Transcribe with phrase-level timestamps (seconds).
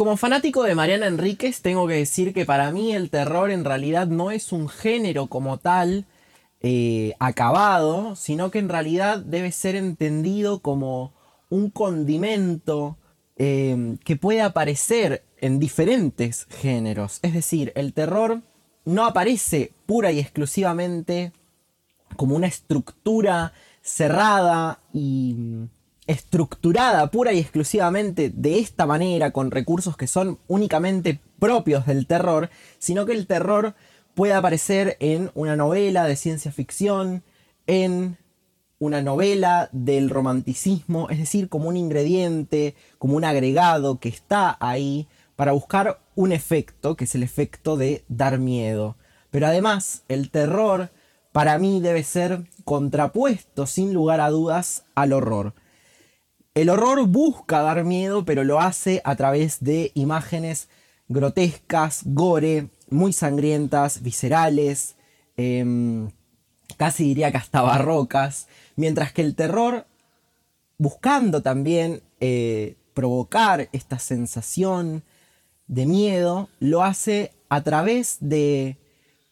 [0.00, 4.06] Como fanático de Mariana Enríquez, tengo que decir que para mí el terror en realidad
[4.06, 6.06] no es un género como tal
[6.62, 11.12] eh, acabado, sino que en realidad debe ser entendido como
[11.50, 12.96] un condimento
[13.36, 17.18] eh, que puede aparecer en diferentes géneros.
[17.20, 18.40] Es decir, el terror
[18.86, 21.34] no aparece pura y exclusivamente
[22.16, 25.36] como una estructura cerrada y
[26.10, 32.50] estructurada pura y exclusivamente de esta manera, con recursos que son únicamente propios del terror,
[32.78, 33.74] sino que el terror
[34.14, 37.22] puede aparecer en una novela de ciencia ficción,
[37.66, 38.18] en
[38.80, 45.06] una novela del romanticismo, es decir, como un ingrediente, como un agregado que está ahí
[45.36, 48.96] para buscar un efecto, que es el efecto de dar miedo.
[49.30, 50.90] Pero además, el terror
[51.30, 55.54] para mí debe ser contrapuesto, sin lugar a dudas, al horror.
[56.54, 60.68] El horror busca dar miedo, pero lo hace a través de imágenes
[61.08, 64.96] grotescas, gore, muy sangrientas, viscerales,
[65.36, 66.10] em,
[66.76, 69.86] casi diría que hasta barrocas, mientras que el terror,
[70.76, 75.04] buscando también eh, provocar esta sensación
[75.68, 78.76] de miedo, lo hace a través de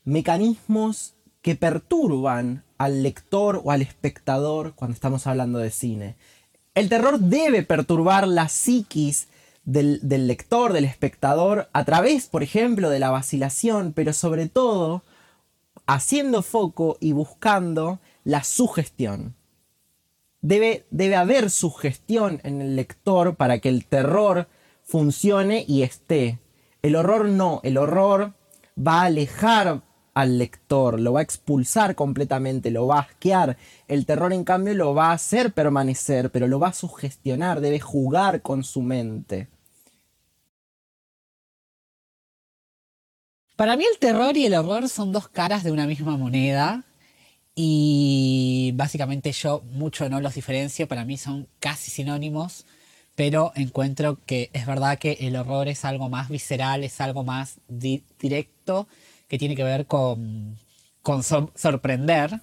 [0.04, 6.16] mecanismos que perturban al lector o al espectador cuando estamos hablando de cine.
[6.78, 9.26] El terror debe perturbar la psiquis
[9.64, 9.98] del,
[10.28, 15.02] lector, del espectador, a través, por ejemplo, de la vacilación, pero sobre todo
[15.86, 19.34] haciendo foco y buscando la sugestión.
[20.40, 24.46] Debe, debe haber sugestión en el lector para que el terror
[24.84, 26.38] funcione y esté.
[26.82, 28.34] El horror no, el horror
[28.78, 29.82] va a alejar
[30.18, 33.56] al lector, lo va a expulsar completamente, lo va a asquear.
[33.86, 37.78] El terror, en cambio, lo va a hacer permanecer, pero lo va a sugestionar, debe
[37.78, 39.46] jugar con su mente.
[43.54, 46.84] Para mí el terror y el horror son dos caras de una misma moneda
[47.54, 52.66] y básicamente yo mucho no los diferencio, para mí son casi sinónimos,
[53.14, 57.58] pero encuentro que es verdad que el horror es algo más visceral, es algo más
[57.68, 58.88] directo,
[59.28, 60.58] que tiene que ver con,
[61.02, 62.40] con sorprender.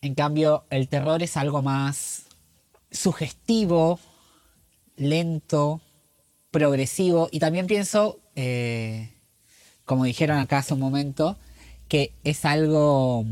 [0.00, 2.26] En cambio, el terror es algo más
[2.90, 4.00] sugestivo,
[4.96, 5.80] lento,
[6.50, 8.18] progresivo y también pienso...
[8.34, 9.12] Eh,
[9.86, 11.38] como dijeron acá hace un momento,
[11.88, 13.24] que es algo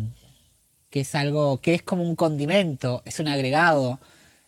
[0.88, 3.98] que es algo que es como un condimento, es un agregado.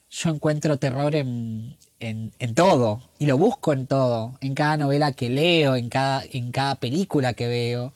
[0.08, 5.28] Yo encuentro terror en, en, todo y lo busco en todo, en cada novela que
[5.28, 7.92] leo, en cada, en cada película que veo.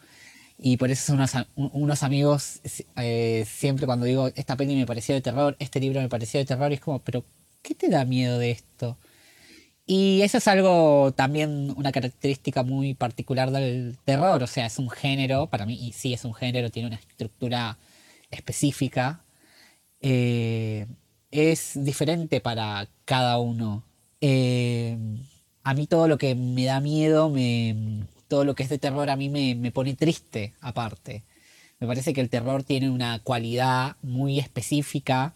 [0.62, 2.60] Y por eso unos, unos amigos,
[2.96, 6.44] eh, siempre cuando digo, esta peli me pareció de terror, este libro me pareció de
[6.44, 7.24] terror, es como, pero
[7.62, 8.98] ¿qué te da miedo de esto?
[9.86, 14.90] Y eso es algo también, una característica muy particular del terror, o sea, es un
[14.90, 17.78] género, para mí y sí es un género, tiene una estructura
[18.30, 19.24] específica,
[20.02, 20.86] eh,
[21.30, 23.84] es diferente para cada uno.
[24.20, 24.98] Eh,
[25.62, 29.10] a mí todo lo que me da miedo, me, todo lo que es de terror
[29.10, 31.24] a mí me, pone triste aparte.
[31.80, 35.34] Me parece que el terror tiene una cualidad muy específica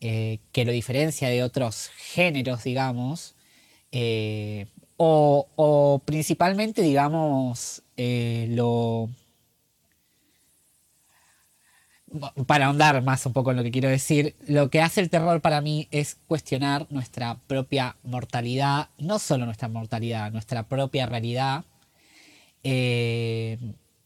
[0.00, 3.34] eh, que lo diferencia de otros géneros, digamos,
[3.90, 4.66] eh,
[4.96, 9.10] o, principalmente, digamos, eh, lo...
[12.46, 15.42] Para ahondar más un poco en lo que quiero decir, lo que hace el terror
[15.42, 21.64] para mí es cuestionar nuestra propia mortalidad, no solo nuestra mortalidad, nuestra propia realidad.
[22.64, 23.58] Eh,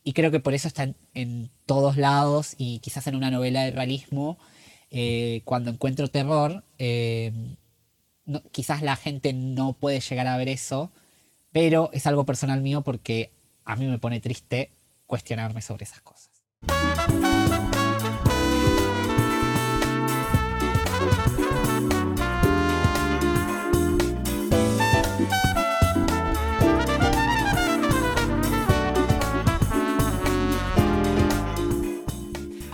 [0.05, 3.71] y creo que por eso está en, todos lados y quizás en una novela de
[3.71, 4.37] realismo,
[5.45, 6.65] cuando encuentro terror,
[8.51, 10.91] quizás la gente no puede llegar a ver eso,
[11.53, 13.31] pero es algo personal mío porque
[13.65, 14.71] a mí me pone triste
[15.07, 16.31] cuestionarme sobre esas cosas.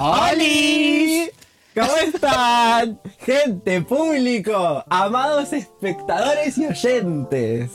[0.01, 1.29] ¡Holi!
[1.75, 3.01] ¿Cómo están?
[3.19, 7.73] Gente, público, amados espectadores y oyentes.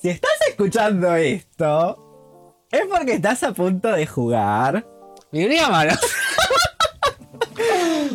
[0.00, 4.86] Si estás escuchando esto, es porque estás a punto de jugar.
[5.30, 5.98] Bibliómanos.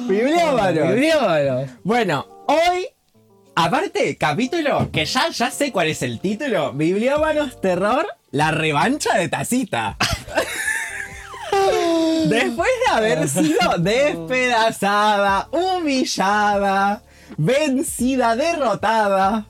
[0.07, 0.94] Bibliómanos.
[0.94, 1.69] Bibliómanos.
[1.83, 2.88] Bueno, hoy,
[3.56, 9.30] aparte, capítulo que ya, ya sé cuál es el título: Bibliómanos Terror, la revancha de
[9.30, 9.95] Tacita.
[12.29, 17.01] Después de haber sido despedazada, humillada,
[17.38, 19.47] vencida, derrotada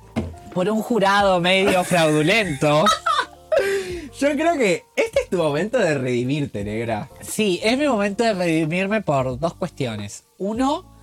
[0.54, 2.86] por un jurado medio fraudulento.
[4.20, 7.10] Yo creo que este es tu momento de redimirte, negra.
[7.22, 10.24] Sí, es mi momento de redimirme por dos cuestiones.
[10.40, 10.98] Uno,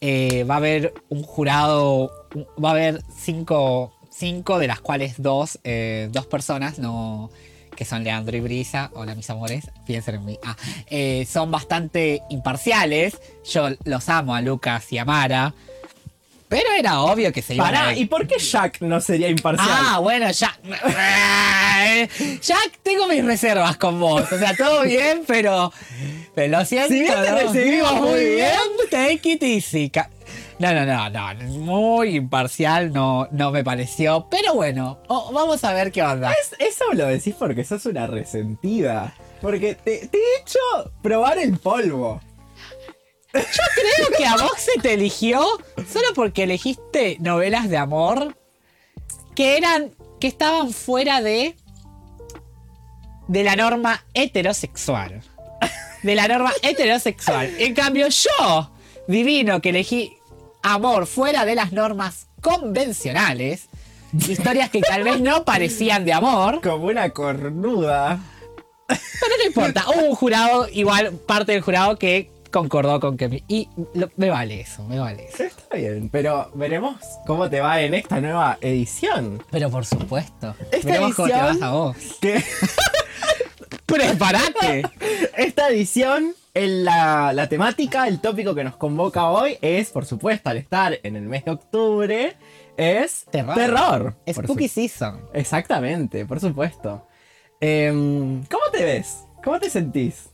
[0.00, 2.10] eh, va a haber un jurado,
[2.62, 7.30] va a haber cinco, cinco de las cuales dos, eh, dos personas, no,
[7.76, 10.56] que son Leandro y Brisa, hola mis amores, piensen en mí, ah,
[10.88, 13.18] eh, son bastante imparciales.
[13.50, 15.54] Yo los amo a Lucas y a Mara.
[16.48, 17.96] Pero era obvio que se iban Pará, a...
[17.96, 19.68] ¿y por qué Jack no sería imparcial?
[19.68, 20.58] Ah, bueno, Jack.
[22.40, 24.30] Jack, tengo mis reservas con vos.
[24.30, 25.72] O sea, todo bien, pero.
[26.34, 26.90] Pero lo siento.
[26.90, 27.38] Si bien te ¿no?
[27.38, 28.56] recibimos muy bien.
[28.90, 29.90] Take it easy.
[30.58, 31.34] No, no, no, no.
[31.58, 34.28] Muy imparcial no, no me pareció.
[34.30, 36.32] Pero bueno, oh, vamos a ver qué onda.
[36.32, 39.14] Es- eso lo decís porque sos una resentida.
[39.40, 40.58] Porque te, te he hecho
[41.02, 42.20] probar el polvo.
[43.32, 45.40] Creo que a vos se te eligió
[45.92, 48.36] solo porque elegiste novelas de amor
[49.34, 49.90] que eran.
[50.20, 51.56] que estaban fuera de.
[53.26, 55.20] de la norma heterosexual.
[56.04, 57.50] De la norma heterosexual.
[57.58, 58.70] En cambio, yo,
[59.08, 60.16] divino, que elegí
[60.64, 63.68] amor fuera de las normas convencionales.
[64.16, 66.60] Historias que tal vez no parecían de amor.
[66.60, 68.18] Como una cornuda.
[68.86, 69.84] Pero no importa.
[69.88, 73.28] Hubo un jurado, igual parte del jurado que concordó con que...
[73.28, 75.42] me- y lo- me vale eso, me vale eso.
[75.42, 76.96] Está bien, pero veremos
[77.26, 79.42] cómo te va en esta nueva edición.
[79.50, 80.54] Pero por supuesto.
[80.70, 81.96] Esta Veremos cómo te vas a vos.
[82.20, 82.44] Que
[83.86, 84.82] ¡Prepárate!
[85.36, 90.50] esta edición, en la, la temática, el tópico que nos convoca hoy es, por supuesto,
[90.50, 92.36] al estar en el mes de octubre,
[92.76, 93.54] es Terror.
[93.54, 94.14] terror.
[94.34, 95.20] Por Spooky su- Season.
[95.32, 97.06] Exactamente, por supuesto.
[97.60, 99.24] Em, ¿Cómo te ves?
[99.42, 100.28] ¿Cómo te sentís?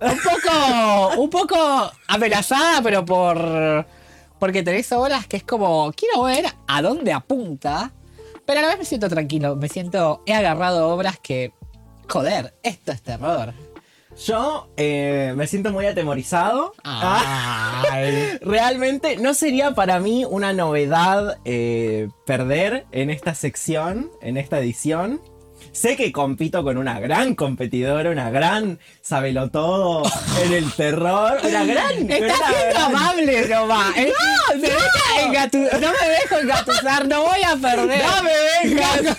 [0.00, 1.56] Un poco, un poco
[2.08, 3.86] amenazada, pero por...
[4.38, 7.92] Porque tenés obras que es como, quiero ver a dónde apunta,
[8.44, 11.52] pero a la vez me siento tranquilo, me siento, he agarrado obras que,
[12.08, 13.52] joder, esto es terror.
[14.16, 16.72] Yo eh, me siento muy atemorizado.
[16.84, 18.38] Ay.
[18.42, 25.20] Realmente no sería para mí una novedad eh, perder en esta sección, en esta edición.
[25.74, 30.04] Sé que compito con una gran competidora, una gran sabelotodo
[30.44, 32.08] en el terror, una gran...
[32.10, 33.92] Estás siendo amable, Roma.
[33.96, 38.04] No, me deja engatu- no me dejo engatusar, no voy a perder.
[38.04, 38.32] ¡No me
[38.70, 39.16] vengas!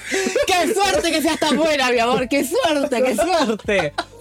[0.48, 2.28] ¡Qué suerte que seas tan buena, mi amor!
[2.30, 3.94] ¡Qué suerte, qué suerte!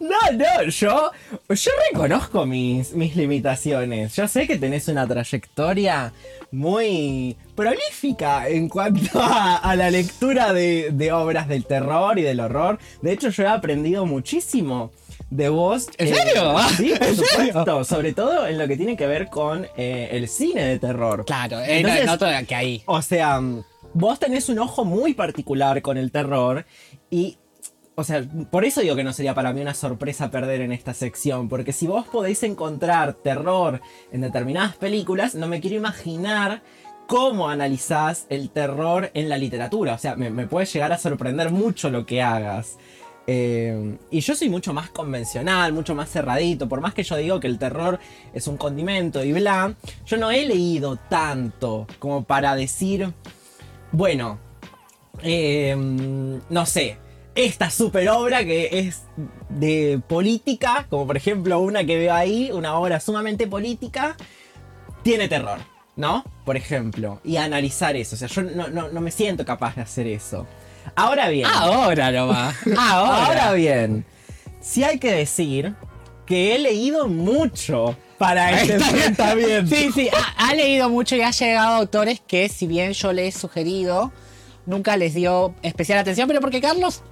[0.00, 1.10] No, no, yo,
[1.48, 4.14] yo reconozco mis, mis limitaciones.
[4.16, 6.12] Yo sé que tenés una trayectoria
[6.50, 12.40] muy prolífica en cuanto a, a la lectura de, de obras del terror y del
[12.40, 12.78] horror.
[13.02, 14.90] De hecho, yo he aprendido muchísimo
[15.30, 15.88] de vos.
[15.98, 16.54] ¿En serio?
[16.76, 17.84] Sí, por supuesto.
[17.84, 21.24] Sobre todo en lo que tiene que ver con eh, el cine de terror.
[21.26, 22.82] Claro, eh, Entonces- no, noto que ahí.
[22.86, 23.40] O sea,
[23.92, 26.64] vos tenés un ojo muy particular con el terror
[27.10, 27.37] y...
[27.98, 30.94] O sea, por eso digo que no sería para mí una sorpresa perder en esta
[30.94, 33.80] sección, porque si vos podéis encontrar terror
[34.12, 36.62] en determinadas películas, no me quiero imaginar
[37.08, 39.94] cómo analizás el terror en la literatura.
[39.94, 42.78] O sea, me, puede llegar a sorprender mucho lo que hagas.
[43.26, 46.68] Eh, y yo soy mucho más convencional, mucho más cerradito.
[46.68, 47.98] Por más que yo digo que el terror
[48.32, 49.74] es un condimento y bla,
[50.06, 53.12] yo no he leído tanto como para decir,
[53.90, 54.38] bueno,
[55.24, 55.74] eh,
[56.48, 56.96] no sé,
[57.44, 59.02] esta super obra que es
[59.48, 64.16] de política, como por ejemplo una que veo ahí, una obra sumamente política,
[65.02, 65.58] tiene terror,
[65.96, 66.24] ¿no?
[66.44, 68.16] Por ejemplo, y analizar eso.
[68.16, 70.46] O sea, yo no, no- no me siento capaz de hacer eso.
[70.96, 71.46] Ahora bien.
[71.46, 72.56] Ahora nomás.
[72.78, 73.26] Ahora.
[73.26, 74.04] Ahora bien,
[74.60, 75.74] sí hay que decir
[76.26, 79.74] que he leído mucho para este enfrentamiento.
[79.74, 83.12] Sí, sí, ha, ha leído mucho y ha llegado a autores que, si bien yo
[83.12, 84.12] le he sugerido,
[84.66, 87.02] nunca les dio especial atención, pero porque Carlos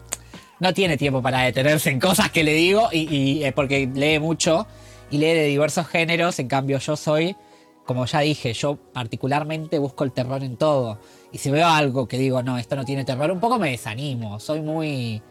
[0.61, 4.19] no tiene tiempo para detenerse en cosas que le digo y, y, eh, porque lee
[4.19, 4.67] mucho
[5.11, 6.39] y lee de diversos géneros.
[6.39, 7.37] En cambio, yo soy,
[7.85, 10.99] como ya dije, yo particularmente busco el terror en todo.
[11.33, 14.41] Y si veo algo que digo, no, esto no tiene terror, un poco me desanimo.
[14.41, 15.23] Soy muy.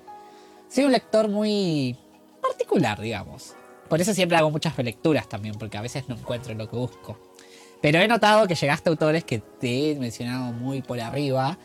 [0.70, 1.98] Soy un lector muy
[2.42, 3.56] particular, digamos.
[3.90, 7.20] Por eso siempre hago muchas relecturas también, porque a veces no encuentro lo que busco.
[7.82, 11.58] Pero he notado que llegaste a autores que te he mencionado muy por arriba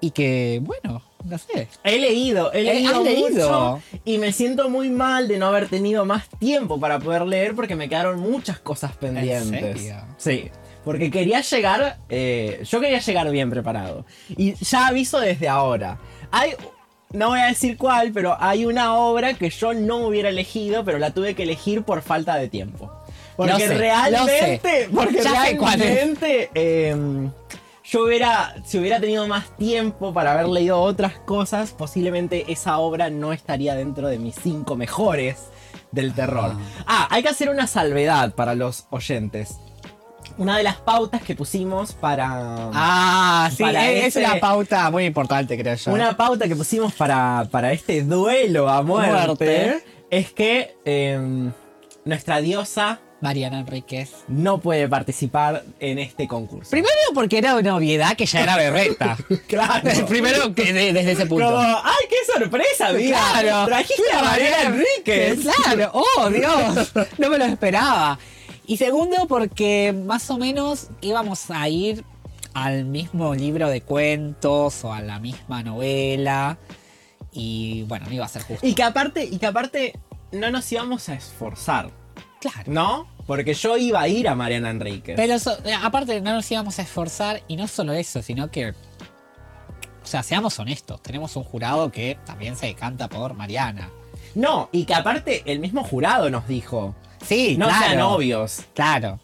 [0.00, 1.68] y que, bueno, no sé.
[1.82, 3.28] He leído, he Eh, leído, ¿has leído?
[3.80, 7.54] mucho y me siento muy mal de no haber tenido más tiempo para poder leer
[7.54, 9.78] porque me quedaron muchas cosas pendientes.
[9.80, 9.96] serio?
[10.18, 10.50] Sí,
[10.84, 14.04] porque quería llegar, eh, yo quería llegar bien preparado.
[14.28, 15.98] Y ya aviso desde ahora.
[16.30, 16.50] Hay,
[17.12, 20.98] no voy a decir cuál, pero hay una obra que yo no hubiera elegido, pero
[20.98, 22.92] la tuve que elegir por falta de tiempo.
[23.36, 27.30] Porque sé, realmente, porque Ya realmente, em,
[27.94, 33.08] yo hubiera, si hubiera tenido más tiempo para haber leído otras cosas, posiblemente esa obra
[33.08, 35.36] no estaría dentro de mis cinco mejores
[35.92, 36.56] del terror.
[36.88, 39.60] Ah, hay que hacer una salvedad para los oyentes.
[40.38, 42.28] Una de las pautas que pusimos para...
[42.74, 45.92] Ah, sí, Para es, es ese- una pauta muy importante, creo yo.
[45.92, 49.84] Una pauta que pusimos para, para este duelo a muerte, Muerte.
[50.10, 51.52] es que em,
[52.04, 54.12] nuestra diosa Mariana Enríquez.
[54.28, 56.70] no puede participar en este concurso.
[56.70, 59.16] Primero porque era una obviedad que ya era berreta.
[59.48, 60.06] claro.
[60.08, 61.46] Primero que de- desde ese punto.
[61.46, 63.18] Como, ¡ay, qué sorpresa, amiga!
[63.40, 63.66] Claro.
[63.66, 65.40] Trajiste a Mariana Enríquez.
[65.64, 68.18] Claro, oh Dios, no me lo esperaba.
[68.66, 72.04] Y segundo, porque más o menos íbamos a ir
[72.52, 76.58] al mismo libro de cuentos o a la misma novela.
[77.32, 78.66] Y bueno, no iba a ser justo.
[78.66, 79.98] Y que aparte, y que aparte
[80.30, 81.90] no nos íbamos a esforzar,
[82.40, 82.64] Claro.
[82.72, 83.13] ¿no?
[83.26, 85.16] Porque yo iba a ir a Mariana Enríquez.
[85.16, 88.70] Pero so- eh, aparte no nos íbamos a esforzar y no solo eso, sino que...
[88.70, 93.88] O sea, seamos honestos, tenemos un jurado que también se decanta por Mariana.
[94.34, 97.84] No, y que aparte el mismo jurado nos dijo, Sí, no claro.
[97.86, 98.64] sean novios.
[98.74, 99.18] Claro.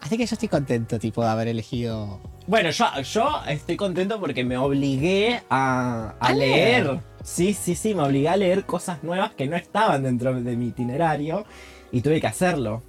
[0.00, 4.44] Así que yo estoy contento, tipo, de haber elegido Bueno, yo, yo estoy contento porque
[4.44, 6.84] me obligué a, a ¿A leer?
[6.86, 7.00] leer.
[7.22, 10.66] Sí, sí, sí, me obligué a leer cosas nuevas que no estaban dentro de mi
[10.68, 11.46] itinerario
[11.92, 12.82] y tuve que hacerlo.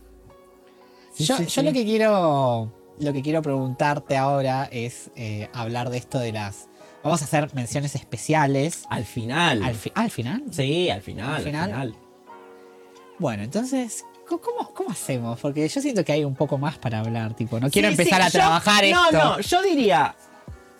[1.16, 1.62] Sí, yo sí, yo sí.
[1.64, 6.68] lo que quiero lo que quiero preguntarte ahora es eh, hablar de esto de las
[7.04, 9.64] vamos a hacer menciones especiales Al final.
[9.64, 11.28] al, fi- al final Sí, al final.
[11.28, 11.96] ¿Al Al final?
[13.20, 15.40] bueno entonces ¿cómo, ¿cómo hacemos?
[15.40, 18.22] Porque yo siento que hay un poco más para hablar, tipo, no quiero Sí, empezar
[18.22, 19.18] sí, a yo- trabajar no, esto.
[19.18, 20.16] No, yo diría,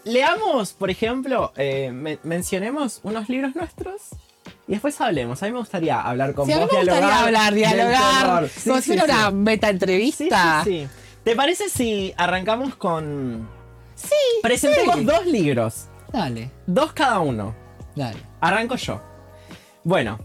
[0.04, 4.02] leamos, por ejemplo, eh, men- mencionemos unos libros nuestros
[4.68, 5.42] y después hablemos.
[5.42, 8.50] A mí me gustaría hablar con Sí, a mí vos, me gustaría dialogar hablar, dialogar.
[8.50, 10.62] Sí, como si fuera una meta entrevista.
[10.64, 10.88] sí, sí.
[11.24, 13.48] ¿Te parece si arrancamos con...
[13.96, 14.10] Sí,
[14.44, 15.06] Presentemos sí.
[15.06, 17.56] dos libros, Dale, dos cada uno.
[17.96, 18.18] dale.
[18.42, 19.02] Arranco yo.
[19.84, 20.20] Bueno.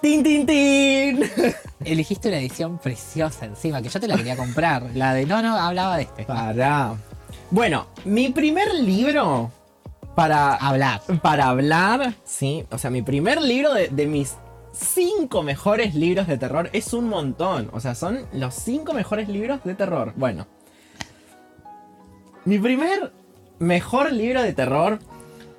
[0.00, 1.24] ¡Tin, tin, tin!
[1.84, 4.82] Elegiste una edición preciosa encima, que yo te la quería comprar.
[4.94, 6.24] La de, no, no, hablaba de este.
[6.24, 6.94] Para.
[7.50, 9.50] Bueno, mi primer libro
[10.14, 11.00] para Hablar.
[11.22, 14.34] para hablar, sí, o sea, mi primer libro de, de mis
[14.72, 17.70] cinco mejores libros de terror es un montón.
[17.72, 20.12] O sea, son los cinco mejores libros de terror.
[20.16, 20.46] Bueno.
[22.44, 23.12] Mi primer
[23.58, 24.98] mejor libro de terror,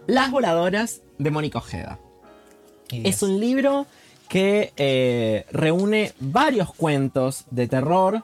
[0.07, 2.00] Las voladoras de Mónica Ojeda.
[2.91, 3.88] Es un libro
[4.29, 8.24] que eh, reúne varios cuentos de terror.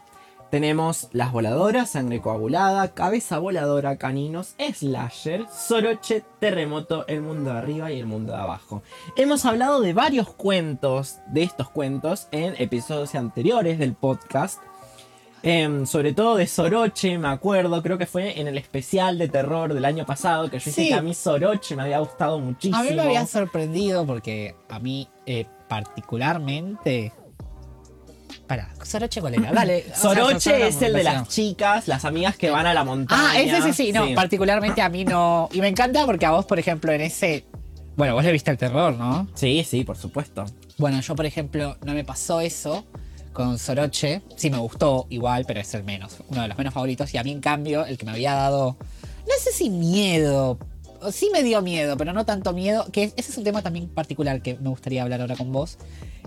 [0.52, 7.90] Tenemos Las Voladoras, Sangre Coagulada, Cabeza Voladora, Caninos, Slasher, Soroche, Terremoto, El Mundo de Arriba
[7.92, 8.84] y El Mundo de Abajo.
[9.16, 14.60] Hemos hablado de varios cuentos, de estos cuentos, en episodios anteriores del podcast.
[15.44, 19.74] Em, sobre todo de Soroche, me acuerdo, creo que fue en el especial de terror
[19.74, 20.88] del año pasado, que yo dije Sí.
[20.90, 22.78] que a mí Soroche me había gustado muchísimo.
[22.78, 27.14] A mí me había sorprendido porque a mí eh, particularmente...
[28.48, 29.86] Para, Soroche cuál era, dale.
[29.94, 33.32] o sea, Soroche es el de las chicas, las amigas que van a la montaña.
[33.32, 35.50] Ah, ese sí, sí, no, particularmente a mí no.
[35.52, 37.46] Y me encanta porque a vos, por ejemplo, en ese.
[37.96, 39.28] Bueno, vos le viste el terror, ¿no?
[39.36, 40.46] Sí, sí, por supuesto.
[40.78, 42.86] Bueno, yo, por ejemplo, no me pasó eso
[43.34, 44.22] con Soroche.
[44.36, 47.14] Sí me gustó igual, pero es el menos, uno de los menos favoritos.
[47.14, 48.78] Y a mí, en cambio, el que me había dado.
[49.22, 50.58] No sé si miedo.
[51.12, 52.86] Sí me dio miedo, pero no tanto miedo.
[52.92, 55.78] Que ese es un tema también particular que me gustaría hablar ahora con vos.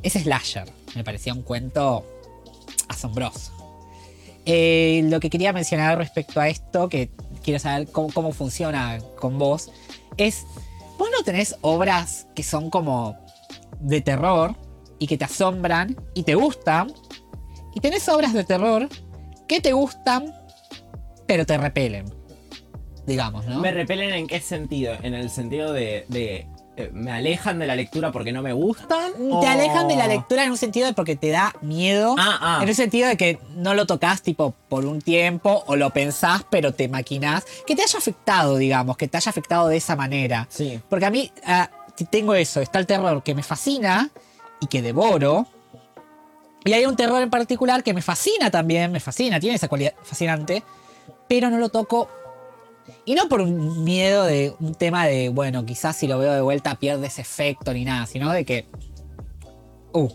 [0.02, 0.68] Es Slasher.
[0.94, 2.04] Me parecía un cuento
[2.88, 3.52] asombroso.
[4.46, 7.10] Eh, lo que quería mencionar respecto a esto, que
[7.42, 9.70] quiero saber cómo, cómo funciona con vos,
[10.16, 10.44] es,
[10.98, 13.16] vos no tenés obras que son como
[13.80, 14.54] de terror
[14.98, 16.92] y que te asombran y te gustan,
[17.74, 18.88] y tenés obras de terror
[19.48, 20.32] que te gustan,
[21.26, 22.13] pero te repelen,
[23.06, 23.60] digamos, ¿no?
[23.60, 24.94] ¿Me repelen en qué sentido?
[25.02, 26.46] ¿En el sentido de, de,
[26.76, 29.12] eh, me alejan de la lectura porque no me gustan?
[29.40, 32.14] Te alejan de la lectura en un sentido de porque te da miedo.
[32.18, 32.58] Ah, ah.
[32.62, 36.44] En un sentido de que no lo tocas tipo por un tiempo o lo pensás
[36.50, 37.44] pero te maquinás.
[37.66, 40.46] Que te haya afectado, digamos, que te haya afectado de esa manera.
[40.50, 40.80] Sí.
[40.88, 41.30] Porque a mí
[41.96, 44.10] t- tengo eso, está el terror que me fascina
[44.60, 45.46] y que devoro.
[46.64, 49.92] Y hay un terror en particular que me fascina también, me fascina, tiene esa cualidad
[50.02, 50.62] fascinante,
[51.28, 52.08] pero no lo toco.
[53.04, 56.74] Y no por miedo de un tema de, bueno, quizás si lo veo de vuelta
[56.76, 58.66] pierde ese efecto ni nada, sino de que.
[59.92, 60.08] Uh,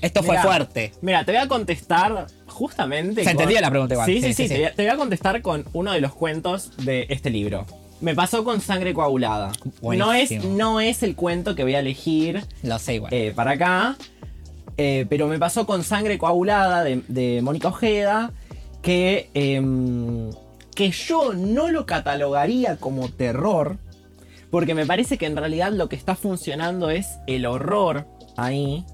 [0.00, 0.92] esto fue fuerte.
[1.02, 3.24] Mira, te voy a contestar justamente.
[3.24, 4.06] Se entendió la pregunta igual.
[4.06, 4.42] Sí, sí, Sí, sí.
[4.44, 7.30] sí, te, voy a- te voy a contestar con uno de los cuentos de este
[7.30, 7.66] libro.
[8.00, 9.52] Me pasó con Sangre Coagulada.
[9.82, 13.12] No es, no es el cuento que voy a elegir Lo sé igual.
[13.12, 13.96] eh, para acá.
[14.78, 18.32] eh, pero me pasó con Sangre Coagulada de, de Mónica Ojeda.
[18.80, 20.30] Que em,
[20.74, 23.78] que yo no lo catalogaría como terror,
[24.50, 28.84] porque me parece que en realidad lo que está funcionando es el horror ahí.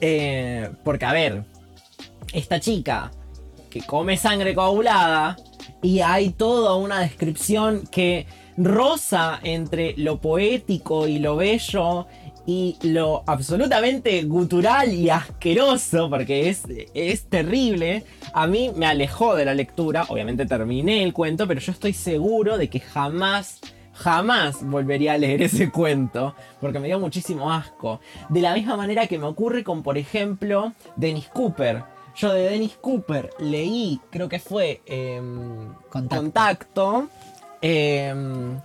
[0.00, 1.44] Eh, porque, a ver,
[2.32, 3.10] esta chica
[3.70, 5.36] que come sangre coagulada
[5.82, 12.06] y hay toda una descripción que rosa entre lo poético y lo bello
[12.46, 16.62] y lo absolutamente gutural y asqueroso, porque es,
[16.94, 20.06] es terrible, a mí me alejó de la lectura.
[20.08, 23.60] Obviamente terminé el cuento, pero yo estoy seguro de que jamás,
[23.92, 28.00] jamás volvería a leer ese cuento, porque me dio muchísimo asco.
[28.28, 31.82] De la misma manera que me ocurre con, por ejemplo, Dennis Cooper.
[32.14, 36.16] Yo de Dennis Cooper leí, creo que fue em, Contacto.
[36.22, 37.08] Contacto.
[37.60, 38.58] em,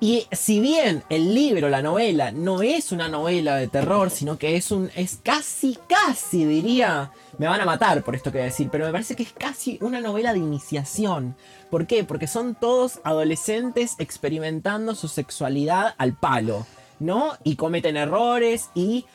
[0.00, 4.56] y si bien el libro, la novela, no es una novela de terror, sino que
[4.56, 4.90] es un.
[4.96, 7.12] es casi, casi, diría.
[7.38, 9.32] Me van a matar por esto que voy a decir, pero me parece que es
[9.32, 11.36] casi una novela de iniciación.
[11.70, 12.04] ¿Por qué?
[12.04, 16.66] Porque son todos adolescentes experimentando su sexualidad al palo,
[16.98, 17.32] ¿no?
[17.44, 19.06] Y cometen errores y.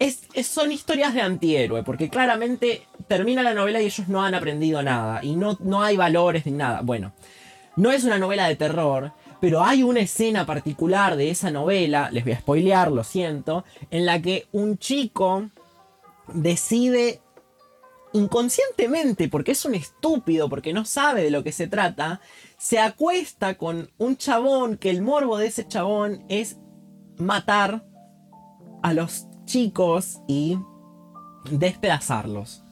[0.00, 4.82] Es, son historias de antihéroe, porque claramente termina la novela y ellos no han aprendido
[4.82, 6.80] nada, y no, no hay valores ni nada.
[6.82, 7.12] Bueno,
[7.76, 12.24] no es una novela de terror, pero hay una escena particular de esa novela, les
[12.24, 15.50] voy a spoilear, lo siento, en la que un chico
[16.32, 17.20] decide
[18.14, 22.20] inconscientemente, porque es un estúpido, porque no sabe de lo que se trata,
[22.56, 26.56] se acuesta con un chabón que el morbo de ese chabón es
[27.18, 27.84] matar
[28.82, 30.58] a los chicos y
[31.50, 32.62] despedazarlos.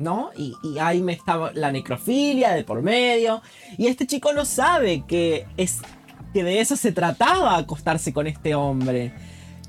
[0.00, 0.30] ¿No?
[0.36, 3.42] Y, ahí me estaba la necrofilia de por medio.
[3.76, 5.80] Y este chico no sabe que es
[6.32, 9.12] que de eso se trataba acostarse con este hombre.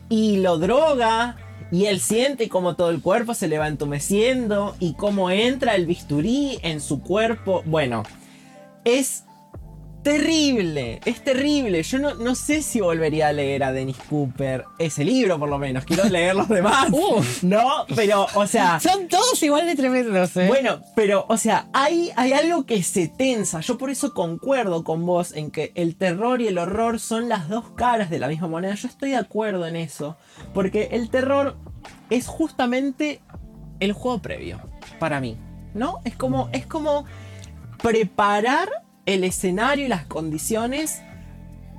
[0.10, 1.38] Y lo droga.
[1.72, 4.76] Y él siente como todo el cuerpo se le va entumeciendo.
[4.80, 7.64] Y cómo entra el bisturí en su cuerpo.
[7.66, 8.04] Bueno,
[8.86, 9.24] es
[10.04, 11.00] terrible.
[11.06, 11.84] Es terrible.
[11.84, 14.66] Yo no, no sé si volvería a leer a Dennis Cooper.
[14.78, 15.86] Ese libro, por lo menos.
[15.86, 16.90] Quiero leer los demás.
[16.92, 17.44] Uf.
[17.44, 18.80] No, pero, o sea.
[18.80, 20.48] Son todos igual de tremendos, ¿eh?
[20.48, 23.60] Bueno, pero, o sea, hay, hay algo que se tensa.
[23.62, 27.50] Yo por eso concuerdo con vos en que el terror y el horror son las
[27.50, 28.76] dos caras de la misma moneda.
[28.76, 30.18] Yo estoy de acuerdo en eso.
[30.54, 31.58] Porque el terror
[32.10, 33.22] es justamente
[33.80, 34.60] el juego previo,
[35.00, 35.38] para mí.
[35.74, 36.00] ¿No?
[36.04, 37.06] Es como, es como
[37.82, 38.70] preparar
[39.10, 41.02] el escenario y las condiciones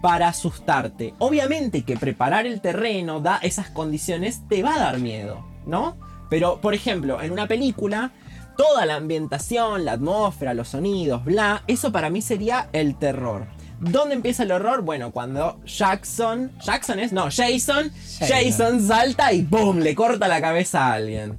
[0.02, 1.14] para asustarte.
[1.18, 5.96] Obviamente que preparar el terreno, da esas condiciones, te va a dar miedo, ¿no?
[6.28, 8.10] Pero, por ejemplo, en una película,
[8.56, 13.46] toda la ambientación, la atmósfera, los sonidos, bla, eso para mí sería el terror.
[13.78, 14.82] ¿Dónde empieza el horror?
[14.82, 18.86] Bueno, cuando Jackson, Jackson es, no, Jason, Jason.
[18.86, 19.78] Salta y ¡boom!
[19.78, 21.38] le corta la cabeza a alguien.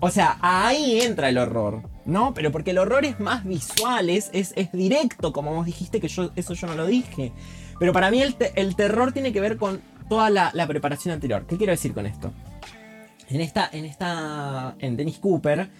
[0.00, 2.34] O sea, ahí entra el horror, ¿no?
[2.34, 6.54] Pero porque el horror es más visual, es, es, directo, como vos dijiste, que eso
[6.54, 7.32] yo no lo dije.
[7.78, 11.46] Pero para mí el, el terror tiene que ver con toda la, la preparación anterior.
[11.46, 12.32] ¿Qué quiero decir con esto?
[13.28, 15.70] En esta, en esta, en Dennis Cooper,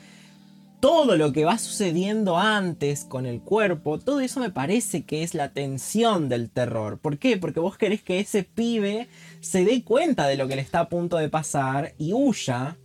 [0.85, 5.35] todo lo que va sucediendo antes con el cuerpo, todo eso me parece que es
[5.35, 6.99] la tensión del terror.
[6.99, 7.37] ¿Por qué?
[7.37, 9.09] Porque vos querés que ese pibe
[9.41, 12.77] se dé cuenta de lo que le está a punto de pasar y huya.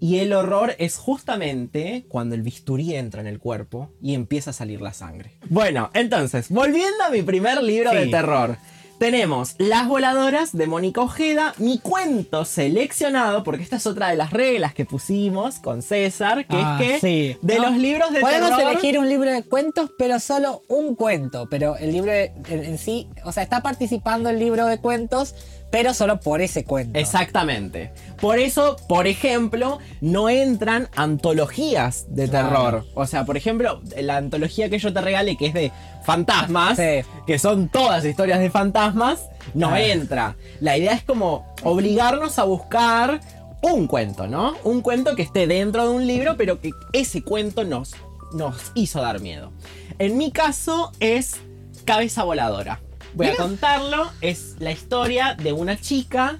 [0.00, 4.54] Y el horror es justamente cuando el bisturí entra en el cuerpo y empieza a
[4.54, 5.32] salir la sangre.
[5.50, 7.96] Bueno, entonces, volviendo a mi primer libro Sí.
[7.98, 8.56] de terror.
[8.98, 14.30] Tenemos Las Voladoras de Mónica Ojeda, mi cuento seleccionado, porque esta es otra de las
[14.30, 17.36] reglas que pusimos con César, que Ah, es que sí.
[17.40, 18.72] de No, los libros de Podemos terror...
[18.72, 21.48] elegir un libro de cuentos, pero solo un cuento.
[21.50, 25.34] Pero el libro de- en, en sí, o sea, está participando el libro de cuentos,
[25.70, 26.98] pero solo por ese cuento.
[26.98, 27.92] Exactamente.
[28.20, 32.84] Por eso, por ejemplo, no entran antologías de terror.
[32.94, 35.72] O sea, por ejemplo, la antología que yo te regalé, que es de
[36.04, 37.06] fantasmas, Sí.
[37.26, 40.36] que son todas historias de fantasmas, no entra.
[40.60, 43.20] La idea es como obligarnos a buscar
[43.62, 44.54] un cuento, ¿no?
[44.64, 47.94] Un cuento que esté dentro de un libro, pero que ese cuento nos,
[48.32, 49.52] nos hizo dar miedo.
[49.98, 51.36] En mi caso es
[51.84, 52.80] Cabeza Voladora.
[53.14, 54.10] Voy a contarlo.
[54.20, 56.38] Es la historia de una chica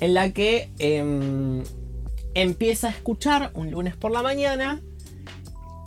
[0.00, 1.62] en la que em,
[2.34, 4.80] empieza a escuchar un lunes por la mañana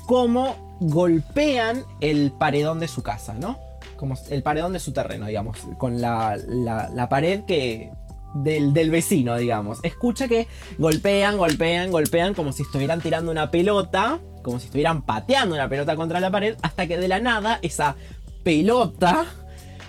[0.08, 3.60] cómo golpean el paredón de su casa, ¿no?
[3.98, 7.92] Como el paredón de su terreno, digamos, con la, la- la pared que
[8.34, 9.80] del, del vecino, digamos.
[9.84, 15.54] Escucha que golpean, golpean, golpean como si estuvieran tirando una pelota, como si estuvieran pateando
[15.56, 17.96] una pelota contra la pared, hasta que de la nada esa
[18.44, 19.26] pelota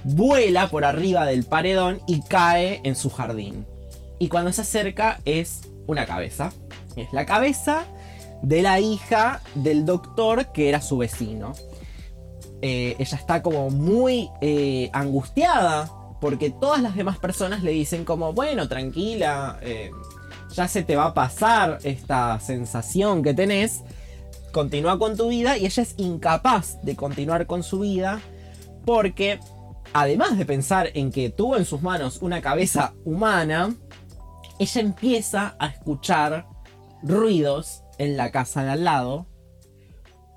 [0.05, 3.67] vuela por arriba del paredón y cae en su jardín.
[4.19, 6.53] Y cuando se acerca es una cabeza.
[6.97, 7.85] Es la cabeza
[8.43, 11.55] de la hija del doctor que era su vecino.
[12.61, 18.33] eh, ella está como muy eh, angustiada porque todas las demás personas le dicen como,
[18.33, 19.91] bueno, tranquila, eh,
[20.55, 23.81] ya se te va a pasar esta sensación que tenés,
[24.53, 28.21] continúa con tu vida y ella es incapaz de continuar con su vida
[28.85, 29.41] porque
[29.93, 33.75] además de pensar en que tuvo en sus manos una cabeza humana,
[34.59, 36.47] ella empieza a escuchar
[37.03, 39.27] ruidos en la casa de al lado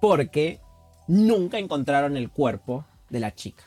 [0.01, 0.59] porque
[1.07, 3.63] nunca encontraron el cuerpo de la chica.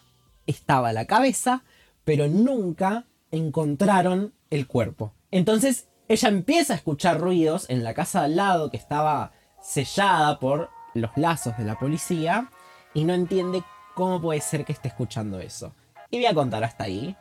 [0.46, 1.64] Estaba la cabeza,
[2.04, 5.12] pero nunca encontraron el cuerpo.
[5.30, 10.38] Entonces ella empieza a escuchar ruidos en la casa de al lado que estaba sellada
[10.38, 12.50] por los lazos de la policía
[12.94, 13.62] y no entiende
[13.98, 15.74] cómo puede ser que esté escuchando eso.
[16.08, 17.16] Y voy a contar hasta ahí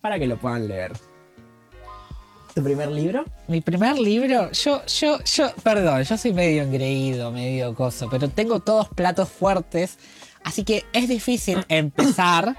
[0.00, 0.92] para que lo puedan leer.
[2.52, 3.24] ¿Tu primer libro?
[3.46, 8.58] Mi primer libro, yo, yo, yo, perdón, yo soy medio engreído, medio coso, pero tengo
[8.58, 9.98] todos platos fuertes,
[10.42, 12.56] así que es difícil empezar,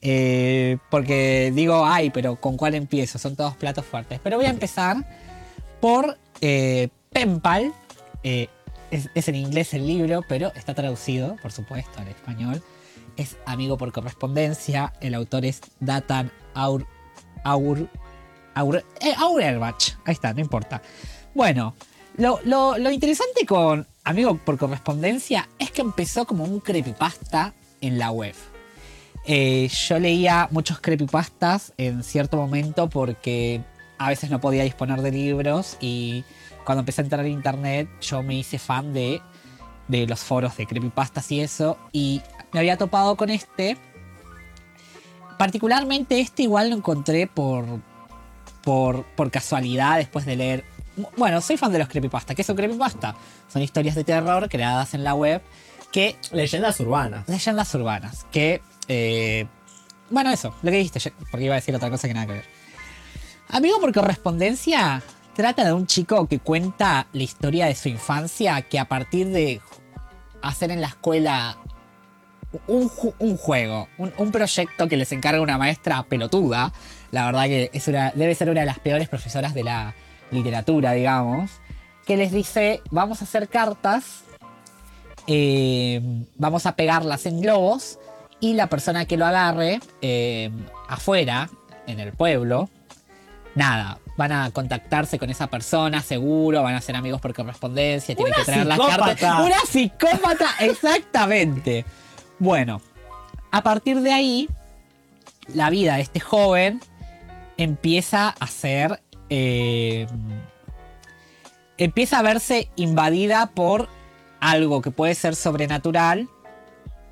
[0.00, 3.18] eh, porque digo, ay, pero ¿con cuál empiezo?
[3.18, 4.20] Son todos platos fuertes.
[4.22, 4.96] Pero voy a empezar
[5.82, 7.74] por eh, Penpal,
[8.22, 8.48] eh,
[8.90, 12.62] es, es en inglés el libro, pero está traducido, por supuesto, al español.
[13.46, 16.86] Amigo por correspondencia, el autor es Datan Aur,
[17.44, 17.88] Aur
[18.54, 19.96] Aure, eh, Auerbach.
[20.04, 20.82] Ahí está, no importa.
[21.34, 21.74] Bueno,
[22.16, 28.34] lo interesante con Amigo por Correspondencia es que empezó como un creepypasta en la web.
[29.24, 33.62] Eh, yo leía muchos creepypastas en cierto momento porque
[33.98, 36.24] a veces no podía disponer de libros y
[36.64, 39.22] cuando empecé a entrar en internet yo me hice fan de,
[39.86, 42.20] de los foros de creepypastas y eso y
[42.52, 43.76] me había topado con este.
[45.38, 47.64] Particularmente este igual lo encontré por,
[48.62, 50.64] por, por casualidad después de leer.
[51.16, 52.34] Bueno, soy fan de los creepypasta.
[52.34, 53.16] ¿Qué son creepypasta?
[53.52, 55.42] Son historias de terror creadas en la web
[55.90, 56.16] que.
[56.30, 57.28] Leyendas urbanas.
[57.28, 58.26] Leyendas urbanas.
[58.30, 58.60] Que.
[58.88, 59.46] eh,
[60.10, 62.44] bueno, eso, lo que dijiste, porque iba a decir otra cosa que nada que ver.
[63.48, 65.02] Amigo por correspondencia
[65.34, 69.62] trata de un chico que cuenta la historia de su infancia que a partir de
[70.42, 71.56] hacer en la escuela
[72.66, 76.72] un, ju- un juego, un, un proyecto que les encarga una maestra pelotuda,
[77.10, 79.94] la verdad que es una, debe ser una de las peores profesoras de la
[80.30, 81.50] literatura, digamos,
[82.06, 84.22] que les dice, vamos a hacer cartas,
[85.26, 86.00] eh,
[86.36, 87.98] vamos a pegarlas en globos
[88.40, 90.50] y la persona que lo agarre eh,
[90.88, 91.48] afuera,
[91.86, 92.68] en el pueblo,
[93.54, 98.32] nada, van a contactarse con esa persona, seguro, van a ser amigos por correspondencia, tienen
[98.34, 99.20] que traer las cartas.
[99.46, 101.84] Una psicópata, exactamente.
[102.42, 102.82] Bueno,
[103.52, 104.48] a partir de ahí,
[105.54, 106.80] la vida de este joven
[107.56, 109.00] empieza a ser.
[109.30, 110.08] eh,
[111.78, 113.88] empieza a verse invadida por
[114.40, 116.28] algo que puede ser sobrenatural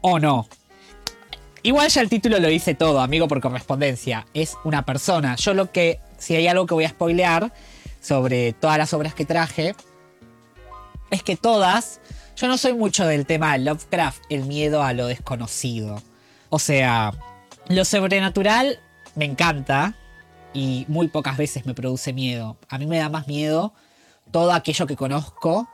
[0.00, 0.48] o no.
[1.62, 4.26] Igual ya el título lo dice todo, amigo por correspondencia.
[4.34, 5.36] Es una persona.
[5.36, 6.00] Yo lo que.
[6.18, 7.52] Si hay algo que voy a spoilear
[8.00, 9.76] sobre todas las obras que traje,
[11.12, 12.00] es que todas.
[12.40, 16.02] Yo no soy mucho del tema Lovecraft, el miedo a lo desconocido.
[16.48, 17.12] O sea,
[17.68, 18.80] lo sobrenatural
[19.14, 19.94] me encanta
[20.54, 22.56] y muy pocas veces me produce miedo.
[22.68, 23.74] A mí me da más miedo
[24.30, 25.68] todo aquello que conozco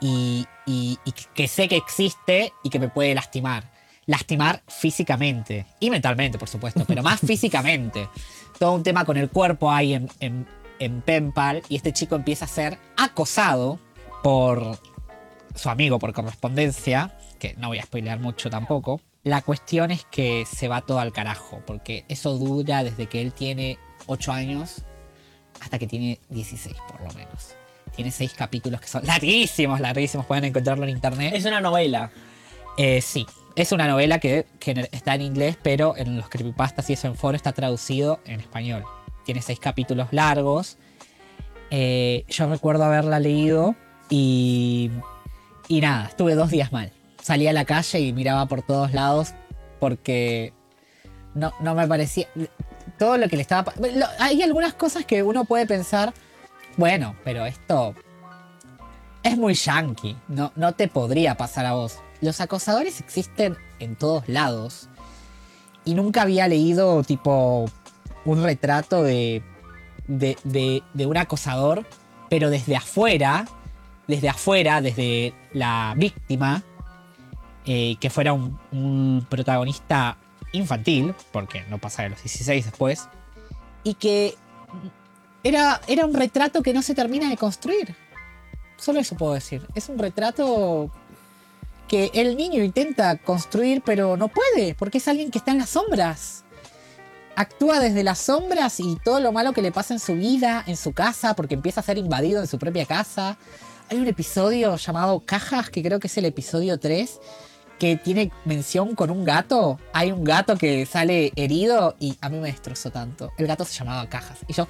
[0.00, 3.70] y, y- y que sé que existe y que me puede lastimar.
[4.06, 8.08] Lastimar físicamente y mentalmente, por supuesto, pero más físicamente.
[8.58, 10.46] Todo un tema con el cuerpo hay en, en,
[10.80, 13.78] en Penpal y este chico empieza a ser acosado
[14.22, 14.78] por
[15.54, 19.00] su amigo por correspondencia, que no voy a spoilear mucho tampoco.
[19.22, 23.32] La cuestión es que se va todo al carajo, porque eso dura desde que él
[23.32, 24.82] tiene 8 años
[25.60, 27.54] hasta que tiene 16 por lo menos.
[27.94, 31.32] Tiene 6 capítulos que son larguísimos, larguísimos, pueden encontrarlo en internet.
[31.34, 32.10] Es una novela.
[32.76, 33.24] Eh, sí,
[33.56, 37.14] es una novela que, que está en inglés, pero en los creepypastas y eso en
[37.14, 38.84] foro está traducido en español.
[39.24, 40.76] Tiene seis capítulos largos.
[41.70, 43.74] Eh, yo recuerdo haberla leído
[44.10, 44.90] y,
[45.68, 46.92] y nada, estuve dos días mal.
[47.22, 49.34] Salí a la calle y miraba por todos lados
[49.80, 50.52] porque
[51.34, 52.26] no, no me parecía...
[52.98, 53.72] Todo lo que le estaba...
[53.76, 56.12] lo- hay algunas cosas que uno puede pensar,
[56.76, 57.94] bueno, pero esto
[59.22, 60.16] es muy yankee.
[60.28, 61.98] No, no te podría pasar a vos.
[62.20, 64.88] Los acosadores existen en todos lados.
[65.86, 67.64] Y nunca había leído, tipo,
[68.24, 69.42] un retrato de,
[70.06, 71.86] de- de un acosador,
[72.30, 73.46] pero desde afuera,
[74.06, 76.62] desde afuera, desde la víctima,
[77.66, 80.18] eh, que fuera un, protagonista
[80.52, 83.08] infantil, porque no pasa de los 16 después,
[83.82, 84.34] y que
[85.42, 87.94] era, era un retrato que no se termina de construir.
[88.76, 89.66] Solo eso puedo decir.
[89.74, 90.90] Es un retrato
[91.88, 95.70] que el niño intenta construir, pero no puede, porque es alguien que está en las
[95.70, 96.44] sombras.
[97.36, 100.76] Actúa desde las sombras y todo lo malo que le pasa en su vida, en
[100.76, 103.36] su casa, porque empieza a ser invadido en su propia casa.
[103.90, 107.20] Hay un episodio llamado Cajas, que creo que es el episodio 3,
[107.78, 109.78] que tiene mención con un gato.
[109.92, 113.32] Hay un gato que sale herido y a mí me destrozó tanto.
[113.36, 114.38] El gato se llamaba Cajas.
[114.48, 114.66] Y yo,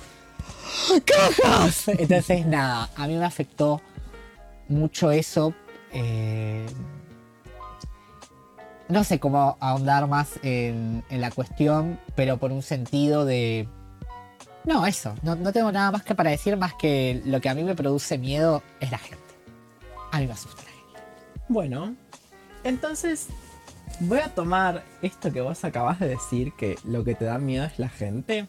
[1.07, 1.88] ¡Cajas!
[1.88, 3.81] Entonces, nada, a mí me afectó
[4.68, 5.55] mucho eso.
[5.92, 6.66] eh,
[8.88, 13.66] no sé cómo ahondar más en, en la cuestión, pero por un sentido de...
[14.64, 15.14] No, eso.
[15.22, 17.74] No, no tengo nada más que para decir más que lo que a mí me
[17.74, 19.22] produce miedo es la gente.
[20.11, 21.03] A mí me asusta la gente.
[21.48, 21.94] Bueno,
[22.62, 23.29] entonces
[24.00, 27.64] voy a tomar esto que vos acabas de decir, que lo que te da miedo
[27.64, 28.48] es la gente,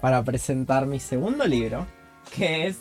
[0.00, 1.86] para presentar mi segundo libro,
[2.34, 2.78] que es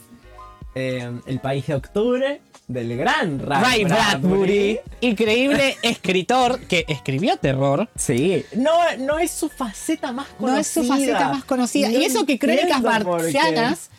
[0.75, 7.89] eh, El País de Octubre, del gran Ray, Ray Bradbury, increíble escritor que escribió terror.
[7.95, 10.53] Sí, no, no es su faceta más conocida.
[10.53, 11.89] No es su faceta más conocida.
[11.89, 12.81] No y eso que Crónicas.
[12.81, 13.89] Marcianas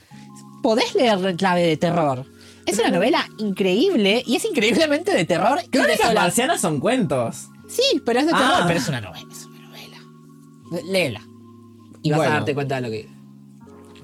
[0.63, 2.25] podés leer en clave de terror.
[2.65, 5.61] Es una novela increíble y es increíblemente de terror.
[5.71, 7.49] Crónicas marcianas son cuentos.
[7.69, 8.49] Sí, pero es de terror.
[8.53, 8.65] Ah.
[8.69, 9.99] Pero es una novela, es una novela.
[10.87, 11.23] Léela.
[12.03, 12.33] Y vas Bueno.
[12.33, 13.09] a darte cuenta de lo que.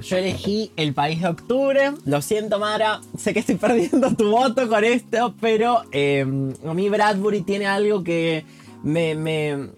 [0.03, 1.93] Yo elegí El País de Octubre.
[2.05, 3.01] Lo siento, Mara.
[3.19, 6.21] Sé que estoy perdiendo tu voto con esto, pero eh,
[6.67, 8.45] a mí Bradbury tiene algo que
[8.83, 9.15] me.
[9.15, 9.69] me-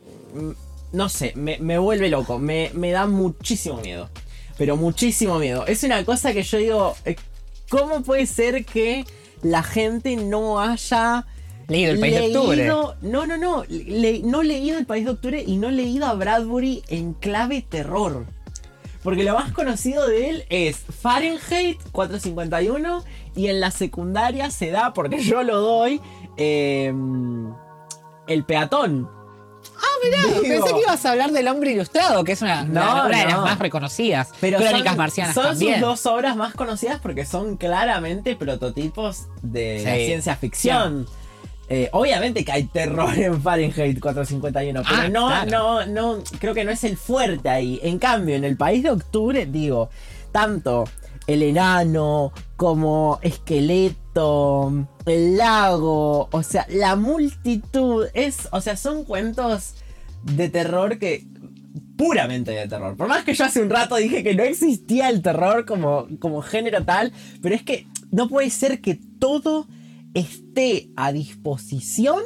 [0.92, 2.38] no sé, me, me vuelve loco.
[2.38, 4.08] Me, me da muchísimo miedo.
[4.56, 5.66] Pero muchísimo miedo.
[5.66, 6.96] Es una cosa que yo digo.
[7.04, 7.16] eh,
[7.68, 9.04] ¿Cómo puede ser que
[9.42, 11.26] la gente no haya.
[11.68, 12.66] Leído El País de Octubre.
[12.66, 12.94] No,
[13.26, 13.64] no, no.
[13.68, 18.24] le- no leído El País de Octubre y no leído a Bradbury en clave terror.
[19.02, 23.04] Porque lo más conocido de él es Fahrenheit 451
[23.36, 26.00] y en la secundaria se da, porque yo lo doy,
[26.36, 26.92] eh,
[28.26, 29.08] el peatón.
[30.02, 33.40] Digo, Pensé que ibas a hablar del hombre ilustrado, que es una, No, de las
[33.40, 34.30] más reconocidas.
[34.40, 35.74] Pero Crónicas son, marcianas son también.
[35.74, 40.06] sus dos obras más conocidas porque son claramente prototipos de la Sí.
[40.06, 41.06] ciencia ficción.
[41.70, 45.86] Eh, obviamente que hay terror en Fahrenheit 451, pero Ah, no, claro.
[45.86, 47.78] no, no, creo que no es el fuerte ahí.
[47.82, 49.90] En cambio, en el país de octubre, digo,
[50.32, 50.84] tanto
[51.26, 54.72] el enano como esqueleto,
[55.06, 59.74] el lago, o sea, la multitud, es, o sea, son cuentos
[60.22, 61.26] de terror que
[61.96, 62.96] puramente de terror.
[62.96, 66.42] Por más que yo hace un rato dije que no existía el terror como, como
[66.42, 69.66] género tal, pero es que no puede ser que todo
[70.14, 72.22] esté a disposición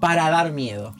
[0.00, 0.94] para dar miedo.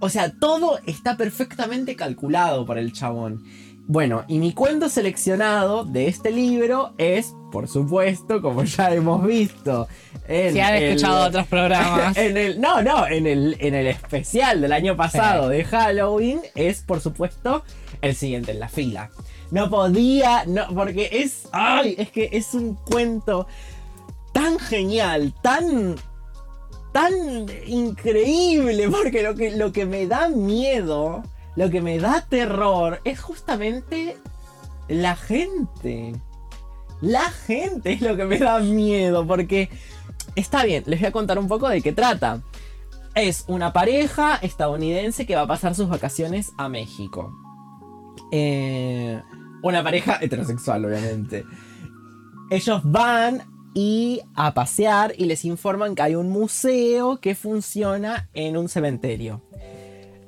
[0.00, 3.42] O sea, todo está perfectamente calculado por el chabón.
[3.90, 9.88] Bueno, y mi cuento seleccionado de este libro es, por supuesto, como ya hemos visto,
[10.28, 12.14] en Si han el- escuchado otros programas.
[12.18, 15.56] en el, no, no, en el, en el especial del año pasado Sí.
[15.56, 17.64] de Halloween es, por supuesto,
[18.02, 19.10] el siguiente en la fila.
[19.50, 23.46] No podía, no, porque es, ay, es que es un cuento
[24.32, 25.96] tan genial, tan,
[26.92, 27.12] tan
[27.66, 31.22] increíble, porque lo que, lo que me da miedo,
[31.56, 34.16] lo que me da terror es justamente
[34.88, 36.14] la gente.
[37.00, 39.70] La gente es lo que me da miedo, porque
[40.34, 42.42] está bien, les voy a contar un poco de qué trata.
[43.14, 47.32] Es una pareja estadounidense que va a pasar sus vacaciones a México.
[48.30, 49.20] Eh,
[49.62, 51.44] una pareja heterosexual, obviamente.
[52.50, 53.42] Ellos van
[53.80, 59.40] y a pasear y les informan que hay un museo que funciona en un cementerio.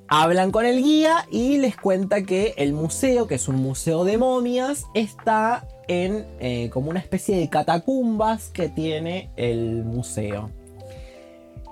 [0.07, 4.19] Hablan con el guía y les cuenta que el museo, que es un museo de
[4.19, 10.51] momias, está en eh, como una especie de catacumbas que tiene el museo.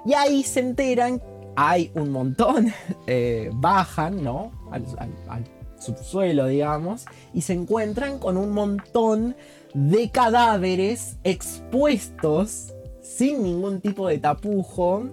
[0.05, 1.23] Y ahí se enteran,
[1.55, 2.73] hay un montón,
[3.07, 4.51] eh, bajan, ¿no?
[4.73, 5.45] Al, al- al
[5.79, 9.37] subsuelo, digamos, y se encuentran con un montón
[9.87, 15.09] de cadáveres expuestos sin ningún tipo de tapujo,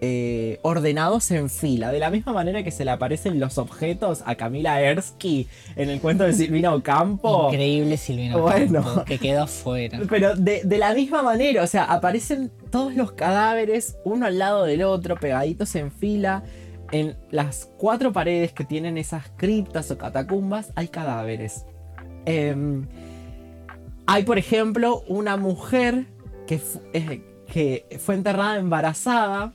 [0.00, 4.36] eh, ordenados en fila, de la misma manera que se le aparecen los objetos a
[4.36, 7.48] Camila Ersky en el cuento de Silvina Ocampo.
[7.48, 8.40] Increíble Silvino.
[8.40, 8.82] Bueno.
[8.82, 10.00] Campo, Que quedó fuera.
[10.08, 14.64] Pero de, de la misma manera, o sea, aparecen todos los cadáveres uno al lado
[14.64, 16.44] del otro, pegaditos en fila.
[16.92, 21.66] En las cuatro paredes que tienen esas criptas o catacumbas hay cadáveres.
[22.24, 22.86] Em,
[24.08, 26.06] hay, por ejemplo, una mujer
[26.46, 26.60] que,
[26.94, 29.52] eh, fue enterrada embarazada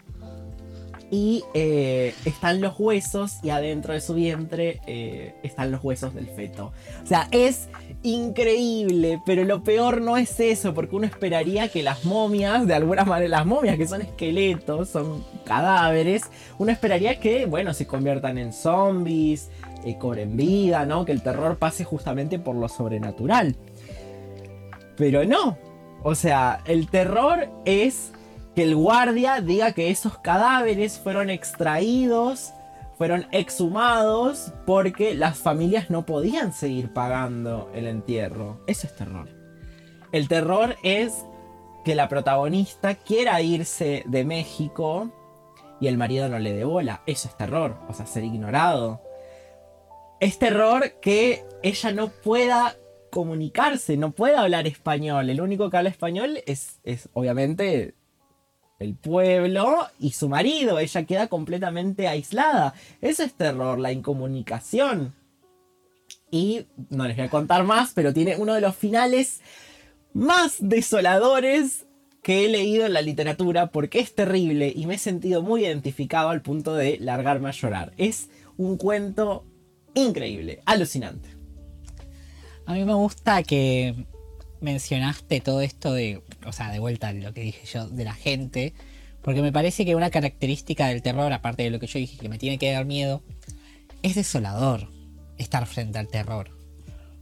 [1.09, 6.27] y eh, están los huesos y adentro de su vientre eh, están los huesos del
[6.27, 6.71] feto.
[7.03, 7.67] O sea, es
[8.03, 13.05] increíble, pero lo peor no es eso, porque uno esperaría que las momias, de alguna
[13.05, 16.25] manera, las momias que son esqueletos, son cadáveres,
[16.59, 19.49] uno esperaría que, bueno, se conviertan en zombies,
[19.85, 21.05] eh, cobren vida, ¿no?
[21.05, 23.55] Que el terror pase justamente por lo sobrenatural.
[24.95, 25.57] Pero no.
[26.03, 28.11] O sea, el terror es
[28.55, 32.53] que el guardia diga que esos cadáveres fueron extraídos
[32.97, 38.61] fueron exhumados porque las familias no podían seguir pagando el entierro.
[38.67, 39.27] Eso es terror.
[40.11, 41.25] El terror es
[41.83, 45.11] que la protagonista quiera irse de México
[45.81, 47.01] y el marido no le dé bola.
[47.05, 49.01] Eso es terror, o sea, ser ignorado.
[50.19, 52.75] Es terror que ella no pueda
[53.13, 55.29] comunicarse, no pueda hablar español.
[55.29, 57.93] El único que habla español es, es obviamente
[58.79, 60.79] el pueblo y su marido.
[60.79, 62.73] Ella queda completamente aislada.
[63.01, 65.13] Eso es terror, la incomunicación.
[66.31, 69.41] Y no les voy a contar más, pero tiene uno de los finales
[70.13, 71.85] más desoladores
[72.23, 76.29] que he leído en la literatura porque es terrible y me he sentido muy identificado
[76.29, 77.93] al punto de largarme a llorar.
[77.97, 79.45] Es un cuento
[79.93, 81.32] increíble, alucinante.
[82.65, 84.05] A mí me gusta que
[84.61, 88.13] mencionaste todo esto de, o sea, de vuelta a lo que dije yo, de la
[88.13, 88.73] gente,
[89.21, 92.29] porque me parece que una característica del terror, aparte de lo que yo dije, que
[92.29, 93.21] me tiene que dar miedo,
[94.01, 94.89] es desolador
[95.37, 96.57] estar frente al terror.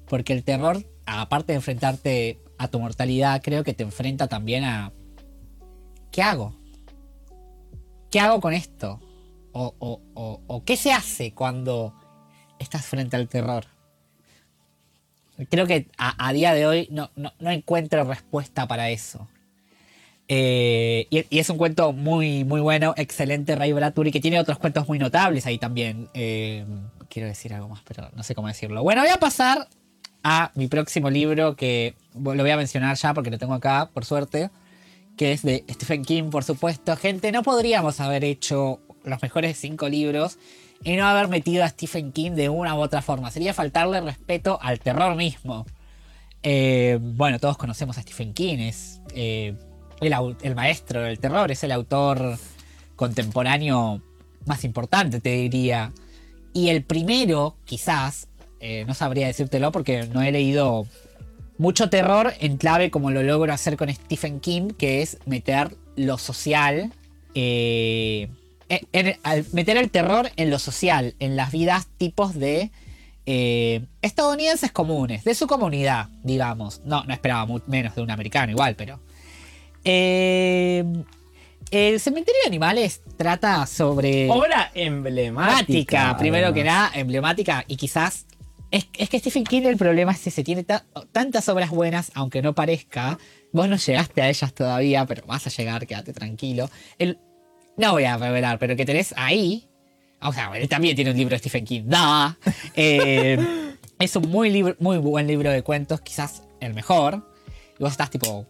[0.08, 4.92] Porque el terror, aparte de enfrentarte a tu mortalidad, creo que te enfrenta también a...
[6.12, 6.56] ¿Qué hago?
[8.12, 9.00] ¿Qué hago con esto?
[9.54, 9.74] ¿O,
[10.48, 11.94] o qué se hace cuando
[12.60, 13.66] estás frente al terror?
[15.50, 19.28] Creo que a, día de hoy no, encuentro respuesta para eso.
[20.28, 24.88] Eh, y, es un cuento muy, muy bueno, excelente, Ray Bradbury, que tiene otros cuentos
[24.88, 26.10] muy notables ahí también.
[26.14, 26.66] Eh,
[27.10, 28.84] quiero decir algo más, pero no sé cómo decirlo.
[28.84, 29.68] Bueno, voy a pasar
[30.24, 34.06] a mi próximo libro, que lo voy a mencionar ya porque lo tengo acá, por
[34.06, 34.50] suerte,
[35.18, 36.96] que es de Stephen King, por supuesto.
[36.96, 40.38] Gente, no podríamos haber hecho los mejores cinco libros
[40.84, 43.32] y no haber metido a Stephen King de una u otra forma.
[43.32, 45.66] Sería faltarle respeto al terror mismo.
[46.44, 49.54] Eh, bueno, todos conocemos a Stephen King, es eh,
[50.00, 52.38] el, maestro del terror, es el autor
[52.96, 54.02] contemporáneo
[54.46, 55.94] más importante, te diría.
[56.54, 58.28] Y el primero, quizás,
[58.60, 60.88] eh, no sabría decírtelo porque no he leído
[61.60, 66.18] mucho terror en clave como lo logro hacer con Stephen King, que es meter lo
[66.18, 66.92] social
[69.52, 72.72] meter el terror en lo social, en las vidas tipos de
[73.26, 76.82] eh, estadounidenses comunes, de su comunidad, digamos.
[76.86, 79.00] No, no esperaba menos de un americano igual, pero...
[79.84, 80.84] Eh,
[81.70, 84.30] el cementerio de animales trata sobre...
[84.30, 86.18] Obra emblemática.
[86.18, 88.26] primero que nada, emblemática y quizás...
[88.72, 90.66] Es, que Stephen King el problema es que se tiene
[91.12, 93.20] tantas obras buenas, aunque no parezca.
[93.52, 96.70] Vos no llegaste a ellas todavía, pero vas a llegar, quédate tranquilo.
[96.98, 97.20] El,
[97.82, 99.68] no voy a revelar, pero que tenés ahí.
[100.22, 101.84] O sea, él también tiene un libro de Stephen King.
[101.86, 102.38] ¡Da!
[102.76, 103.38] Eh,
[104.00, 107.28] es un muy, muy buen libro de cuentos, quizás el mejor.
[107.78, 108.46] Y vos estás tipo.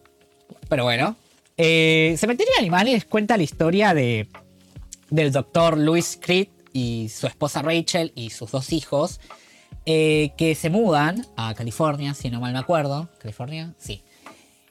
[0.69, 1.15] Pero bueno.
[1.57, 4.27] Eh, Cementerio de Animales cuenta la historia de,
[5.09, 9.21] del doctor Louis Creed y su esposa Rachel y sus dos hijos.
[9.85, 13.09] Eh, que se mudan a California, si no mal me acuerdo.
[13.17, 13.73] ¿California?
[13.77, 14.03] Sí.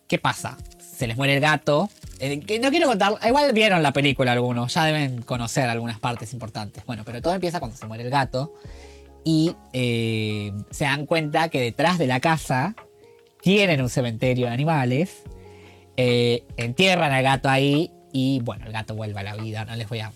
[0.06, 0.58] ¿Qué pasa?
[0.78, 1.88] Se les muere el gato
[2.20, 6.84] no quiero contar, igual vieron la película algunos, ya deben conocer algunas partes importantes.
[6.84, 8.54] Bueno, pero todo empieza cuando se muere el gato
[9.24, 12.74] y eh, se dan cuenta que detrás de la casa
[13.40, 15.22] tienen un cementerio de animales,
[15.96, 19.64] eh, entierran al gato ahí y bueno, el gato vuelve a la vida.
[19.64, 20.12] No les voy a.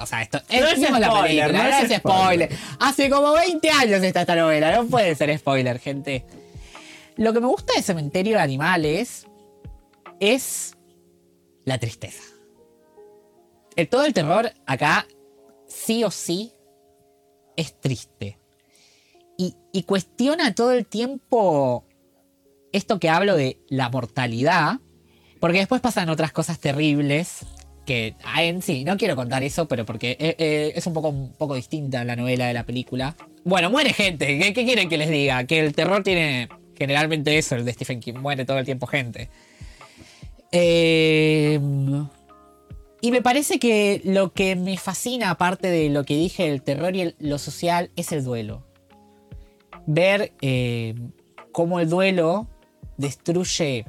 [0.00, 2.50] o sea, esto es, la película, no, es, spoiler.
[2.80, 6.24] Hace como 20 años está esta novela, no puede ser spoiler, gente.
[7.16, 9.26] Lo que me gusta de Cementerio de Animales
[10.20, 10.76] es
[11.70, 12.24] la tristeza.
[13.88, 15.06] Todo el terror acá,
[15.68, 16.52] sí o sí,
[17.56, 18.38] es triste.
[19.38, 21.86] Y, cuestiona todo el tiempo
[22.72, 24.80] esto que hablo de la mortalidad,
[25.38, 27.46] porque después pasan otras cosas terribles
[27.86, 31.32] que en sí, no quiero contar eso, pero porque eh, eh, es un poco, un
[31.32, 33.16] poco distinta la novela de la película.
[33.44, 35.44] Bueno, muere gente, ¿Qué, ¿qué, quieren que les diga?
[35.44, 39.30] Que el terror tiene generalmente eso, el de Stephen King, muere todo el tiempo gente.
[40.52, 42.06] Em,
[43.00, 46.94] y me parece que lo que me fascina, aparte de lo que dije, el terror
[46.96, 48.66] y lo social, es el duelo.
[49.86, 51.12] Ver em,
[51.52, 52.48] cómo el duelo
[52.96, 53.86] destruye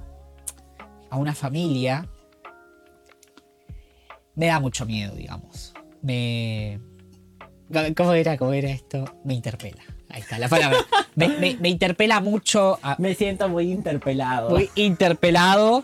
[1.09, 2.07] a una familia
[4.35, 5.73] me da mucho miedo, digamos.
[6.01, 6.79] Me.
[7.97, 8.37] ¿Cómo era?
[8.37, 9.03] ¿Cómo era esto?
[9.25, 9.83] Me interpela.
[10.09, 10.79] Ahí está la palabra.
[11.15, 14.49] me, me- me interpela mucho, a- Me siento muy interpelado.
[14.51, 15.83] muy interpelado.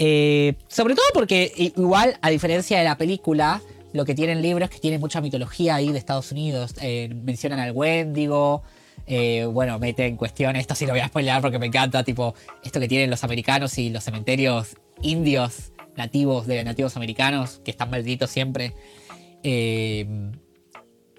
[0.00, 4.64] Eh, sobre todo porque igual, a diferencia de la película, lo que tiene el libro
[4.64, 6.74] es que tiene mucha mitología ahí de Estados Unidos.
[6.80, 8.62] Eh, mencionan al Wendigo.
[9.06, 12.34] eh, bueno, mete en cuestión, esto sí lo voy a spoilear porque me encanta, tipo,
[12.62, 17.90] esto que tienen los americanos y los cementerios indios nativos de nativos americanos, que están
[17.90, 18.72] malditos siempre.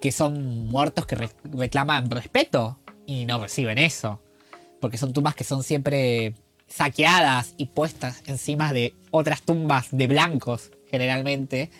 [0.00, 4.20] que son muertos que re- reclaman respeto y no reciben eso.
[4.80, 6.34] Porque son tumbas que son siempre
[6.72, 11.70] saqueadas y puestas encima de otras tumbas de blancos, generalmente.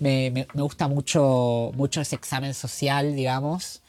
[0.00, 3.82] Me, me- gusta mucho, mucho ese examen social, digamos,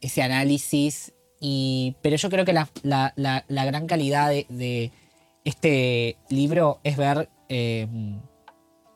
[0.00, 1.12] ese análisis.
[1.40, 4.92] Y, pero yo creo que la, la- la- gran calidad de,
[5.44, 7.28] este libro es ver...
[7.48, 7.88] eh,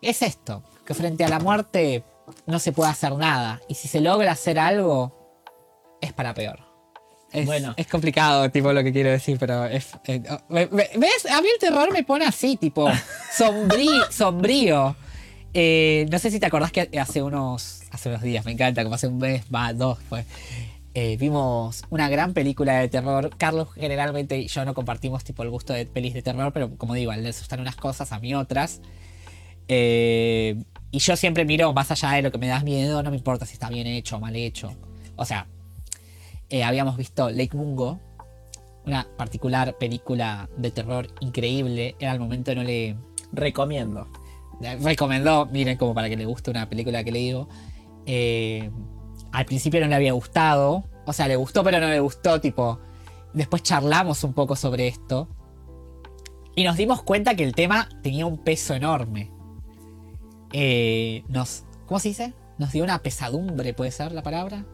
[0.02, 2.04] es esto, que frente a la muerte
[2.46, 3.60] no se puede hacer nada.
[3.68, 5.12] Y si se logra hacer algo,
[6.00, 6.60] es para peor.
[7.40, 7.74] Es, Bueno.
[7.76, 9.88] es complicado, tipo, lo que quiero decir, pero es.
[10.06, 11.26] eh, oh, ¿Ves?
[11.30, 12.88] A mí el terror me pone así, tipo,
[13.36, 14.96] sombrí- sombrío.
[15.54, 18.94] Eh, no sé si te acordás que hace unos, hace unos días, me encanta, como
[18.94, 19.98] hace un mes, va, dos,
[20.94, 23.30] eh, vimos una gran película de terror.
[23.36, 26.94] Carlos generalmente y yo no compartimos tipo el gusto de pelis de terror, pero como
[26.94, 28.80] digo, a él le asustan unas cosas, a mí otras.
[29.68, 33.16] Eh, y yo siempre miro más allá de lo que me da miedo, no me
[33.16, 34.72] importa si está bien hecho o mal hecho.
[35.16, 35.46] O sea,
[36.50, 38.00] eh, habíamos visto Lake Mungo,
[38.84, 41.96] una particular película de terror increíble.
[41.98, 42.96] Era el momento no le
[43.32, 44.08] Recomiendo.
[44.80, 47.48] recomendó, miren, como para que le guste una película que le digo.
[48.06, 48.70] Eh,
[49.32, 52.80] al principio no le había gustado, o sea, le gustó, pero no le gustó, tipo.
[53.34, 55.28] Después charlamos un poco sobre esto
[56.54, 59.30] y nos dimos cuenta que el tema tenía un peso enorme.
[60.52, 62.32] Eh, nos, ¿cómo se dice?
[62.56, 64.64] Nos dio una pesadumbre, ¿puede ser la palabra?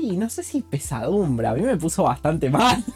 [0.00, 1.46] Sí, no sé si pesadumbre.
[1.48, 2.82] A mí me puso bastante mal.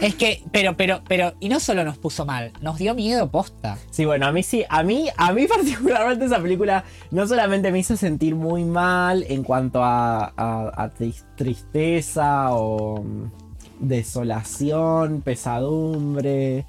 [0.00, 3.76] Es que, pero, pero, pero, y no solo nos puso mal, nos dio miedo posta.
[3.90, 7.80] Sí, bueno, a mí sí, a mí, a mí particularmente esa película no solamente me
[7.80, 13.30] hizo sentir muy mal en cuanto a, a- a tris- tristeza o mm,
[13.80, 16.64] desolación, pesadumbre,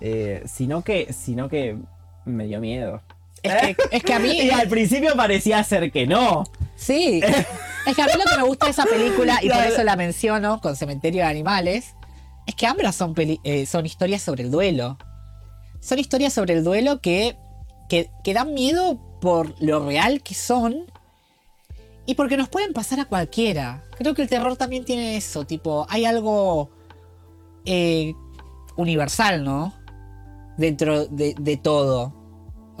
[0.00, 1.76] eh, sino que, sino que
[2.24, 3.02] me dio miedo.
[3.42, 4.30] Es que, es que a mí.
[4.42, 6.44] Y al principio parecía ser que no.
[6.76, 7.20] Sí.
[7.86, 9.96] Es que a mí lo que me gusta de esa película, y por eso la
[9.96, 11.94] menciono con Cementerio de Animales,
[12.46, 14.98] es que ambas son, peli- eh, son historias sobre el duelo.
[15.80, 17.36] Son historias sobre el duelo que,
[17.88, 20.84] que, que dan miedo por lo real que son
[22.06, 23.84] y porque nos pueden pasar a cualquiera.
[23.96, 26.70] Creo que el terror también tiene eso, tipo, hay algo
[27.64, 28.12] eh,
[28.76, 29.74] universal, ¿no?
[30.56, 32.12] Dentro de, de todo.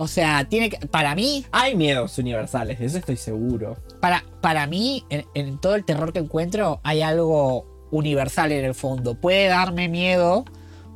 [0.00, 3.76] O sea, tiene que, para mí, Hay miedos universales, de eso estoy seguro.
[4.00, 8.74] para, para mí, en, en todo el terror que encuentro, hay algo universal en el
[8.74, 9.14] fondo.
[9.20, 10.46] Puede darme miedo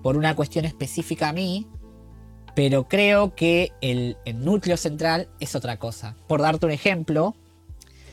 [0.02, 1.66] por una cuestión específica a mí,
[2.56, 6.16] pero creo que el, el núcleo central es otra cosa.
[6.26, 7.34] Por darte un ejemplo,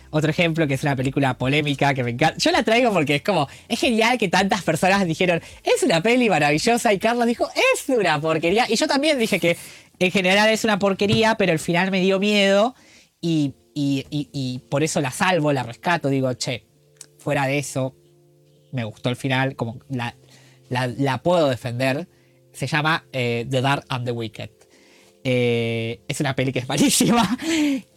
[0.09, 2.37] otro ejemplo que es una película polémica que me encanta.
[2.37, 6.29] Yo la traigo porque es como, es genial que tantas personas dijeron, es una peli
[6.29, 8.65] maravillosa y Carlos dijo, es una porquería.
[8.67, 9.55] Y yo también dije que
[10.05, 12.75] en general es una porquería, pero al final me dio miedo
[13.21, 16.09] y, y- y- por eso la salvo, la rescato.
[16.09, 16.65] Digo, che,
[17.19, 17.95] fuera de eso,
[18.71, 20.15] me gustó el final, como la,
[20.69, 22.07] la- puedo defender.
[22.53, 24.49] Se llama eh, The Dark and the Wicked.
[25.23, 27.37] Eh, es una peli que es malísima.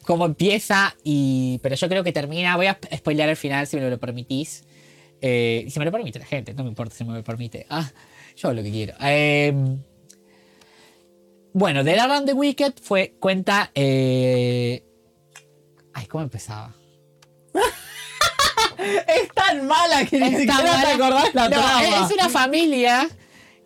[0.04, 2.56] Como empieza, y, pero yo creo que termina.
[2.56, 4.64] Voy a spoilear el final si me lo permitís.
[5.22, 7.66] Eh, si me lo permite la gente, no me importa si me lo permite.
[7.70, 7.90] Ah,
[8.36, 8.94] yo lo que quiero.
[9.00, 9.54] Eh,
[11.54, 13.70] bueno, The Dark and the Wicked fue, cuenta.
[13.74, 14.84] eh,
[15.94, 16.74] ay, ¿cómo empezaba?
[18.76, 21.84] Es tan mala que ni Es siquiera te acordás la No, trama.
[22.06, 23.08] Es una familia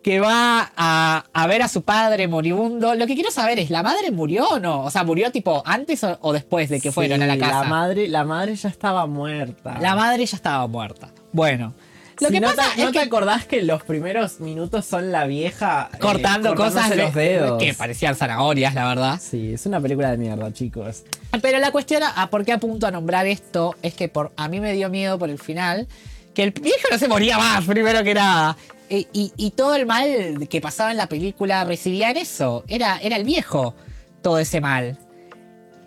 [0.03, 2.95] que va a, a ver a su padre moribundo.
[2.95, 4.81] Lo que quiero saber es, ¿la madre murió o no?
[4.85, 7.63] O sea, ¿murió tipo antes o, o después de que fueron a la Sí, casa?
[7.63, 9.77] La madre, la madre ya estaba muerta.
[9.81, 11.11] La madre ya estaba muerta.
[11.33, 11.73] Bueno.
[12.19, 14.85] Lo Si que no pasa te, es ¿no que te acordás que los primeros minutos
[14.85, 17.63] son la vieja eh, cortando cosas cortándose de- los dedos?
[17.63, 19.19] que parecían zanahorias, la verdad.
[19.21, 21.03] Sí, es una película de mierda, chicos.
[21.41, 24.59] Pero la cuestión a, por qué apunto a nombrar esto es que por, a mí
[24.59, 25.87] me dio miedo por el final
[26.33, 28.55] que el viejo no se moría más, primero que nada.
[28.89, 32.63] Y, y todo el mal que pasaba en la película residía en eso.
[32.67, 33.75] Era, era el viejo
[34.23, 34.97] todo ese mal.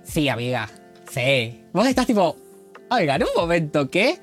[0.04, 0.68] Sí, amiga.
[1.10, 1.62] Sí.
[1.72, 2.36] Vos estás tipo,
[2.90, 4.18] oigan, un momento, ¿qué?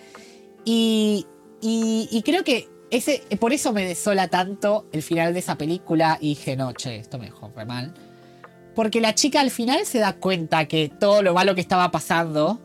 [0.66, 1.26] Y,
[1.62, 6.18] y, y creo que ese, por eso me desola tanto el final de esa película
[6.20, 7.93] y dije, no, che, esto me dejó re mal.
[8.76, 12.60] Porque la chica al final se da cuenta que todo lo malo que estaba pasando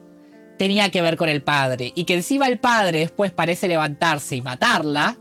[0.59, 4.43] tenía que ver con el padre y que encima el padre después parece levantarse y
[4.43, 5.17] matarla,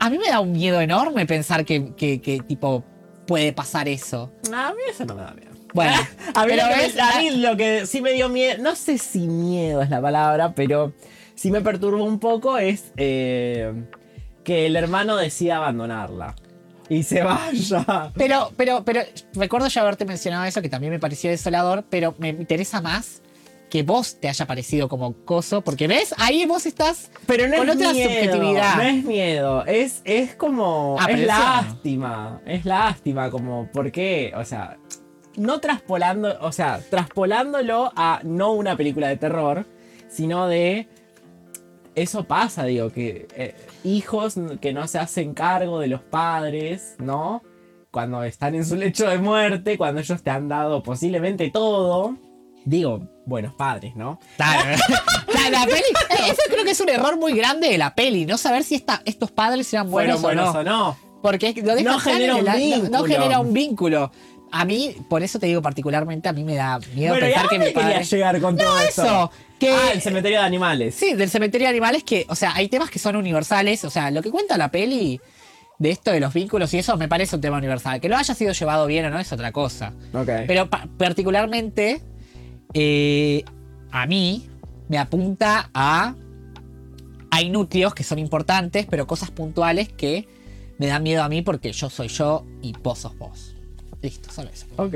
[0.00, 2.82] a mí me da un miedo enorme pensar que, que- que, tipo
[3.26, 4.32] puede pasar eso.
[4.52, 5.52] A mí eso no me da miedo.
[5.74, 5.92] Bueno,
[6.34, 8.74] a, mí pero lo que, ves, a mí lo que sí me dio miedo, no
[8.74, 10.92] sé si miedo es la palabra, pero
[11.34, 13.72] sí me perturbó un poco es eh,
[14.44, 16.34] que el hermano decida abandonarla
[16.88, 18.12] y se vaya.
[18.14, 19.00] Pero, pero, pero
[19.34, 23.22] recuerdo ya haberte mencionado eso, que también me pareció desolador, pero me interesa más
[23.72, 27.70] que vos te haya parecido como coso, porque ves, ahí vos estás Pero no con
[27.70, 28.76] es otra miedo, subjetividad.
[28.76, 30.96] No es miedo, es, es como.
[30.98, 31.28] es Aprensión.
[31.28, 32.42] lástima.
[32.44, 34.34] Es lástima, como, ¿por qué?
[34.36, 34.76] O sea,
[35.38, 39.66] no traspolando, o sea, traspolándolo a no una película de terror,
[40.10, 40.86] sino de.
[41.94, 47.42] Eso pasa, digo, que eh, hijos que no se hacen cargo de los padres, ¿no?
[47.90, 52.16] Cuando están en su lecho de muerte, cuando ellos te han dado posiblemente todo.
[52.64, 54.18] Digo, buenos padres, ¿no?
[54.38, 58.38] La peli, eh, eso creo que es un error muy grande de la peli, no
[58.38, 60.88] saber si esta- estos padres eran buenos, Fueron buenos o no.
[60.88, 60.96] o no.
[61.20, 63.04] Porque lo No genera un el- no- No, vínculo.
[63.04, 64.12] genera un vínculo.
[64.50, 67.34] A mí, por eso te digo particularmente, a mí me da miedo Bueno, ¿y a
[67.34, 68.04] pensar que mi padre...
[68.04, 69.30] llegar con todo eso,
[69.66, 70.94] que- Ah, el cementerio de animales.
[70.94, 73.84] Sí, del cementerio de animales que, o sea, hay temas que son universales.
[73.84, 75.20] O sea, lo que cuenta la peli
[75.78, 78.00] de esto de los vínculos y eso me parece un tema universal.
[78.00, 79.92] Que lo haya sido llevado bien o no es otra cosa.
[80.46, 82.02] Pero pa- particularmente,
[82.74, 83.44] eh,
[83.90, 84.48] a mí
[84.88, 86.14] me apunta a.
[87.30, 90.28] Hay núcleos que son importantes, pero cosas puntuales que
[90.78, 93.51] me dan miedo a mí porque yo soy yo y vos sos vos.
[94.02, 94.66] Listo, solo eso.
[94.76, 94.94] Ok.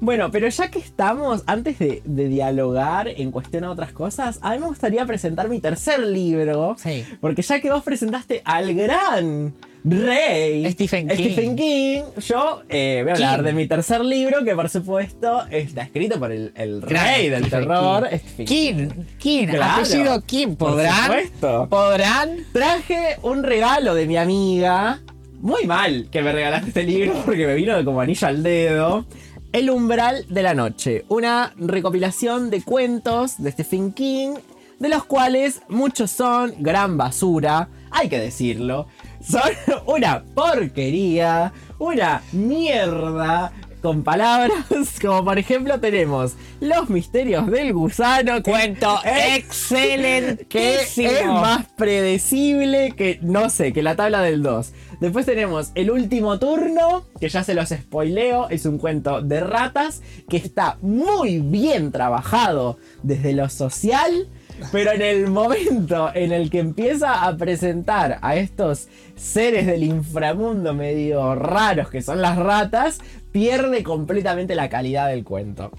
[0.00, 4.52] Bueno, pero ya que estamos, antes de, de dialogar en cuestión a otras cosas, a
[4.52, 6.76] mí me gustaría presentar mi tercer libro.
[6.78, 7.04] Sí.
[7.20, 9.54] Porque ya que vos presentaste al gran
[9.86, 11.14] rey Stephen King.
[11.16, 13.44] Stephen King, yo eh, voy a hablar King.
[13.44, 17.44] de mi tercer libro, que por supuesto está escrito por el, el Gran rey del
[17.46, 18.18] Stephen terror, King.
[18.18, 18.88] Stephen King,
[19.18, 21.02] King, Claro, apellido King, por ¿podrán?
[21.02, 21.66] supuesto.
[21.68, 22.30] ¿Podrán?
[22.52, 25.00] Traje un regalo de mi amiga.
[25.44, 29.04] Muy mal que me regalaste este libro porque me vino de como anillo al dedo.
[29.52, 31.04] El umbral de la noche.
[31.10, 34.36] Una recopilación de cuentos de Stephen King.
[34.78, 37.68] De los cuales muchos son gran basura.
[37.90, 38.86] Hay que decirlo.
[39.20, 39.42] Son
[39.86, 41.52] una porquería.
[41.78, 43.52] Una mierda.
[43.84, 44.64] Con palabras
[45.02, 48.42] como por ejemplo tenemos Los misterios del gusano.
[48.42, 50.46] Cuento excelente.
[50.46, 54.72] que es más predecible que, no sé, que la tabla del 2.
[55.00, 60.00] Después tenemos El último turno, que ya se los spoileo, es un cuento de ratas
[60.30, 64.28] que está muy bien trabajado desde lo social,
[64.72, 70.72] pero en el momento en el que empieza a presentar a estos seres del inframundo
[70.72, 73.00] medio raros que son las ratas,
[73.34, 75.72] pierde completamente la calidad del cuento.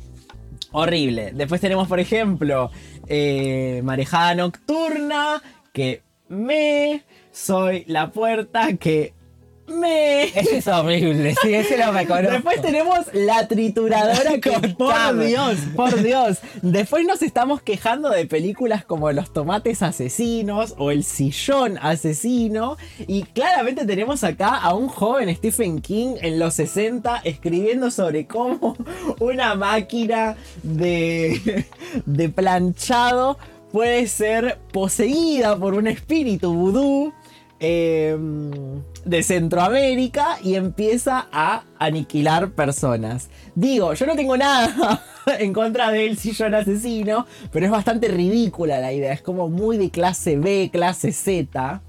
[0.74, 1.32] Horrible.
[1.34, 2.70] Después tenemos, por ejemplo,
[3.08, 5.42] eh, Marejada Nocturna,
[5.72, 9.14] que me soy la puerta que
[9.68, 10.26] me...
[10.26, 12.32] Ese es horrible, sí, ese lo reconozco.
[12.32, 15.20] Después tenemos la trituradora que, por.
[15.20, 16.40] Dios, por Dios.
[16.62, 22.78] Después nos estamos quejando de películas como Los tomates asesinos o El sillón asesino.
[23.08, 28.76] Y claramente tenemos acá a un joven Stephen King en los 60 escribiendo sobre cómo
[29.20, 31.66] una máquina de,
[32.06, 33.38] de planchado
[33.72, 37.14] puede ser poseída por un espíritu vudú
[37.60, 38.18] eh,
[39.06, 43.30] de Centroamérica y empieza a aniquilar personas.
[43.54, 45.04] Digo, yo no tengo nada
[45.40, 49.14] en contra del sillón asesino, pero es bastante ridícula la idea.
[49.14, 51.82] Es como muy de clase B, clase Z.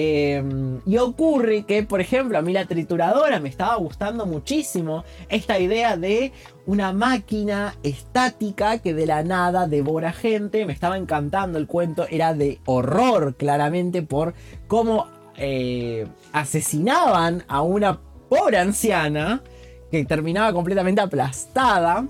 [0.00, 0.44] Eh,
[0.86, 5.96] y ocurre que, por ejemplo, a mí la trituradora me estaba gustando muchísimo esta idea
[5.96, 6.32] de
[6.66, 10.66] una máquina estática que de la nada devora gente.
[10.66, 14.34] Me estaba encantando el cuento, era de horror claramente por
[14.68, 15.08] cómo
[15.38, 19.42] eh, asesinaban a una pobre anciana
[19.90, 22.06] que terminaba completamente aplastada.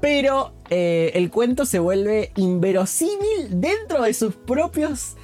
[0.00, 5.16] Pero eh, el cuento se vuelve inverosímil dentro de sus propios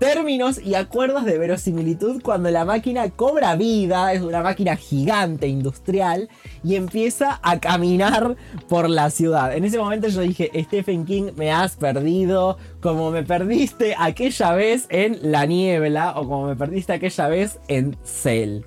[0.00, 6.30] términos y acuerdos de verosimilitud cuando la máquina cobra vida, es una máquina gigante industrial
[6.64, 8.34] y empieza a caminar
[8.66, 9.54] por la ciudad.
[9.54, 14.86] En ese momento yo dije, Stephen King, me has perdido como me perdiste aquella vez
[14.88, 18.62] en La Niebla o como me perdiste aquella vez en Cell.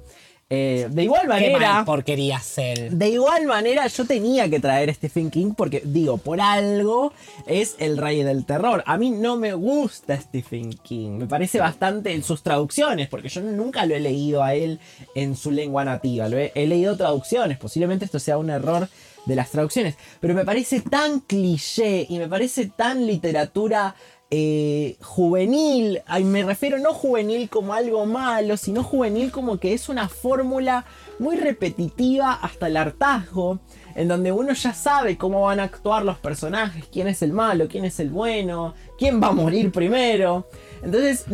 [0.55, 1.73] Eh, de igual Qué manera.
[1.73, 2.91] mal porquería ser.
[2.91, 7.11] De igual manera, yo tenía que traer a Stephen King porque, digo, por algo
[7.47, 8.83] es el rey del terror.
[8.85, 11.17] A mí no me gusta Stephen King.
[11.17, 14.79] Me parece bastante en sus traducciones, porque yo nunca lo he leído a él
[15.15, 16.29] en su lengua nativa.
[16.29, 17.57] Lo he, he leído traducciones.
[17.57, 18.87] Posiblemente esto sea un error
[19.25, 19.95] de las traducciones.
[20.19, 23.95] Pero me parece tan cliché y me parece tan literatura
[24.35, 30.09] eh, juvenil, me refiero no juvenil como algo malo, sino juvenil como que es una
[30.09, 30.85] fórmula
[31.19, 33.59] muy repetitiva hasta el hartazgo,
[33.93, 37.67] en donde uno ya sabe cómo van a actuar los personajes, quién es el malo,
[37.67, 40.47] quién es el bueno, quién va a morir primero.
[40.81, 41.25] Entonces,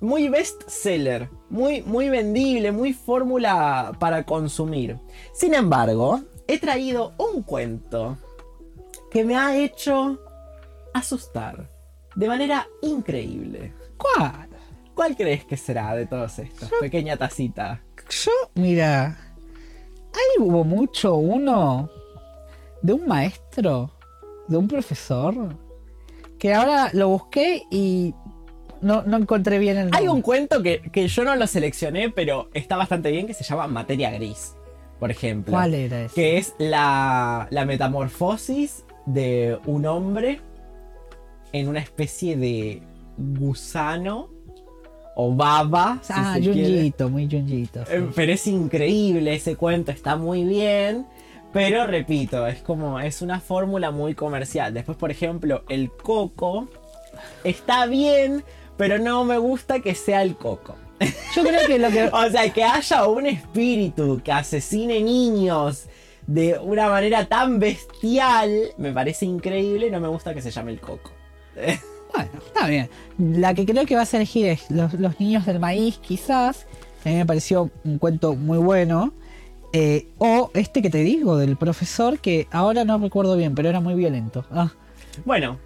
[0.00, 4.98] muy bestseller, muy, muy vendible, muy fórmula para consumir.
[5.32, 8.18] Sin embargo, he traído un cuento
[9.12, 10.18] que me ha hecho
[10.98, 11.70] asustar
[12.14, 13.72] de manera increíble.
[13.96, 14.48] ¿Cuál?
[14.94, 16.70] ¿Cuál crees que será de todos estos?
[16.80, 17.82] Pequeña tacita.
[18.10, 19.16] Yo, mira,
[20.12, 21.88] ahí hubo mucho uno
[22.82, 23.92] de un maestro,
[24.48, 25.56] de un profesor,
[26.38, 28.14] que ahora lo busqué y
[28.80, 30.22] no, no encontré bien el Hay un nombre.
[30.22, 34.10] cuento que, que yo no lo seleccioné, pero está bastante bien, que se llama Materia
[34.10, 34.54] Gris,
[34.98, 35.52] por ejemplo.
[35.52, 36.14] ¿Cuál era ese?
[36.14, 40.40] Que es la, la metamorfosis de un hombre
[41.52, 42.82] en una especie de
[43.16, 44.30] gusano
[45.16, 45.98] o baba.
[46.02, 46.34] si ah.
[46.34, 47.84] Junjito, muy Junjito.
[47.86, 47.92] sí.
[47.94, 51.06] Eh, Pero es increíble ese cuento, está muy bien.
[51.52, 54.74] Pero repito, es como, es una fórmula muy comercial.
[54.74, 56.68] Después, por ejemplo, el coco
[57.42, 58.44] está bien,
[58.76, 60.76] pero no me gusta que sea el coco.
[61.34, 62.04] Yo creo que lo que.
[62.12, 65.86] O sea, que haya un espíritu que asesine niños
[66.26, 70.80] de una manera tan bestial, me parece increíble, no me gusta que se llame el
[70.80, 71.10] coco.
[72.14, 72.88] Bueno, está bien.
[73.18, 76.66] La que creo que vas a elegir es Los, los niños del maíz, quizás.
[77.04, 79.12] A mí me pareció un cuento muy bueno.
[79.72, 83.80] Eh, o este que te digo, del profesor, que ahora no recuerdo bien, pero era
[83.80, 84.46] muy violento.
[84.50, 84.72] Ah,
[85.26, 85.58] Bueno,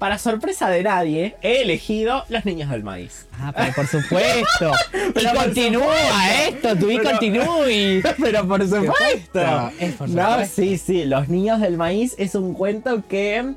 [0.00, 3.26] para sorpresa de nadie, he elegido Los Niños del Maíz.
[3.38, 4.72] ah, pero por supuesto.
[5.14, 6.68] Pero y continúa supuesto.
[6.68, 8.02] esto, tú y Pero- continúi.
[8.20, 9.70] Pero por supuesto.
[9.78, 10.62] Es por No, supuesto.
[10.62, 11.04] sí, sí.
[11.04, 13.54] Los Niños del Maíz es un cuento que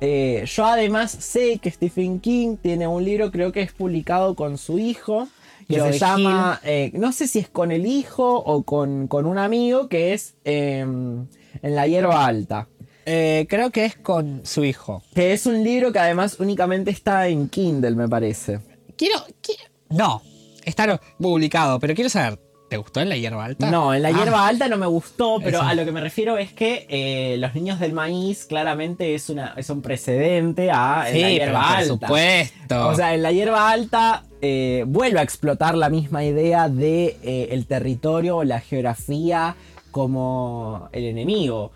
[0.00, 4.58] eh, yo además sé que Stephen King tiene un libro, creo que es publicado con
[4.58, 5.28] su hijo,
[5.68, 9.38] que se llama, eh, no sé si es con el hijo o con, con un
[9.38, 11.28] amigo, que es eh, En
[11.74, 12.68] la hierba alta.
[13.06, 15.02] Eh, creo que es con su hijo.
[15.14, 18.60] Que es un libro que además únicamente está en Kindle, me parece.
[18.96, 19.18] Quiero.
[19.42, 19.56] qui-
[19.90, 20.22] No,
[20.64, 22.38] está publicado, pero quiero saber,
[22.74, 23.70] ¿te gustó en la hierba alta?
[23.70, 25.66] No, en la Ah, hierba alta no me gustó, pero Eso.
[25.68, 29.54] a lo que me refiero es que eh, Los Niños del Maíz claramente es, una,
[29.56, 31.84] es un precedente a En Sí, la hierba por alta.
[32.06, 32.88] supuesto.
[32.88, 37.48] O sea, en la hierba alta eh, vuelve a explotar la misma idea de eh,
[37.52, 39.54] el territorio o la geografía
[39.92, 41.70] como el enemigo.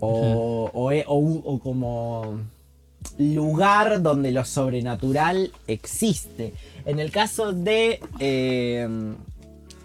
[0.00, 2.40] O, e- o como
[3.18, 6.54] lugar donde lo sobrenatural existe.
[6.86, 8.88] En el caso de eh,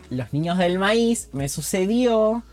[0.10, 2.44] Los Niños del Maíz, me sucedió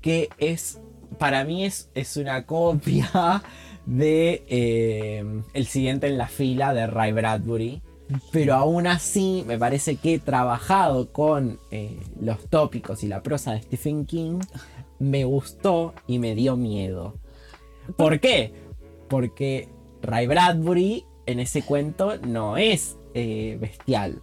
[0.00, 0.80] que es,
[1.18, 3.42] para mí es, es una copia
[3.86, 5.24] de eh,
[5.54, 7.82] El siguiente en la fila de Ray Bradbury.
[8.30, 13.62] Pero aún así, me parece que trabajado con eh, los tópicos y la prosa de
[13.62, 14.40] Stephen King,
[14.98, 17.16] me gustó y me dio miedo.
[17.96, 18.52] ¿Por qué?
[19.08, 19.68] Porque
[20.02, 24.22] Ray Bradbury en ese cuento no es eh, bestial,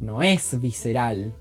[0.00, 1.34] no es visceral.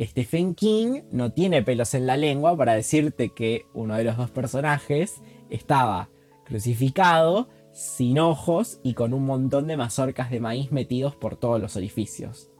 [0.00, 4.30] Stephen King no tiene pelos en la lengua para decirte que uno de los dos
[4.30, 5.20] personajes
[5.50, 6.10] estaba
[6.44, 11.76] crucificado, sin ojos y con un montón de mazorcas de maíz metidos por todos los
[11.76, 12.50] orificios.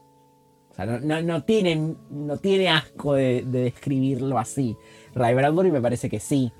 [0.70, 4.76] O sea, no, no, tiene, no tiene asco de, de describirlo así.
[5.14, 6.53] Ray Bradbury me parece que sí.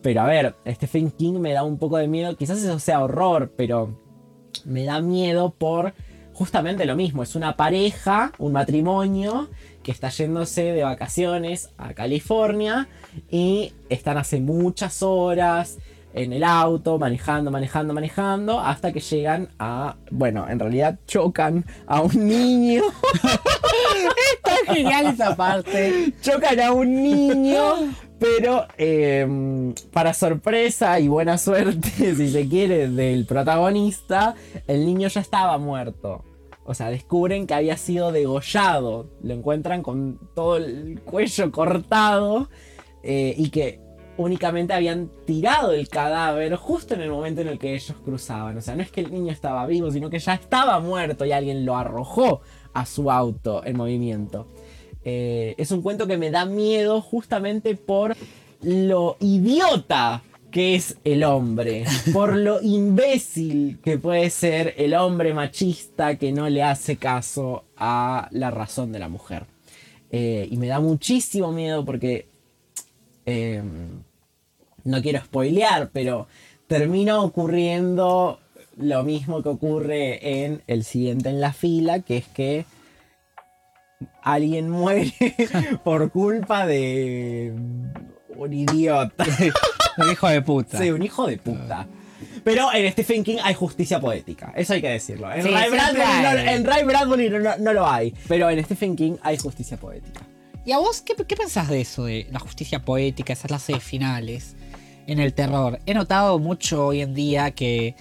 [0.00, 2.36] Pero a ver, Stephen King me da un poco de miedo.
[2.36, 3.98] Quizás eso sea horror, pero
[4.64, 5.92] me da miedo por
[6.34, 7.22] justamente lo mismo.
[7.22, 9.48] Es una pareja, un matrimonio
[9.82, 12.88] que está yéndose de vacaciones a California
[13.30, 15.78] y están hace muchas horas
[16.14, 22.02] en el auto, manejando, manejando, manejando, hasta que llegan a, bueno, en realidad chocan a
[22.02, 22.82] un niño.
[24.36, 26.12] Está genial esa parte.
[26.22, 27.92] chocan a un niño,
[28.24, 34.34] pero eh, para sorpresa y buena suerte, si se quiere, del protagonista,
[34.66, 36.24] el niño ya estaba muerto.
[36.64, 39.10] O sea, descubren que había sido degollado.
[39.22, 42.48] Lo encuentran con todo el cuello cortado
[43.02, 43.80] eh, y que
[44.16, 48.56] únicamente habían tirado el cadáver justo en el momento en el que ellos cruzaban.
[48.56, 51.32] O sea, no es que el niño estaba vivo, sino que ya estaba muerto y
[51.32, 52.40] alguien lo arrojó
[52.72, 54.46] a su auto en movimiento.
[55.04, 58.16] Eh, es un cuento que me da miedo justamente por
[58.62, 66.16] lo idiota que es el hombre, por lo imbécil que puede ser el hombre machista
[66.16, 69.46] que no le hace caso a la razón de la mujer.
[70.10, 72.28] Eh, y me da muchísimo miedo porque
[73.26, 73.62] eh,
[74.84, 76.28] no quiero spoilear, pero
[76.68, 78.38] termina ocurriendo
[78.76, 82.64] lo mismo que ocurre en el siguiente en la fila, que es que
[84.22, 85.12] alguien muere
[85.84, 87.52] por culpa de
[88.36, 89.24] un idiota.
[89.96, 90.76] Un hijo de puta.
[90.78, 91.86] Sí, un hijo de puta.
[92.42, 95.32] Pero en Stephen King hay justicia poética, eso hay que decirlo.
[95.32, 96.48] En Sí, Ray Bradbury, no, hay.
[96.48, 100.22] en Ray Bradbury no- no- no lo hay, pero en Stephen King hay justicia poética.
[100.66, 103.78] ¿Y a vos qué, qué pensás de eso, de la justicia poética, esa clase de
[103.80, 104.56] finales
[105.06, 105.78] en el terror?
[105.86, 107.94] He notado mucho hoy en día que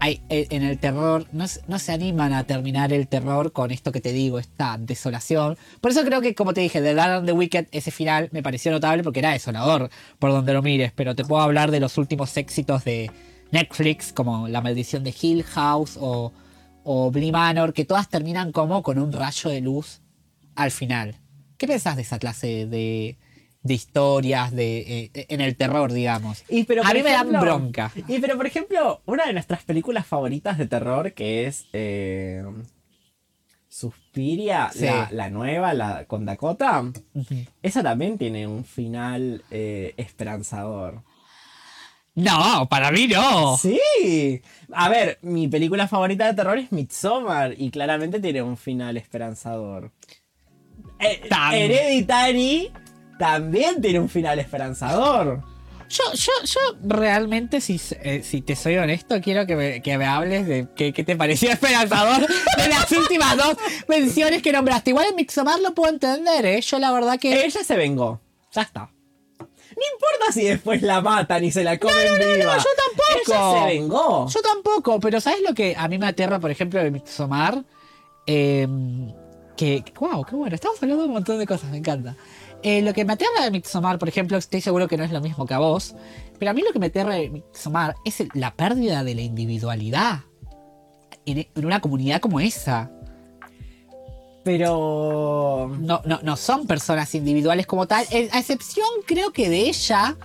[0.00, 4.12] eh, en el terror no, se- animan a terminar el terror con esto que te
[4.12, 5.56] digo, esta desolación.
[5.80, 8.42] Por eso creo que, como te dije, de Dark and the Wicked, ese final me
[8.42, 10.92] pareció notable porque era desolador por donde lo mires.
[10.92, 13.10] Pero te puedo hablar de los últimos éxitos de
[13.50, 16.32] Netflix, como La Maldición de Hill House o,
[16.84, 20.00] o Bly Manor, que todas terminan como con un rayo de luz
[20.54, 21.16] al final.
[21.56, 23.18] ¿Qué pensás de esa clase de,
[23.62, 26.44] de historias de, eh, en el terror, digamos?
[26.48, 27.92] Y, pero, a mí me dan bronca.
[28.08, 32.42] Y pero por ejemplo, una de nuestras películas favoritas de terror, que es eh,
[33.68, 34.84] Suspiria, Sí.
[34.86, 36.84] la, la nueva, la con Dakota,
[37.62, 41.02] esa también tiene un final eh, esperanzador.
[42.16, 43.56] No, para mí no.
[43.56, 44.42] Sí.
[44.72, 49.92] A ver, mi película favorita de terror es Midsommar y claramente tiene un final esperanzador.
[50.98, 51.20] Eh,
[51.52, 52.72] Hereditary
[53.20, 55.42] también tiene un final esperanzador.
[55.90, 60.06] Yo, yo, yo realmente, si, eh, si te soy honesto, quiero que me, que me
[60.06, 63.56] hables de qué, qué te pareció esperanzador de las últimas dos
[63.88, 64.90] menciones que nombraste.
[64.90, 66.60] Igual en Mixomar lo puedo entender, ¿eh?
[66.60, 67.44] Yo la verdad que...
[67.44, 68.20] Ella se vengó.
[68.52, 68.90] Ya está.
[69.38, 72.56] No importa si después la matan y se la comen viva.
[72.56, 73.26] yo tampoco.
[73.26, 74.28] Ella se vengó.
[74.28, 77.64] Yo tampoco, pero ¿sabes lo que a mí me aterra, por ejemplo, de Midsommar?
[78.26, 78.66] Eh,
[79.56, 82.14] que, que- wow, qué bueno, estamos hablando de un montón de cosas, me encanta.
[82.62, 85.20] Eh, lo que me aterra de Midsommar, por ejemplo, estoy seguro que no es lo
[85.20, 85.94] mismo que a vos,
[86.38, 89.22] pero a mí lo que me aterra de Midsommar es el- la pérdida de la
[89.22, 90.20] individualidad
[91.24, 92.90] en, en una comunidad como esa.
[94.44, 95.70] Pero.
[95.80, 100.16] No, no, no son personas individuales como tal, eh, a excepción creo que de ella,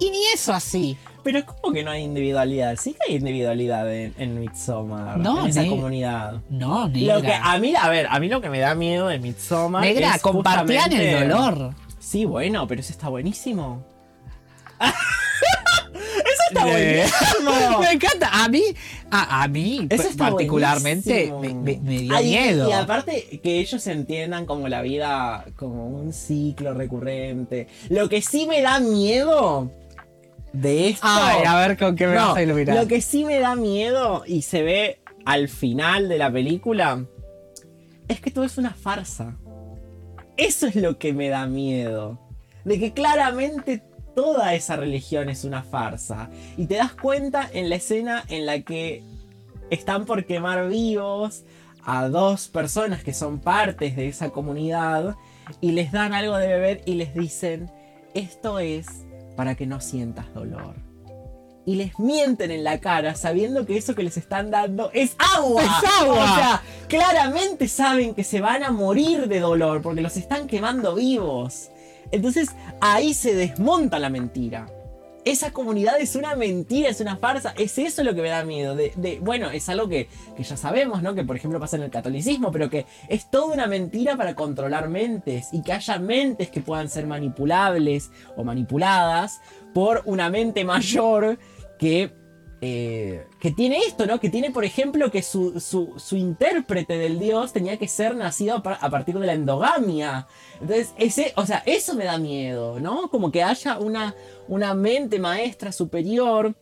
[0.00, 0.96] y ni eso así.
[1.22, 2.76] Pero ¿cómo que no hay individualidad?
[2.76, 5.18] Sí que hay individualidad en, en Midsommar.
[5.18, 6.40] No, en esa comunidad.
[6.48, 7.16] No, negra.
[7.16, 9.82] Lo que a mí, a ver, a mí lo que me da miedo de Midsommar.
[9.82, 11.74] negra, es compartían el dolor.
[11.98, 13.84] Sí, bueno, pero eso está buenísimo.
[14.80, 17.80] eso está buenísimo.
[17.80, 18.28] Me encanta.
[18.44, 18.62] A mí,
[19.10, 22.68] a, a mí Eso particularmente me, me- me dio Ay, miedo.
[22.68, 27.66] Y aparte que ellos entiendan como la vida como un ciclo recurrente.
[27.88, 29.70] Lo que sí me da miedo
[30.60, 31.06] de esto.
[31.08, 32.76] Ay, a ver con qué me No, vas a iluminar.
[32.76, 37.04] Lo que sí me da miedo y se ve al final de la película
[38.08, 39.36] es que todo es una farsa.
[40.36, 42.18] Eso es lo que me da miedo.
[42.64, 43.82] De que claramente
[44.14, 46.30] toda esa religión es una farsa.
[46.56, 49.02] Y te das cuenta en la escena en la que
[49.70, 51.44] están por quemar vivos
[51.84, 55.16] a dos personas que son partes de esa comunidad
[55.60, 57.70] y les dan algo de beber y les dicen,
[58.14, 59.05] esto es
[59.36, 60.74] para que no sientas dolor.
[61.64, 65.62] Y les mienten en la cara sabiendo que eso que les están dando es agua.
[65.62, 66.22] ¡Es agua!
[66.22, 70.94] O sea, claramente saben que se van a morir de dolor porque los están quemando
[70.94, 71.70] vivos.
[72.12, 74.68] Entonces ahí se desmonta la mentira.
[75.26, 77.52] Esa comunidad es una mentira, es una farsa.
[77.58, 78.76] Es eso lo que me da miedo.
[78.76, 81.16] De, bueno, es algo que, que ya sabemos, ¿no?
[81.16, 84.88] Que por ejemplo pasa en el catolicismo, pero que es toda una mentira para controlar
[84.88, 89.40] mentes y que haya mentes que puedan ser manipulables o manipuladas
[89.74, 91.40] por una mente mayor
[91.76, 92.14] que,
[92.68, 94.18] eh, que tiene esto, ¿no?
[94.18, 98.56] Que tiene, por ejemplo, que su, su- su intérprete del dios tenía que ser nacido
[98.56, 100.26] a par- a partir de la endogamia.
[100.60, 103.08] Entonces, ese, o sea, eso me da miedo, ¿no?
[103.10, 104.14] Como que haya una,
[104.48, 106.56] una mente maestra superior.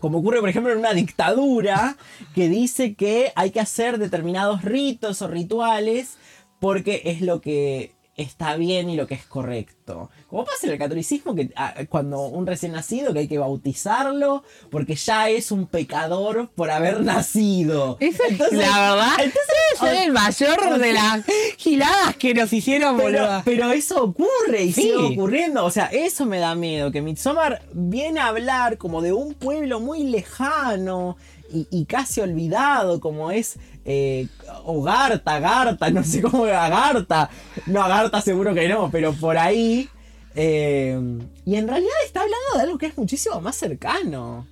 [0.00, 1.96] Como ocurre, por ejemplo, en una dictadura
[2.34, 6.16] que dice que hay que hacer determinados ritos o rituales
[6.60, 10.10] porque es lo que está bien y lo que es correcto.
[10.28, 14.44] Como pasa en el catolicismo, que ah, cuando un recién nacido que hay que bautizarlo
[14.70, 17.96] porque ya es un pecador por haber nacido.
[18.00, 19.12] Esa es Entonces- la verdad.
[19.18, 19.42] entonces-
[19.78, 21.24] Soy el mayor de las
[21.56, 23.42] giladas que nos hicieron, Pero, boludo.
[23.44, 24.82] pero eso ocurre y Sí.
[24.82, 25.64] sigue ocurriendo.
[25.64, 26.92] O sea, eso me da miedo.
[26.92, 31.16] Que Midsommar viene a hablar como de un pueblo muy lejano
[31.52, 34.26] y, y casi olvidado, como es eh,
[34.64, 37.30] o Garta, no sé cómo era Garta.
[37.66, 39.88] No, Garta seguro que no, pero por ahí.
[40.34, 40.98] eh,
[41.44, 44.46] y en realidad está hablando de algo que es muchísimo más cercano.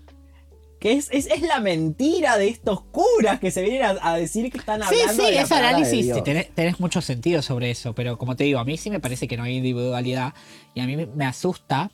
[0.80, 4.50] Que es, es, es la mentira de estos curas que se vienen a, a decir
[4.50, 7.42] que están Sí, hablando sí, de la ese de análisis sí, tenés, tenés mucho sentido
[7.42, 10.32] sobre eso, pero como te digo, a mí sí me parece que no hay individualidad
[10.74, 11.90] y a mí me, me asusta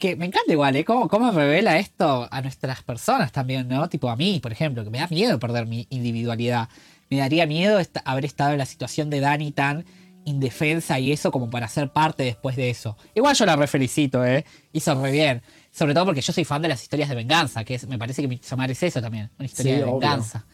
[0.00, 0.84] que me encanta igual, ¿eh?
[0.84, 3.88] ¿Cómo, cómo revela esto a nuestras personas también, ¿no?
[3.88, 6.68] Tipo a mí, por ejemplo, que me da miedo perder mi individualidad.
[7.10, 9.84] Me daría miedo esta- haber estado en la situación de Dani tan
[10.24, 12.96] indefensa y eso como para ser parte después de eso.
[13.14, 14.44] Igual yo la refelicito, ¿eh?
[14.72, 15.42] Hizo re bien.
[15.72, 18.22] Sobre todo porque yo soy fan de las historias de venganza, que es- me parece
[18.22, 19.98] que Midsommar es eso también, una historia Sí, de obvio.
[20.00, 20.44] venganza.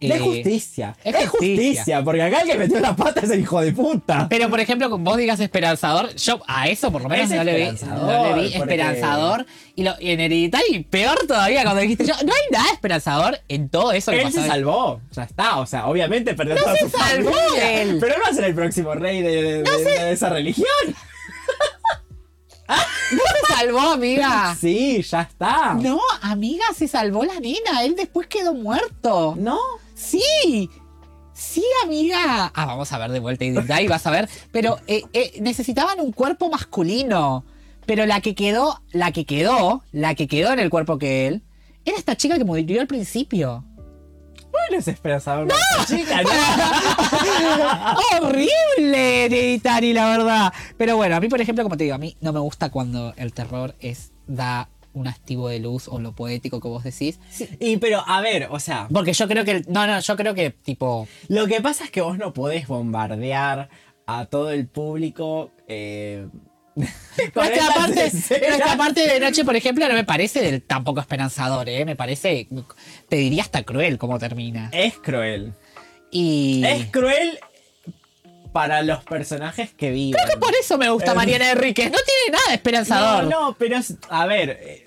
[0.00, 0.96] De Eh, justicia.
[1.02, 1.66] es Es, justicia.
[1.66, 2.04] justicia.
[2.04, 4.26] porque acá el que metió la pata es el hijo de puta.
[4.28, 7.44] Pero por ejemplo, con vos digas esperanzador, yo a eso por lo menos Es no
[7.44, 9.46] le vi, esperanzador, no le vi esperanzador.
[9.76, 13.70] Y, lo, y en Hereditary, peor todavía cuando dijiste yo, no hay nada esperanzador en
[13.70, 14.42] todo eso que Él pasó.
[14.42, 17.96] se salvó, ya está, o sea, obviamente perdió toda se su salvó familia, él.
[18.00, 20.66] Pero no va a ser el próximo rey de, de- de- de esa religión.
[22.66, 24.56] No se salvó, amiga.
[24.58, 25.74] Sí, ya está.
[25.74, 27.84] No, amiga, se salvó la nena.
[27.84, 29.34] Él después quedó muerto.
[29.38, 29.58] ¿No?
[30.04, 30.70] Sí.
[31.32, 32.52] Sí, amiga.
[32.54, 34.28] Ah, vamos a ver de vuelta y vas a ver.
[34.52, 37.44] Pero eh, eh, necesitaban un cuerpo masculino.
[37.86, 41.42] Pero la que quedó, la que quedó, la que quedó en el cuerpo que él,
[41.84, 43.64] era esta chica que murió al principio.
[44.50, 45.48] Bueno, es esperanzador.
[45.48, 45.54] ¡No!
[45.84, 47.96] Chica, no.
[48.26, 50.52] horrible Hereditary, la verdad.
[50.78, 53.12] Pero bueno, a mí, por ejemplo, como te digo, a mí no me gusta cuando
[53.16, 57.20] el terror es da un activo de luz o lo poético que vos decís.
[57.60, 59.62] Y pero, a ver, o sea, Porque yo creo que...
[59.68, 61.06] no, no, yo creo que tipo...
[61.28, 63.68] lo que pasa es que vos no podés bombardear
[64.06, 65.50] a todo el público.
[65.68, 66.26] Eh,
[66.74, 71.84] Nuestra parte, nuestra parte de noche, por ejemplo, no me parece del, tampoco esperanzador, ¿eh?
[71.84, 72.48] Me parece,
[73.08, 74.70] te diría hasta cruel cómo termina.
[74.72, 75.52] Es cruel.
[76.10, 76.64] Y...
[76.64, 77.38] Es cruel
[78.54, 80.12] para los personajes que viven.
[80.22, 81.90] Creo que por eso me gusta Eh, Mariana Enríquez.
[81.90, 83.24] No tiene nada esperanzador.
[83.24, 84.86] No, no, pero es, a ver, eh,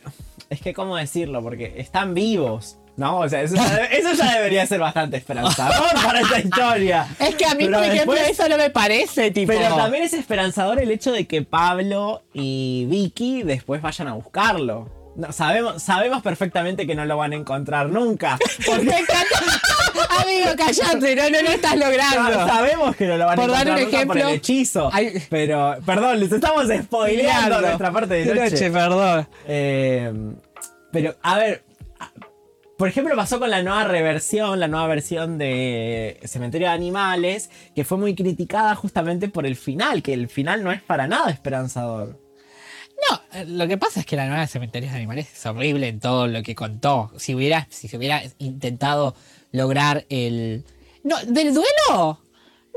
[0.50, 3.20] es que cómo decirlo, porque están vivos, ¿no?
[3.20, 7.08] O sea, eso ya, eso ya debería ser bastante esperanzador para esta historia.
[7.20, 9.52] Es que a mí, Pero por ejemplo, después- eso no me parece, tipo...
[9.52, 14.90] Pero también es esperanzador el hecho de que Pablo y Vicky después vayan a buscarlo.
[15.18, 18.38] No, sabemos, sabemos perfectamente que no lo van a encontrar nunca.
[18.66, 18.92] Porque.
[20.22, 22.48] Amigo, callate, no, no lo estás logrando.
[22.48, 24.90] sabemos que no lo van a Por dar encontrar un nunca por el ejemplo, hechizo.
[24.94, 28.70] hay- Pero, perdón, les estamos spoileando nuestra parte de noche.
[28.72, 29.28] perdón.
[29.48, 30.14] Eh,
[30.92, 31.64] pero, a ver,
[32.00, 32.12] a-
[32.78, 37.84] por ejemplo, pasó con la nueva reversión, la nueva versión de Cementerio de Animales, que
[37.84, 42.20] fue muy criticada justamente por el final, que el final no es para nada esperanzador.
[43.10, 45.88] No, eh, lo que pasa es que la nueva de Cementerios de Animales es horrible
[45.88, 47.12] en todo lo que contó.
[47.18, 49.16] Si hubiera, si se hubiera intentado
[49.52, 50.66] lograr el.
[51.04, 52.22] No, del duelo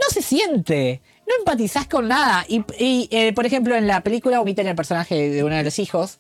[0.00, 1.02] no se siente.
[1.26, 2.44] No empatizás con nada.
[2.48, 6.18] Y, eh, por ejemplo, en la película omiten el personaje de uno de los hijos.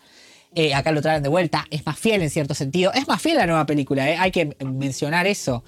[0.54, 1.66] Eh, acá lo traen de vuelta.
[1.70, 2.92] Es más fiel en cierto sentido.
[2.92, 5.64] Es más fiel la nueva película, hay que mencionar eso.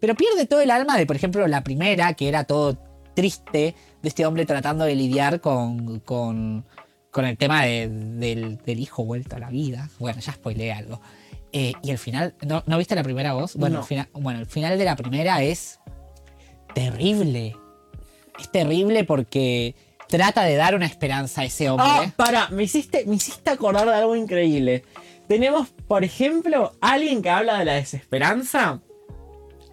[0.00, 2.78] Pero pierde todo el alma de, por ejemplo, la primera, que era todo
[3.14, 6.64] triste, de este hombre tratando de lidiar con,
[7.16, 9.88] con el tema de- del, del hijo vuelto a la vida.
[9.98, 11.00] Bueno, ya spoileé algo.
[11.50, 13.56] Eh, y el final, ¿no, ¿no viste la primera voz?
[13.56, 13.80] Bueno, No.
[13.80, 15.80] el final, bueno, el final de la primera es
[16.74, 17.56] terrible.
[18.38, 19.74] Es terrible porque
[20.08, 21.86] trata de dar una esperanza a ese hombre.
[21.88, 24.84] Ah, para, me hiciste, me hiciste acordar de algo increíble.
[25.26, 28.80] Tenemos, por ejemplo, alguien que habla de la desesperanza.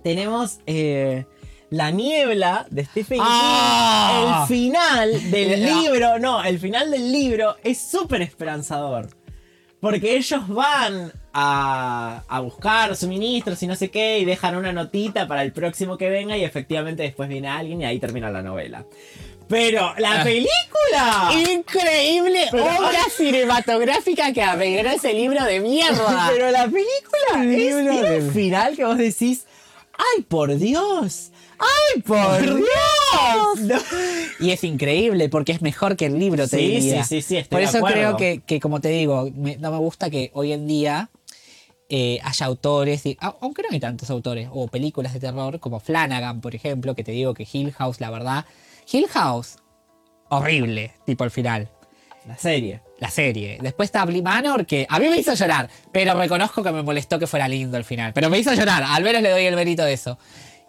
[0.02, 1.26] Tenemos eh,
[1.74, 4.46] La niebla de Stephen Ah.
[4.48, 4.62] King.
[4.62, 5.68] El final del Ah.
[5.82, 9.10] libro, no, el final del libro es súper esperanzador.
[9.80, 15.28] Porque ellos van a, a buscar suministros y no sé qué y dejan una notita
[15.28, 18.86] para el próximo que venga y efectivamente después viene alguien y ahí termina la novela.
[19.50, 20.24] Pero la Ah.
[20.24, 21.32] película...
[21.54, 26.30] Increíble Pero- obra cinematográfica que arregló ese libro de mierda.
[26.32, 29.46] Pero la película es, libro tiene de- un final que vos decís,
[29.98, 31.32] ¡ay, por Dios!
[31.60, 33.60] ¡Ay, por, Dios!
[33.62, 33.76] No.
[34.40, 37.04] Y es increíble porque es mejor que el libro, te Sí, diría.
[37.04, 39.78] sí, sí, sí, estoy Por eso creo que, que, como te digo, me- no me
[39.78, 41.10] gusta que hoy en día
[41.90, 46.42] eh, haya autores, y- aunque no hay tantos autores, o películas de terror, como Flanagan,
[46.42, 48.46] por ejemplo, que te digo que Hill House, la verdad,
[48.92, 49.58] Hill House,
[50.30, 51.70] horrible, tipo al final.
[52.28, 52.82] La serie.
[53.00, 53.60] La serie.
[53.62, 57.20] Después está Bly Manor, que a mí me hizo llorar, pero reconozco que me molestó
[57.20, 58.14] que fuera lindo el final.
[58.14, 60.18] Pero me hizo llorar, al menos le doy el mérito de eso.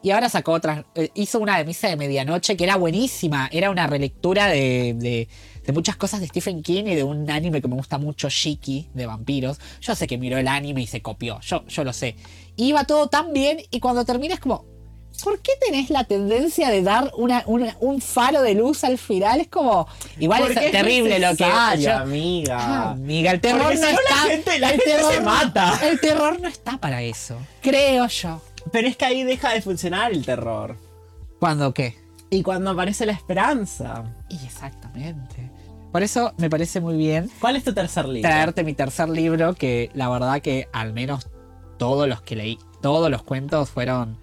[0.04, 3.48] Y ahora sacó otra, eh, hizo una de misa de medianoche que era buenísima.
[3.50, 5.28] Era una relectura de, de-
[5.64, 8.90] de muchas cosas de Stephen King y de un anime que me gusta mucho, Shiki,
[8.92, 9.58] de vampiros.
[9.80, 12.16] Yo sé que miró el anime y se copió, yo, yo lo sé.
[12.56, 14.66] Iba todo tan bien y cuando termina es como,
[15.22, 19.40] ¿por qué tenés la tendencia de dar una, una- un faro de luz al final?
[19.40, 19.88] Es como.
[20.20, 21.44] Igual es terrible lo que.
[21.80, 22.58] yo- amiga.
[22.60, 24.28] Ah, amiga, el terror Porque no si no, la está.
[24.28, 25.80] gente- la el gente terror se mata.
[25.82, 27.38] El terror no está para eso.
[27.62, 28.42] Creo yo.
[28.72, 30.76] Pero es que ahí deja de funcionar el terror.
[31.38, 31.96] ¿Cuándo qué?
[32.30, 34.04] Y cuando aparece la esperanza.
[34.28, 35.50] Y exactamente.
[35.92, 38.28] Por eso me parece muy bien ¿Cuál es tu tercer libro?
[38.28, 41.28] traerte mi tercer libro, que la verdad que al menos
[41.78, 44.18] todos los que leí, todos los cuentos fueron.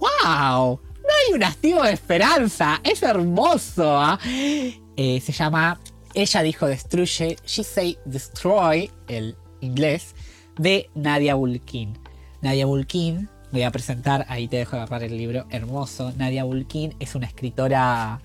[0.00, 0.80] ¡Wow!
[1.02, 2.80] No hay un activo de esperanza.
[2.82, 3.98] Es hermoso.
[4.00, 4.18] ¿ah?
[4.24, 5.78] Eh, se llama
[6.14, 7.36] Ella dijo destruye.
[7.44, 10.14] She say destroy, el inglés,
[10.56, 11.98] de Nadia Bulkin.
[12.40, 16.12] Nadia Bulkin, voy a presentar, ahí te dejo agarrar el libro, hermoso.
[16.16, 18.20] Nadia Bulkin es una escritora.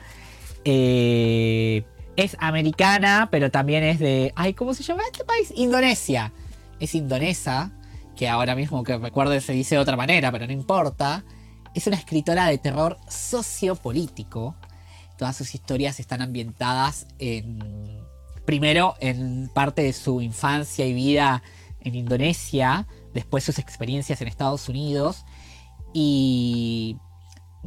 [0.66, 1.84] eh,
[2.16, 4.34] es americana, pero también es de.
[4.36, 5.54] Ay, ¿cómo se llama este país?
[5.56, 6.34] Indonesia.
[6.80, 7.72] Es indonesa,
[8.16, 11.24] que ahora mismo que recuerde se dice de otra manera, pero no importa.
[11.76, 14.56] Es una escritora de terror sociopolítico.
[15.18, 17.60] Todas sus historias están ambientadas en.
[18.46, 21.44] Primero, en parte de su infancia y vida
[21.82, 22.88] en Indonesia,
[23.18, 25.26] después sus experiencias en Estados Unidos.
[25.92, 26.98] Y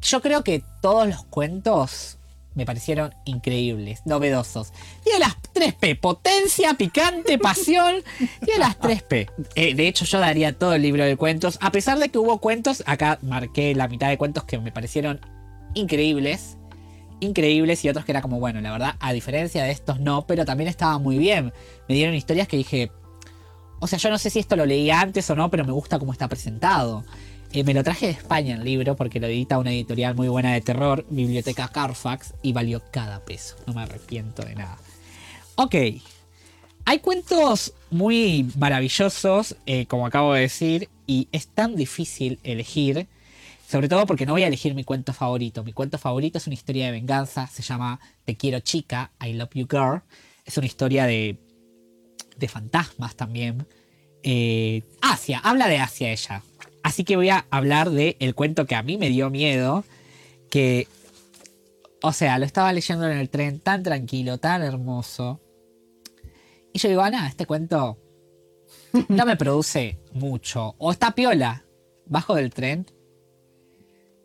[0.01, 2.19] yo creo que todos los cuentos
[2.55, 4.73] me parecieron increíbles, novedosos.
[5.03, 7.97] Tiene las 3P, potencia, picante, pasión.
[8.45, 9.31] Tiene las 3P.
[9.57, 11.59] Eh, de hecho, yo daría todo el libro de cuentos.
[11.61, 15.21] A pesar de que hubo cuentos, acá marqué la mitad de cuentos que me parecieron
[15.75, 16.57] increíbles.
[17.19, 20.45] Increíbles y otros que era como, bueno, la verdad, a diferencia de estos no, pero
[20.45, 21.53] también estaba muy bien.
[21.89, 22.93] Me dieron historias que dije,
[23.81, 25.99] o sea, yo no sé si esto lo leí antes o no, pero me gusta
[25.99, 27.05] cómo está presentado.
[27.53, 30.53] Eh, me lo traje de España el libro porque lo edita una editorial muy buena
[30.53, 33.57] de terror, Biblioteca Carfax, y valió cada peso.
[33.67, 34.79] No me arrepiento de nada.
[35.57, 35.75] Ok.
[36.85, 43.09] Hay cuentos muy maravillosos, eh, como acabo de decir, y es tan difícil elegir,
[43.67, 45.65] sobre todo porque no voy a elegir mi cuento favorito.
[45.65, 49.51] Mi cuento favorito es una historia de venganza, se llama Te quiero chica, I love
[49.55, 50.03] you girl.
[50.45, 51.39] Es una historia de,
[52.41, 53.67] de fantasmas también.
[54.23, 56.43] Eh, Asia, habla de Asia ella.
[56.83, 59.85] Así que voy a hablar del el cuento que a mí me dio miedo,
[60.51, 60.89] que,
[62.03, 65.41] o sea, lo estaba leyendo en el tren tan tranquilo, tan hermoso.
[66.73, 67.99] Y yo digo, ah, nada, este cuento
[69.09, 70.75] no me produce mucho.
[70.79, 71.65] O está piola.
[72.07, 72.87] Bajo del tren,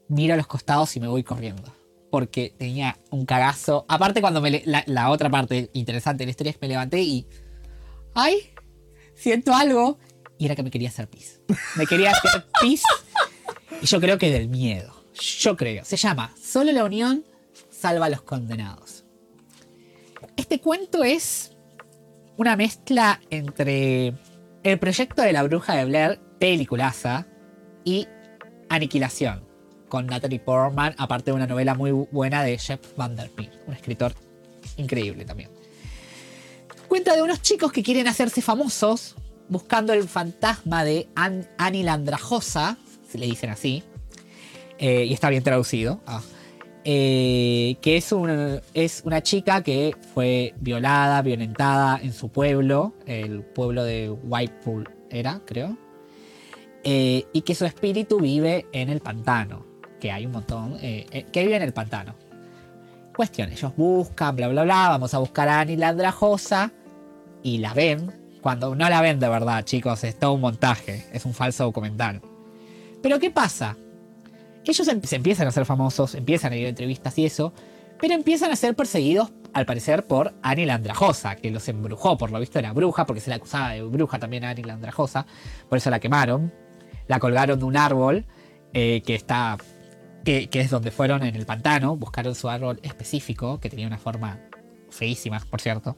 [0.07, 1.71] miro a los costados y me voy corriendo.
[2.09, 3.85] Porque tenía un cagazo.
[3.87, 7.01] Aparte, cuando me la, la otra parte interesante de la historia es que me levanté
[7.01, 7.27] y.
[8.15, 8.51] ¡Ay!
[9.13, 9.99] Siento algo.
[10.37, 11.41] Y era que me quería hacer pis.
[11.75, 12.81] Me quería hacer pis.
[13.81, 14.93] Y yo creo que del miedo.
[15.13, 15.85] Yo creo.
[15.85, 17.23] Se llama Solo la unión
[17.69, 19.05] salva a los condenados.
[20.37, 21.51] Este cuento es
[22.37, 24.13] una mezcla entre
[24.63, 27.27] el proyecto de la bruja de Blair, peliculaza,
[27.83, 28.07] y
[28.69, 29.47] Aniquilación,
[29.87, 34.13] con Natalie Portman, aparte de una novela muy buena de Jeff Vanderpeel, un escritor
[34.77, 35.54] increíble también.
[36.95, 39.15] Cuenta de unos chicos que quieren hacerse famosos
[39.49, 43.83] buscando el fantasma de An- Annie la Andrajosa, se le dicen así,
[44.77, 45.99] eh, y está bien traducido.
[46.07, 46.21] ah,
[46.85, 48.61] eh, que es una,
[49.23, 55.77] chica que fue violada, violentada en su pueblo, el pueblo de Whitepool era, creo,
[56.85, 59.65] eh, y que su espíritu vive en el pantano,
[59.99, 62.15] que hay un montón, que vive en el pantano.
[63.13, 66.71] Cuestión, ellos buscan, bla, bla, bla, vamos a buscar a Annie la Andrajosa
[67.45, 71.25] y la ven, cuando no la ven de verdad, chicos, es todo un montaje, es
[71.25, 72.19] un falso documental.
[73.03, 73.77] Pero ¿qué pasa?
[74.65, 77.53] Ellos em- se empiezan a ser famosos, empiezan a ir a entrevistas y eso,
[78.01, 82.39] pero empiezan a ser perseguidos, al parecer, por Annie Andrajosa, que los embrujó, por lo
[82.39, 85.27] visto era bruja, porque se la acusaba de bruja también a Annie Andrajosa,
[85.69, 86.51] por eso la quemaron,
[87.07, 88.25] la colgaron de un árbol
[88.73, 89.55] eh, que está,
[90.23, 93.99] que, que es donde fueron en el pantano, buscaron su árbol específico, que tenía una
[93.99, 94.39] forma
[94.89, 95.95] feísima, por cierto.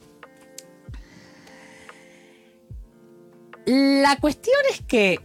[3.70, 5.20] La cuestión es que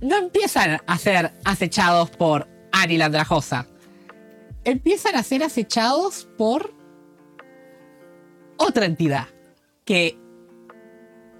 [0.00, 3.68] no empiezan a ser acechados por Annie la Andrajosa.
[4.64, 6.74] Empiezan a ser acechados por
[8.56, 9.28] otra entidad.
[9.84, 10.18] Que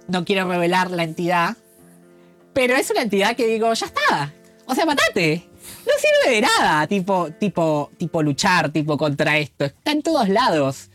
[0.07, 1.57] no quiero revelar la entidad.
[2.53, 4.33] Pero es una entidad que digo, ya está.
[4.65, 5.49] O sea, matate.
[5.85, 6.87] No sirve de nada.
[6.87, 9.65] Tipo, tipo, tipo luchar, tipo contra esto.
[9.65, 10.89] Está en todos lados.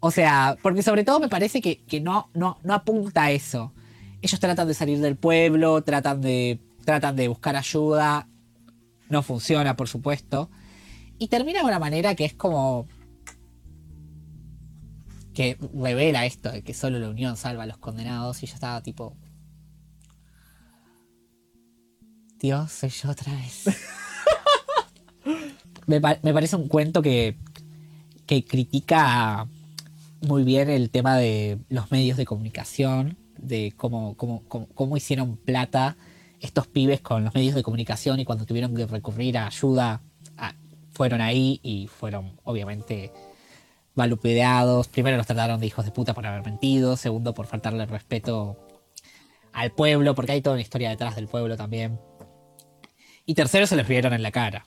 [0.00, 3.72] O sea, porque sobre todo me parece que, que no, no, no apunta a eso.
[4.22, 8.28] Ellos tratan de salir del pueblo, tratan de, tratan de buscar ayuda.
[9.08, 10.50] No funciona, por supuesto.
[11.18, 12.86] Y termina de una manera que es como.
[15.34, 18.42] que revela esto de que solo la unión salva a los condenados.
[18.42, 19.16] Y yo estaba tipo.
[22.38, 23.64] Dios, soy yo otra vez.
[25.86, 27.36] me, parece un cuento que,
[28.26, 29.48] que critica
[30.26, 35.96] muy bien el tema de los medios de comunicación, de cómo, cómo, cómo, hicieron plata
[36.40, 40.02] estos pibes con los medios de comunicación y cuando tuvieron que recurrir a ayuda,
[40.98, 43.12] fueron ahí y fueron obviamente
[43.94, 44.88] valupeados.
[44.88, 48.56] Primero los trataron de hijos de puta por haber mentido, segundo por faltarle respeto
[49.52, 52.00] al pueblo, porque hay toda una historia detrás del pueblo también.
[53.26, 54.66] Y tercero se les vieron en la cara.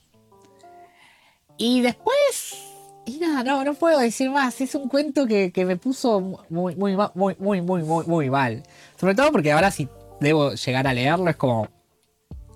[1.57, 2.70] Y después
[3.05, 4.61] y nada, no, no puedo decir más.
[4.61, 8.63] Es un cuento que, me puso muy, muy, muy, muy, muy, muy, mal.
[8.99, 9.87] Sobre todo porque ahora si
[10.19, 11.67] debo llegar a leerlo es como.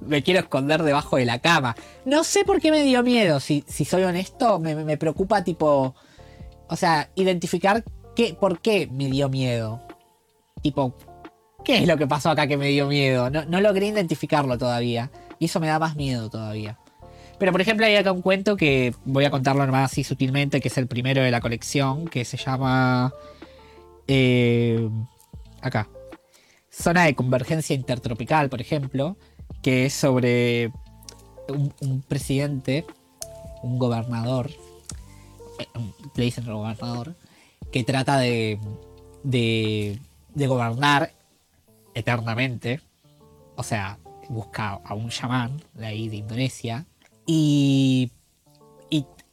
[0.02, 1.76] Me quiero esconder debajo de la cama.
[2.04, 3.40] No sé por qué me dio miedo.
[3.40, 5.96] Si, si soy honesto, me, preocupa tipo.
[6.68, 7.84] O sea, identificar
[8.16, 9.82] qué, por qué me dio miedo.
[10.62, 10.96] Tipo,
[11.64, 13.30] ¿qué es lo que pasó acá que me dio miedo?
[13.30, 15.10] No, no logré identificarlo todavía.
[15.40, 16.78] Y eso me da más miedo todavía.
[17.38, 20.70] Pero por ejemplo hay acá un cuento que voy a contarlo nomás así sutilmente, que
[20.70, 23.14] es el primero de la colección, que se llama...
[24.08, 24.88] Eh,
[25.62, 25.90] acá.
[26.72, 29.18] Zona de Convergencia Intertropical, por ejemplo,
[29.62, 30.72] que es sobre
[31.48, 32.86] un, presidente,
[33.64, 34.52] un gobernador,
[36.16, 37.16] le dicen gobernador,
[37.72, 38.60] que trata de,
[39.24, 40.00] de,
[40.34, 41.14] de gobernar
[41.94, 42.82] eternamente.
[43.56, 43.98] O sea,
[44.30, 46.86] busca a un chamán de ahí de Indonesia
[47.26, 48.12] y,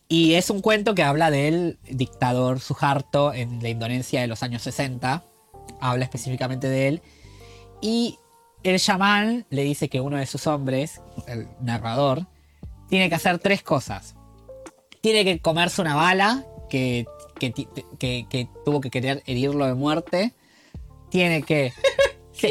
[0.08, 4.62] y, es un cuento que habla del dictador Suharto en la Indonesia de los años
[4.62, 5.24] 60.
[5.80, 7.02] Habla específicamente de él.
[7.80, 8.18] Y
[8.62, 12.26] el chamán le dice que uno de sus hombres, el narrador,
[12.88, 14.14] tiene que hacer tres cosas.
[15.00, 17.06] Tiene que comerse una bala que,
[17.38, 20.32] que, tuvo que querer herirlo de muerte.
[21.10, 21.72] Tiene que...
[22.34, 22.50] Sí,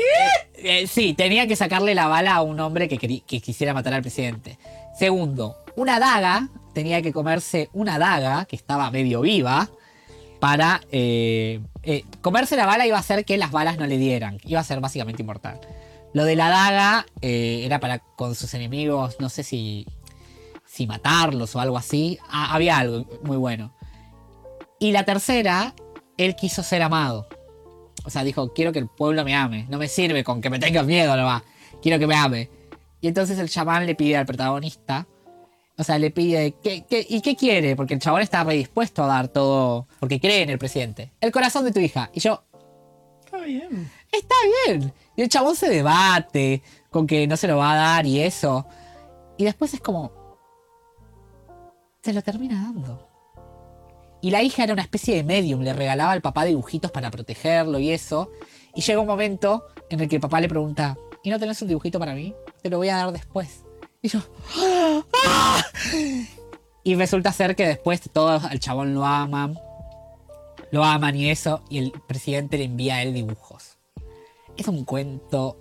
[0.54, 4.04] eh, sí, tenía que sacarle la bala a un hombre que, que quisiera matar al
[4.04, 4.60] presidente.
[4.98, 9.70] Segundo, una daga, tenía que comerse una daga que estaba medio viva
[10.40, 10.82] para...
[10.92, 14.60] Eh, eh, comerse la bala iba a hacer que las balas no le dieran, iba
[14.60, 15.60] a ser básicamente inmortal.
[16.14, 19.88] Lo de la daga eh, era para con sus enemigos, no sé si,
[20.66, 22.20] si matarlos o algo así.
[22.30, 23.74] Había algo muy bueno.
[24.80, 25.74] Y la tercera,
[26.18, 27.28] él quiso ser amado.
[28.04, 29.68] O sea, dijo, quiero que el pueblo me ame.
[29.70, 31.44] No me sirve con que me tengas miedo nomás.
[31.82, 32.50] Quiero que me ame.
[33.02, 35.08] Y entonces el chamán le pide al protagonista,
[35.78, 37.76] o sea, le pide, ¿qué, y qué quiere?
[37.76, 41.12] Porque el chabón está predispuesto a dar todo, porque cree en el presidente.
[41.20, 42.12] El corazón de tu hija.
[42.14, 42.44] Y yo...
[43.26, 43.90] Está bien.
[44.12, 44.36] Está
[44.68, 44.94] bien.
[45.16, 48.68] Y el chabón se debate con que no se lo va a dar y eso.
[49.38, 50.12] Y después es como...
[52.04, 53.08] Se lo termina dando.
[54.22, 57.80] Y la hija era una especie de medium, le regalaba al papá dibujitos para protegerlo
[57.80, 58.30] y eso.
[58.76, 61.68] Y llega un momento en el que el papá le pregunta, ¿y no tenés un
[61.68, 62.34] dibujito para mí?
[62.62, 63.64] te lo voy a dar después.
[64.02, 64.20] Y yo,
[65.26, 65.64] ¡Ah!
[66.84, 69.58] Y resulta ser que después todos al chabón lo aman,
[70.72, 73.78] lo aman y eso, y el presidente le envía a él dibujos.
[74.58, 75.58] Es un cuento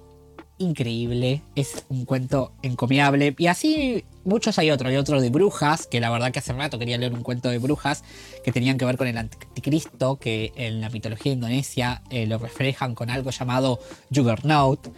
[0.56, 6.00] increíble, es un cuento encomiable, y así muchos hay otros, hay otro de brujas, que
[6.00, 8.02] la verdad que hace rato quería leer un cuento de brujas
[8.42, 12.94] que tenían que ver con el anticristo, que en la mitología indonesia eh, lo reflejan
[12.94, 13.78] con algo llamado
[14.14, 14.88] Juggernaut,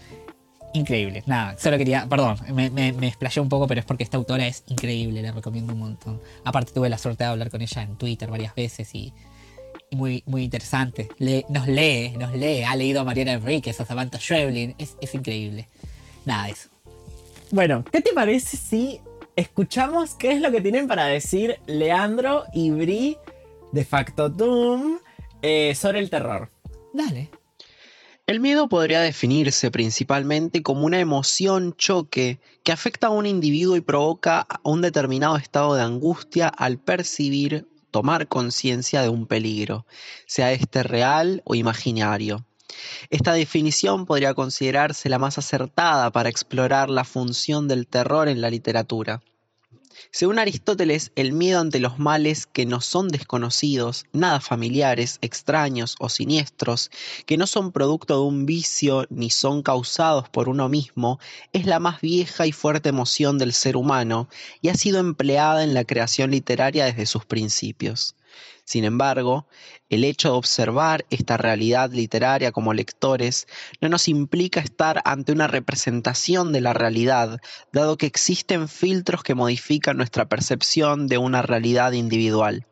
[0.72, 1.22] increíble.
[1.26, 4.64] Nada, solo quería, perdón, me, me, explayé un poco, pero es porque esta autora es
[4.68, 6.20] increíble, le recomiendo un montón.
[6.44, 9.12] Aparte tuve la suerte de hablar con ella en Twitter varias veces y,
[9.92, 11.08] muy, muy interesante.
[11.48, 15.68] nos lee, nos lee, ha leído a Mariana Enríquez, a Samantha Schweblin, es, es increíble.
[16.24, 16.68] Nada, eso.
[17.50, 19.00] Bueno, ¿qué te parece si
[19.36, 23.18] escuchamos qué es lo que tienen para decir Leandro y Bri
[23.72, 24.98] de Factotum
[25.42, 26.50] eh, sobre el terror?
[26.94, 27.30] Dale.
[28.24, 33.80] El miedo podría definirse principalmente como una emoción choque que afecta a un individuo y
[33.80, 39.86] provoca un determinado estado de angustia al percibir, tomar conciencia de un peligro,
[40.26, 42.46] sea este real o imaginario.
[43.10, 48.50] Esta definición podría considerarse la más acertada para explorar la función del terror en la
[48.50, 49.20] literatura.
[50.14, 56.10] Según Aristóteles, el miedo ante los males que no son desconocidos, nada familiares, extraños o
[56.10, 56.90] siniestros,
[57.24, 61.18] que no son producto de un vicio ni son causados por uno mismo,
[61.54, 64.28] es la más vieja y fuerte emoción del ser humano
[64.60, 68.14] y ha sido empleada en la creación literaria desde sus principios.
[68.64, 69.46] Sin embargo,
[69.88, 73.46] el hecho de observar esta realidad literaria como lectores
[73.80, 77.40] no nos implica estar ante una representación de la realidad,
[77.72, 82.66] dado que existen filtros que modifican nuestra percepción de una realidad individual.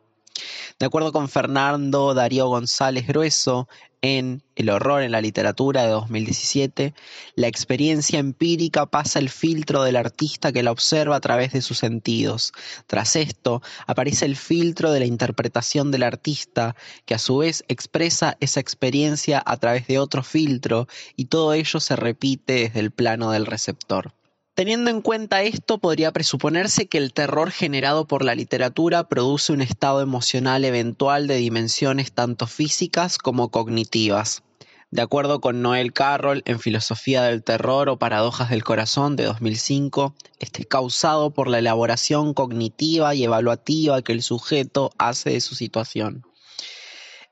[0.79, 3.67] De acuerdo con Fernando Darío González Grueso,
[4.01, 6.93] en El horror en la literatura de 2017,
[7.35, 11.77] la experiencia empírica pasa el filtro del artista que la observa a través de sus
[11.77, 12.51] sentidos.
[12.87, 16.75] Tras esto, aparece el filtro de la interpretación del artista,
[17.05, 21.79] que a su vez expresa esa experiencia a través de otro filtro, y todo ello
[21.79, 24.13] se repite desde el plano del receptor.
[24.53, 29.61] Teniendo en cuenta esto, podría presuponerse que el terror generado por la literatura produce un
[29.61, 34.43] estado emocional eventual de dimensiones tanto físicas como cognitivas.
[34.91, 40.15] De acuerdo con Noel Carroll en Filosofía del Terror o Paradojas del Corazón de 2005,
[40.37, 45.55] este es causado por la elaboración cognitiva y evaluativa que el sujeto hace de su
[45.55, 46.25] situación.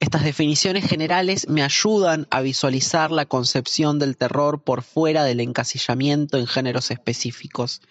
[0.02, 6.38] Estas definiciones generales me ayudan a visualizar la concepción del terror por fuera del encasillamiento
[6.38, 7.82] en géneros específicos.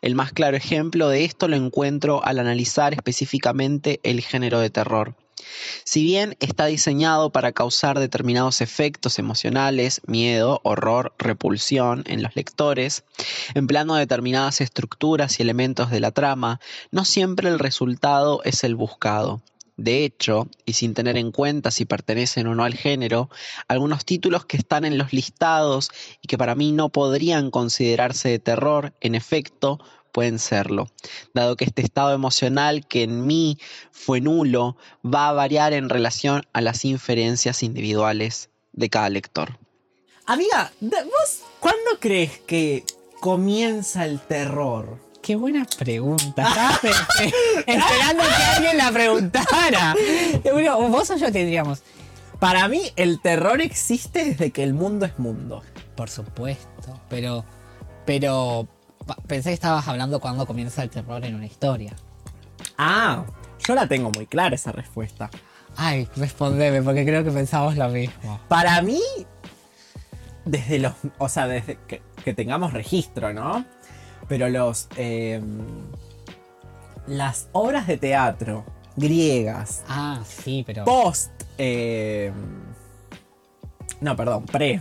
[0.00, 5.14] El más claro ejemplo de esto lo encuentro al analizar específicamente el género de terror.
[5.84, 13.04] Si bien está diseñado para causar determinados efectos emocionales, miedo, horror, repulsión en los lectores,
[13.52, 16.58] empleando determinadas estructuras y elementos de la trama,
[16.90, 19.42] no siempre el resultado es el buscado.
[19.80, 23.30] De hecho, y sin tener en cuenta si pertenecen o no al género,
[23.66, 25.90] algunos títulos que están en los listados
[26.20, 29.80] y que para mí no podrían considerarse de terror, en efecto,
[30.12, 30.90] pueden serlo,
[31.32, 33.56] dado que este estado emocional que en mí
[33.90, 39.58] fue nulo va a variar en relación a las inferencias individuales de cada lector.
[40.26, 42.84] Amiga, ¿vos cuándo crees que
[43.18, 45.09] comienza el terror?
[45.30, 46.80] Qué buena pregunta.
[47.64, 49.94] esperando que alguien la preguntara.
[50.88, 51.84] vos o yo tendríamos.
[52.40, 55.62] Para mí, el terror existe desde que el mundo es mundo.
[55.94, 57.00] Por supuesto.
[57.08, 57.44] Pero.
[58.04, 58.66] Pero.
[59.28, 61.94] Pensé que estabas hablando cuando comienza el terror en una historia.
[62.76, 63.24] Ah,
[63.68, 65.30] yo la tengo muy clara esa respuesta.
[65.76, 68.40] Ay, respondeme, porque creo que pensamos lo mismo.
[68.48, 69.00] Para mí,
[70.44, 70.94] desde los.
[71.18, 73.64] O sea, desde que tengamos registro, ¿no?
[74.30, 74.88] Pero los.
[74.96, 75.42] Em,
[77.08, 78.64] las obras de teatro
[78.96, 79.82] griegas.
[79.88, 80.84] Ah, sí, pero.
[80.84, 81.32] Post.
[81.58, 82.32] Em,
[84.00, 84.80] no, perdón, pre.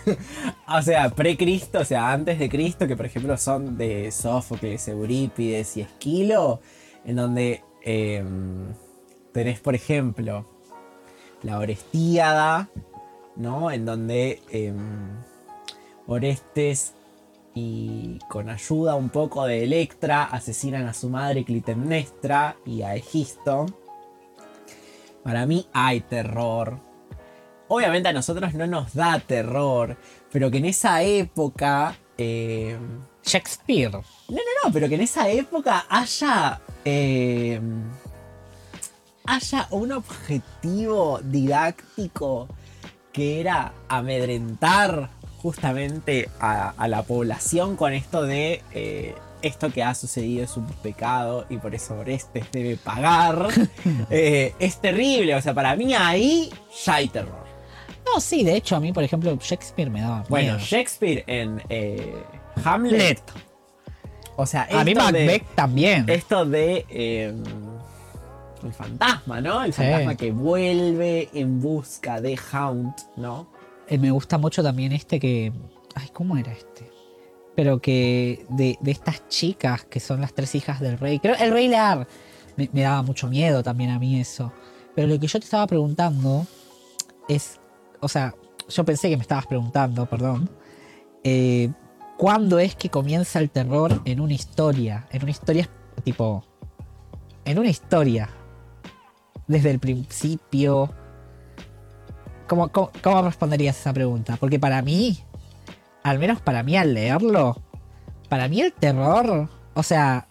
[0.68, 5.76] o sea, pre-Cristo, o sea, antes de Cristo, que por ejemplo son de Sófocles, Eurípides
[5.76, 6.62] y Esquilo,
[7.04, 8.72] en donde em,
[9.34, 10.48] tenés, por ejemplo,
[11.42, 12.70] la Orestíada,
[13.36, 13.70] ¿no?
[13.70, 14.40] En donde
[16.06, 16.94] Orestes
[17.58, 23.66] y con ayuda un poco de Electra asesinan a su madre Clitemnestra y a Egisto.
[25.24, 26.78] Para mí hay terror.
[27.68, 29.96] Obviamente a nosotros no nos da terror,
[30.32, 31.96] pero que en esa época...
[32.16, 32.78] Eh,
[33.22, 33.92] Shakespeare.
[33.92, 36.60] No, no, no, pero que en esa época haya...
[36.84, 37.60] Eh,
[39.26, 42.48] haya un objetivo didáctico
[43.12, 45.10] que era amedrentar
[45.42, 51.46] justamente a, la población con esto de eh, esto que ha sucedido es un pecado
[51.48, 53.48] y por eso Orestes debe pagar.
[54.10, 56.50] Eh, es terrible, o sea, para mí ahí
[56.84, 57.46] ya hay terror.
[58.04, 62.14] No, sí, de hecho a mí, por ejemplo, Shakespeare me daba Bueno, Shakespeare en eh,
[62.64, 63.20] Hamlet.
[64.36, 66.08] O sea, a mí Macbeth también.
[66.08, 67.42] Esto de em,
[68.64, 69.62] el fantasma, ¿no?
[69.62, 73.57] El fantasma que vuelve en busca de Hound, ¿no?
[73.88, 75.52] Eh, me gusta mucho también este que.
[75.94, 76.90] Ay, ¿cómo era este?
[77.56, 81.18] Pero que de, estas chicas que son las tres hijas del rey.
[81.18, 82.06] Creo el rey Lear.
[82.56, 84.52] Me, daba mucho miedo también a mí eso.
[84.94, 86.46] Pero lo que yo te estaba preguntando
[87.28, 87.58] es.
[88.00, 88.34] O sea,
[88.68, 90.50] yo pensé que me estabas preguntando, perdón.
[91.24, 91.70] Eh,
[92.16, 95.06] ¿Cuándo es que comienza el terror en una historia?
[95.10, 95.68] En una historia
[96.04, 96.44] tipo.
[97.44, 98.28] En una historia.
[99.46, 100.92] Desde el principio
[102.48, 104.36] ¿Cómo, cómo, responderías esa pregunta?
[104.40, 105.18] Porque para mí,
[106.02, 107.62] al menos para mí al leerlo,
[108.28, 110.26] para mí el terror, o sea,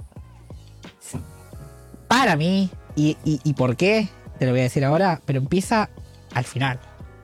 [2.07, 5.89] para mí, y, y, por qué, te lo voy a decir ahora, pero empieza
[6.33, 6.79] al final.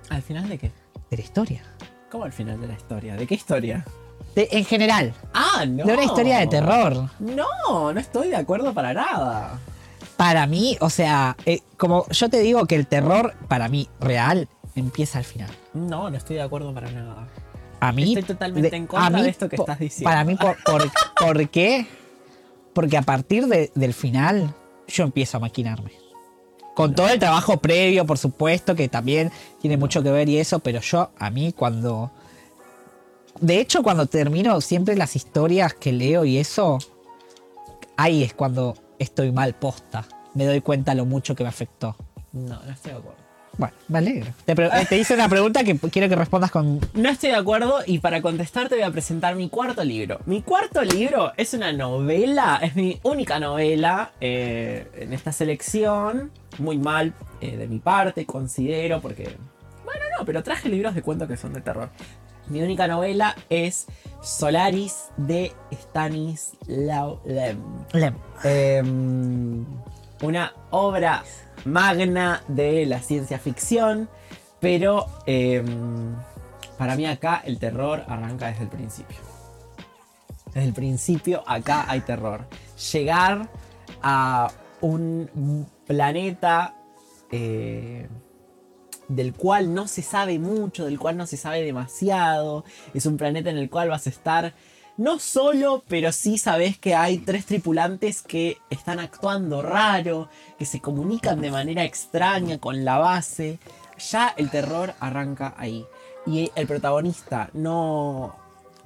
[0.09, 0.71] ¿Al final de qué?
[1.09, 1.63] De la historia.
[2.11, 3.15] ¿Cómo al final de la historia?
[3.15, 3.83] ¿De qué historia?
[4.35, 5.13] en general.
[5.33, 5.85] Ah, no.
[5.85, 7.09] De una historia de terror.
[7.19, 9.59] No, no estoy de acuerdo para nada.
[10.17, 14.47] Para mí, o sea, eh, como yo te digo que el terror, para mí, real,
[14.75, 15.49] empieza al final.
[15.73, 17.27] No, no estoy de acuerdo para nada.
[17.79, 18.13] A mí.
[18.13, 20.09] Estoy totalmente en contra de esto que estás diciendo.
[20.09, 20.35] Para mí,
[20.65, 20.89] por,
[21.19, 21.85] por, qué?
[22.73, 24.53] Porque a partir del final,
[24.87, 25.91] yo empiezo a maquinarme.
[26.75, 29.31] Con todo el trabajo previo, por supuesto, que también
[29.61, 32.11] tiene mucho que ver y eso, pero yo, a mí, cuando.
[33.41, 36.79] De hecho, cuando termino siempre las historias que leo y eso,
[37.97, 40.05] ahí es cuando estoy mal posta.
[40.33, 41.95] me doy cuenta lo mucho que me afectó.
[42.31, 43.22] No, no estoy de acuerdo.
[43.57, 44.31] Bueno, me alegro.
[44.45, 46.79] Te, pre- te hice una pregunta que quiero que respondas con...
[46.93, 50.19] No estoy de acuerdo y para contestarte voy a presentar mi cuarto libro.
[50.25, 56.31] Mi cuarto libro es una novela, es mi única novela eh, en esta selección.
[56.57, 59.35] Muy mal eh, de mi parte, considero, porque...
[59.85, 61.89] Bueno, no, pero traje libros de cuentos que son de terror.
[62.47, 63.87] Mi única novela es
[64.21, 67.57] Solaris de Stanislaw Lem.
[67.93, 68.15] Lem.
[68.43, 69.65] Em,
[70.21, 71.23] una obra
[71.65, 74.09] magna de la ciencia ficción,
[74.59, 76.15] pero em,
[76.77, 79.17] para mí acá el terror arranca desde el principio.
[80.47, 82.45] Desde el principio acá hay terror.
[82.91, 83.49] Llegar
[84.01, 86.75] a un planeta
[87.31, 88.07] eh,
[89.07, 92.63] del cual no se sabe mucho, del cual no se sabe demasiado.
[92.93, 94.53] Es un planeta en el cual vas a estar
[94.97, 100.81] no solo, pero sí sabes que hay tres tripulantes que están actuando raro, que se
[100.81, 103.59] comunican de manera extraña con la base.
[104.11, 105.85] Ya el terror arranca ahí.
[106.25, 108.35] Y el protagonista no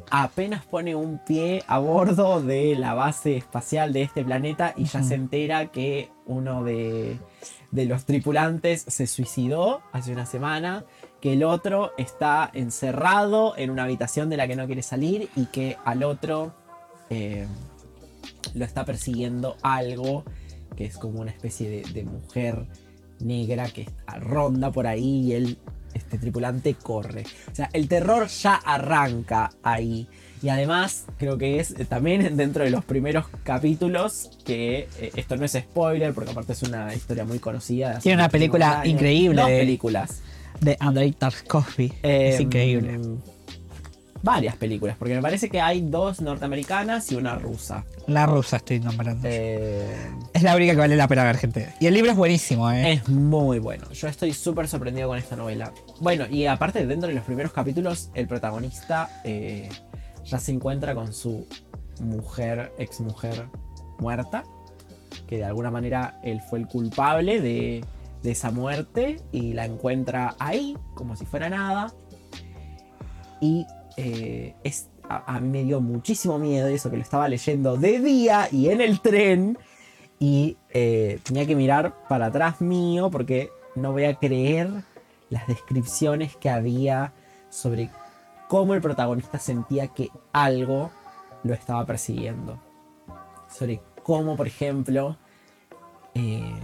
[0.09, 5.03] apenas pone un pie a bordo de la base espacial de este planeta y ya
[5.03, 7.17] se entera que uno de,
[7.71, 10.85] de los tripulantes se suicidó hace una semana,
[11.28, 15.48] que el otro está encerrado en una habitación de la que no quiere salir y
[15.48, 16.56] que al otro
[17.10, 17.45] eh,
[18.54, 20.24] lo está persiguiendo algo
[20.78, 22.66] que es como una especie de, de mujer
[23.20, 23.90] negra que
[24.22, 25.58] ronda por ahí y él,
[25.94, 27.26] este tripulante, corre.
[27.52, 30.08] O sea, el terror ya arranca ahí.
[30.41, 35.36] Y además, creo que es eh, también dentro de los primeros capítulos, que eh, esto
[35.36, 37.99] no es spoiler, porque aparte es una historia muy conocida.
[37.99, 40.22] Tiene una película increíble Dos películas.
[40.22, 40.36] De
[40.79, 41.93] Andrei Tarkovsky.
[42.03, 42.99] es Eh, increíble.
[44.23, 47.85] Varias películas, porque me parece que hay dos norteamericanas y una rusa.
[48.07, 49.21] La rusa estoy nombrando.
[49.29, 49.95] Eh,
[50.34, 51.69] Es la única que vale la pena ver, gente.
[51.79, 52.93] Y el libro es buenísimo, ¿eh?
[52.93, 53.89] Es muy bueno.
[53.91, 55.71] Yo estoy súper sorprendido con esta novela.
[55.99, 59.69] Bueno, y aparte, dentro de los primeros capítulos, el protagonista eh,
[60.25, 61.45] ya se encuentra con su
[62.01, 63.45] mujer, ex mujer
[63.99, 64.43] muerta.
[65.27, 67.85] Que de alguna manera él fue el culpable de,
[68.23, 69.22] de esa muerte.
[69.31, 71.94] Y la encuentra ahí, como si fuera nada.
[73.41, 73.65] Y
[73.98, 77.99] eh, es, a, a mí me dio muchísimo miedo eso que lo estaba leyendo de
[77.99, 79.57] día y en el tren.
[80.19, 84.69] Y eh, tenía que mirar para atrás mío porque no voy a creer
[85.30, 87.14] las descripciones que había
[87.49, 87.89] sobre
[88.48, 90.89] cómo el protagonista sentía que algo
[91.44, 92.60] lo estaba persiguiendo.
[93.49, 95.18] Sobre cómo, por ejemplo,
[96.15, 96.60] eh,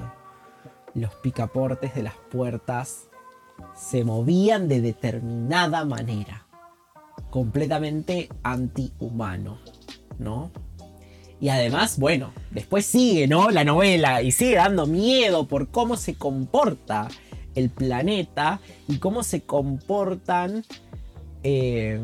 [0.93, 3.07] los picaportes de las puertas
[3.75, 6.45] se movían de determinada manera.
[7.29, 9.59] Completamente antihumano,
[10.19, 10.51] ¿no?
[11.39, 13.49] Y además, bueno, después sigue, ¿no?
[13.49, 17.09] La novela y sigue dando miedo por cómo se comporta
[17.55, 20.63] el planeta y cómo se comportan
[21.43, 21.99] eh,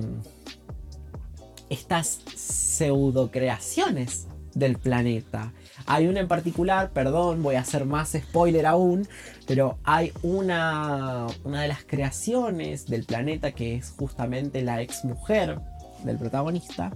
[1.69, 5.53] estas pseudocreaciones del planeta.
[5.91, 9.07] Hay una en particular, perdón, voy a hacer más spoiler aún,
[9.47, 15.59] pero hay una, una de las creaciones del planeta que es justamente la ex mujer
[16.03, 16.91] del protagonista,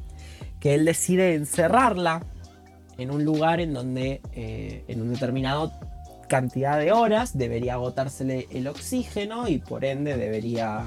[0.60, 2.24] que él decide encerrarla
[3.00, 5.72] en un lugar en donde eh, en un determinado
[6.30, 10.84] cantidad de horas debería agotársele el oxígeno y por ende debería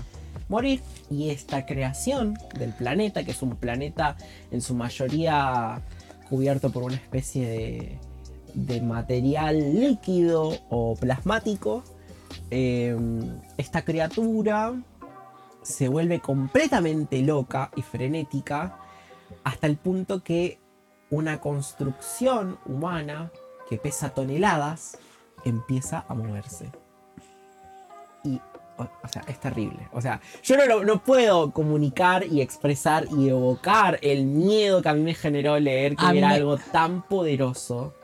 [0.48, 0.80] morir.
[1.10, 4.16] Y esta creación del planeta, que es un planeta
[4.52, 5.82] en su mayoría
[6.28, 7.98] cubierto por una especie
[8.55, 11.82] de, material líquido o plasmático,
[12.51, 12.97] eh,
[13.57, 14.74] esta criatura
[15.62, 18.78] se vuelve completamente loca y frenética
[19.44, 20.59] hasta el punto que
[21.11, 23.31] una construcción humana
[23.69, 24.98] que pesa toneladas
[25.44, 26.70] empieza a moverse.
[28.78, 29.89] O, o sea, es terrible.
[29.93, 34.94] O sea, yo no, no puedo comunicar y expresar y evocar el miedo que a
[34.94, 37.94] mí me generó leer que A era algo tan poderoso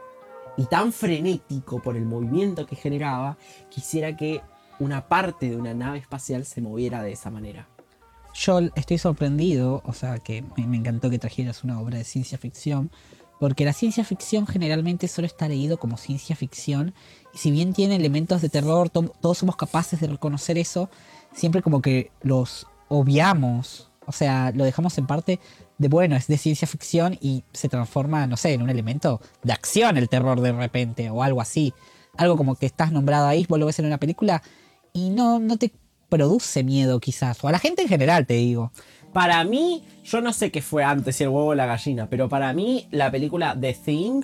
[0.57, 3.37] y tan frenético por el movimiento que generaba.
[3.71, 4.41] Quisiera que
[4.79, 7.69] una parte de una nave espacial se moviera de esa manera.
[8.35, 12.91] Yo estoy sorprendido, o sea, que me, encantó que trajeras una obra de ciencia ficción,
[13.39, 16.95] porque la ciencia ficción generalmente solo está leído como ciencia ficción,
[17.35, 20.91] si bien tiene elementos de terror, to- todos somos capaces de reconocer eso,
[21.35, 25.41] siempre como que los obviamos, o sea, lo dejamos en parte
[25.79, 29.53] de, bueno, es de ciencia ficción y se transforma, no sé, en un elemento de
[29.53, 31.73] acción el terror de repente, o algo así.
[32.17, 34.43] Algo como que estás nombrado ahí, vos lo ves en una película
[34.93, 35.73] y no, no te
[36.11, 38.71] produce miedo quizás, o a la gente en general te digo.
[39.15, 42.29] Para mí, yo no sé qué fue antes, si el huevo o la gallina, pero
[42.29, 44.23] para mí la película The Thing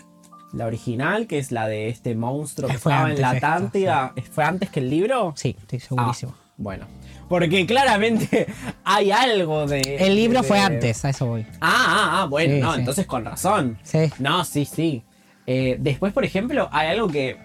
[0.53, 3.47] La original, que es la de este monstruo que Eh, fue estaba en la esto,
[3.47, 4.15] Atlántida.
[4.33, 5.35] ¿Fue antes que el libro?
[5.37, 6.33] Sí, estoy segurísimo.
[6.37, 6.87] Ah, bueno.
[7.29, 8.47] Porque claramente
[8.85, 9.81] hay algo de.
[10.01, 11.43] el libro de- fue antes, a eso voy.
[11.61, 12.79] Ah, ah, ah, bueno, Sí, no, sí.
[12.81, 13.79] entonces con razón.
[13.83, 14.11] Sí.
[14.19, 15.03] No, sí, sí.
[15.47, 17.37] Eh, después, por ejemplo, hay algo que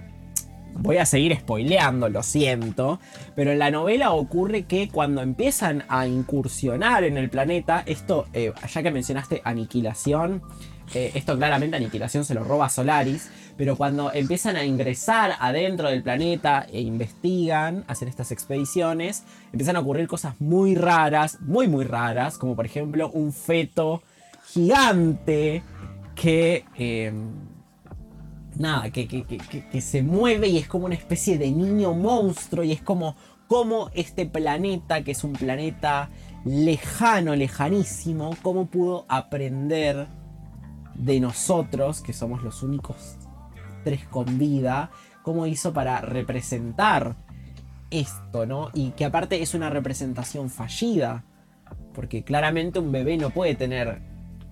[0.76, 3.00] voy a seguir spoileando, lo siento,
[3.36, 8.52] pero en la novela ocurre que cuando empiezan a incursionar en el planeta, esto, eh,
[8.74, 10.42] ya que mencionaste aniquilación,
[10.94, 15.90] eh, esto claramente aniquilación se lo roba a Solaris, pero cuando empiezan a ingresar adentro
[15.90, 21.86] del planeta e investigan, hacen estas expediciones, empiezan a ocurrir cosas muy raras, muy muy
[21.86, 24.02] raras, como por ejemplo un feto
[24.48, 25.64] gigante
[26.16, 26.66] que...
[26.78, 27.12] eh,
[28.58, 32.64] nada, que- que- que- que se mueve y es como una especie de niño monstruo
[32.64, 33.16] y es como,
[33.48, 36.10] como este planeta, que es un planeta
[36.46, 40.06] lejano, lejanísimo, cómo pudo aprender
[40.96, 43.18] de nosotros, que somos los únicos
[43.84, 44.92] tres con vida,
[45.22, 47.16] cómo hizo para representar
[47.92, 48.70] esto, ¿no?
[48.74, 51.24] Y que aparte es una representación fallida,
[51.94, 54.02] porque claramente un bebé no puede tener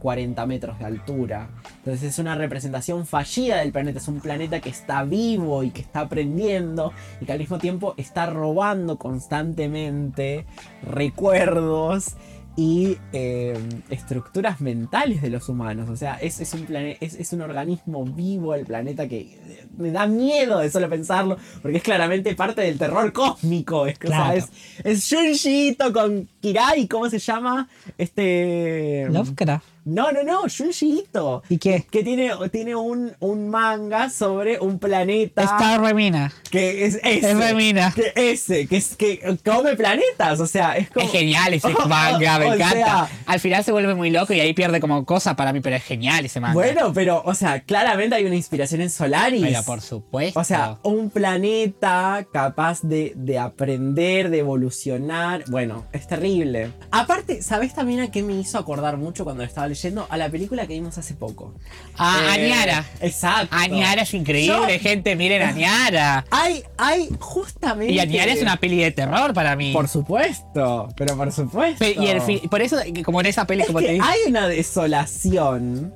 [0.01, 1.49] 40 metros de altura.
[1.77, 5.81] Entonces es una representación fallida del planeta, es un planeta que está vivo y que
[5.81, 6.91] está aprendiendo
[7.21, 10.45] y que al mismo tiempo está robando constantemente
[10.83, 12.15] recuerdos
[12.57, 13.57] y eh,
[13.89, 15.89] estructuras mentales de los humanos.
[15.89, 19.65] O sea, es, es un plane- es, es un organismo vivo el planeta que eh,
[19.77, 23.85] me da miedo de solo pensarlo, porque es claramente parte del terror cósmico.
[23.87, 24.37] Es, que, o sea, Claro.
[24.37, 24.49] es,
[24.83, 27.69] es Junji Ito con Kirai, ¿cómo se llama?
[27.97, 29.07] Este.
[29.09, 29.65] Lovecraft.
[29.83, 31.41] No, no, no, Junji Ito.
[31.49, 31.85] ¿Y qué?
[31.89, 35.41] Que tiene, tiene un, un manga sobre un planeta.
[35.41, 36.31] Star Remina.
[36.51, 37.31] Que es ese.
[37.31, 37.91] Es Remina.
[37.95, 40.39] Que ese, que es que come planetas.
[40.39, 41.05] O sea, es como.
[41.05, 42.73] Es genial ese manga, me encanta.
[42.73, 45.75] sea, Al final se vuelve muy loco y ahí pierde como cosa para mí, pero
[45.75, 46.53] es genial ese manga.
[46.53, 49.41] Bueno, pero, o sea, claramente hay una inspiración en Solaris.
[49.41, 50.39] pero por supuesto.
[50.39, 55.43] O sea, un planeta capaz de, de aprender, de evolucionar.
[55.47, 56.71] Bueno, es terrible.
[56.91, 60.05] Aparte, ¿sabes también a qué me hizo acordar mucho cuando estaba leyendo?
[60.09, 61.53] A la película que vimos hace poco.
[61.97, 62.85] Ah, Eh, Añara.
[63.01, 63.55] Exacto.
[63.55, 66.25] Añara es increíble, Yo- gente, miren Añara.
[66.29, 67.93] Hay, hay justamente.
[67.93, 69.73] Y Añara es una peli de terror para mí.
[69.73, 71.83] Por supuesto, pero por supuesto.
[71.85, 74.47] Y el por eso, como en esa peli, Es como que te dije, hay una
[74.47, 75.93] desolación.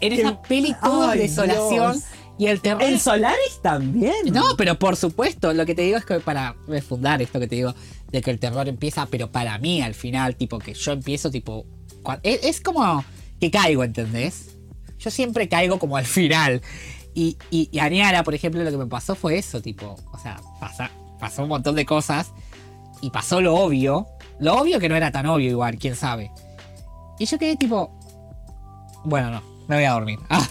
[0.00, 2.04] en que- esa peli todo Ay, es desolación Dios.
[2.38, 2.82] y el terror.
[2.82, 4.14] En Solaris también.
[4.32, 7.54] No, pero por supuesto, lo que te digo es que para refundar esto que te
[7.56, 7.74] digo,
[8.10, 11.64] de que el terror empieza, pero para mí al final, tipo, que yo empiezo, tipo,
[12.22, 13.04] es, es como
[13.40, 14.56] que caigo, ¿entendés?
[14.98, 16.62] Yo siempre caigo como al final.
[17.14, 17.68] Y, y,
[18.24, 21.74] por ejemplo, lo que me pasó fue eso, tipo, o sea, pasa- pasó un montón
[21.76, 22.32] de cosas
[23.00, 24.06] y pasó lo obvio.
[24.38, 26.30] Lo obvio que no era tan obvio igual, quién sabe.
[27.18, 27.90] Y yo quedé tipo,
[29.04, 30.18] bueno, no, me voy a dormir.
[30.30, 30.48] Ah,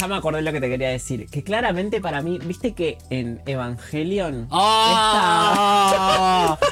[0.00, 1.26] Ya me acordé lo que te quería decir.
[1.30, 4.48] Que claramente para mí, viste que en Evangelion.
[4.50, 6.58] ¡Oh!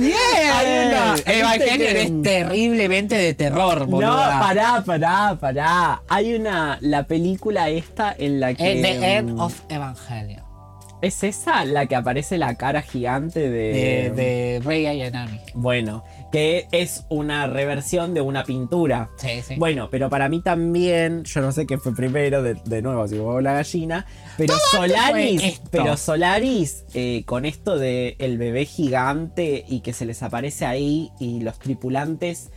[0.00, 0.16] ¡Bien!
[0.52, 4.40] Hay una- Evangelion viste que- es terriblemente de terror, No, boluda.
[4.40, 6.02] pará, pará, pará.
[6.08, 6.78] Hay una.
[6.80, 8.78] La película esta en la que.
[8.78, 10.42] Eh, The End mm, of Evangelion.
[11.02, 14.10] ¿Es esa la que aparece la cara gigante De, de.
[14.10, 15.40] de Rey Ayanami.
[15.54, 19.10] Bueno, que es una reversión de una pintura.
[19.16, 19.56] Sí, sí.
[19.56, 23.18] Bueno, pero para mí también, yo no sé qué fue primero, de, de nuevo, si
[23.18, 29.80] hubo la gallina, pero Solaris, pero Solaris, eh, con esto de el bebé gigante y
[29.80, 32.50] que se les aparece ahí y los tripulantes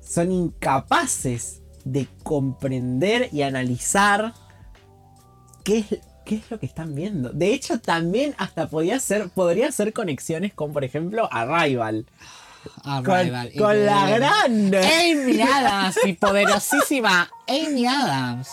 [0.00, 4.32] son incapaces de comprender y analizar
[5.64, 5.86] qué es,
[6.24, 7.30] qué es lo que están viendo.
[7.30, 12.06] De hecho, también hasta podía ser, podría hacer conexiones con, por ejemplo, Arrival.
[12.82, 14.18] Con, Arrival, con la increíble.
[14.18, 14.74] gran...
[14.74, 18.48] Amy Adams, mi poderosísima Amy Adams.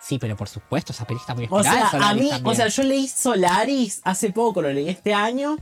[0.00, 2.46] Sí, pero por supuesto, esa peli está muy O inspirada sea, a mí, también.
[2.46, 5.56] o sea, yo leí Solaris hace poco, lo leí este año,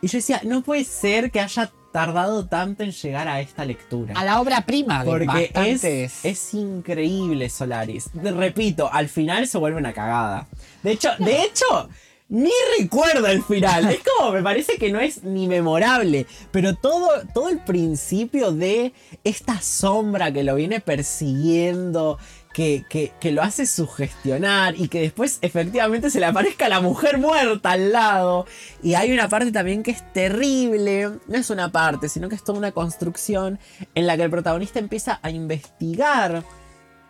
[0.00, 4.14] y yo decía, no puede ser que haya tardado tanto en llegar a esta lectura.
[4.16, 8.08] a la obra prima de Porque es, es increíble Solaris.
[8.14, 10.46] Repito, al final se vuelve una cagada.
[10.82, 11.88] De hecho, de hecho,
[12.32, 13.90] ni recuerdo el final.
[13.90, 16.26] Es como, me parece que no es ni memorable.
[16.50, 22.18] Pero todo, todo el principio de esta sombra que lo viene persiguiendo.
[22.54, 27.16] Que, que- que lo hace sugestionar y que después efectivamente se le aparezca la mujer
[27.16, 28.44] muerta al lado.
[28.82, 31.08] Y hay una parte también que es terrible.
[31.28, 33.58] No es una parte, sino que es toda una construcción
[33.94, 36.44] en la que el protagonista empieza a investigar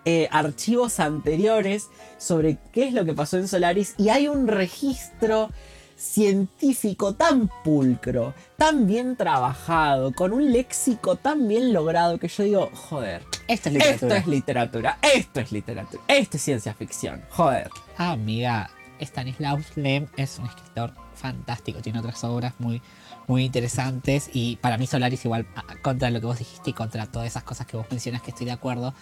[0.05, 1.89] eh, archivos anteriores
[2.19, 5.51] sobre qué es lo que pasó en Solaris y hay un registro
[5.97, 12.71] científico tan pulcro, tan bien trabajado, con un léxico tan bien logrado que yo digo,
[12.75, 13.23] joder.
[13.47, 13.95] Esto es literatura.
[13.95, 14.99] Esto es literatura.
[15.03, 16.03] Esto es literatura.
[16.09, 17.23] Esto es ciencia ficción.
[17.31, 17.71] Joder.
[17.97, 18.71] Ah, amiga,
[19.01, 21.81] Stanislaus Lem es un escritor fantástico.
[21.81, 22.83] Tiene otras obras muy,
[23.29, 24.31] muy interesantes.
[24.33, 25.47] Y para mí Solaris igual,
[25.83, 28.47] contra lo que vos dijiste y contra todas esas cosas que vos mencionas que estoy
[28.47, 28.95] de acuerdo,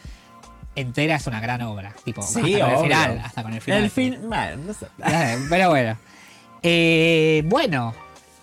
[0.74, 1.94] entera es una gran obra.
[2.05, 3.18] Tipo, Sí, hasta con el final.
[3.24, 3.82] Hasta con el final.
[3.84, 4.18] El fin.
[4.22, 4.86] Bueno, no sé.
[5.51, 5.97] Pero bueno.
[6.62, 7.94] Eh, bueno,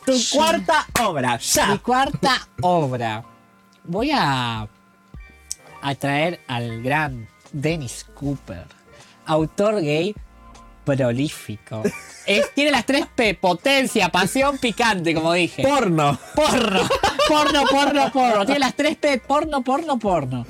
[0.05, 1.77] Tu cuarta obra, mi ya.
[1.77, 3.23] cuarta obra.
[3.83, 4.67] Voy a,
[5.81, 8.65] a traer al gran Dennis Cooper,
[9.25, 10.15] autor gay
[10.83, 11.83] prolífico.
[12.25, 15.63] Es- tiene las tres P, potencia, pasión, picante, como dije.
[15.63, 16.19] Porno.
[16.35, 16.81] Porno,
[17.29, 18.45] porno, porno, porno.
[18.45, 20.45] Tiene las tres P, porno, porno, porno.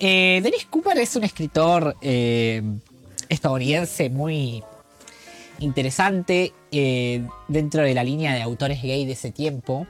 [0.00, 2.62] Eh, Dennis Cooper es un escritor eh,
[3.28, 4.62] estadounidense muy
[5.58, 9.86] interesante eh, dentro de la línea de autores gay de ese tiempo.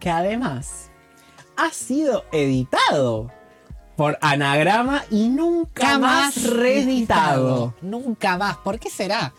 [0.00, 0.90] Que además
[1.56, 3.30] ha sido editado
[3.96, 7.74] por anagrama y nunca más reeditado.
[7.82, 8.56] Nunca más.
[8.58, 9.32] ¿Por qué será?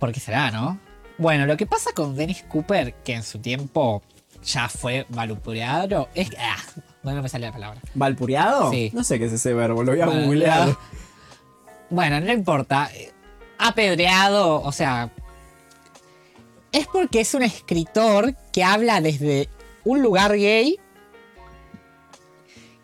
[0.00, 0.80] ¿Por qué será, no?
[1.18, 4.02] Bueno, lo que pasa con Dennis Cooper, que en su tiempo
[4.42, 6.36] ya fue valupureado, es que.
[6.38, 6.56] ah,
[7.14, 7.80] no me sale la palabra.
[7.94, 8.70] ¿Valpureado?
[8.70, 8.90] Sí.
[8.92, 10.76] No sé qué es ese verbo, lo voy a Bueno, googlear.
[11.90, 12.90] Bueno, no importa.
[13.58, 15.10] Apedreado, o sea.
[16.72, 19.48] Es porque es un escritor que habla desde
[19.84, 20.78] un lugar gay.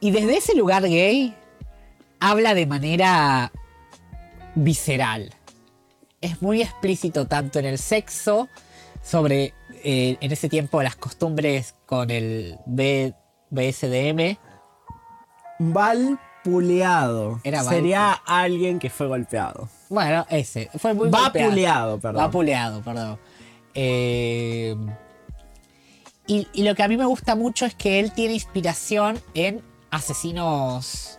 [0.00, 1.34] Y desde ese lugar gay
[2.20, 3.52] habla de manera
[4.54, 5.34] visceral.
[6.20, 8.48] Es muy explícito tanto en el sexo,
[9.02, 9.52] sobre
[9.84, 13.14] eh, en ese tiempo las costumbres con el B-
[13.52, 14.36] BSDM.
[15.58, 17.40] Valpuleado.
[17.44, 19.68] Era Sería alguien que fue golpeado.
[19.88, 20.70] Bueno, ese.
[20.78, 22.00] Fue muy golpeado.
[22.00, 22.22] Perdón.
[22.24, 23.18] Vapuleado, perdón.
[23.74, 24.74] Eh,
[26.26, 29.62] y, y lo que a mí me gusta mucho es que él tiene inspiración en
[29.90, 31.18] asesinos.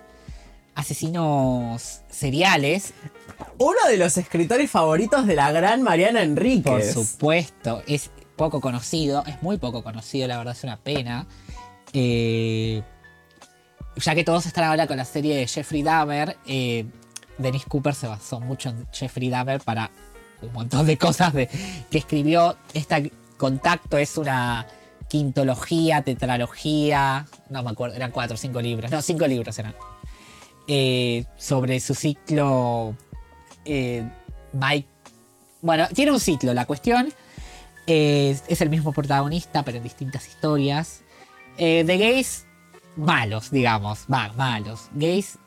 [0.75, 2.93] Asesinos seriales.
[3.59, 6.93] Uno de los escritores favoritos de la gran Mariana Por Enríquez.
[6.93, 7.83] supuesto.
[7.85, 9.23] Es poco conocido.
[9.27, 11.27] Es muy poco conocido, la verdad es una pena.
[11.93, 12.81] Eh,
[13.95, 16.85] ya que todos están ahora con la serie de Jeffrey Dahmer, eh,
[17.37, 19.91] Dennis Cooper se basó mucho en Jeffrey Dahmer para
[20.41, 22.57] un montón de cosas que escribió.
[22.73, 24.67] Este contacto es una
[25.07, 29.75] quintología, tetralogía, no me acuerdo, eran cuatro o cinco libros, no, cinco libros eran.
[30.67, 32.95] Eh, sobre su ciclo
[33.65, 34.09] eh,
[34.53, 34.87] Mike.
[35.61, 37.13] Bueno, tiene un ciclo, la cuestión
[37.85, 41.02] es el mismo protagonista, pero en distintas historias.
[41.57, 42.45] Eh, de gays
[42.95, 44.89] malos, digamos, va, malos.
[44.93, 45.37] Gays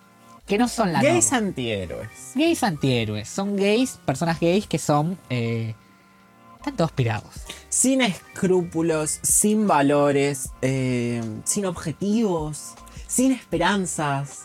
[0.46, 1.48] que no son la Gays norma.
[1.48, 2.08] antihéroes.
[2.34, 3.28] Gays antihéroes.
[3.28, 5.18] Son gays, personas gays que son.
[5.28, 5.74] Eh,
[6.58, 7.32] están todos pirados.
[7.68, 12.74] Sin escrúpulos, sin valores, eh, sin objetivos,
[13.08, 14.44] sin esperanzas.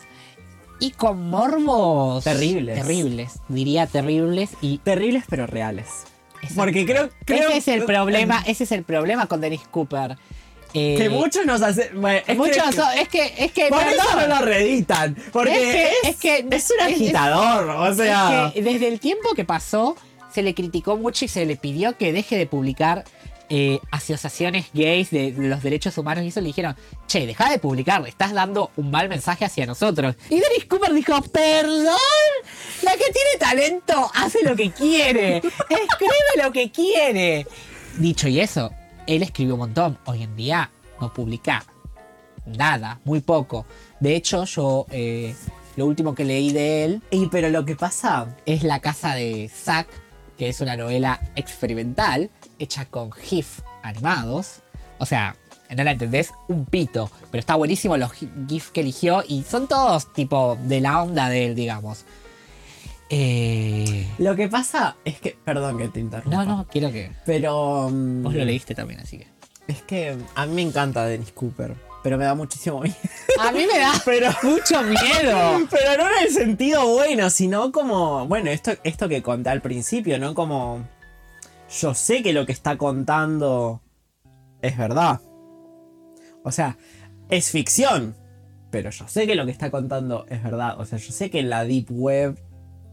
[0.80, 2.24] Y con morbos.
[2.24, 2.80] Terribles.
[2.80, 3.32] Terribles.
[3.48, 4.50] Diría terribles.
[4.60, 6.04] Y Terribles pero reales.
[6.56, 8.42] Porque creo, creo ese es el problema.
[8.46, 10.18] Ese es el problema con Dennis Cooper.
[10.74, 12.00] Eh, Que muchos nos hacen.
[12.00, 15.14] bueno, es muchos que- es que es que Por eso no lo reeditan.
[15.32, 16.16] Porque Es que- es
[16.48, 17.68] que- es un agitador.
[17.70, 18.50] o sea.
[18.54, 19.96] Que desde el tiempo que pasó,
[20.32, 23.04] se le criticó mucho y se le pidió que deje de publicar
[23.54, 26.74] eh, asociaciones gays de, los derechos humanos y eso le dijeron,
[27.06, 30.14] che, deja de publicar, estás dando un mal mensaje hacia nosotros.
[30.30, 31.84] Y Dennis Cooper dijo, perdón,
[32.80, 35.36] la que tiene talento hace lo que quiere,
[35.68, 37.46] escribe lo que quiere.
[37.98, 38.72] Dicho y eso,
[39.06, 40.70] él escribió un montón, hoy en día
[41.00, 41.64] no publica
[42.46, 43.66] nada, muy poco.
[44.00, 45.34] De hecho, yo eh,
[45.76, 48.34] lo último que leí de él Y pero lo que pasa.
[48.46, 49.86] es La Casa de Zack,
[50.36, 54.60] que es una novela experimental hecha con GIF animados.
[54.98, 55.36] O sea,
[55.76, 57.10] no la entendés, un pito.
[57.30, 61.28] Pero está buenísimo los gi- GIF que eligió y son todos tipo de la onda
[61.28, 62.04] de él, digamos.
[63.14, 65.36] Eh, Lo que pasa es que.
[65.44, 66.44] Perdón que te interrumpa.
[66.46, 67.12] no, no, quiero que.
[67.26, 67.90] Pero.
[67.90, 69.26] mm, Vos lo leíste también, así que.
[69.68, 71.76] Es que a mí me encanta Dennis Cooper.
[72.02, 72.96] Pero me da muchísimo miedo.
[73.38, 74.30] A mí me da Pero.
[74.42, 75.66] mucho miedo.
[75.70, 78.26] Pero no en el sentido bueno, sino como.
[78.26, 80.34] Bueno, esto, esto que conté al principio, ¿no?
[80.34, 80.88] Como.
[81.80, 83.82] Yo sé que lo que está contando
[84.62, 85.20] es verdad.
[86.44, 86.78] O sea,
[87.28, 88.16] es ficción.
[88.70, 90.80] Pero yo sé que lo que está contando es verdad.
[90.80, 92.38] O sea, yo sé que en la Deep Web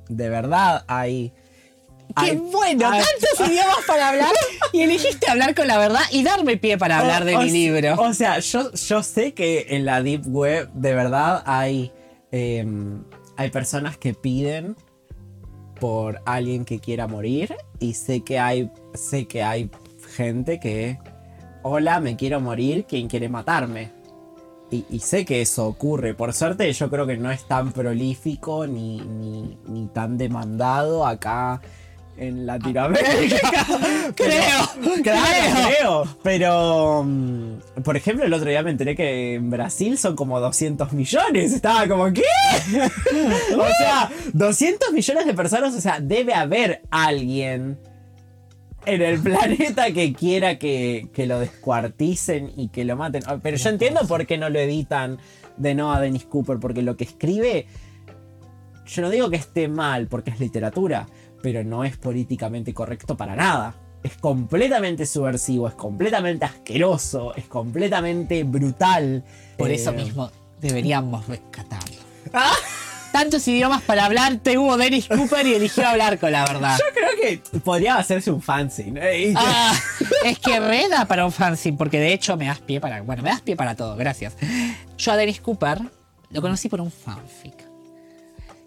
[0.10, 1.32] de verdad hay.
[2.18, 2.90] ¡Qué hay- bueno!
[2.90, 4.32] hay- Tantos idiomas para hablar
[4.74, 7.96] y elegiste hablar con la verdad y darme pie para hablar de O- mi libro.
[8.02, 11.92] O sea, yo, yo sé que en la Deep Web de verdad hay,
[12.32, 13.04] em,
[13.38, 14.76] hay personas que piden
[15.80, 19.70] por alguien que quiera morir y sé que hay, sé que hay
[20.16, 20.98] gente que,
[21.64, 23.92] hola, me quiero morir, ¿quién quiere matarme?
[24.72, 26.14] Y, y sé que eso ocurre.
[26.14, 31.62] Por suerte, yo creo que no es tan prolífico ni, ni, ni tan demandado acá
[32.20, 33.40] en Latinoamérica.
[34.16, 36.18] Creo, Claro, creo.
[36.22, 40.92] Pero, mm, por ejemplo, el otro día me enteré que en Brasil son como 200
[40.94, 41.54] millones.
[41.54, 42.24] Estaba como, ¿qué?
[43.56, 45.74] o sea, 200 millones de personas.
[45.76, 47.80] O sea, debe haber alguien
[48.86, 53.24] en el planeta que quiera que, que lo descuarticen y que lo maten.
[53.28, 55.18] Ah, Pero yo entiendo por qué no lo editan
[55.58, 57.68] de no a Dennis Cooper, porque lo que escribe,
[58.86, 61.08] yo no digo que esté mal, porque es literatura,
[61.44, 63.76] pero no es políticamente correcto para nada.
[64.02, 69.24] Es completamente subversivo, es completamente asqueroso, es completamente brutal.
[69.58, 70.32] Por Eh, eso mismo
[70.62, 71.98] deberíamos rescatarlo.
[73.12, 76.78] Tantos idiomas para hablarte hubo Dennis Cooper y eligió hablar con la verdad.
[76.78, 79.00] Yo creo que podría hacerse un fanzine.
[79.04, 79.34] ¿eh?
[79.36, 79.74] Ah,
[80.24, 83.02] es que reda para un fanzine, porque de hecho me das pie para.
[83.02, 84.36] Bueno, me das pie para todo, gracias.
[84.98, 85.80] Yo a Dennis Cooper
[86.30, 87.68] lo conocí por un fanfic.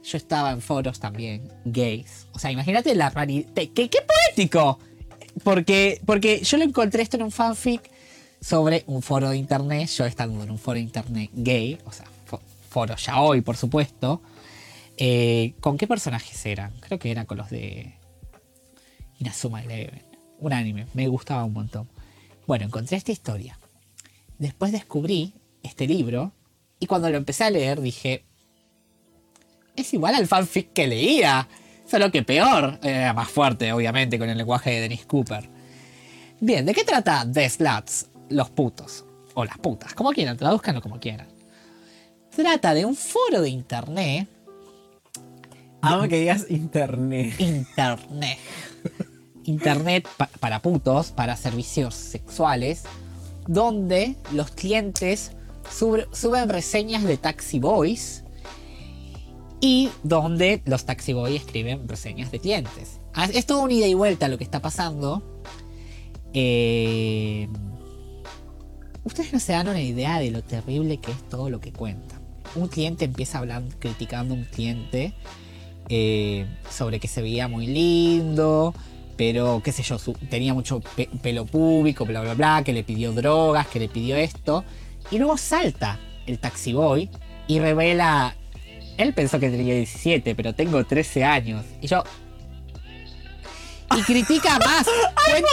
[0.04, 2.26] Yo estaba en foros también, gays.
[2.32, 3.48] O sea, imagínate la raridad.
[3.54, 4.80] ¡Qué, qué poético!
[5.44, 7.88] Porque, porque yo lo encontré esto en un fanfic
[8.40, 9.88] sobre un foro de internet.
[9.88, 13.56] Yo estando en un foro de internet gay, o sea, fo- foro ya hoy, por
[13.56, 14.20] supuesto.
[14.96, 16.72] Eh, ¿Con qué personajes eran?
[16.80, 17.94] Creo que eran con los de
[19.18, 20.02] Inazuma Eleven.
[20.38, 21.88] Un anime, me gustaba un montón.
[22.46, 23.58] Bueno, encontré esta historia.
[24.38, 26.32] Después descubrí este libro
[26.80, 28.24] y cuando lo empecé a leer dije,
[29.76, 31.48] es igual al fanfic que leía,
[31.88, 35.48] solo que peor, era más fuerte obviamente con el lenguaje de Dennis Cooper.
[36.40, 38.06] Bien, ¿de qué trata The Sluts?
[38.30, 39.04] Los putos,
[39.34, 41.28] o las putas, como quieran, traduzcanlo como quieran.
[42.34, 44.28] Trata de un foro de internet
[45.82, 47.34] Amo que digas internet.
[47.40, 48.38] Internet.
[49.44, 52.84] Internet pa- para putos, para servicios sexuales,
[53.48, 55.32] donde los clientes
[55.70, 58.22] sub- suben reseñas de Taxi Boys
[59.60, 63.00] y donde los Taxi Boys escriben reseñas de clientes.
[63.14, 65.22] Ah, Es todo un ida y vuelta lo que está pasando.
[66.32, 67.48] Eh,
[69.04, 72.20] Ustedes no se dan una idea de lo terrible que es todo lo que cuenta.
[72.54, 75.12] Un cliente empieza hablando, criticando a un cliente
[75.88, 78.74] eh, sobre que se veía muy lindo,
[79.16, 82.82] pero qué sé yo, su- tenía mucho pe- pelo público, bla, bla, bla, que le
[82.84, 84.64] pidió drogas, que le pidió esto.
[85.10, 87.10] Y luego salta el taxi boy
[87.46, 88.34] y revela,
[88.96, 91.64] él pensó que tenía 17, pero tengo 13 años.
[91.80, 92.02] Y yo...
[93.96, 94.86] Y critica más,
[95.28, 95.48] cuenta,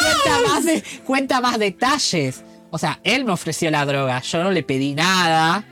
[0.00, 2.42] cuenta más, de- cuenta más detalles.
[2.70, 5.64] O sea, él me ofreció la droga, yo no le pedí nada.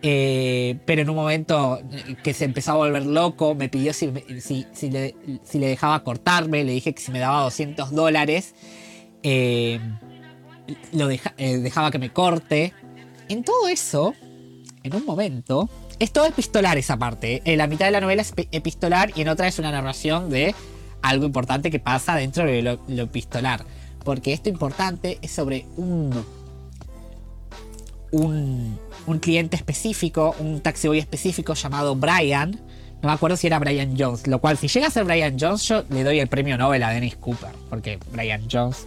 [0.00, 1.80] Eh, pero en un momento
[2.22, 6.04] que se empezó a volver loco, me pidió si, si, si le, si le dejaba
[6.04, 8.54] cortarme, le dije que si me daba 200 dólares,
[9.24, 9.80] eh,
[10.92, 12.72] lo deja- eh, dejaba que me corte.
[13.28, 14.14] En todo eso,
[14.84, 15.68] en un momento,
[15.98, 17.42] es todo epistolar esa parte.
[17.44, 20.54] En la mitad de la novela es epistolar y en otra es una narración de
[21.02, 23.64] algo importante que pasa dentro de lo, lo epistolar.
[24.04, 26.24] Porque esto importante es sobre un
[28.10, 32.52] un, un cliente específico, un taxi boy específico llamado Brian.
[33.00, 34.26] No me acuerdo si era Brian Jones.
[34.26, 36.90] Lo cual, si llega a ser Brian Jones, yo le doy el premio Nobel a
[36.90, 37.50] Dennis Cooper.
[37.70, 38.86] Porque Brian Jones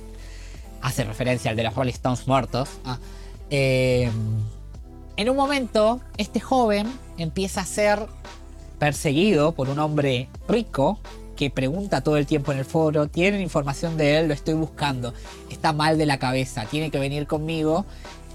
[0.81, 2.69] hace referencia al de los Rolling Stones muertos.
[2.85, 2.99] Ah,
[3.49, 4.09] eh,
[5.17, 6.87] en un momento, este joven
[7.17, 7.99] empieza a ser
[8.79, 10.99] perseguido por un hombre rico
[11.35, 15.13] que pregunta todo el tiempo en el foro, tienen información de él, lo estoy buscando,
[15.49, 17.85] está mal de la cabeza, tiene que venir conmigo.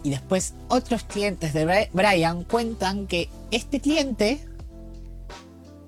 [0.07, 4.39] Y después otros clientes de Bri- Brian cuentan que este cliente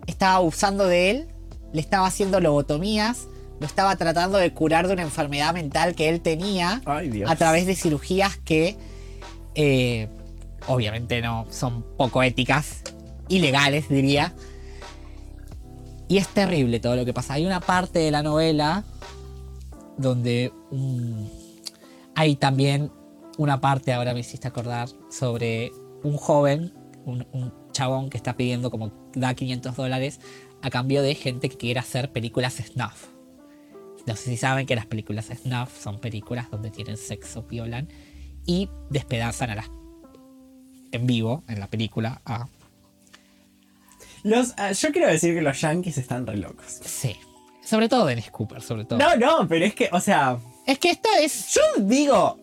[0.09, 1.29] estaba abusando de él,
[1.73, 3.29] le estaba haciendo lobotomías,
[3.61, 7.67] lo estaba tratando de curar de una enfermedad mental que él tenía Ay, a través
[7.67, 8.77] de cirugías que
[9.55, 10.09] eh,
[10.67, 12.83] obviamente no son poco éticas,
[13.29, 14.35] ilegales diría.
[16.09, 17.35] Y es terrible todo lo que pasa.
[17.35, 18.83] Hay una parte de la novela
[19.97, 21.25] donde mm,
[22.17, 22.91] hay también
[23.39, 26.75] una parte, ahora me hiciste acordar, sobre un joven,
[27.07, 30.21] un, un chabón que está pidiendo como da 500 dólares
[30.61, 33.07] a cambio de gente que quiera hacer películas snuff.
[34.07, 37.89] No sé si saben que las películas snuff son películas donde tienen sexo, violan
[38.45, 39.71] y despedazan a las
[40.91, 42.49] en vivo en la película a
[44.23, 46.81] Los, ah, yo quiero decir que los yankees están re locos.
[46.85, 47.17] sí.
[47.63, 48.99] Sobre todo Dennis Cooper, sobre todo.
[48.99, 52.39] No, no, pero es que, o sea, Es que esta es yo digo,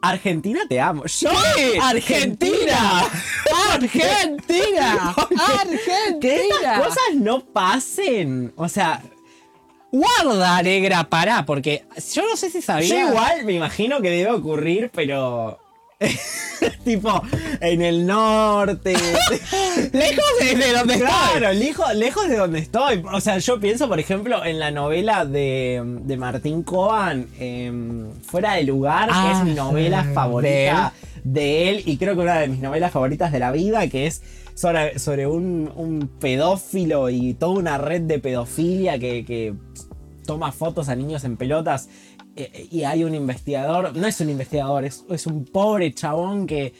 [0.00, 1.04] Argentina te amo.
[1.06, 1.30] Yo,
[1.82, 3.04] Argentina.
[3.72, 5.14] Argentina.
[6.20, 6.78] Que estas Argentina.
[6.78, 8.52] cosas no pasen.
[8.56, 9.02] O sea,
[9.90, 12.88] Guarda, negra, pará, porque yo no sé si sabía.
[12.88, 15.58] yo igual me imagino que debe ocurrir, pero
[16.84, 17.22] tipo,
[17.60, 18.92] en el norte.
[19.92, 21.08] Lejos de, de donde estoy.
[21.08, 23.02] Claro, lejos, lejos de donde estoy.
[23.12, 28.54] O sea, yo pienso, por ejemplo, en la novela de, de Martín Coban, em, Fuera
[28.54, 30.92] de lugar, que Ah, es mi novela de favorita
[31.24, 31.82] de él.
[31.84, 34.22] y creo que una de mis novelas favoritas de la vida, que es
[34.54, 39.54] sobre, sobre un, un pedófilo y toda una red de pedofilia que, que
[40.26, 41.88] toma fotos a niños en pelotas.
[42.44, 46.72] Eh, Y hay un investigador, no es un investigador, es, es un pobre chabón que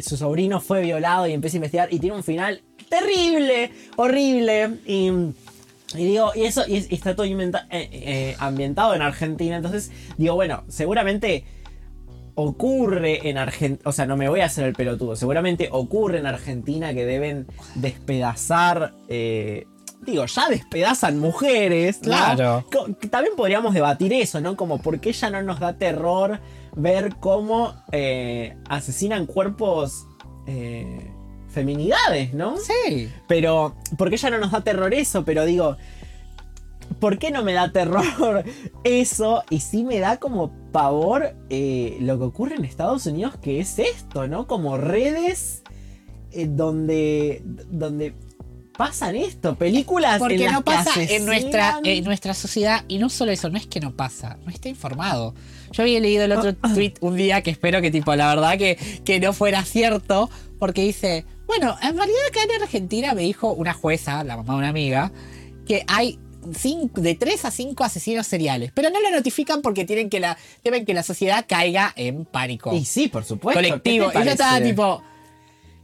[0.00, 4.78] su sobrino fue violado y empieza a investigar y tiene un final terrible, horrible.
[4.86, 5.10] Y,
[5.96, 9.56] digo, y eso y, es- y está todo eh, eh, ambientado en Argentina.
[9.56, 11.44] Entonces digo, bueno, seguramente
[12.36, 16.26] ocurre en Argentina, o sea, no me voy a hacer el pelotudo, seguramente ocurre en
[16.26, 17.46] Argentina que deben
[17.76, 19.66] despedazar, eh,
[20.04, 22.08] digo, ya despedazan mujeres, ¿no?
[22.08, 22.64] Claro.
[23.10, 24.56] También podríamos debatir eso, ¿no?
[24.56, 26.40] Como por qué ya no nos da terror
[26.76, 30.06] ver cómo eh, asesinan cuerpos...
[30.46, 31.10] eh,
[31.54, 32.56] feminidades, ¿no?
[32.58, 33.08] Sí.
[33.28, 35.24] Pero, ¿por qué ya no nos da terror eso?
[35.24, 35.76] Pero digo,
[37.00, 38.44] ¿por qué no me da terror
[38.84, 39.44] eso?
[39.48, 43.78] Y sí me da como pavor eh, lo que ocurre en Estados Unidos, que es
[43.78, 44.46] esto, ¿no?
[44.46, 45.62] Como redes
[46.32, 48.14] eh, donde, donde
[48.76, 52.84] pasan esto, películas en Porque las no que pasa en nuestra, en nuestra sociedad.
[52.88, 55.34] Y no solo eso, no es que no pasa, no está informado.
[55.72, 58.76] Yo había leído el otro tweet un día que espero que, tipo, la verdad que,
[59.04, 63.72] que no fuera cierto, porque dice: Bueno, en realidad acá en Argentina me dijo una
[63.74, 65.12] jueza, la mamá de una amiga,
[65.66, 66.18] que hay.
[66.52, 70.36] cinco- de 3 a 5 asesinos seriales, pero no lo notifican porque tienen que la,
[70.62, 73.58] temen que la sociedad caiga en pánico Y sí, por supuesto.
[73.60, 74.10] ¿qué te colectivo.
[74.12, 75.02] Y yo estaba tipo,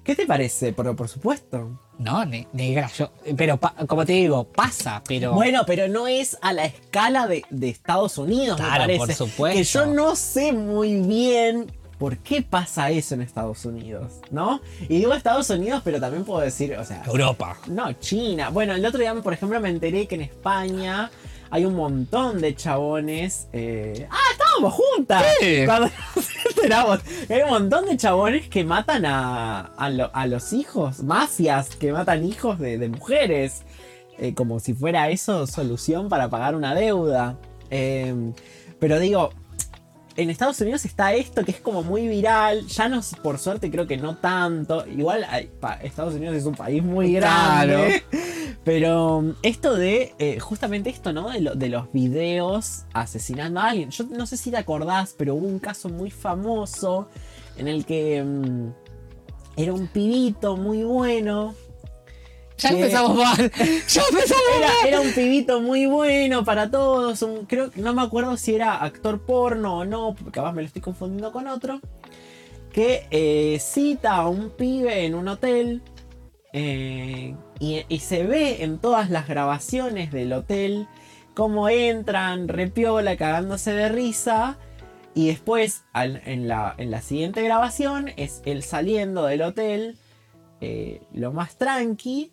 [0.04, 0.72] ¿Qué te parece?
[0.74, 1.80] Pero por supuesto.
[2.01, 5.32] No, ne- negra, yo, pero pa- como te digo, pasa, pero...
[5.35, 8.98] Bueno, pero no es a la escala de, de Estados Unidos, me Claro, parece.
[8.98, 9.59] por supuesto.
[9.59, 14.62] Que yo no sé muy bien por qué pasa eso en Estados Unidos, ¿no?
[14.89, 17.59] Y digo Estados Unidos, pero también puedo decir, o sea, Europa.
[17.66, 18.48] no, China.
[18.48, 21.10] Bueno, el otro día, por ejemplo, me enteré que en España
[21.51, 23.48] hay un montón de chabones.
[23.52, 25.24] eh, ¡Ah, estábamos juntas!
[25.40, 25.62] Sí.
[25.66, 27.01] Cuando nos enteramos.
[27.28, 31.93] Hay un montón de chabones que matan a, a, lo- a los hijos, mafias que
[31.93, 33.62] matan hijos de, de mujeres.
[34.18, 37.39] eh, como si fuera eso solución para pagar una deuda.
[37.70, 38.14] Eh,
[38.78, 39.31] pero digo,
[40.16, 42.66] en Estados Unidos está esto que es como muy viral.
[42.66, 44.85] Ya no, por suerte, creo que no tanto.
[44.86, 45.27] Igual
[45.82, 48.02] Estados Unidos es un país muy grande.
[48.72, 51.28] Pero um, esto de, eh, justamente esto, ¿no?
[51.30, 53.90] De, lo- de los videos asesinando a alguien.
[53.90, 57.09] Yo no sé si te acordás, pero hubo un caso muy famoso
[57.56, 58.68] en el que mm,
[59.56, 61.56] era un pibito muy bueno.
[62.59, 63.36] Ya que- empezamos mal.
[63.88, 64.86] Ya empezamos Era, mal.
[64.86, 67.22] era un pibito muy bueno para todos.
[67.22, 70.62] un- creo que no me acuerdo si era actor porno o no, porque capaz me
[70.62, 71.80] lo estoy confundiendo con otro.
[72.72, 75.82] Que eh, cita a un pibe en un hotel.
[76.52, 80.89] eh, y, se ve en todas las grabaciones del hotel
[81.35, 84.57] cómo entran, repiola, cagándose de risa.
[85.15, 89.99] Y después, en, la, en la siguiente grabación, es él saliendo del hotel,
[90.62, 92.32] eh, lo más tranqui.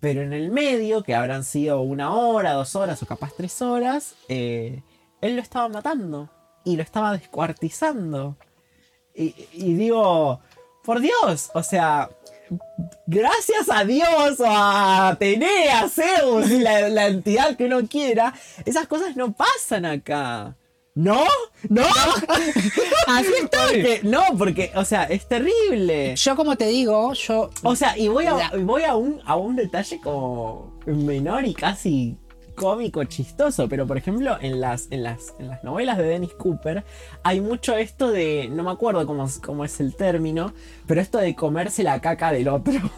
[0.00, 4.14] Pero en el medio, que habrán sido una hora, dos horas o capaz tres horas,
[4.28, 4.82] eh,
[5.20, 6.30] él lo estaba matando
[6.64, 8.36] y lo estaba descuartizando.
[9.14, 10.40] Y, y digo,
[10.84, 12.08] por Dios, o sea,
[13.06, 18.86] gracias a Dios o a Atenea, a Zeus, la, la entidad que uno quiera, esas
[18.86, 20.56] cosas no pasan acá.
[20.96, 21.26] ¿No?
[21.68, 21.84] ¿No?
[23.06, 24.00] Así estoy.
[24.02, 26.16] No, porque, o sea, es terrible.
[26.16, 27.50] Yo como te digo, yo...
[27.62, 32.16] O sea, y voy a, voy a, un, a un detalle como menor y casi
[32.56, 36.84] cómico, chistoso, pero por ejemplo en las, en las, en las novelas de Dennis Cooper
[37.22, 40.52] hay mucho esto de, no me acuerdo cómo, es- cómo es el término,
[40.88, 42.72] pero esto de comerse la caca del otro.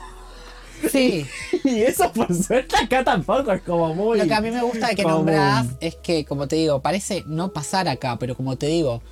[0.92, 1.26] Sí.
[1.64, 4.16] y eso por suerte acá tampoco es como muy...
[4.18, 5.18] Lo que a mí me gusta de que común.
[5.18, 9.02] nombrás es que, como te digo, parece no pasar acá, pero como te digo,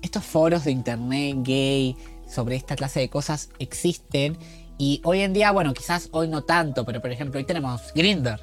[0.00, 1.94] estos foros de internet gay
[2.26, 4.38] sobre esta clase de cosas existen
[4.78, 8.40] y hoy en día, bueno, quizás hoy no tanto, pero por ejemplo, hoy tenemos Grinder.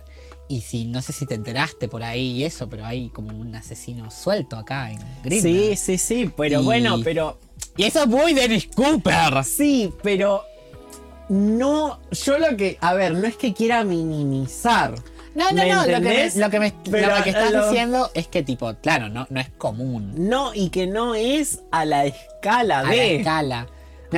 [0.50, 3.54] Y si no sé si te enteraste por ahí y eso, pero hay como un
[3.56, 5.42] asesino suelto acá en Grinder.
[5.42, 7.38] Sí, sí, sí, pero Y- bueno, pero...
[7.76, 9.44] Y eso es muy Dennis Cooper.
[9.44, 10.44] Sí, pero
[11.30, 14.96] no, yo lo que, a ver, no es que quiera minimizar.
[15.36, 17.68] No, no, ¿Me no, lo que, me, lo, que me- Pero lo que estás lo-
[17.70, 20.14] diciendo es que tipo, claro, no, no es común.
[20.18, 23.16] No, y que no es a la escala A la de.
[23.18, 23.68] escala.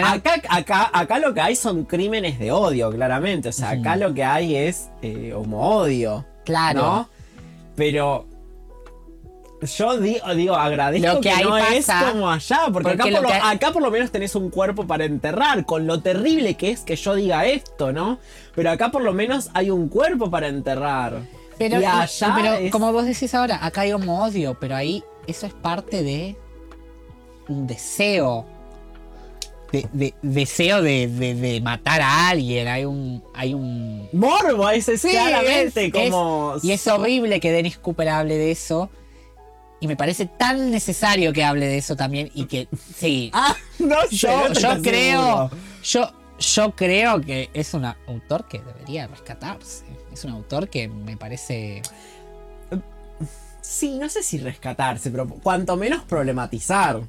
[0.04, 3.50] Acá, acá, acá lo que hay son crímenes de odio, claramente.
[3.50, 6.26] O sea, acá lo que hay es eh, homo-odio.
[6.46, 6.82] Claro.
[6.82, 7.10] ¿No?
[7.76, 8.26] Pero.
[9.62, 13.28] Yo digo, digo agradezco Lo que no es como allá, porque, porque acá, por lo,
[13.28, 16.80] que- acá por lo menos tenés un cuerpo para enterrar, con lo terrible que es
[16.82, 18.20] que yo diga esto, ¿no?
[18.56, 21.24] Pero acá por lo menos hay un cuerpo para enterrar.
[21.58, 25.04] Pero, y allá pero es- como vos decís ahora, acá hay como odio, pero ahí
[25.28, 26.38] eso es parte de
[27.50, 28.46] un deseo.
[29.72, 32.68] De, de- deseo de, matar a alguien.
[32.68, 33.24] Hay un.
[33.36, 34.08] Hay un.
[34.14, 36.56] Morbo, ese es Sí, claramente es- como.
[36.64, 38.90] Y es horrible que Dennis Cooper hable de eso.
[39.82, 42.30] Y me parece tan necesario que hable de eso también.
[42.34, 42.68] Y que.
[42.98, 43.30] Sí.
[43.34, 45.52] Ah, no sé, yo no yo creo.
[45.84, 49.86] Yo, yo creo que es un autor que debería rescatarse.
[50.12, 51.82] Es un autor que me parece.
[53.62, 57.02] Sí, no sé si rescatarse, pero cuanto menos problematizar.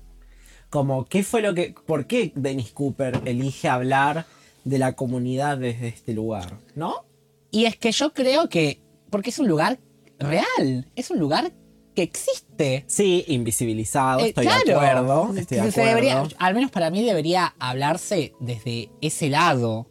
[0.71, 1.75] Como, ¿qué fue lo que.
[1.87, 4.27] ¿Por qué Dennis Cooper elige hablar
[4.65, 6.59] de la comunidad desde este lugar?
[6.77, 7.05] ¿No?
[7.51, 8.81] Y es que yo creo que.
[9.11, 9.79] Porque es un lugar
[10.21, 10.87] real.
[10.95, 11.53] Es un lugar
[11.97, 12.85] que existe.
[12.87, 15.35] Sí, invisibilizado, Eh, estoy de acuerdo.
[15.37, 16.37] Estoy de Se debería- acuerdo.
[16.39, 19.89] al menos para mí debería hablarse desde ese lado.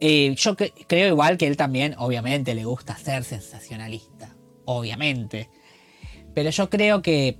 [0.00, 4.34] Eh, yo cre- creo igual que él también, obviamente, le gusta ser sensacionalista.
[4.64, 5.48] Obviamente.
[6.34, 7.38] Pero yo creo que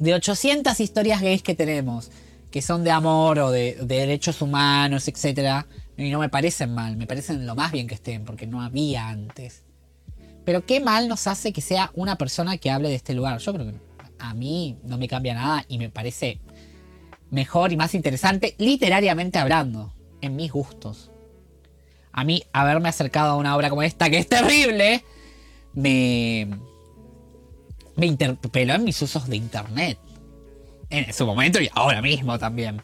[0.00, 2.10] de 800 historias gays que tenemos,
[2.50, 5.64] que son de amor o de, de derechos humanos, etc.,
[5.96, 9.08] y no me parecen mal, me parecen lo más bien que estén, porque no había
[9.08, 9.64] antes.
[10.44, 13.38] Pero qué mal nos hace que sea una persona que hable de este lugar.
[13.38, 13.74] Yo creo que
[14.18, 16.40] a mí no me cambia nada y me parece
[17.30, 21.10] mejor y más interesante literariamente hablando, en mis gustos.
[22.12, 25.04] A mí haberme acercado a una obra como esta, que es terrible,
[25.74, 26.48] me,
[28.00, 29.98] me interpeló en mis usos de internet.
[30.88, 32.82] En su momento y ahora mismo también.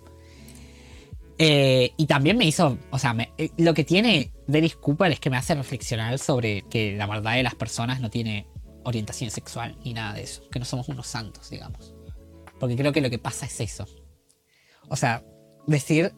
[1.39, 5.21] Eh, y también me hizo, o sea, me- eh, lo que tiene Dennis Cooper es
[5.21, 8.47] que me hace reflexionar sobre que la verdad de las personas no tiene
[8.85, 11.93] orientación sexual ni nada de eso, que no somos unos santos, digamos.
[12.59, 13.87] Porque creo que lo que pasa es eso.
[14.89, 15.23] O sea,
[15.67, 16.13] decir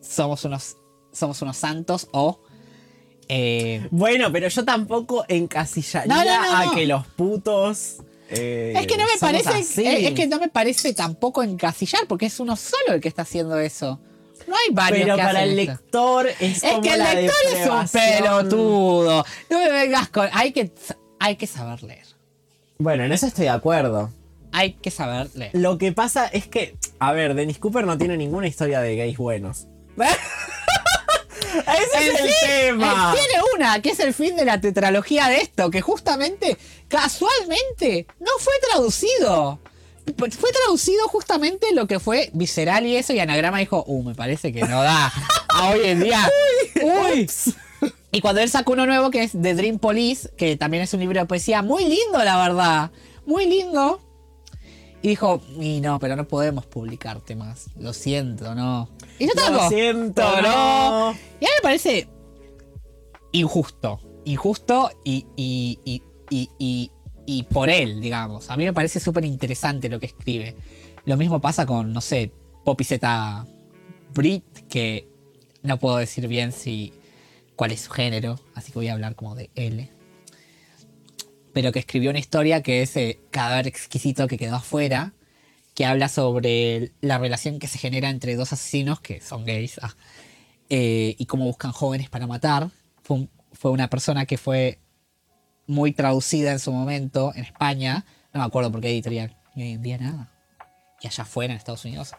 [0.00, 0.76] somos unos,
[1.12, 2.40] somos unos santos o...
[3.28, 7.96] eh, Bueno, pero yo tampoco encasillaría No, no, no, a que los putos.
[8.30, 12.38] Eh, es que no me parece, es, que no me parece tampoco encasillar, porque es
[12.40, 14.00] uno solo el que está haciendo eso.
[14.46, 15.72] No hay varios Pero que para hacen el esto.
[15.72, 19.24] lector es, Es como que el la lector es un pelotudo.
[19.50, 20.28] No me vengas con.
[20.32, 20.72] Hay que,
[21.18, 22.06] hay que saber leer.
[22.78, 24.10] Bueno, en eso estoy de acuerdo.
[24.52, 25.50] Hay que saber leer.
[25.54, 29.18] Lo que pasa es que, a ver, Dennis Cooper no tiene ninguna historia de gays
[29.18, 29.66] buenos.
[31.58, 33.12] Ese es el tema.
[33.14, 36.56] eh, tiene una, que es el fin de la tetralogía de esto, que justamente,
[36.88, 39.58] casualmente, no fue traducido.
[40.16, 44.52] Fue traducido justamente lo que fue visceral y eso, y Anagrama dijo, uh, me parece
[44.52, 45.12] que no da
[45.48, 46.28] a hoy en día.
[47.12, 47.54] Ups.
[48.12, 51.00] Y cuando él sacó uno nuevo que es The Dream Police, que también es un
[51.00, 52.90] libro de poesía muy lindo, la verdad.
[53.24, 54.00] Muy lindo.
[55.02, 57.68] Y dijo, y no, pero no podemos publicarte más.
[57.78, 58.88] Lo siento, no.
[59.18, 59.68] Y yo Lo tampoco.
[59.70, 60.42] siento, no.
[60.42, 61.10] no.
[61.40, 62.06] Y a mí me parece
[63.32, 64.00] injusto.
[64.24, 66.90] Injusto y, y, y, y, y-
[67.26, 68.50] y por él, digamos.
[68.50, 70.56] A mí me parece súper interesante lo que escribe.
[71.04, 72.32] Lo mismo pasa con, no sé,
[72.64, 73.46] Poppy Z
[74.12, 75.08] Brit, que
[75.62, 76.92] no puedo decir bien si
[77.54, 79.88] cuál es su género, así que voy a hablar como de L.
[81.52, 85.12] Pero que escribió una historia que es eh, Cadáver exquisito que quedó afuera,
[85.74, 89.94] que habla sobre la relación que se genera entre dos asesinos que son gays ah,
[90.68, 92.70] eh, y cómo buscan jóvenes para matar.
[93.02, 94.78] Fue, un- fue una persona que fue
[95.66, 99.70] muy traducida en su momento en España, no me acuerdo por qué editorial, y hoy
[99.72, 100.32] en día nada.
[101.00, 102.12] Y allá afuera en Estados Unidos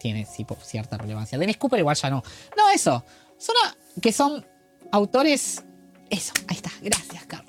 [0.00, 1.38] tiene cierta relevancia.
[1.38, 2.22] Dennis Cooper igual ya no.
[2.56, 3.04] No, eso.
[3.38, 3.54] Son
[4.02, 4.44] que son
[4.90, 5.62] autores.
[6.10, 6.70] Eso, ahí está.
[6.82, 7.43] Gracias, Carlos.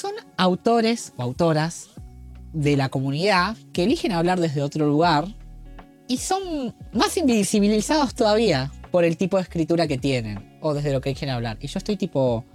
[0.00, 1.90] Son autores o autoras
[2.54, 5.26] de la comunidad que eligen hablar desde otro lugar
[6.08, 11.02] y son más invisibilizados todavía por el tipo de escritura que tienen o desde lo
[11.02, 11.58] que quieren hablar.
[11.60, 12.46] Y yo estoy tipo,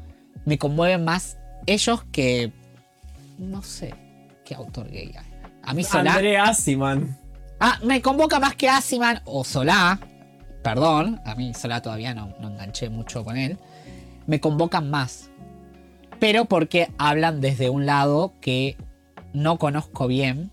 [0.46, 2.52] me conmueven más ellos que,
[3.38, 3.94] no sé,
[4.44, 5.26] qué autor gay hay.
[5.62, 7.16] A mí Solá, André Asiman.
[7.60, 10.00] ah, me convoca más que Asiman o Solá,
[10.64, 13.60] perdón, a mí Solá todavía no, no enganché mucho con él,
[14.26, 15.30] me convocan más.
[16.26, 18.78] Pero porque hablan desde un lado que
[19.34, 20.50] no conozco bien.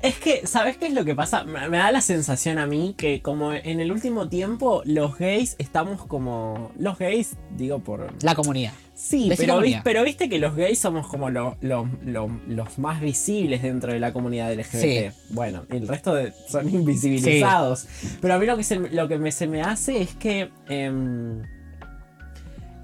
[0.00, 1.44] Es que, ¿sabes qué es lo que pasa?
[1.44, 5.54] Me me da la sensación a mí que como en el último tiempo los gays
[5.58, 6.70] estamos como...
[6.78, 8.10] Los gays, digo por...
[8.22, 8.72] La comunidad.
[8.94, 9.80] Sí, pero, vi- comunidad.
[9.84, 13.98] pero viste que los gays somos como lo- lo- lo- los más visibles dentro de
[14.00, 15.12] la comunidad LGBT.
[15.30, 17.86] Bueno, el resto de- son invisibilizados.
[18.22, 20.50] Pero a mí lo que, se, lo que me, se me hace es que...
[20.68, 21.42] em,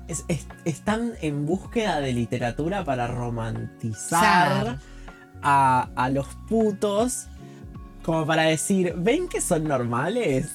[0.08, 4.78] es- es- están en búsqueda de literatura para romantizar
[5.42, 7.26] a, a los putos.
[8.02, 10.48] Como para decir, ¿ven que son normales?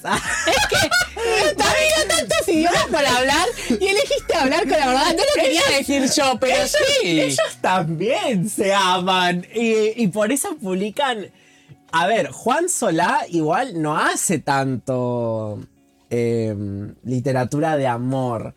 [1.58, 5.16] También tantos idiomas para hablar y elegiste hablar con la verdad.
[5.16, 7.20] No lo quería decir yo, pero sí.
[7.22, 9.46] Ellos también se aman.
[9.54, 11.32] Y, y por eso publican.
[11.92, 15.60] A ver, Juan Solá igual no hace tanto
[16.12, 16.56] eh,
[17.04, 18.54] literatura de amor.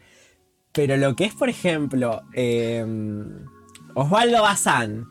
[0.72, 2.84] Pero lo que es, por ejemplo, eh,
[3.94, 5.06] Osvaldo Bazán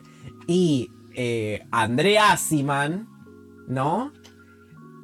[0.46, 3.08] y eh, Andrea Asiman,
[3.68, 4.12] ¿no?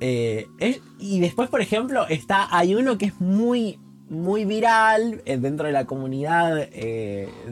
[0.00, 3.78] Eh, es- y después, por ejemplo, está, hay uno que es muy,
[4.08, 6.68] muy viral eh, dentro de la comunidad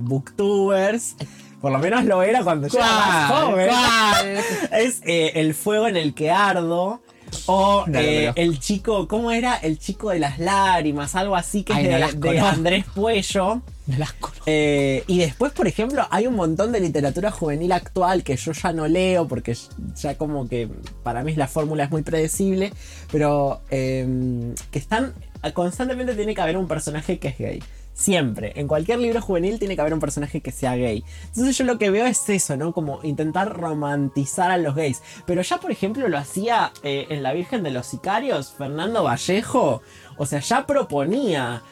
[0.00, 1.16] booktubers.
[1.60, 3.68] Por lo menos lo era cuando yo era joven.
[3.68, 4.38] ¿Cuál?
[4.80, 7.00] Es El fuego en el que ardo.
[7.46, 9.56] O eh, el chico, ¿cómo era?
[9.56, 12.46] El chico de las lágrimas, algo así que Ay, es no de, las de conozco.
[12.46, 13.62] Andrés Puello.
[13.86, 14.14] No las.
[14.46, 18.72] Eh, y después, por ejemplo, hay un montón de literatura juvenil actual que yo ya
[18.72, 19.56] no leo porque
[19.94, 20.68] ya como que
[21.02, 22.72] para mí la fórmula es muy predecible,
[23.12, 25.14] pero eh, que están
[25.54, 27.62] constantemente tiene que haber un personaje que es gay.
[27.96, 31.02] Siempre, en cualquier libro juvenil tiene que haber un personaje que sea gay.
[31.28, 32.74] Entonces yo lo que veo es eso, ¿no?
[32.74, 35.02] Como intentar romantizar a los gays.
[35.24, 39.80] Pero ya, por ejemplo, lo hacía eh, en La Virgen de los Sicarios, Fernando Vallejo.
[40.18, 41.62] O sea, ya proponía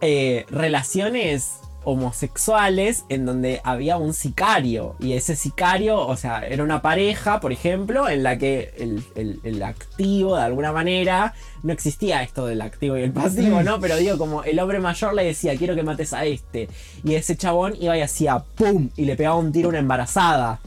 [0.00, 6.82] eh, relaciones homosexuales en donde había un sicario y ese sicario, o sea, era una
[6.82, 12.22] pareja, por ejemplo, en la que el, el- el activo de alguna manera, no existía
[12.22, 13.80] esto del activo y el pasivo, ¿no?
[13.80, 16.68] Pero digo, como el hombre mayor le decía, quiero que mates a este,
[17.04, 18.90] y ese chabón iba y hacía ¡pum!
[18.96, 20.60] y le pegaba un tiro a una embarazada.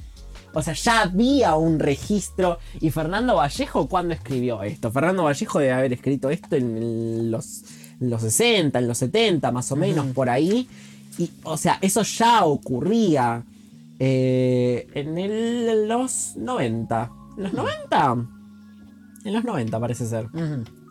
[0.53, 2.59] O sea, ya había un registro.
[2.81, 4.91] ¿Y Fernando Vallejo cuándo escribió esto?
[4.91, 7.61] Fernando Vallejo debe haber escrito esto en los,
[8.01, 10.67] en los 60, en los 70, más o menos, por ahí.
[11.17, 13.43] Y, o sea, eso ya ocurría
[13.99, 17.11] eh, en, el- los 90.
[17.37, 18.25] ¿En los 90?
[19.25, 20.27] En los 90 parece ser.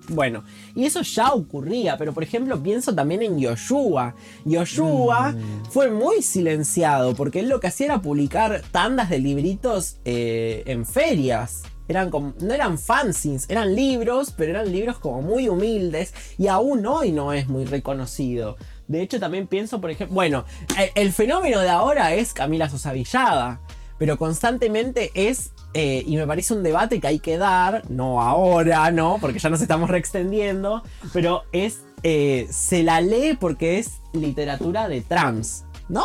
[0.08, 0.42] Bueno,
[0.74, 4.14] y eso ya ocurría, pero por ejemplo pienso también en Yoshua.
[4.44, 5.34] Yoshua
[5.70, 10.84] fue muy silenciado porque él lo que hacía era publicar tandas de libritos eh, en
[10.86, 11.62] ferias.
[11.88, 16.86] Eran como, no eran fanzines, eran libros, pero eran libros como muy humildes y aún
[16.86, 18.56] hoy no es muy reconocido.
[18.90, 20.44] De hecho también pienso, por ejemplo, bueno,
[20.76, 23.60] el, el fenómeno de ahora es Camila Sosa Villada,
[23.98, 28.90] pero constantemente es eh, y me parece un debate que hay que dar, no ahora,
[28.90, 29.18] ¿no?
[29.20, 35.02] Porque ya nos estamos reextendiendo, pero es, eh, se la lee porque es literatura de
[35.02, 36.02] trans, ¿no?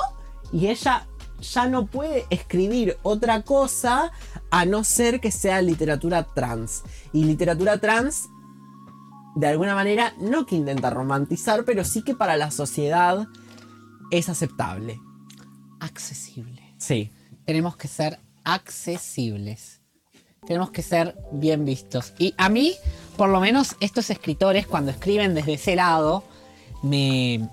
[0.52, 1.07] Y ella
[1.41, 4.12] ya no puede escribir otra cosa
[4.52, 6.84] a no ser que sea literatura trans.
[7.12, 8.30] Y literatura trans,
[9.36, 13.28] de alguna manera, no que intenta romantizar, pero sí que para la sociedad
[14.12, 14.99] es aceptable.
[15.80, 16.74] Accesible.
[16.78, 17.12] Sí.
[17.45, 19.82] Tenemos que ser accesibles.
[20.48, 22.14] Tenemos que ser bien vistos.
[22.18, 22.76] Y a mí,
[23.18, 26.24] por lo menos, estos escritores, cuando escriben desde ese lado,
[26.82, 27.49] me.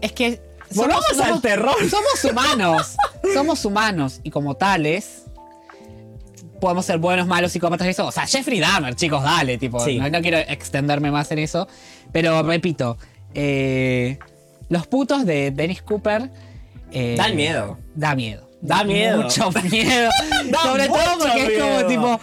[0.00, 0.42] Es que.
[0.74, 1.76] Volvamos al terror.
[1.88, 2.96] Somos humanos.
[3.34, 4.20] somos humanos.
[4.24, 5.23] Y como tales.
[6.60, 8.06] Podemos ser buenos, malos, psicópatas y eso.
[8.06, 9.58] O sea, Jeffrey Dahmer, chicos, dale.
[9.58, 9.98] Tipo, Sí.
[9.98, 11.68] no, no quiero extenderme más en eso.
[12.12, 12.96] Pero repito.
[13.34, 14.18] eh,
[14.68, 16.30] los putos de Dennis Cooper.
[16.92, 17.78] eh, Dan miedo.
[17.94, 18.48] Da miedo.
[18.62, 19.22] Da miedo.
[19.22, 20.08] Mucho miedo.
[20.50, 22.20] Da Sobre todo porque es como tipo.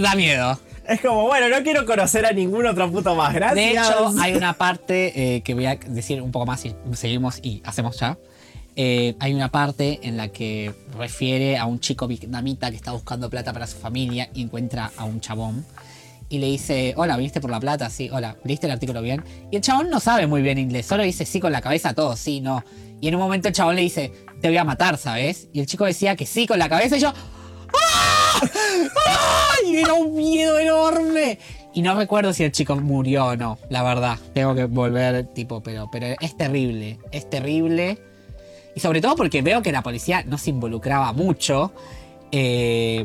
[0.00, 0.58] Da miedo.
[0.88, 3.32] Es como, bueno, no quiero conocer a ningún otro puto más.
[3.34, 3.54] Gracias.
[3.56, 7.38] De hecho, hay una parte eh, que voy a decir un poco más y seguimos
[7.42, 8.16] y hacemos ya.
[8.74, 13.28] Eh, hay una parte en la que refiere a un chico vietnamita que está buscando
[13.28, 15.64] plata para su familia y encuentra a un chabón.
[16.28, 17.90] Y le dice, hola, ¿viniste por la plata?
[17.90, 19.22] Sí, hola, ¿leíste el artículo bien?
[19.50, 22.16] Y el chabón no sabe muy bien inglés, solo dice sí con la cabeza todo,
[22.16, 22.64] sí, no.
[23.02, 25.48] Y en un momento el chabón le dice, te voy a matar, ¿sabes?
[25.52, 27.12] Y el chico decía que sí con la cabeza y yo,
[27.74, 28.40] ¡Ah!
[29.64, 29.76] ¡Ay!
[29.76, 31.38] Era un miedo enorme.
[31.74, 34.18] Y no recuerdo si el chico murió o no, la verdad.
[34.34, 36.98] Tengo que volver, tipo, pero, pero es terrible.
[37.10, 37.98] Es terrible.
[38.74, 41.72] Y sobre todo porque veo que la policía no se involucraba mucho.
[42.30, 43.04] Eh,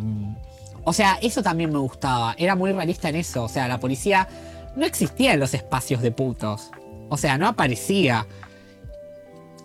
[0.84, 2.36] o sea, eso también me gustaba.
[2.38, 3.44] Era muy realista en eso.
[3.44, 4.28] O sea, la policía
[4.76, 6.72] no existía en los espacios de putos.
[7.10, 8.26] O sea, no aparecía.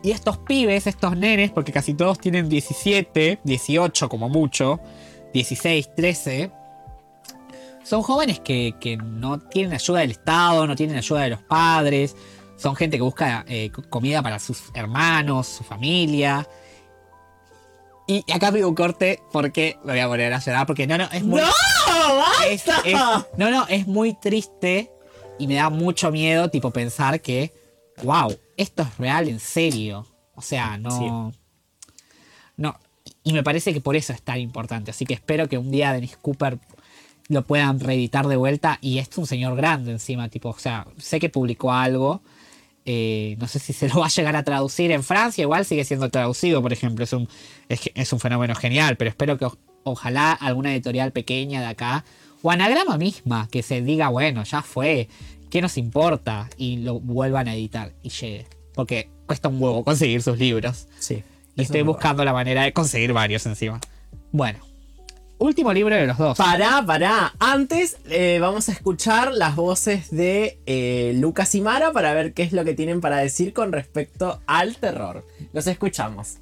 [0.03, 4.81] Y estos pibes, estos nenes, porque casi todos tienen 17, 18 como mucho,
[5.33, 6.51] 16, 13,
[7.85, 12.17] son jóvenes que, que no tienen ayuda del Estado, no tienen ayuda de los padres,
[12.63, 16.49] son gente que busca eh, co- comida para sus hermanos, su familia.
[18.07, 21.05] Y acá pido un corte porque me voy a poner a llorar porque no, no,
[21.13, 21.41] es muy...
[21.41, 21.47] ¡No!
[22.49, 22.89] es- ¡Basta!
[22.89, 24.91] es- no, no, es muy triste
[25.39, 27.53] y me da mucho miedo, tipo, pensar que,
[28.03, 30.07] wow, esto es real en serio.
[30.35, 31.33] O sea, no.
[32.57, 32.79] No.
[33.25, 34.91] Y me parece que por eso es tan importante.
[34.91, 36.59] Así que espero que un día Dennis Cooper
[37.29, 38.79] lo puedan reeditar de vuelta.
[38.81, 42.23] Y es un señor grande encima, tipo, o sea, sé que publicó algo.
[42.85, 45.85] Eh, no sé si se lo va a llegar a traducir en Francia, igual sigue
[45.85, 47.05] siendo traducido, por ejemplo.
[47.05, 47.29] Es un,
[47.69, 52.05] es, un fenómeno genial, pero espero que o- ojalá alguna editorial pequeña de acá,
[52.43, 55.09] o Anagrama misma, que se diga, bueno, ya fue,
[55.51, 56.49] ¿qué nos importa?
[56.57, 58.47] Y lo vuelvan a editar y llegue.
[58.75, 60.89] Porque cuesta un huevo conseguir sus libros.
[60.99, 61.23] Sí.
[61.55, 63.79] Y estoy buscando la manera de conseguir varios encima.
[64.33, 64.59] Bueno,
[65.43, 66.39] último libro de los dos.
[66.39, 67.35] Pará, pará.
[67.39, 72.43] Antes eh, vamos a escuchar las voces de eh, Lucas y Mara para ver qué
[72.43, 75.27] es lo que tienen para decir con respecto al terror.
[75.53, 76.39] Los escuchamos.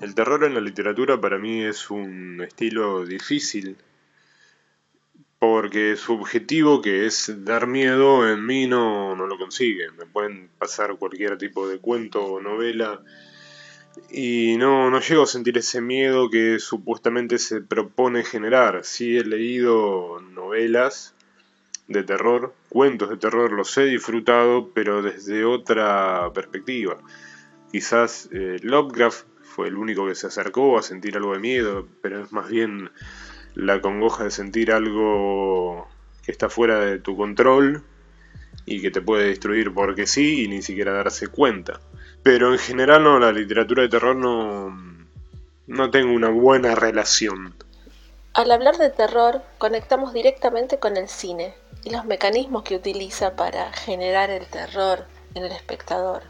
[0.00, 3.76] El terror en la literatura para mí es un estilo difícil
[5.42, 9.90] porque su objetivo que es dar miedo en mí no, no lo consigue.
[9.98, 13.02] Me pueden pasar cualquier tipo de cuento o novela
[14.08, 18.84] y no, no llego a sentir ese miedo que supuestamente se propone generar.
[18.84, 21.12] Sí he leído novelas
[21.88, 26.98] de terror, cuentos de terror, los he disfrutado pero desde otra perspectiva.
[27.72, 32.22] Quizás eh, Lovecraft fue el único que se acercó a sentir algo de miedo, pero
[32.22, 32.90] es más bien
[33.54, 35.88] la congoja de sentir algo
[36.24, 37.82] que está fuera de tu control
[38.64, 41.80] y que te puede destruir porque sí y ni siquiera darse cuenta.
[42.22, 44.76] Pero en general no, la literatura de terror no,
[45.66, 47.54] no tengo una buena relación.
[48.34, 51.54] Al hablar de terror, conectamos directamente con el cine
[51.84, 55.04] y los mecanismos que utiliza para generar el terror
[55.34, 56.22] en el espectador.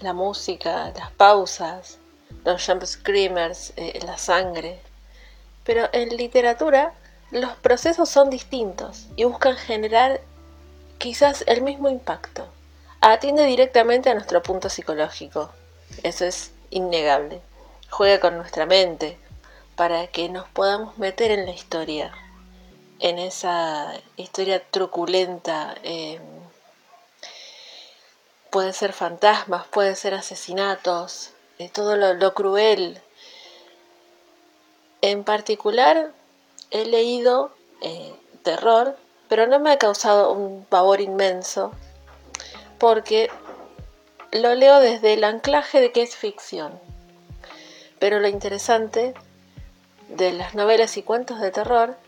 [0.00, 1.98] La música, las pausas,
[2.44, 4.80] los jump screamers, eh, la sangre.
[5.64, 6.94] Pero en literatura
[7.30, 10.20] los procesos son distintos y buscan generar
[10.98, 12.46] quizás el mismo impacto.
[13.00, 15.50] Atiende directamente a nuestro punto psicológico.
[16.02, 17.40] Eso es innegable.
[17.90, 19.18] Juega con nuestra mente
[19.76, 22.12] para que nos podamos meter en la historia.
[23.00, 25.74] En esa historia truculenta.
[25.82, 26.20] eh,
[28.54, 33.02] puede ser fantasmas, puede ser asesinatos, eh, todo lo cruel.
[35.06, 36.12] En particular,
[36.70, 37.50] he leído
[37.82, 38.96] eh, terror,
[39.28, 41.72] pero no me ha causado un pavor inmenso,
[42.78, 43.28] porque
[44.32, 46.80] lo leo desde el anclaje de que es ficción.
[47.98, 49.12] Pero lo interesante
[50.08, 51.98] de las novelas y cuentos de terror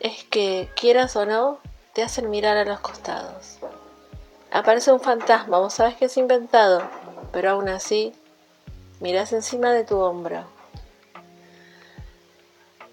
[0.00, 1.58] es que, quieras o no,
[1.92, 3.58] te hacen mirar a los costados.
[4.50, 6.82] Aparece un fantasma, vos sabes que es inventado,
[7.30, 8.14] pero aún así,
[9.00, 10.55] mirás encima de tu hombro.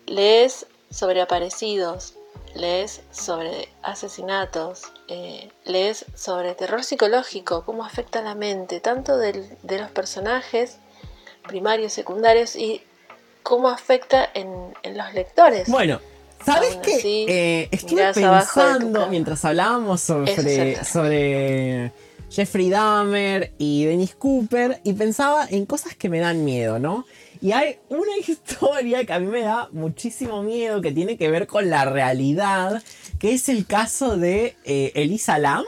[0.08, 2.16] Lees sobre aparecidos,
[2.56, 9.80] lees sobre asesinatos, eh, lees sobre terror psicológico, cómo afecta la mente, tanto del- de
[9.80, 10.78] los personajes
[11.48, 12.82] primarios, secundarios y
[13.42, 15.68] cómo afecta en, en los lectores.
[15.70, 16.00] Bueno,
[16.46, 16.96] ¿sabes qué?
[16.96, 21.92] así, Eh, estuve pensando mientras hablábamos sobre, sobre
[22.30, 27.06] Jeffrey Dahmer y Dennis Cooper y pensaba en cosas que me dan miedo, ¿no?
[27.44, 31.46] Y hay una historia que a mí me da muchísimo miedo que tiene que ver
[31.46, 32.82] con la realidad,
[33.20, 35.66] que es el caso de eh, Elisa Lam.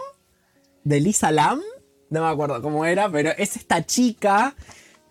[0.86, 1.62] De Elisa Lam,
[2.10, 4.56] no me acuerdo cómo era, pero es esta chica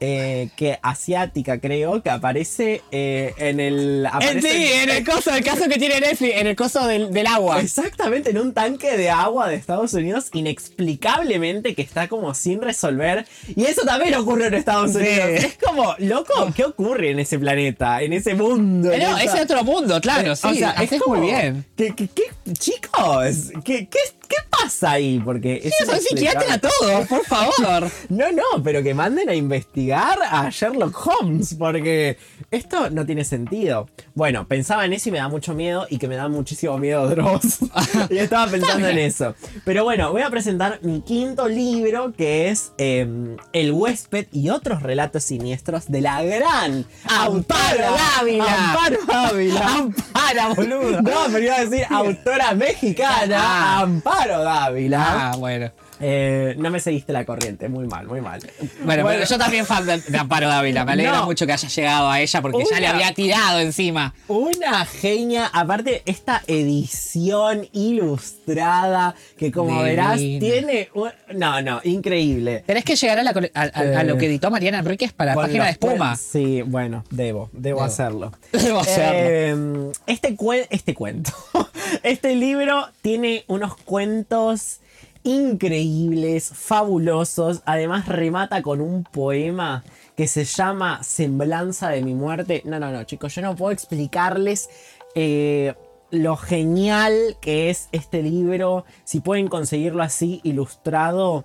[0.00, 5.34] eh, que asiática creo que aparece eh, en el Eh, aparece sí, en el coso,
[5.34, 7.60] el caso que tiene Netflix, en el coso del, del agua.
[7.60, 13.26] Exactamente, en un tanque de agua de Estados Unidos, inexplicablemente que está como sin resolver.
[13.56, 14.98] Y eso también ocurre en Estados Sí.
[14.98, 15.28] Unidos.
[15.44, 18.02] Es como, loco, ¿qué ocurre en ese planeta?
[18.02, 18.92] En ese mundo.
[18.92, 20.46] Eh, No, esa- es otro mundo, claro, sí.
[20.48, 21.64] o sea, es como, muy bien.
[21.76, 25.20] ¿qué, qué, qué- chicos, ¿qué, qué, qué pasa ahí?
[25.24, 26.70] Porque es Sí, soy psiquiatra inexplicable.
[26.80, 27.90] todo, por favor.
[28.08, 32.16] No, no, pero que manden a investigar a Sherlock Holmes, porque
[32.50, 33.88] esto no tiene sentido.
[34.14, 37.08] Bueno, pensaba en eso y me da mucho miedo, y que me da muchísimo miedo
[37.10, 37.58] Dross.
[38.10, 39.34] y estaba pensando en eso.
[39.64, 43.06] Pero bueno, voy a presentar mi quinto libro, que es eh,
[43.52, 48.44] El huésped y otros relatos siniestros de la gran Amparo Dávila.
[48.70, 49.66] Amparo Dávila.
[49.66, 51.02] Ampara, boludo.
[51.02, 53.80] No, pero iba a decir autora mexicana, Ah.
[53.80, 55.32] Amparo Amparo Dávila.
[55.32, 55.70] Ah, bueno.
[56.00, 58.40] Eh, no me seguiste la corriente, muy mal, muy mal.
[58.84, 60.84] Bueno, pero yo también fan de, de Amparo Dávila.
[60.84, 61.26] Me alegra No.
[61.26, 64.12] mucho que haya llegado a ella porque ya le había tirado encima.
[64.28, 69.84] Una genia, aparte esta edición ilustrada que como Divina.
[69.84, 70.88] verás tiene...
[70.94, 72.64] un- No, no, increíble.
[72.66, 73.60] Tenés que llegar a, la a-
[74.00, 76.16] a lo Eh, que editó Mariana Enríquez para la Con página de espuma.
[76.16, 77.82] Sí, bueno, debo, debo, Debo.
[77.84, 78.32] hacerlo.
[78.52, 79.92] Debo Eh, hacerlo.
[80.06, 81.32] este, cue- este cuento,
[82.02, 84.80] este libro tiene unos cuentos
[85.24, 87.62] increíbles, fabulosos.
[87.64, 89.82] Además remata con un poema
[90.16, 92.62] que se llama Semblanza de mi muerte.
[92.64, 94.70] No, no, no, chicos, yo no puedo explicarles
[95.14, 95.74] eh,
[96.10, 98.84] lo genial que es este libro.
[99.04, 101.44] Si pueden conseguirlo así, ilustrado.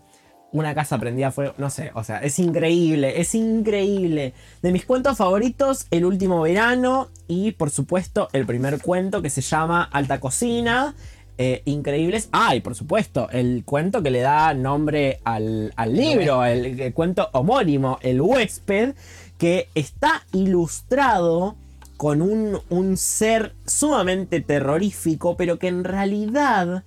[0.51, 4.34] Una casa prendida a fuego, no sé, o sea, es increíble, es increíble.
[4.64, 9.41] De mis cuentos favoritos, El último verano y por supuesto el primer cuento que se
[9.41, 10.95] llama Alta Cocina.
[11.41, 12.28] Eh, increíbles.
[12.34, 16.94] Ah, y por supuesto, el cuento que le da nombre al, al libro, el, el
[16.94, 18.94] cuento homónimo, El huésped,
[19.38, 21.56] que está ilustrado
[21.95, 26.84] con un, un ser sumamente terrorífico, pero que en realidad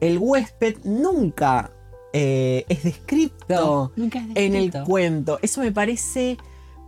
[0.00, 1.72] el huésped nunca
[2.12, 5.40] eh, es descrito No, nunca es en el cuento.
[5.42, 6.36] Eso me parece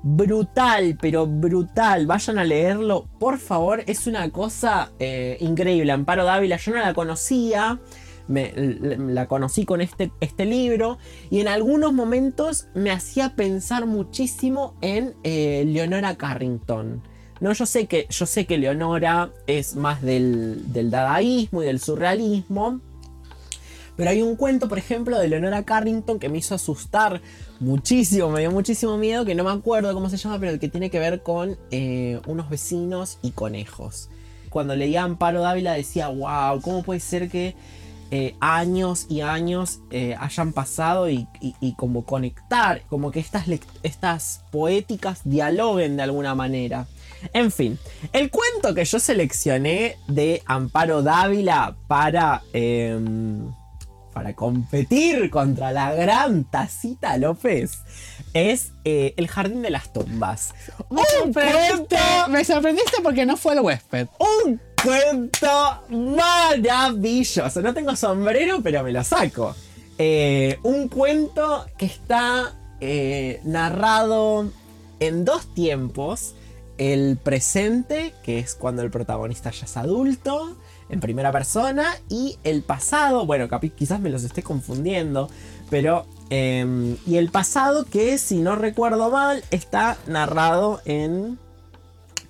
[0.02, 2.06] brutal, pero brutal.
[2.06, 3.82] Vayan a leerlo, por favor.
[3.86, 5.92] Es una cosa eh, increíble.
[5.92, 7.78] Amparo Dávila, yo no la conocía.
[8.26, 10.98] Me, la conocí con este, este libro
[11.30, 17.02] y en algunos momentos me hacía pensar muchísimo en eh, Leonora Carrington.
[17.40, 21.80] No, yo sé que, yo sé que Leonora es más del, del dadaísmo y del
[21.80, 22.80] surrealismo,
[23.96, 27.20] pero hay un cuento, por ejemplo, de Leonora Carrington que me hizo asustar
[27.60, 30.68] muchísimo, me dio muchísimo miedo, que no me acuerdo cómo se llama, pero el que
[30.68, 34.08] tiene que ver con eh, unos vecinos y conejos.
[34.50, 37.54] Cuando leía Amparo Dávila decía, wow, ¿cómo puede ser que
[38.10, 43.44] eh, años y años eh, hayan pasado y, y- como conectar, como que estas,
[43.82, 46.86] estas poéticas dialoguen de alguna manera?
[47.32, 47.78] En fin,
[48.12, 52.42] el cuento que yo seleccioné de Amparo Dávila para...
[54.18, 57.78] para competir contra la gran Tacita López
[58.34, 60.54] es eh, El Jardín de las Tumbas.
[60.88, 61.96] Un cuento,
[62.28, 64.08] Me sorprendiste porque no fue el huésped.
[64.18, 67.62] un cuento maravilloso.
[67.62, 69.54] No tengo sombrero, pero me lo saco.
[69.98, 74.50] Eh, un cuento que está eh, narrado
[74.98, 76.34] en dos tiempos.
[76.76, 80.56] El presente, que es cuando el protagonista ya es adulto,
[80.90, 85.28] en primera persona, y el pasado, bueno, quizás me los esté confundiendo,
[85.70, 86.06] pero...
[86.30, 91.38] em, y el pasado que, si no recuerdo mal, está narrado en...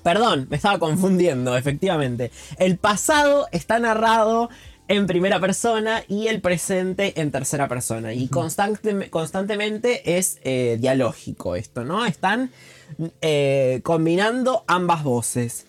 [0.04, 2.30] Perdón, me estaba confundiendo, efectivamente.
[2.58, 4.48] El pasado está narrado
[4.86, 8.14] en primera persona y el presente en tercera persona.
[8.14, 12.06] Y constante- constantemente es eh, dialógico esto, ¿no?
[12.06, 12.50] Están
[13.20, 15.66] eh, combinando ambas voces.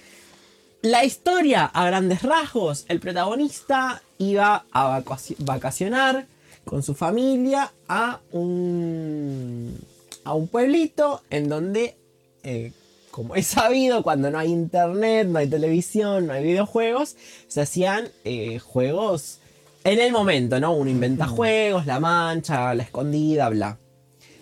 [0.81, 6.25] La historia, a grandes rasgos, el protagonista iba a vacaci- vacacionar
[6.63, 9.77] con su familia a un,
[10.23, 11.97] a un pueblito en donde,
[12.43, 12.71] eh,
[13.11, 17.17] como es sabido, cuando no hay internet, no hay televisión, no hay videojuegos,
[17.49, 19.39] se hacían eh, juegos
[19.83, 20.73] en el momento, ¿no?
[20.73, 23.77] Uno inventa juegos, la mancha, la escondida, bla.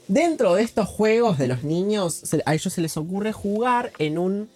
[0.08, 4.18] Dentro de estos juegos de los niños, se- a ellos se les ocurre jugar en
[4.20, 4.50] un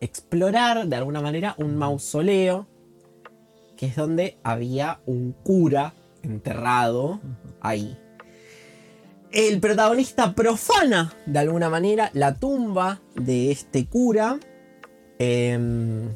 [0.00, 2.66] explorar de alguna manera un mausoleo,
[3.76, 7.20] que es donde había un cura enterrado
[7.60, 7.96] ahí.
[9.32, 14.40] El protagonista profana de alguna manera la tumba de este cura.
[15.18, 16.08] Em,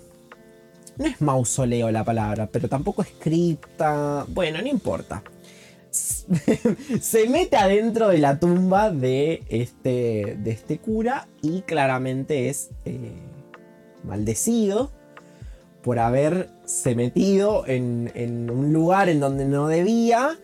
[0.97, 4.25] no es mausoleo la palabra, pero tampoco es cripta.
[4.29, 5.23] Bueno, no importa.
[7.01, 13.13] Se mete adentro de la tumba de este, de este cura y claramente es eh,
[14.05, 14.91] maldecido
[15.85, 20.39] por haberse metido en, un lugar en donde no debía.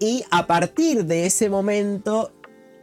[0.00, 2.32] Y a partir de ese momento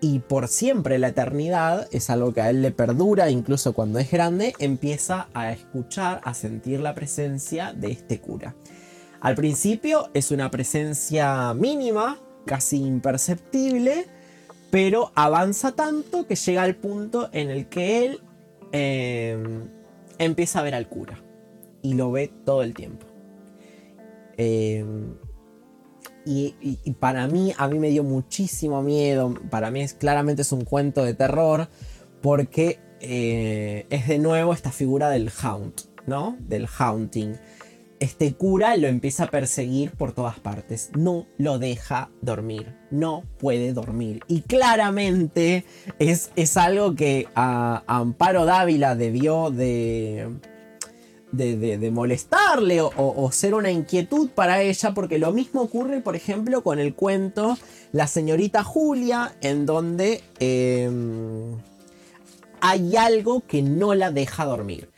[0.02, 4.10] y por siempre la eternidad, es algo que a él le perdura, incluso cuando es
[4.10, 8.56] grande, empieza a escuchar, a sentir la presencia de este cura.
[9.20, 14.06] Al principio es una presencia mínima, casi imperceptible,
[14.72, 18.22] pero avanza tanto que llega al punto en el que él
[18.72, 19.38] eh,
[20.20, 21.20] empieza a ver al cura
[21.82, 23.08] y lo ve todo el tiempo.
[24.38, 24.86] Eh,
[26.26, 26.54] y,
[27.00, 29.34] para mí, a mí me dio muchísimo miedo.
[29.50, 31.70] Para mí es claramente es un cuento de terror
[32.22, 36.38] porque eh, es de nuevo esta figura del haunt, ¿no?
[36.40, 37.36] Del haunting.
[38.00, 40.90] Este cura lo empieza a perseguir por todas partes.
[40.96, 42.76] No lo deja dormir.
[42.92, 44.22] No puede dormir.
[44.28, 45.66] Y claramente
[46.00, 50.30] es, es algo que a, Amparo Dávila debió de,
[51.32, 56.80] de, molestarle o ser una inquietud para ella, porque lo mismo ocurre, por ejemplo, con
[56.80, 57.58] el cuento
[57.92, 61.58] La señorita Julia, en donde em,
[62.62, 64.90] hay algo que no la deja dormir.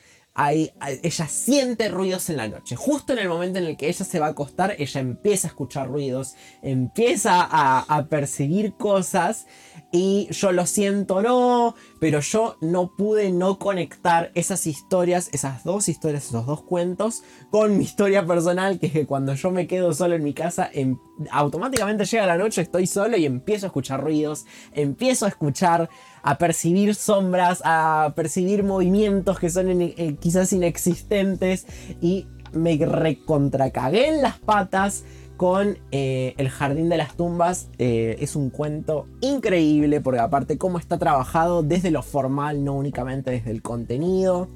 [0.49, 2.75] Ella siente ruidos en la noche.
[2.75, 5.49] Justo en el momento en el que ella se va a acostar, ella empieza a
[5.49, 9.45] escuchar ruidos, empieza a, a percibir cosas
[9.91, 15.89] y yo lo siento no, pero yo no pude no conectar esas historias, esas dos
[15.89, 19.93] historias, esos dos cuentos con mi historia personal, que es que cuando yo me quedo
[19.93, 20.97] solo en mi casa, em-
[21.29, 25.89] automáticamente llega la noche, estoy solo y empiezo a escuchar ruidos, empiezo a escuchar,
[26.23, 31.65] a percibir sombras, a percibir movimientos que son eh, quizás inexistentes
[32.01, 35.03] y me recontracagué en las patas
[35.41, 37.69] con eh, El Jardín de las Tumbas.
[37.79, 43.31] Eh, es un cuento increíble porque aparte cómo está trabajado desde lo formal, no únicamente
[43.31, 44.49] desde el contenido.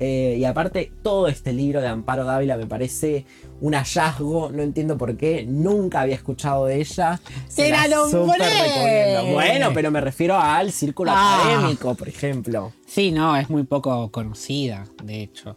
[0.00, 3.24] Eh, y aparte todo este libro de Amparo Dávila me parece
[3.62, 7.18] un hallazgo, no entiendo por qué, nunca había escuchado de ella.
[7.48, 9.32] Se ¡Te la nombré!
[9.32, 11.40] Bueno, pero me refiero al círculo Ah.
[11.40, 12.74] académico, por ejemplo.
[12.86, 15.56] Sí, no, es muy poco conocida, de hecho.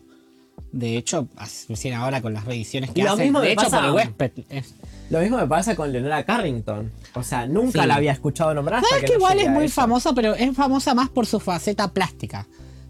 [0.76, 1.28] De hecho,
[1.70, 4.32] recién ahora con las reediciones que Lo hacen, mismo de hecho pasa- por el huésped.
[4.50, 4.76] es-
[5.10, 6.92] Lo mismo me pasa con Leonora Carrington.
[7.14, 7.88] O sea, nunca Sí.
[7.88, 10.54] la había escuchado nombrar hasta Sabes que que no igual es muy famosa, pero es
[10.54, 12.46] famosa más por su faceta plástica.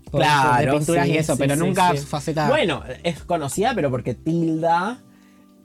[0.10, 2.48] Claro, de pinturas sí, y eso, sí, pero nunca su faceta.
[2.48, 5.00] Bueno, es conocida, pero porque Tilda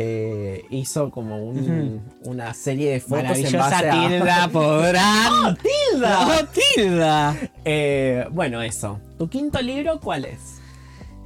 [0.03, 4.09] eh, hizo como un- una serie de fotos en base a...
[4.09, 5.57] Tilda podrán.
[5.59, 6.25] ¡Tilda!
[6.25, 7.37] ¡No, Tilda!
[7.67, 8.99] Eh, bueno, eso.
[9.19, 10.39] ¿Tu quinto libro cuál es?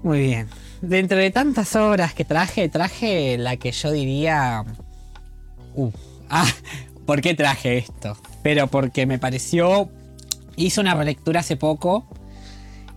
[0.03, 0.49] Muy bien.
[0.86, 4.65] Dentro de tantas obras que traje, traje la que yo diría.
[5.74, 5.90] Uh,
[6.28, 6.47] ah,
[7.06, 8.19] ¿por qué traje esto?
[8.43, 9.89] Pero porque me pareció.
[10.56, 12.06] Hice una relectura hace poco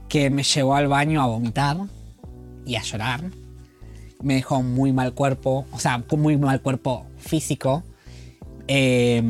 [0.10, 1.78] que me llevó al baño a vomitar
[2.66, 3.24] y a llorar.
[4.22, 7.84] Me dejó muy mal cuerpo, o sea, muy mal cuerpo físico.
[8.68, 9.24] Eh,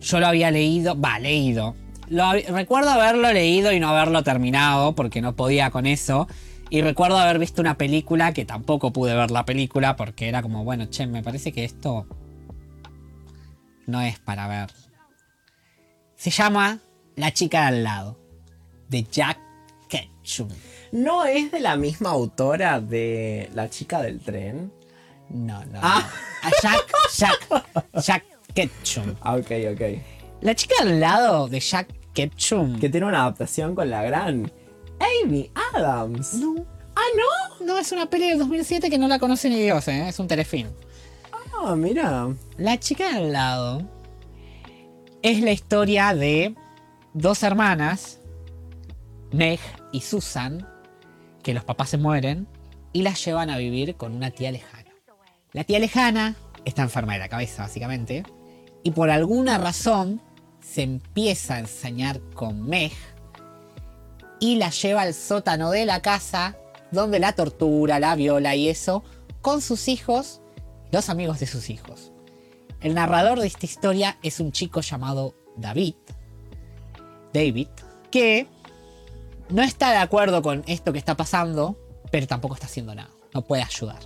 [0.00, 1.76] yo lo había leído, va, leído.
[2.08, 6.26] Lo recuerdo haberlo leído y no haberlo terminado porque no podía con eso.
[6.72, 10.64] Y recuerdo haber visto una película que tampoco pude ver la película porque era como,
[10.64, 12.06] bueno, che, me parece que esto
[13.86, 14.70] no es para ver.
[16.16, 16.78] Se llama
[17.14, 18.18] La chica de al lado,
[18.88, 19.38] de Jack
[19.86, 20.48] Ketchum.
[20.92, 24.72] ¿No es de la misma autora de La chica del tren?
[25.28, 25.78] No, no.
[25.82, 26.08] Ah.
[26.42, 26.48] no.
[26.48, 28.24] A Jack, Jack, Jack
[28.54, 29.14] Ketchum.
[29.20, 29.82] Ah, ok, ok.
[30.40, 32.80] La chica al lado de Jack Ketchum.
[32.80, 34.50] Que tiene una adaptación con la gran
[35.24, 36.34] Amy Adams.
[36.34, 36.54] No,
[36.94, 37.00] Ah,
[37.60, 37.66] ¿no?
[37.66, 40.08] no, es una peli del 2007 que no la conoce ni Dios, ¿eh?
[40.08, 40.68] es un telefilm.
[41.64, 42.28] Ah, mira.
[42.58, 43.82] La chica de al lado
[45.22, 46.54] es la historia de
[47.14, 48.18] dos hermanas,
[49.32, 49.58] Meg
[49.90, 50.68] y Susan,
[51.42, 52.46] que los papás se mueren
[52.92, 54.90] y las llevan a vivir con una tía lejana.
[55.52, 58.24] La tía lejana está enferma de la cabeza, básicamente,
[58.82, 60.20] y por alguna razón
[60.60, 62.92] se empieza a ensañar con Meg
[64.42, 66.56] y la lleva al sótano de la casa,
[66.90, 69.04] donde la tortura, la viola y eso,
[69.40, 70.40] con sus hijos,
[70.90, 72.10] los amigos de sus hijos.
[72.80, 75.94] El narrador de esta historia es un chico llamado David,
[77.32, 77.68] David,
[78.10, 78.48] que
[79.48, 81.78] no está de acuerdo con esto que está pasando,
[82.10, 84.00] pero tampoco está haciendo nada, no puede ayudar.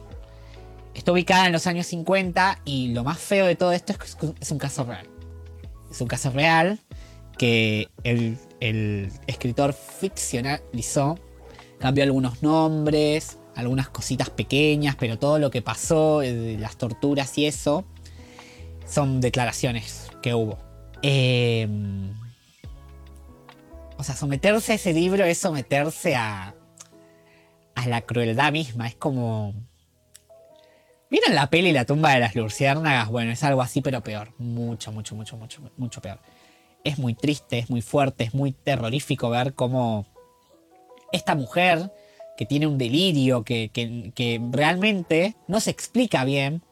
[0.93, 4.35] Está ubicada en los años 50 y lo más feo de todo esto es que
[4.39, 5.07] es- un caso real.
[5.91, 6.79] Es un caso real
[7.39, 11.19] que el, el escritor ficcionalizó,
[11.79, 17.47] cambió algunos nombres, algunas cositas pequeñas, pero todo lo que pasó, eh, las torturas y
[17.47, 17.85] eso,
[18.87, 20.59] son declaraciones que hubo.
[21.03, 21.69] Eh,
[23.99, 26.55] o sea, someterse a ese libro es someterse a,
[27.75, 28.87] a la crueldad misma.
[28.89, 29.55] Es como.
[31.09, 33.09] ¿Vieron la peli La tumba de las luciérnagas?
[33.09, 34.33] Bueno, es algo así, pero peor.
[34.39, 36.19] Mucho, mucho, mucho, mucho, mucho peor.
[36.87, 40.07] Es muy triste, es muy fuerte, es muy terrorífico ver cómo
[41.13, 41.93] esta mujer
[42.37, 46.63] que tiene un delirio que, que- que realmente no se explica bien,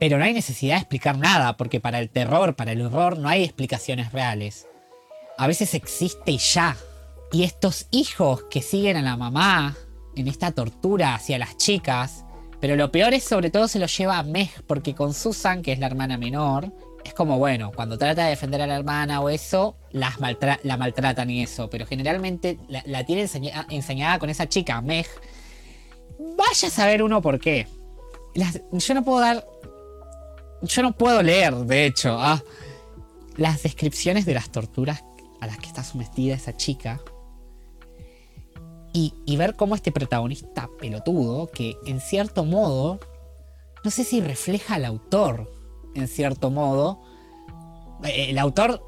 [0.00, 3.28] pero no hay necesidad de explicar nada, porque para el terror, para el horror, no
[3.28, 4.66] hay explicaciones reales.
[5.36, 6.76] A veces existe y ya.
[7.32, 9.76] Y estos hijos que siguen a la mamá
[10.16, 12.24] en esta tortura hacia las chicas,
[12.60, 15.72] pero lo peor es sobre todo se lo lleva a Meg, porque con Susan, que
[15.72, 16.72] es la hermana menor,
[17.04, 20.76] es como, bueno, cuando trata de defender a la hermana o eso, las maltra- la
[20.76, 25.06] maltratan y eso, pero generalmente la, tiene enseña- enseñada con esa chica, Meg,
[26.36, 27.68] Vaya a saber uno por qué.
[28.72, 29.46] Yo no puedo dar.
[30.62, 32.42] Yo no puedo leer, de hecho, ah,
[33.36, 35.04] las descripciones de las torturas
[35.40, 37.00] a las que está sometida esa chica.
[38.92, 42.98] Y ver cómo este protagonista pelotudo, que en cierto modo,
[43.84, 45.48] no sé si refleja al autor,
[45.94, 47.00] en cierto modo.
[48.04, 48.82] Eh, El autor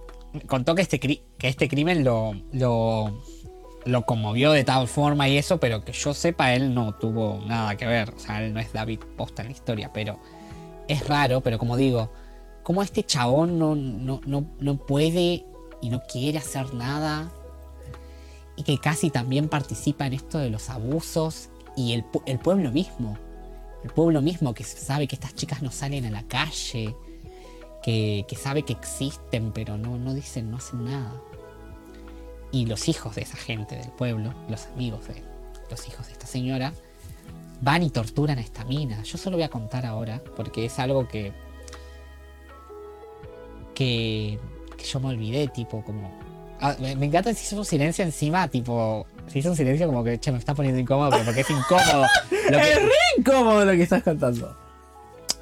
[0.46, 3.22] contó que este, que este crimen lo, lo,
[3.84, 7.76] lo conmovió de tal forma y eso, pero que yo sepa, él no tuvo nada
[7.76, 8.10] que ver.
[8.10, 10.18] O sea, él no es David Posta en la historia, pero
[10.88, 12.10] es raro, pero como digo,
[12.62, 15.44] como este chabón no, no, no, no puede
[15.80, 17.32] y no quiere hacer nada
[18.56, 23.16] y que casi también participa en esto de los abusos y el, el pueblo mismo.
[23.84, 26.94] El pueblo mismo que sabe que estas chicas no salen a la calle,
[27.82, 31.20] que, que sabe que existen, pero no, no dicen, no hacen nada.
[32.52, 35.22] Y los hijos de esa gente del pueblo, los amigos de
[35.70, 36.72] los hijos de esta señora,
[37.60, 39.02] van y torturan a esta mina.
[39.02, 41.32] Yo solo voy a contar ahora, porque es algo que.
[43.74, 44.38] que.
[44.76, 46.10] que yo me olvidé, tipo, como.
[46.60, 49.06] Ah, me, me encanta si hizo un silencio encima, tipo.
[49.28, 52.06] Se hizo un silencio como que, che, me está poniendo incómodo, pero porque es incómodo.
[52.50, 54.56] Lo que- Es re incómodo lo que estás contando.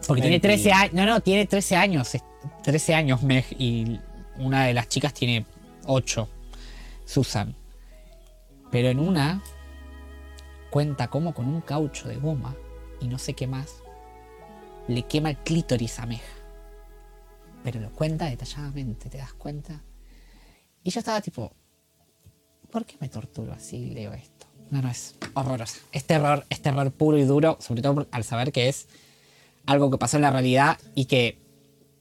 [0.07, 0.55] porque tiene Mentira.
[0.55, 0.93] 13 años.
[0.95, 2.15] No, no, tiene 13 años.
[2.15, 2.23] es-
[2.63, 3.99] 13 años Meg y
[4.39, 5.45] una de las chicas tiene
[5.87, 6.29] 8.
[7.05, 7.55] Susan.
[8.71, 9.43] Pero en una
[10.71, 12.55] cuenta como con un caucho de goma
[13.01, 13.77] y no sé qué más
[14.87, 16.21] le quema el clítoris a Meg.
[17.65, 19.81] Pero lo cuenta detalladamente, ¿te das cuenta?
[20.83, 21.53] Y yo estaba tipo,
[22.71, 24.47] ¿por qué me torturo así y leo esto?
[24.71, 25.79] No, no, es horrorosa.
[25.93, 28.87] Es terror, es terror puro y duro, sobre todo al saber que es
[29.67, 31.39] algo que pasó en la realidad y que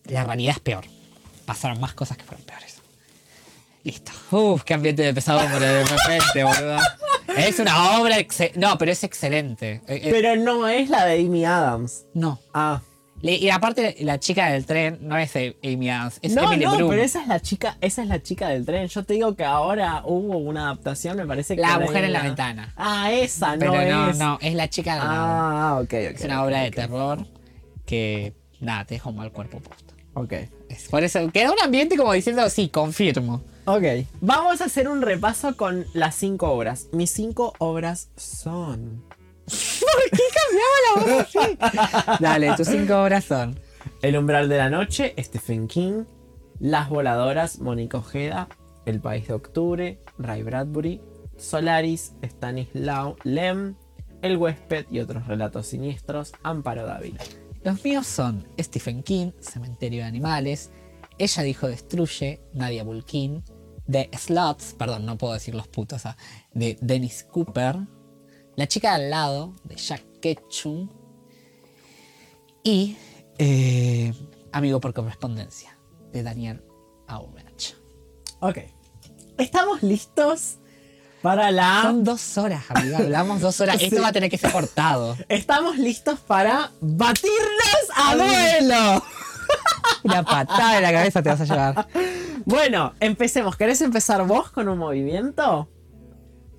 [0.06, 0.86] la realidad es peor.
[1.46, 2.76] Pasaron más cosas que fueron peores.
[3.84, 4.12] Listo.
[4.32, 6.80] Uf, qué ambiente de pesado por de repente, boludo.
[7.38, 8.18] Es una obra
[8.56, 9.82] No, pero es excelente.
[9.88, 12.06] Eh, eh, Pero no es la de Amy Adams.
[12.14, 12.40] no.
[12.54, 12.82] Ah.
[13.22, 16.90] Y aparte, la chica del tren no es Amy Adams, es no, Emily no, Bloom.
[16.92, 18.88] pero esa es la chica, esa es la chica del tren.
[18.88, 21.62] Yo te digo que ahora hubo una adaptación, me parece que.
[21.62, 22.74] La mujer en la ventana.
[22.78, 24.18] Ah, esa, Pero no, no, es.
[24.18, 25.94] no, es la chica de la Ah, ok, ok.
[25.94, 27.26] Es una obra de terror
[27.86, 29.94] que, nada, te deja un mal cuerpo posto.
[30.14, 30.34] Ok.
[30.70, 33.42] Es- Por eso queda un ambiente como diciendo, sí, confirmo.
[33.66, 33.84] Ok.
[34.22, 36.88] Vamos a hacer un repaso con las cinco obras.
[36.92, 39.04] Mis cinco obras son.
[42.20, 43.60] Dale, tus cinco obras son.
[44.02, 46.04] El umbral de la noche, Stephen King.
[46.60, 48.50] Las voladoras, Mónica Ojeda.
[48.86, 51.02] El país de octubre, Ray Bradbury.
[51.38, 53.76] Solaris, Stanislaw Lem.
[54.22, 57.20] El huésped y otros relatos siniestros, Amparo Dávila.
[57.64, 60.72] Los míos son Stephen King, Cementerio de Animales,
[61.18, 63.44] Ella dijo Destruye, Nadia Bulkin,
[63.90, 66.18] The Sluts, perdón, no puedo decir los putos, ah,
[66.54, 67.76] de Dennis Cooper,
[68.58, 70.90] La chica al lado, de Jack Ketchum,
[72.64, 72.98] y
[73.38, 74.12] eh,
[74.52, 75.78] Amigo por correspondencia,
[76.12, 76.64] de Daniel
[77.08, 77.76] Aubach.
[78.40, 78.58] Ok.
[79.38, 80.58] ¿Estamos listos
[81.22, 81.84] para la.
[81.84, 83.78] Son dos horas, amiga, hablamos dos horas.
[83.82, 85.16] Esto va a tener que ser cortado.
[85.30, 89.04] Estamos listos para batirnos a duelo.
[90.04, 91.88] Una patada en la cabeza te vas a llevar.
[92.46, 93.58] Bueno, empecemos.
[93.58, 95.68] ¿Querés empezar vos con un movimiento?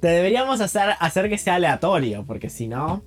[0.00, 3.02] Te deberíamos hacer, hacer que sea aleatorio, porque si no.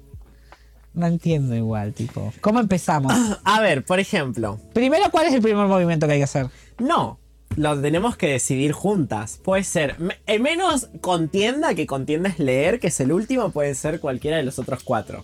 [0.94, 2.34] No entiendo igual, tipo.
[2.42, 3.14] ¿Cómo empezamos?
[3.46, 4.60] A ver, por ejemplo.
[4.74, 6.48] Primero, ¿cuál es el primer movimiento que hay que hacer?
[6.80, 7.20] No,
[7.56, 9.40] lo tenemos que decidir juntas.
[9.42, 9.96] Puede ser
[10.28, 14.44] eh, menos contienda, que contienda es leer, que es el último, puede ser cualquiera de
[14.44, 15.24] los otros cuatro.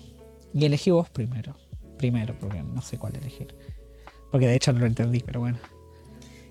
[0.54, 1.56] Y elegí vos primero.
[1.98, 3.54] Primero, porque no sé cuál elegir.
[4.32, 5.58] Porque de hecho no lo entendí, pero bueno.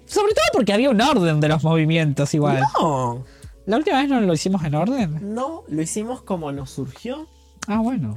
[0.06, 2.62] Sobre todo porque había un orden de los movimientos igual.
[2.80, 3.24] No,
[3.66, 5.34] La última vez no lo hicimos en orden.
[5.34, 7.26] no, lo hicimos como nos surgió.
[7.66, 8.16] Ah, bueno.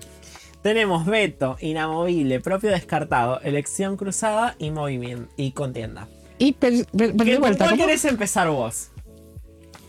[0.62, 6.08] Tenemos veto, inamovible, propio descartado, elección cruzada y movimiento y contienda.
[6.38, 7.66] Y per- per- ¿Qué, vuelta.
[7.66, 7.86] ¿Cuál ¿cómo?
[7.86, 8.90] querés empezar vos?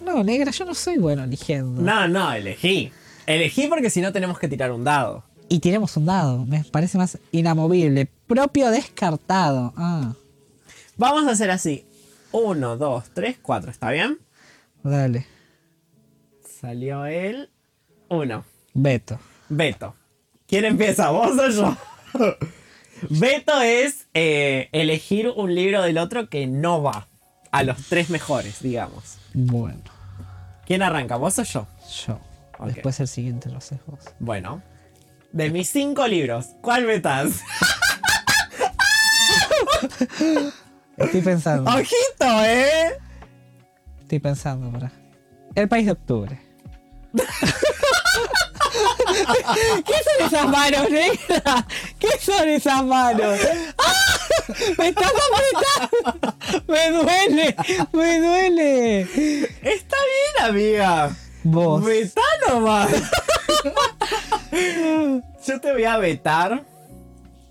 [0.04, 1.82] No, negra, yo no soy bueno eligiendo.
[1.82, 2.90] No, no, elegí.
[3.26, 5.24] Elegí porque si no tenemos que tirar un dado.
[5.48, 6.46] Y tiremos un dado.
[6.46, 8.08] Me parece más inamovible.
[8.26, 9.72] Propio descartado.
[9.76, 10.14] Ah,
[10.96, 11.84] Vamos a hacer así.
[12.32, 13.70] Uno, dos, tres, cuatro.
[13.70, 14.18] ¿Está bien?
[14.82, 15.26] dale.
[16.60, 17.48] Salió el
[18.10, 18.44] uno.
[18.74, 19.18] Beto.
[19.48, 19.94] Veto.
[20.46, 21.08] ¿Quién empieza?
[21.08, 21.76] ¿Vos o yo?
[23.08, 27.08] Veto es eh, elegir un libro del otro que no va
[27.50, 29.16] a los tres mejores, digamos.
[29.32, 29.80] Bueno,
[30.66, 31.16] ¿Quién arranca?
[31.16, 31.66] ¿Vos o yo?
[32.06, 32.20] yo.
[32.58, 32.66] Ok.
[32.66, 34.00] Después el siguiente lo haces vos.
[34.18, 34.62] Bueno.
[35.32, 37.40] De mis cinco libros, ¿cuál vetás?
[40.98, 41.70] Estoy pensando.
[41.74, 42.98] ¡Ojito, eh!
[44.02, 44.92] Estoy pensando, para.
[45.54, 46.49] El país de octubre.
[49.84, 51.66] ¿Qué son esas manos, negra?
[51.98, 53.38] ¿Qué son esas manos?
[53.78, 54.18] ¡Ah!
[54.78, 56.34] ¡Me estás apretando!
[56.66, 57.56] ¡Me duele!
[57.92, 59.00] ¡Me duele!
[59.62, 61.10] Está bien, amiga.
[61.42, 61.84] Vos.
[61.84, 62.90] Vetá nomás.
[65.46, 66.64] Yo te voy a vetar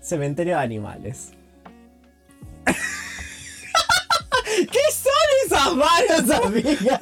[0.00, 1.32] Cementerio de Animales.
[5.50, 7.00] ¿Qué son esas manos, amiga?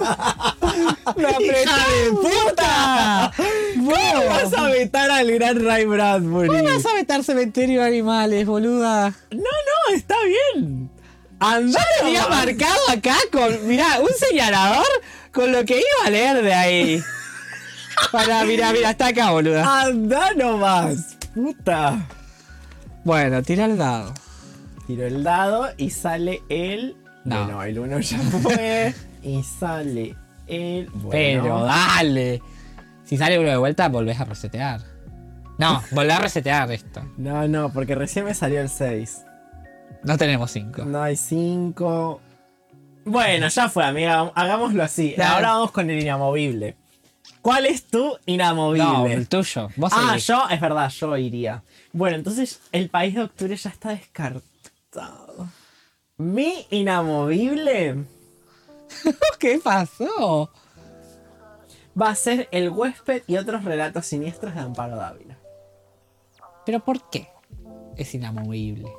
[1.16, 3.32] ¡Me ¡Hija de puta!
[3.74, 6.48] ¿Cómo vas a vetar al gran Ray Bradbury?
[6.48, 9.10] ¿Cómo vas a vetar cementerio de animales, boluda?
[9.30, 10.90] No, no, está bien.
[11.40, 12.28] Andá nomás.
[12.30, 14.86] marcado acá con, mirá, un señalador
[15.32, 17.04] con lo que iba a leer de ahí.
[18.10, 19.82] Para, mira, mira, está acá, boluda.
[19.82, 21.16] Andá nomás.
[21.34, 22.08] Puta.
[23.04, 24.14] Bueno, tira el dado.
[24.86, 26.96] Tiro el dado y sale el.
[27.28, 27.44] No.
[27.44, 28.94] Bueno, el uno ya fue.
[29.22, 30.86] y sale el.
[30.90, 31.10] Bueno.
[31.10, 32.42] Pero dale.
[33.04, 34.80] Si sale uno de vuelta, volvés a resetear.
[35.58, 37.02] No, volvés a resetear esto.
[37.16, 39.24] No, no, porque recién me salió el 6.
[40.04, 40.84] No tenemos cinco.
[40.84, 42.20] No hay 5.
[43.04, 44.30] Bueno, ya fue, amiga.
[44.34, 45.14] Hagámoslo así.
[45.16, 45.34] Dale.
[45.34, 46.76] Ahora vamos con el inamovible.
[47.42, 48.84] ¿Cuál es tu inamovible?
[48.84, 49.68] No, el tuyo.
[49.76, 51.62] Vos ah, yo, es verdad, yo iría.
[51.92, 55.27] Bueno, entonces el país de octubre ya está descartado.
[56.18, 58.04] Mi inamovible
[59.38, 60.50] ¿Qué pasó?
[62.00, 65.38] va a ser El huésped y otros relatos siniestros de Amparo Dávila.
[66.64, 67.28] ¿Pero por qué?
[67.96, 68.92] Es inamovible.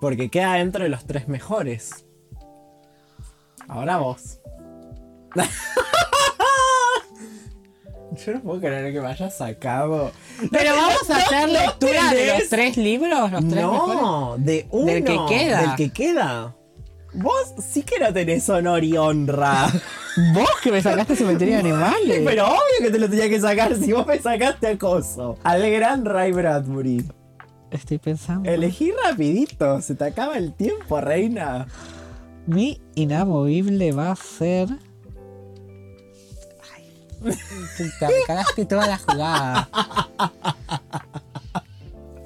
[0.00, 2.04] Porque queda dentro de los tres mejores.
[3.68, 4.40] Ahora vos.
[8.16, 10.12] Yo no puedo creer que me hayas sacado.
[10.50, 14.02] Pero vamos a hacer no lectura de los tres libros, los tres mejores.
[14.02, 14.86] No, de uno.
[14.86, 15.60] Del que queda.
[15.60, 16.56] Del que queda.
[17.14, 19.68] Vos sí que no tenés honor y honra.
[20.34, 22.22] Vos que me sacaste cementerio de animales.
[22.24, 25.38] Pero obvio que te lo tenía que sacar si vos me sacaste acoso.
[25.42, 27.06] Al gran Ray Bradbury.
[27.70, 28.50] Estoy pensando.
[28.50, 31.66] Elegí rapidito, se te acaba el tiempo, reina.
[32.46, 34.68] Mi inamovible va a ser.
[37.22, 39.68] Puta, me cagaste toda la jugada.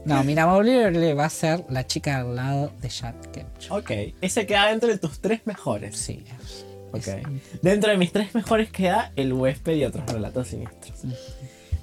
[0.04, 3.76] No, mi inamovible va a ser la chica al lado de Jack Ketchum.
[3.76, 3.90] Ok,
[4.20, 5.96] ese queda dentro de tus tres mejores.
[5.96, 6.24] Sí.
[6.92, 7.08] Ok.
[7.08, 11.02] es- Dentro de mis tres mejores queda El huésped y otros relatos siniestros.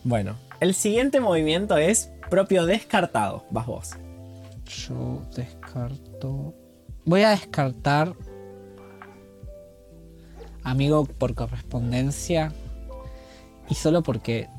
[0.06, 3.46] Bueno, el siguiente movimiento es propio descartado.
[3.52, 3.90] Vas vos.
[4.66, 6.54] Yo descarto.
[7.06, 8.14] Voy a descartar.
[10.64, 12.54] Amigo por correspondencia.
[13.74, 14.50] Y solo porque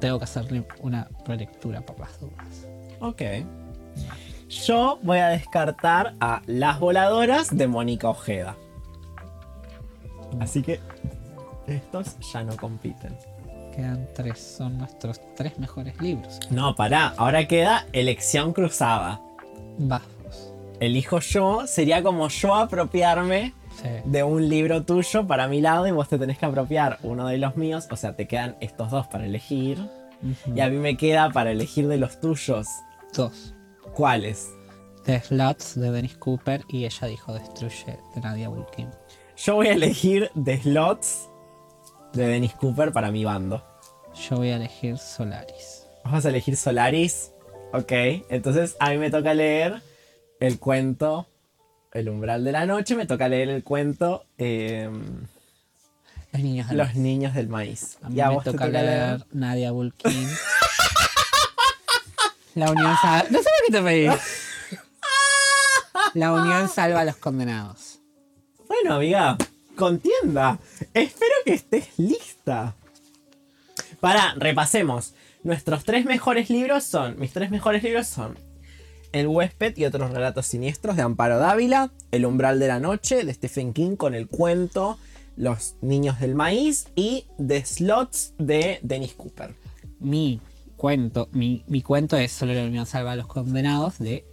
[0.00, 2.68] tengo que hacerle una relectura por las dudas.
[3.00, 3.22] Ok.
[4.50, 8.58] Yo voy a descartar a Las Voladoras de Mónica Ojeda.
[10.40, 10.78] Así que
[11.66, 13.16] estos ya no compiten.
[13.74, 16.38] Quedan tres, son nuestros tres mejores libros.
[16.50, 19.22] No, pará, ahora queda Elección Cruzada.
[19.78, 20.52] Vamos.
[20.80, 23.88] Elijo yo, sería como yo apropiarme Sí.
[24.04, 27.38] de un libro tuyo para mi lado y vos te tenés que apropiar uno de
[27.38, 29.78] los míos, o sea, te quedan estos dos para elegir
[30.54, 32.66] y a mí me queda para elegir de los tuyos.
[33.14, 33.54] Dos.
[33.94, 34.50] ¿Cuáles?
[35.04, 38.90] The Slots de Dennis Cooper y ella dijo Destruye de Nadia Bulkin.
[39.36, 41.30] Yo voy a elegir The Slots
[42.12, 43.64] de Dennis Cooper para mi bando.
[44.28, 45.86] Yo voy a elegir Solaris.
[46.04, 47.32] Vamos a elegir Solaris.
[47.72, 47.92] Ok,
[48.28, 49.80] entonces a mí me toca leer
[50.40, 51.28] el cuento
[51.92, 52.94] El umbral de la noche.
[52.94, 55.26] Me toca leer el cuento em,
[56.32, 57.98] Los niños del Los niños del maíz.
[58.02, 59.24] A mí ¿Y a me toca leer?
[59.32, 60.28] Nadia Bulkin.
[62.54, 63.28] La Unión Salva.
[63.30, 64.08] No sé por qué te pedí.
[66.14, 68.00] La Unión Salva a los condenados.
[68.66, 69.36] Bueno, amiga,
[69.76, 70.58] contienda.
[70.94, 72.74] Espero que estés lista.
[74.00, 75.14] Para, repasemos.
[75.42, 77.18] Nuestros tres mejores libros son.
[77.18, 78.36] Mis tres mejores libros son.
[79.12, 81.92] El huésped y otros relatos siniestros de Amparo Dávila.
[82.10, 84.98] El umbral de la noche de Stephen King con el cuento
[85.36, 86.88] Los niños del maíz.
[86.94, 89.54] Y The Slots de Dennis Cooper.
[89.98, 90.40] Mi
[90.76, 94.24] cuento, mi, mi cuento es Solo la Unión Salva a los condenados de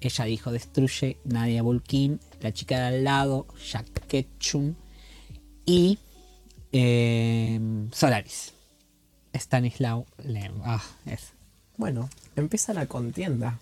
[0.00, 4.74] Ella dijo Destruye, Nadia Bulkin, La chica de al lado, Jack Ketchum
[5.64, 5.98] y
[6.72, 7.60] eh,
[7.92, 8.52] Solaris.
[9.34, 10.60] Stanislaw Lem.
[10.64, 11.32] Ah, es.
[11.76, 13.58] Bueno, empieza la contienda.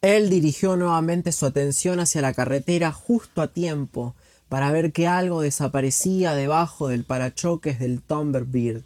[0.00, 4.16] Él dirigió nuevamente su atención hacia la carretera justo a tiempo
[4.48, 8.82] para ver que algo desaparecía debajo del parachoques del Thunderbird.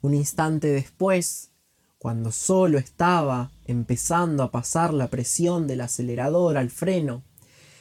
[0.00, 1.50] Un instante después,
[1.98, 7.22] cuando solo estaba empezando a pasar la presión del acelerador al freno,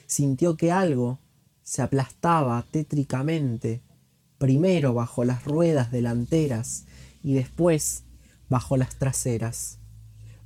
[0.07, 1.19] sintió que algo
[1.63, 3.81] se aplastaba tétricamente,
[4.37, 6.85] primero bajo las ruedas delanteras
[7.23, 8.03] y después
[8.49, 9.80] bajo las traseras.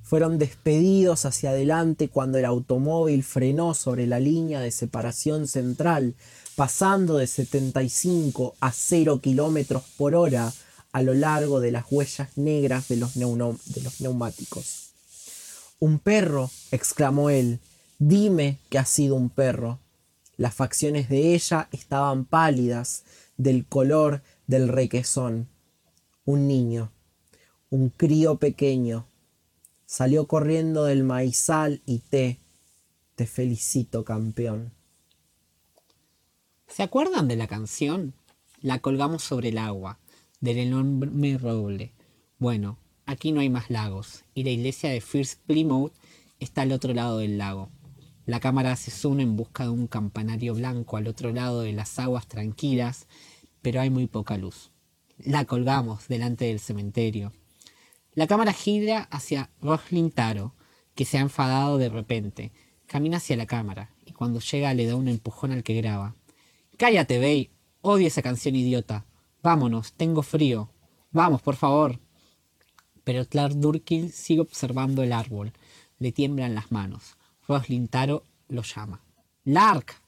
[0.05, 6.13] Fueron despedidos hacia adelante cuando el automóvil frenó sobre la línea de separación central,
[6.55, 10.53] pasando de 75 a 0 kilómetros por hora
[10.91, 14.91] a lo largo de las huellas negras de los, de los neumáticos.
[15.79, 17.59] Un perro, exclamó él,
[17.97, 19.79] dime que ha sido un perro.
[20.37, 23.05] Las facciones de ella estaban pálidas,
[23.37, 25.47] del color del requesón.
[26.25, 26.91] Un niño,
[27.71, 29.07] un crío pequeño,
[29.85, 32.39] Salió corriendo del maizal y te...
[33.15, 34.73] Te felicito, campeón.
[36.67, 38.13] ¿Se acuerdan de la canción?
[38.61, 39.99] La colgamos sobre el agua,
[40.41, 41.93] del enorme roble.
[42.39, 45.93] Bueno, aquí no hay más lagos, y la iglesia de First Plymouth
[46.39, 47.69] está al otro lado del lago.
[48.25, 51.99] La cámara se zoom en busca de un campanario blanco al otro lado de las
[51.99, 53.07] aguas tranquilas,
[53.61, 54.71] pero hay muy poca luz.
[55.17, 57.31] La colgamos delante del cementerio.
[58.15, 60.53] La cámara gira hacia Roslin Taro,
[60.95, 62.53] que se ha enfadado de repente.
[62.87, 66.15] Camina hacia la cámara y cuando llega le da un empujón al que graba.
[66.77, 67.51] Cállate, Bey.
[67.81, 69.05] Odio esa canción idiota.
[69.43, 70.71] Vámonos, tengo frío.
[71.11, 71.99] Vamos, por favor.
[73.03, 75.51] Pero Clark Durkin sigue observando el árbol.
[75.99, 77.17] Le tiemblan las manos.
[77.49, 79.03] Roslin Taro lo llama.
[79.43, 80.01] ¡Lark!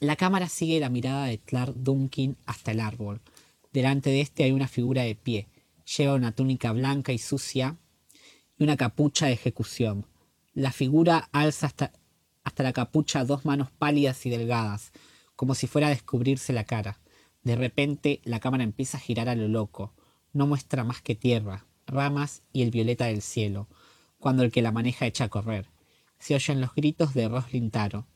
[0.00, 3.20] La cámara sigue la mirada de Clark Dunkin hasta el árbol.
[3.74, 5.48] Delante de este hay una figura de pie
[5.96, 7.78] Lleva una túnica blanca y sucia
[8.58, 10.06] y una capucha de ejecución.
[10.52, 11.92] La figura alza hasta,
[12.62, 14.92] la capucha dos manos pálidas y delgadas,
[15.34, 17.00] como si fuera a descubrirse la cara.
[17.42, 19.94] De repente la cámara empieza a girar a lo loco.
[20.34, 23.66] No muestra más que tierra, ramas y el violeta del cielo,
[24.18, 25.70] cuando el que la maneja echa a correr.
[26.18, 28.06] Se oyen los gritos de Roslin Taro.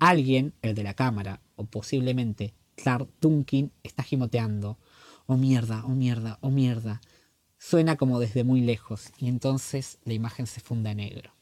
[0.00, 4.78] Alguien, el de la cámara, o posiblemente Clark Dunkin, está gimoteando
[5.26, 7.00] oh mierda, oh mierda, oh mierda.
[7.58, 11.32] Suena como desde muy lejos y entonces la imagen se funda en negro.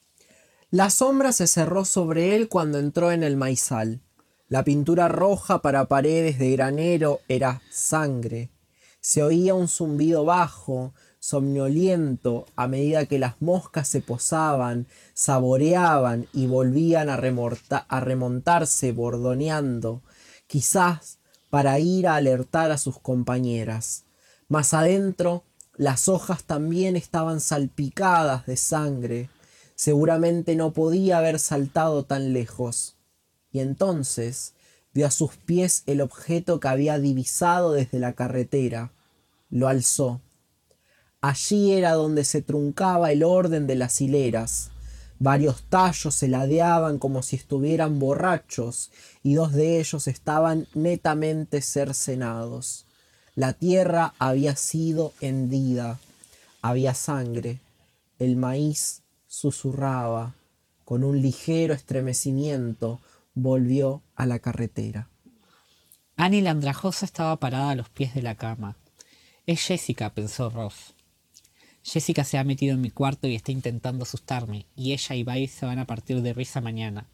[0.70, 4.01] La sombra se cerró sobre él cuando entró en el maizal.
[4.48, 8.51] La pintura roja para paredes de granero era sangre.
[9.01, 16.47] Se oía un zumbido bajo, somnoliento, a medida que las moscas se posaban, saboreaban y
[16.47, 20.02] volvían a, a remontarse bordoneando.
[20.47, 21.19] Quizás
[21.55, 24.06] para ir a alertar a sus compañeras.
[24.48, 25.44] Más adentro,
[25.76, 29.31] las hojas también estaban salpicadas de sangre.
[29.76, 32.97] Seguramente no podía haber saltado tan lejos.
[33.52, 34.55] Y entonces
[34.94, 38.90] vio a sus pies el objeto que había divisado desde la carretera.
[39.48, 40.20] Lo alzó.
[41.20, 44.72] Allí era donde se truncaba el orden de las hileras.
[45.19, 48.91] Varios tallos se ladeaban como si estuvieran borrachos
[49.23, 52.86] y dos de ellos estaban netamente cercenados.
[53.35, 55.99] La tierra había sido hendida,
[56.62, 57.61] había sangre,
[58.19, 60.35] el maíz susurraba,
[60.85, 63.01] con un ligero estremecimiento
[63.35, 65.09] volvió a la carretera.
[66.16, 68.77] Annie la andrajosa estaba parada a los pies de la cama.
[69.47, 70.93] Es Jessica, pensó Ross.
[71.85, 75.47] Jessica se ha metido en mi cuarto y está intentando asustarme, y ella y Bay
[75.47, 77.06] se van a partir de risa mañana.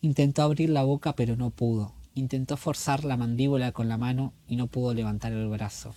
[0.00, 1.94] Intentó abrir la boca pero no pudo.
[2.14, 5.94] Intentó forzar la mandíbula con la mano y no pudo levantar el brazo.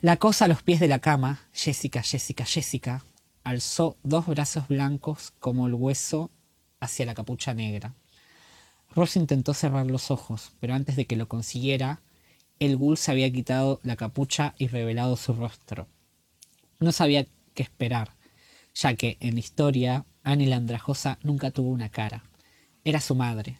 [0.00, 3.04] La cosa a los pies de la cama, Jessica, Jessica, Jessica,
[3.42, 6.30] alzó dos brazos blancos como el hueso
[6.78, 7.92] hacia la capucha negra.
[8.94, 12.00] Ross intentó cerrar los ojos, pero antes de que lo consiguiera,
[12.60, 15.88] el ghoul se había quitado la capucha y revelado su rostro.
[16.80, 18.16] No sabía qué esperar,
[18.74, 22.24] ya que en la historia Annie la andrajosa nunca tuvo una cara.
[22.84, 23.58] Era su madre.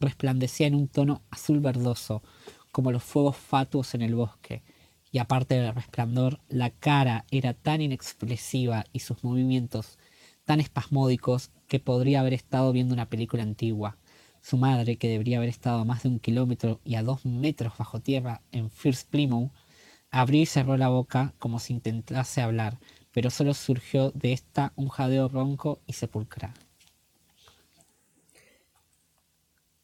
[0.00, 2.22] Resplandecía en un tono azul verdoso,
[2.70, 4.62] como los fuegos fatuos en el bosque,
[5.10, 9.98] y aparte del resplandor, la cara era tan inexpresiva y sus movimientos
[10.46, 13.98] tan espasmódicos que podría haber estado viendo una película antigua.
[14.40, 17.74] Su madre, que debería haber estado a más de un kilómetro y a dos metros
[17.76, 19.52] bajo tierra en First Plymouth,
[20.12, 22.78] Abrió y cerró la boca como si intentase hablar,
[23.12, 26.52] pero solo surgió de esta un jadeo ronco y sepulcral.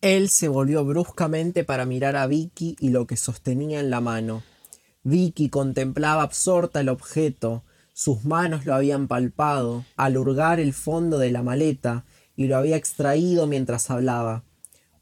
[0.00, 4.44] Él se volvió bruscamente para mirar a Vicky y lo que sostenía en la mano.
[5.02, 11.32] Vicky contemplaba absorta el objeto, sus manos lo habían palpado, al hurgar el fondo de
[11.32, 12.05] la maleta,
[12.36, 14.44] y lo había extraído mientras hablaba.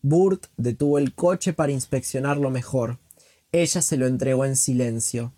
[0.00, 2.98] Burt detuvo el coche para inspeccionarlo mejor.
[3.58, 5.32] Ella se lo entregó en silencio.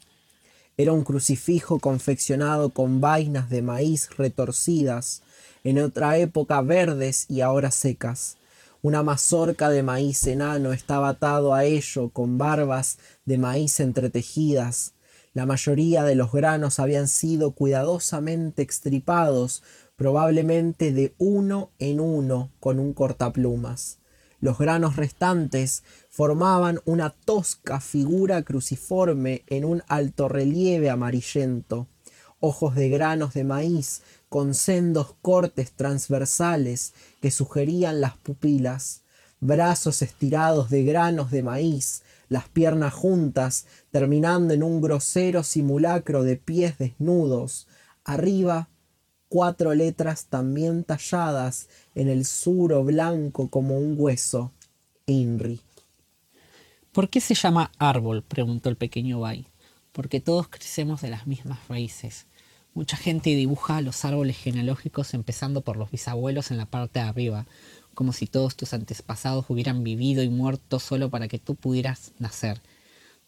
[0.76, 5.22] Era un crucifijo confeccionado con vainas de maíz retorcidas,
[5.62, 8.36] en otra época verdes y ahora secas.
[8.82, 14.94] Una mazorca de maíz enano estaba atado a ello con barbas de maíz entretejidas.
[15.32, 19.62] La mayoría de los granos habían sido cuidadosamente extripados,
[19.94, 23.98] probablemente de uno en uno con un cortaplumas.
[24.40, 25.82] Los granos restantes
[26.18, 31.86] formaban una tosca figura cruciforme en un alto relieve amarillento.
[32.40, 39.02] Ojos de granos de maíz con sendos cortes transversales que sugerían las pupilas,
[39.38, 46.34] brazos estirados de granos de maíz, las piernas juntas, terminando en un grosero simulacro de
[46.34, 47.68] pies desnudos,
[48.02, 48.68] arriba
[49.28, 54.50] cuatro letras también talladas en el suro blanco como un hueso,
[55.06, 55.67] INRI.
[56.92, 58.22] ¿Por qué se llama árbol?
[58.22, 59.46] preguntó el pequeño Bay.
[59.92, 62.26] Porque todos crecemos de las mismas raíces.
[62.74, 67.46] Mucha gente dibuja los árboles genealógicos empezando por los bisabuelos en la parte de arriba,
[67.94, 72.60] como si todos tus antepasados hubieran vivido y muerto solo para que tú pudieras nacer.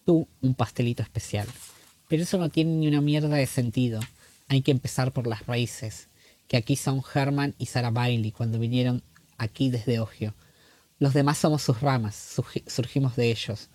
[0.06, 1.48] Tú, un pastelito especial.
[2.08, 4.00] Pero eso no tiene ni una mierda de sentido.
[4.48, 6.08] Hay que empezar por las raíces,
[6.48, 9.02] que aquí son Herman y Sarah Bailey cuando vinieron
[9.38, 10.34] aquí desde Ogio.
[11.00, 13.70] Los demás somos sus ramas, surgimos de ellos.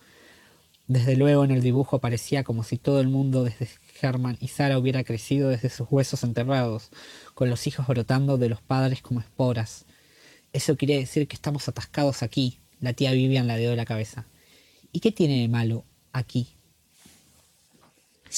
[0.87, 3.67] Desde luego en el dibujo parecía como si todo el mundo desde
[3.99, 6.91] Herman y Sara hubiera crecido desde sus huesos enterrados,
[7.33, 9.85] con los hijos brotando de los padres como esporas.
[10.53, 12.59] Eso quiere decir que estamos atascados aquí.
[12.79, 14.27] La tía Vivian la dio la cabeza.
[14.91, 16.49] ¿Y qué tiene de malo aquí?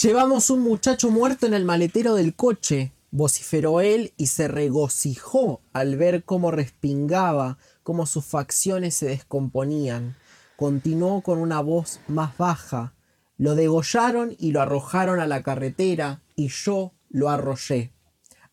[0.02, 5.98] Llevamos un muchacho muerto en el maletero del coche, vociferó él y se regocijó al
[5.98, 7.58] ver cómo respingaba,
[7.88, 10.18] cómo sus facciones se descomponían.
[10.58, 12.94] Continuó con una voz más baja,
[13.38, 17.94] lo degollaron y lo arrojaron a la carretera y yo lo arrollé.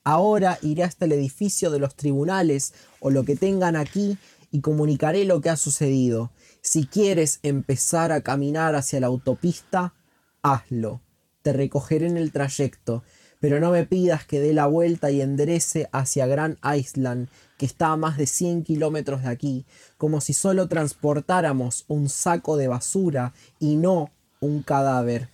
[0.04, 4.18] Ahora iré hasta el edificio de los tribunales o lo que tengan aquí
[4.52, 6.30] y comunicaré lo que ha sucedido.
[6.60, 9.94] Si quieres empezar a caminar hacia la autopista,
[10.42, 11.00] hazlo.
[11.42, 13.02] Te recogeré en el trayecto,
[13.40, 17.28] pero no me pidas que dé la vuelta y enderece hacia Grand Island,
[17.64, 19.64] está a más de 100 kilómetros de aquí,
[19.96, 24.10] como si solo transportáramos un saco de basura y no
[24.40, 25.28] un cadáver.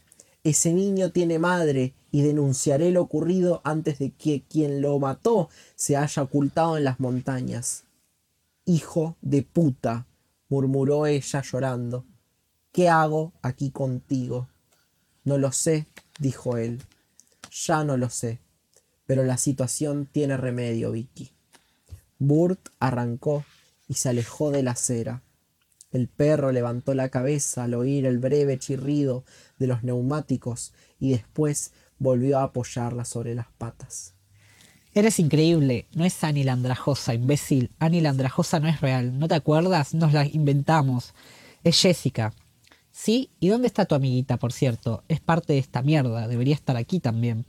[0.45, 5.97] Ese niño tiene madre y denunciaré lo ocurrido antes de que quien lo mató se
[5.97, 7.85] haya ocultado en las montañas.
[8.65, 10.07] Hijo de puta,
[10.49, 12.05] murmuró ella llorando.
[12.73, 14.49] ¿Qué hago aquí contigo?
[15.25, 15.87] No lo sé,
[16.19, 16.83] dijo él.
[17.67, 18.39] Ya no lo sé,
[19.07, 21.33] pero la situación tiene remedio, Vicky.
[22.21, 23.45] Burt arrancó
[23.89, 25.23] y se alejó de la acera.
[25.91, 29.25] El perro levantó la cabeza al oír el breve chirrido
[29.59, 34.15] de los neumáticos y después volvió a apoyarla sobre las patas.
[34.93, 35.87] Eres increíble.
[35.95, 37.71] No es Annie la andrajosa, imbécil.
[37.79, 39.19] Annie la andrajosa no es real.
[39.19, 39.95] ¿No te acuerdas?
[39.95, 41.15] Nos la inventamos.
[41.65, 42.35] Es Jessica.
[42.93, 45.05] Sí, ¿y dónde está tu amiguita, por cierto?
[45.09, 46.29] Es parte de esta mierda.
[46.29, 47.47] Debería estar aquí también.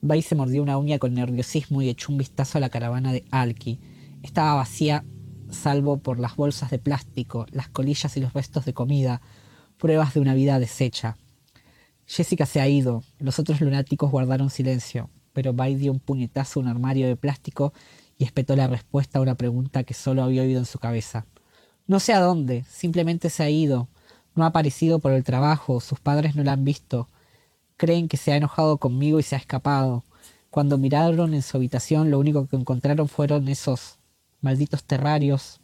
[0.00, 3.24] Bay se mordió una uña con nerviosismo y echó un vistazo a la caravana de
[3.30, 3.80] Alki.
[4.22, 5.04] Estaba vacía
[5.50, 9.20] salvo por las bolsas de plástico, las colillas y los restos de comida,
[9.78, 11.16] pruebas de una vida deshecha.
[12.06, 16.62] Jessica se ha ido, los otros lunáticos guardaron silencio, pero Bay dio un puñetazo a
[16.62, 17.72] un armario de plástico
[18.18, 21.26] y espetó la respuesta a una pregunta que solo había oído en su cabeza.
[21.86, 23.88] No sé a dónde, simplemente se ha ido,
[24.34, 27.08] no ha aparecido por el trabajo, sus padres no la han visto,
[27.80, 30.04] creen que se ha enojado conmigo y se ha escapado.
[30.50, 33.96] Cuando miraron en su habitación lo único que encontraron fueron esos
[34.42, 35.60] malditos terrarios.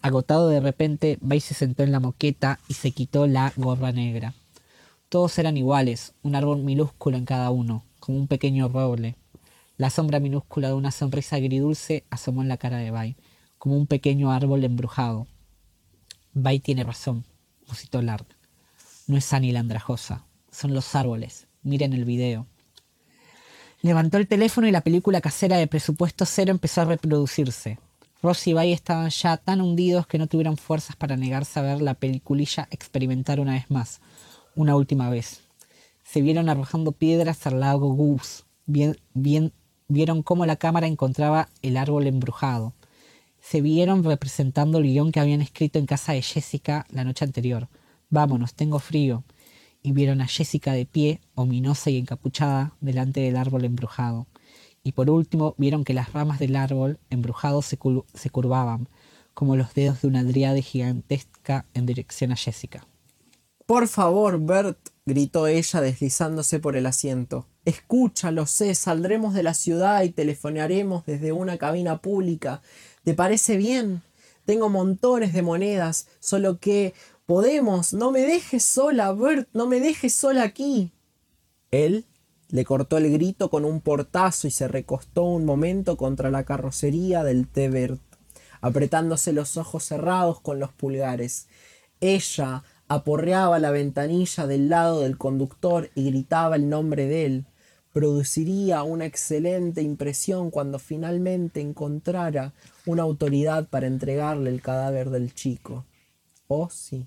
[0.00, 4.34] Agotado de repente, Bay se sentó en la moqueta y se quitó la gorra negra.
[5.08, 9.16] Todos eran iguales, un árbol minúsculo en cada uno, como un pequeño roble.
[9.76, 13.16] La sombra minúscula de una sonrisa agridulce asomó en la cara de Bay,
[13.58, 15.26] como un pequeño árbol embrujado.
[16.34, 17.24] Bay tiene razón,
[17.66, 18.26] musitó Lard.
[19.08, 21.47] No es Annie la andrajosa, son los árboles.
[21.62, 22.46] Miren el video.
[23.80, 27.78] Levantó el teléfono y la película casera de presupuesto cero empezó a reproducirse.
[28.22, 31.80] Ross y Bay estaban ya tan hundidos que no tuvieron fuerzas para negarse a ver
[31.80, 34.00] la peliculilla experimentar una vez más,
[34.56, 35.42] una última vez.
[36.02, 38.42] Se vieron arrojando piedras al lago Goose.
[38.66, 39.52] Bien, bien,
[39.86, 42.74] vieron cómo la cámara encontraba el árbol embrujado.
[43.40, 47.68] Se vieron representando el guion que habían escrito en casa de Jessica la noche anterior.
[48.10, 49.22] Vámonos, tengo frío.
[49.82, 54.26] Y vieron a Jessica de pie, ominosa y encapuchada, delante del árbol embrujado
[54.88, 58.88] y por último vieron que las ramas del árbol embrujado se, curvaban,
[59.34, 62.86] como los dedos de una driade gigantesca en dirección a Jessica.
[63.66, 67.46] Por favor, Bert, gritó ella deslizándose por el asiento.
[67.66, 72.62] Escucha, lo sé, saldremos de la ciudad y telefonearemos desde una cabina pública.
[73.04, 74.02] ¿Te parece bien?
[74.48, 76.94] tengo montones de monedas, solo que
[77.28, 80.92] podemos, no me dejes sola, Bert, no me dejes sola aquí.
[81.70, 82.06] Él
[82.48, 87.24] le cortó el grito con un portazo y se recostó un momento contra la carrocería
[87.24, 88.00] del té Bert,
[88.62, 91.48] apretándose los ojos cerrados con los pulgares.
[92.00, 97.46] Ella aporreaba la ventanilla del lado del conductor y gritaba el nombre de él.
[97.92, 102.54] Produciría una excelente impresión cuando finalmente encontrara
[102.86, 105.84] una autoridad para entregarle el cadáver del chico.
[106.46, 107.06] Oh, sí.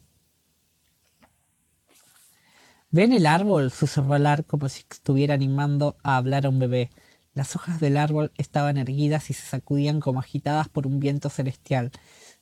[2.93, 3.71] ¿Ven el árbol?
[3.71, 6.89] susurró Lar como si estuviera animando a hablar a un bebé.
[7.33, 11.91] Las hojas del árbol estaban erguidas y se sacudían como agitadas por un viento celestial,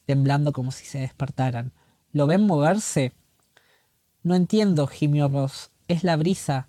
[0.05, 1.71] temblando como si se despertaran.
[2.11, 3.13] ¿Lo ven moverse?
[4.23, 5.69] No entiendo, gimió Ross.
[5.87, 6.67] Es la brisa.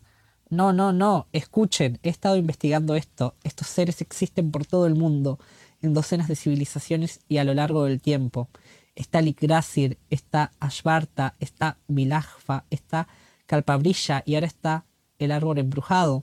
[0.50, 1.28] No, no, no.
[1.32, 1.98] Escuchen.
[2.02, 3.34] He estado investigando esto.
[3.44, 5.38] Estos seres existen por todo el mundo,
[5.80, 8.50] en docenas de civilizaciones y a lo largo del tiempo.
[8.94, 13.08] Está Ligrasir, está Ashbarta, está Milajfa, está
[13.50, 14.84] Calpabrilla y ahora está
[15.18, 16.22] el árbol embrujado.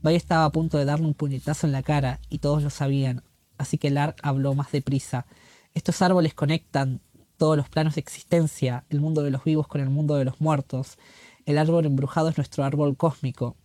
[0.00, 3.22] Bay estaba a punto de darle un puñetazo en la cara y todos lo sabían,
[3.58, 5.26] así que Lark habló más deprisa.
[5.74, 7.02] Estos árboles conectan
[7.36, 10.40] todos los planos de existencia, el mundo de los vivos con el mundo de los
[10.40, 10.96] muertos.
[11.44, 13.56] El árbol embrujado es nuestro árbol cósmico.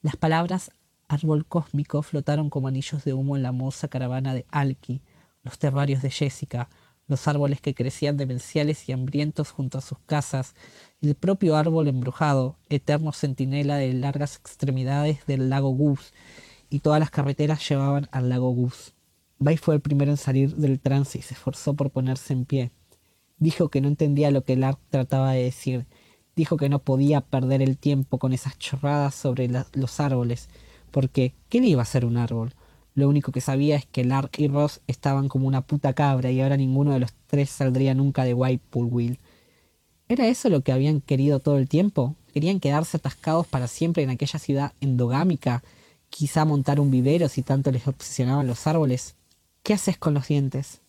[0.00, 0.70] Las palabras
[1.06, 5.02] árbol cósmico flotaron como anillos de humo en la moza caravana de Alki,
[5.42, 6.70] los terrarios de Jessica,
[7.08, 10.54] los árboles que crecían demenciales y hambrientos junto a sus casas,
[11.00, 16.12] el propio árbol embrujado, eterno centinela de largas extremidades del lago Gus,
[16.70, 18.94] y todas las carreteras llevaban al lago Gus.
[19.38, 22.72] Bay fue el primero en salir del trance y se esforzó por ponerse en pie.
[23.38, 25.86] Dijo que no entendía lo que Lark trataba de decir.
[26.34, 30.48] Dijo que no podía perder el tiempo con esas chorradas sobre los árboles,
[30.90, 32.54] porque ¿qué le iba a hacer un árbol?
[32.98, 36.40] Lo único que sabía es que Lark y Ross estaban como una puta cabra y
[36.40, 39.18] ahora ninguno de los tres saldría nunca de Whitepool
[40.08, 42.16] ¿Era eso lo que habían querido todo el tiempo?
[42.34, 45.62] ¿Querían quedarse atascados para siempre en aquella ciudad endogámica?
[46.10, 49.14] Quizá montar un vivero si tanto les obsesionaban los árboles.
[49.62, 50.80] ¿Qué haces con los dientes?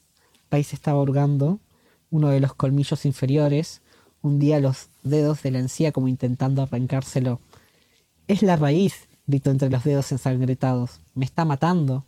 [0.50, 1.60] País estaba hurgando
[2.10, 3.84] uno de los colmillos inferiores,
[4.24, 7.40] hundía los dedos de la encía como intentando arrancárselo.
[8.28, 10.99] Es la raíz, gritó entre los dedos ensangretados.
[11.14, 12.03] Me está matando.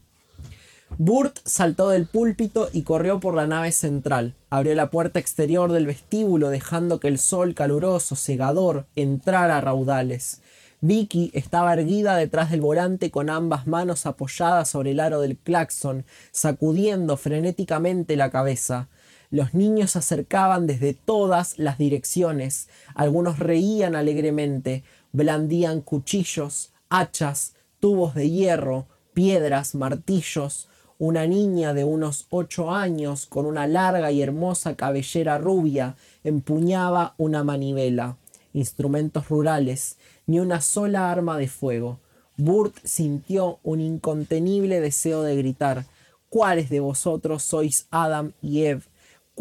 [0.97, 4.33] Burt saltó del púlpito y corrió por la nave central.
[4.49, 10.41] Abrió la puerta exterior del vestíbulo dejando que el sol caluroso, cegador, entrara a raudales.
[10.81, 16.05] Vicky estaba erguida detrás del volante con ambas manos apoyadas sobre el aro del claxon,
[16.31, 18.89] sacudiendo frenéticamente la cabeza.
[19.29, 22.67] Los niños se acercaban desde todas las direcciones.
[22.95, 24.83] Algunos reían alegremente,
[25.13, 30.67] blandían cuchillos, hachas, tubos de hierro, piedras, martillos.
[30.99, 37.43] Una niña de unos ocho años, con una larga y hermosa cabellera rubia, empuñaba una
[37.43, 38.17] manivela.
[38.53, 39.97] Instrumentos rurales,
[40.27, 41.97] ni una sola arma de fuego.
[42.37, 45.85] Burt sintió un incontenible deseo de gritar.
[46.29, 48.83] ¿Cuáles de vosotros sois Adam y Eve?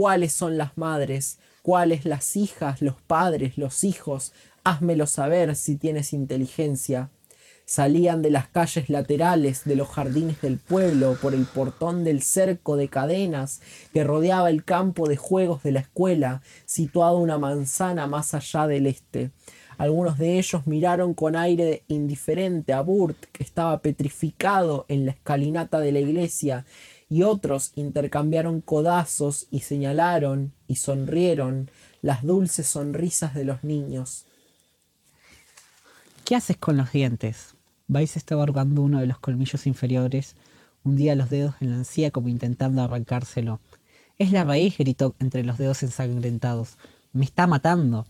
[0.00, 4.32] cuáles son las madres, cuáles las hijas, los padres, los hijos,
[4.64, 7.10] házmelo saber si tienes inteligencia.
[7.70, 12.74] Salían de las calles laterales de los jardines del pueblo por el portón del cerco
[12.76, 13.60] de cadenas
[13.92, 18.88] que rodeaba el campo de juegos de la escuela, situado una manzana más allá del
[18.88, 19.30] este.
[19.78, 25.78] Algunos de ellos miraron con aire indiferente a Burt, que estaba petrificado en la escalinata
[25.78, 26.66] de la iglesia,
[27.08, 31.70] y otros intercambiaron codazos y señalaron y sonrieron
[32.02, 34.24] las dulces sonrisas de los niños.
[36.24, 37.49] ¿Qué haces con los dientes?
[37.90, 40.36] Vais estaba arrugando uno de los colmillos inferiores,
[40.84, 43.58] hundía los dedos en la encía como intentando arrancárselo.
[44.16, 46.78] Es la raíz, gritó entre los dedos ensangrentados.
[47.12, 48.06] Me está matando.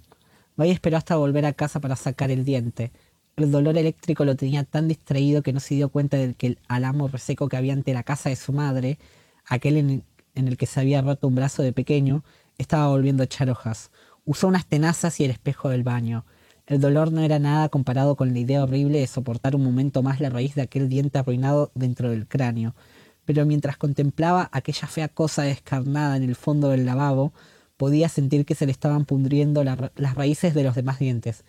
[0.55, 2.93] Bay esperó hasta volver a casa para sacar el diente.
[3.37, 6.59] El dolor eléctrico lo tenía tan distraído que no se dio cuenta de que el
[6.69, 8.99] alamo reseco que había ante la casa de su madre,
[9.47, 12.23] aquel en el, que se había roto un brazo de pequeño,
[12.59, 13.91] estaba volviendo a echar hojas.
[14.27, 16.27] Usó unas tenazas y el espejo del baño.
[16.71, 20.21] El dolor no era nada comparado con la idea horrible de soportar un momento más
[20.21, 22.77] la raíz de aquel diente arruinado dentro del cráneo.
[23.25, 27.33] Pero mientras contemplaba aquella fea cosa descarnada en el fondo del lavabo,
[27.77, 31.45] podía sentir que se le estaban pudriendo las raíces de los demás dientes.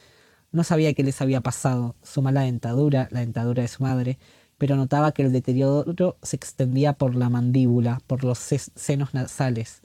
[0.51, 4.17] No sabía qué les había pasado, su mala dentadura, la dentadura de su madre,
[4.57, 9.83] pero notaba que el deterioro se extendía por la mandíbula, por los senos nasales.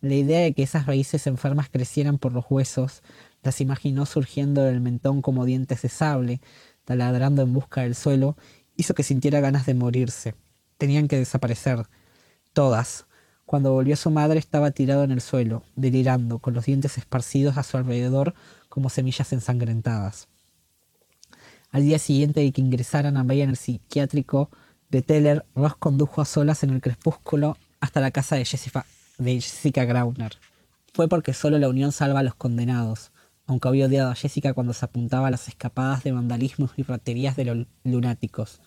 [0.00, 3.02] La idea de que esas raíces enfermas crecieran por los huesos,
[3.42, 6.40] las imaginó surgiendo del mentón como dientes de sable,
[6.84, 8.36] taladrando en busca del suelo,
[8.76, 10.34] hizo que sintiera ganas de morirse.
[10.78, 11.86] Tenían que desaparecer.
[12.52, 13.06] Todas.
[13.44, 17.62] Cuando volvió su madre estaba tirado en el suelo, delirando, con los dientes esparcidos a
[17.62, 18.34] su alrededor
[18.68, 20.28] como semillas ensangrentadas.
[21.70, 24.50] Al día siguiente de que ingresaran a Bahía en el psiquiátrico
[24.90, 28.86] de Teller, Ross condujo a solas en el crepúsculo hasta la casa de Jessica,
[29.18, 30.38] de Jessica Grauner.
[30.94, 33.11] Fue porque solo la unión salva a los condenados,
[33.46, 37.36] aunque había odiado a Jessica cuando se apuntaba a las escapadas de vandalismo y raterías
[37.36, 38.60] de los lunáticos.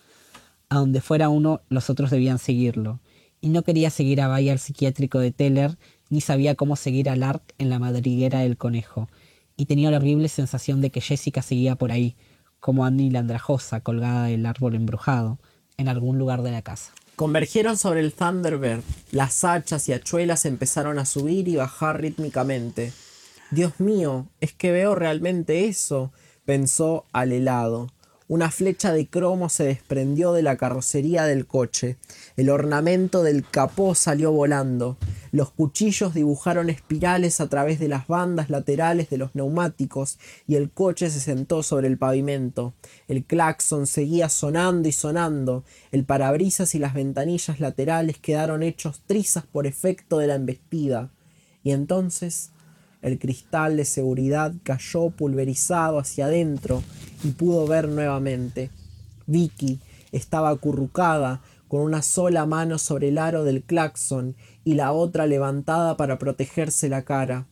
[0.68, 3.00] A donde fuera uno, los otros debían seguirlo,
[3.40, 7.16] y no quería seguir a Bahía al psiquiátrico de Teller, ni sabía cómo seguir a
[7.16, 9.08] Lark en la madriguera del conejo,
[9.56, 12.16] y tenía la horrible sensación de que Jessica seguía por ahí,
[12.60, 15.38] como Annie la andrajosa colgada del árbol embrujado,
[15.76, 16.92] en algún lugar de la casa.
[17.16, 18.82] Convergieron sobre el Thunderbird.
[19.10, 22.92] Las hachas y hachuelas empezaron a subir y bajar rítmicamente.
[23.52, 26.12] Dios mío, es que veo realmente eso,
[26.44, 27.88] pensó al helado.
[28.28, 31.96] Una flecha de cromo se desprendió de la carrocería del coche.
[32.36, 34.96] El ornamento del capó salió volando.
[35.30, 40.18] Los cuchillos dibujaron espirales a través de las bandas laterales de los neumáticos
[40.48, 42.74] y el coche se sentó sobre el pavimento.
[43.06, 45.62] El claxon seguía sonando y sonando.
[45.92, 51.12] El parabrisas y las ventanillas laterales quedaron hechos trizas por efecto de la embestida.
[51.62, 52.50] Y entonces
[53.02, 56.82] el cristal de seguridad cayó pulverizado hacia adentro
[57.22, 58.70] y pudo ver nuevamente.
[59.26, 59.80] Vicky
[60.12, 65.96] estaba acurrucada con una sola mano sobre el aro del claxon y la otra levantada
[65.96, 67.46] para protegerse la cara.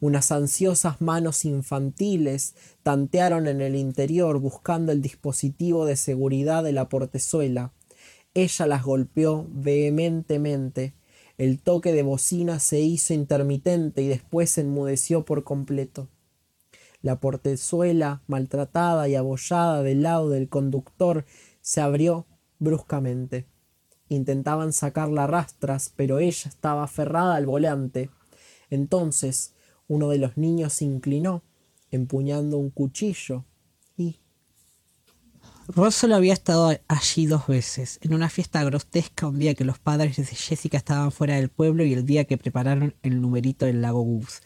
[0.00, 6.88] Unas ansiosas manos infantiles tantearon en el interior buscando el dispositivo de seguridad de la
[6.88, 7.72] portezuela.
[8.34, 10.94] Ella las golpeó vehementemente
[11.38, 16.08] el toque de bocina se hizo intermitente y después se enmudeció por completo.
[17.00, 21.24] La portezuela, maltratada y abollada del lado del conductor,
[21.60, 22.26] se abrió
[22.58, 23.46] bruscamente.
[24.08, 28.10] Intentaban sacarla rastras, pero ella estaba aferrada al volante.
[28.68, 29.54] Entonces
[29.86, 31.44] uno de los niños se inclinó,
[31.92, 33.44] empuñando un cuchillo,
[35.70, 39.78] Ross solo había estado allí dos veces, en una fiesta grotesca un día que los
[39.78, 43.82] padres de Jessica estaban fuera del pueblo y el día que prepararon el numerito del
[43.82, 44.40] lago Goose.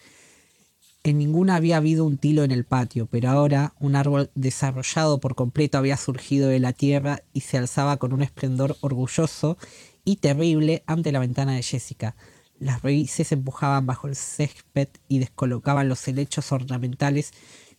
[1.05, 5.37] En ninguna había habido un tilo en el patio, pero ahora un árbol desarrollado por
[5.37, 9.59] completo había surgido de la tierra y se alzaba con un esplendor orgulloso
[10.05, 12.17] y terrible ante la ventana de Jessica.
[12.59, 17.31] Las raíces empujaban bajo el césped y descolocaban los helechos ornamentales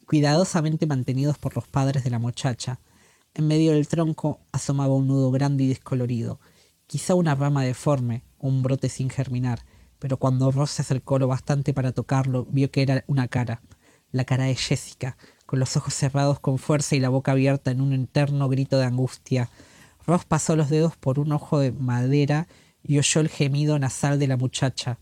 [0.06, 2.80] cuidadosamente mantenidos por los padres de la muchacha.
[3.36, 6.40] En medio del tronco asomaba un nudo grande y descolorido,
[6.86, 9.66] quizá una rama deforme un brote sin germinar,
[9.98, 13.64] pero cuando Ross se acercó lo bastante para tocarlo, vio que era una cara,
[14.12, 17.82] la cara de Jessica, con los ojos cerrados con fuerza y la boca abierta en
[17.82, 19.50] un eterno grito de angustia.
[20.06, 22.48] Ross pasó los dedos por un ojo de madera
[22.84, 25.00] y oyó el gemido nasal de la muchacha.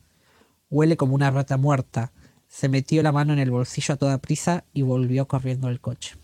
[0.69, 2.13] Huele como una rata muerta.
[2.47, 6.20] Se metió la mano en el bolsillo a toda prisa y volvió corriendo al coche.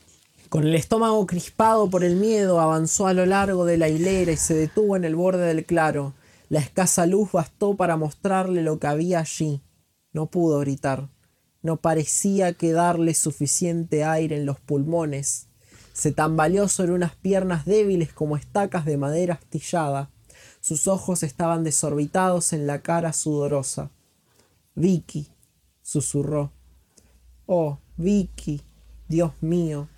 [0.50, 4.38] Con el estómago crispado por el miedo, avanzó a lo largo de la hilera y
[4.38, 6.14] se detuvo en el borde del claro.
[6.48, 9.61] La escasa luz bastó para mostrarle lo que había allí.
[10.14, 11.09] No pudo gritar.
[11.61, 15.48] No parecía quedarle suficiente aire en los pulmones.
[15.92, 20.11] Se tambaleó sobre unas piernas débiles como estacas de madera astillada.
[20.61, 23.92] Sus ojos estaban desorbitados en la cara sudorosa.
[24.76, 25.27] Vicky,
[25.82, 26.53] susurró.
[27.48, 28.61] Oh, Vicky,
[29.09, 29.90] Dios mío,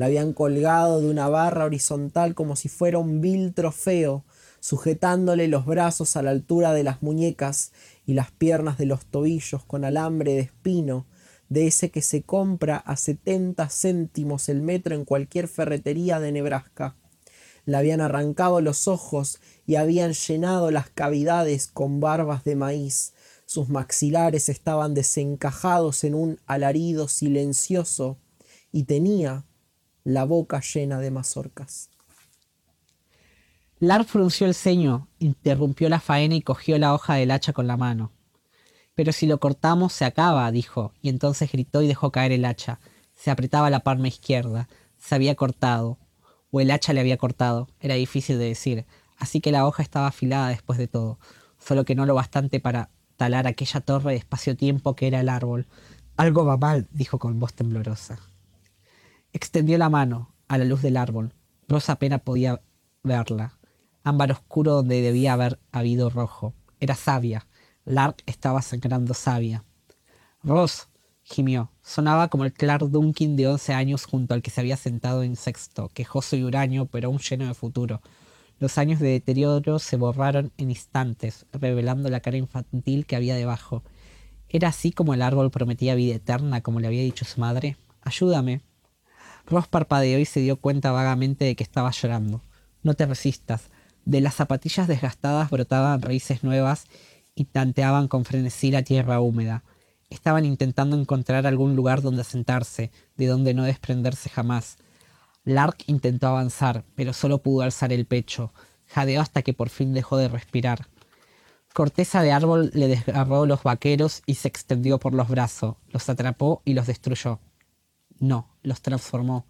[0.00, 4.24] la habían colgado de una barra horizontal como si fuera un vil trofeo,
[4.58, 7.72] sujetándole los brazos a la altura de las muñecas
[8.06, 11.06] y las piernas de los tobillos con alambre de espino,
[11.50, 16.96] de ese que se compra a setenta céntimos el metro en cualquier ferretería de Nebraska.
[17.66, 23.12] Le habían arrancado los ojos y habían llenado las cavidades con barbas de maíz.
[23.44, 28.16] Sus maxilares estaban desencajados en un alarido silencioso
[28.72, 29.44] y tenía
[30.04, 31.90] la boca llena de mazorcas.
[33.78, 37.76] Lar frunció el ceño, interrumpió la faena y cogió la hoja del hacha con la
[37.76, 38.12] mano.
[38.94, 42.80] Pero si lo cortamos se acaba, dijo, y entonces gritó y dejó caer el hacha.
[43.14, 44.68] Se apretaba la palma izquierda.
[44.98, 45.98] Se había cortado.
[46.50, 47.68] O el hacha le había cortado.
[47.80, 48.84] Era difícil de decir.
[49.16, 51.18] Así que la hoja estaba afilada después de todo.
[51.58, 55.66] Solo que no lo bastante para talar aquella torre de espacio-tiempo que era el árbol.
[56.18, 58.18] Algo va mal, dijo con voz temblorosa.
[59.32, 61.34] Extendió la mano a la luz del árbol.
[61.68, 62.60] Rosa apenas podía
[63.02, 63.58] verla.
[64.02, 66.54] Ámbar oscuro donde debía haber habido rojo.
[66.80, 67.46] Era sabia.
[67.84, 69.64] Lark estaba sangrando sabia.
[70.42, 70.88] Ross,
[71.22, 71.70] gimió.
[71.82, 75.36] Sonaba como el Clark Dunkin de once años junto al que se había sentado en
[75.36, 78.00] sexto, quejoso y huraño, pero aún lleno de futuro.
[78.58, 83.84] Los años de deterioro se borraron en instantes, revelando la cara infantil que había debajo.
[84.48, 87.76] ¿Era así como el árbol prometía vida eterna, como le había dicho su madre?
[88.02, 88.62] Ayúdame.
[89.50, 92.40] Ross parpadeó y se dio cuenta vagamente de que estaba llorando.
[92.82, 93.64] No te resistas.
[94.04, 96.84] De las zapatillas desgastadas brotaban raíces nuevas
[97.34, 99.64] y tanteaban con frenesí la tierra húmeda.
[100.08, 104.78] Estaban intentando encontrar algún lugar donde sentarse, de donde no desprenderse jamás.
[105.44, 108.52] Lark intentó avanzar, pero solo pudo alzar el pecho.
[108.86, 110.86] Jadeó hasta que por fin dejó de respirar.
[111.74, 115.76] Corteza de árbol le desgarró los vaqueros y se extendió por los brazos.
[115.88, 117.40] Los atrapó y los destruyó.
[118.20, 119.46] No, los transformó.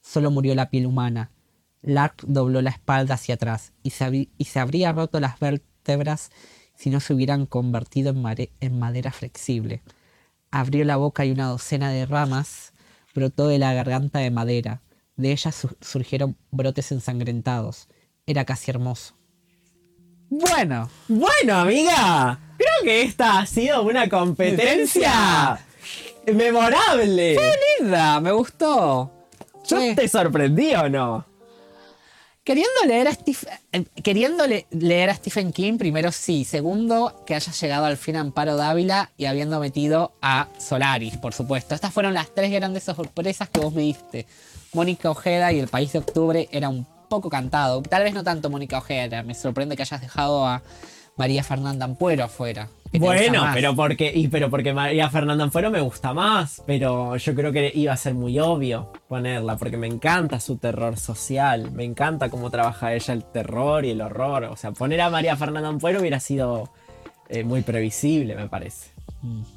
[0.00, 1.32] Solo murió la piel humana.
[1.82, 6.30] Lark dobló la espalda hacia atrás y se, habría roto las vértebras
[6.74, 8.14] si no se hubieran convertido
[8.60, 9.82] en madera flexible.
[10.50, 12.72] Abrió la boca y una docena de ramas
[13.14, 14.82] brotó de la garganta de madera.
[15.16, 17.88] De ellas surgieron brotes ensangrentados.
[18.26, 19.16] Era casi hermoso.
[20.28, 20.90] Bueno.
[21.08, 22.38] Bueno, amiga.
[22.58, 25.58] Creo que esta ha sido una competencia
[26.34, 27.34] memorable.
[27.34, 29.10] Fue linda, me gustó.
[29.66, 31.24] ¿Yo te sorprendí o no?
[32.46, 33.18] Queriendo leer, a
[33.72, 36.44] eh, leer a Stephen King, primero sí.
[36.44, 41.74] Segundo, que haya llegado al fin Amparo Dávila y habiendo metido a Solaris, por supuesto.
[41.74, 44.26] Estas fueron las tres grandes sorpresas que vos me diste.
[44.74, 47.82] Mónica Ojeda y El País de Octubre era un poco cantado.
[47.82, 49.24] Tal vez no tanto Mónica Ojeda.
[49.24, 50.62] Me sorprende que hayas dejado a
[51.16, 52.68] María Fernanda Ampuero afuera.
[52.98, 57.52] Bueno, pero porque, y, pero porque María Fernanda Ampuero me gusta más, pero yo creo
[57.52, 62.28] que iba a ser muy obvio ponerla, porque me encanta su terror social, me encanta
[62.28, 64.44] cómo trabaja ella el terror y el horror.
[64.44, 66.70] O sea, poner a María Fernanda Ampuero hubiera sido
[67.28, 68.90] eh, muy previsible, me parece.
[69.22, 69.55] Mm.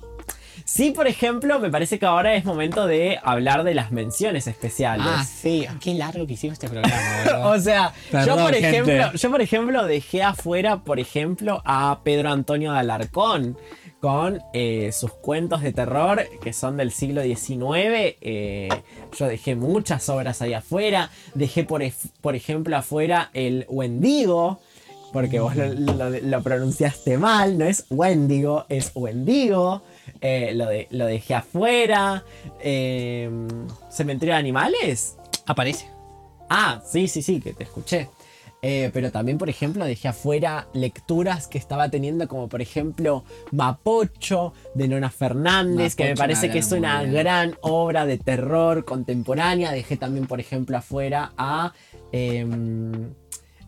[0.65, 5.07] Sí, por ejemplo, me parece que ahora es momento de hablar de las menciones especiales.
[5.09, 6.95] Ah, sí, qué largo que hicimos este programa.
[7.49, 7.93] o sea,
[8.25, 13.57] yo, por ejemplo, yo por ejemplo dejé afuera, por ejemplo, a Pedro Antonio de Alarcón
[13.99, 18.15] con eh, sus cuentos de terror que son del siglo XIX.
[18.21, 18.69] Eh,
[19.17, 21.09] yo dejé muchas obras ahí afuera.
[21.33, 21.83] Dejé, por,
[22.21, 24.59] por ejemplo, afuera el Wendigo
[25.11, 29.81] porque vos lo, pronunciaste mal, no es Wendigo, es Wendigo.
[30.21, 32.23] Eh, lo, de, lo dejé afuera.
[32.61, 33.47] Em,
[33.89, 35.17] ¿Cementerio de animales?
[35.45, 35.89] Aparece.
[36.49, 38.09] Ah, sí, sí, sí, que te escuché.
[38.61, 44.53] Eh, pero también, por ejemplo, dejé afuera lecturas que estaba teniendo, como por ejemplo Mapocho
[44.75, 49.71] de Nona Fernández, que me parece que es una gran obra de terror contemporánea.
[49.71, 51.73] Dejé también, por ejemplo, afuera a
[52.11, 53.13] em,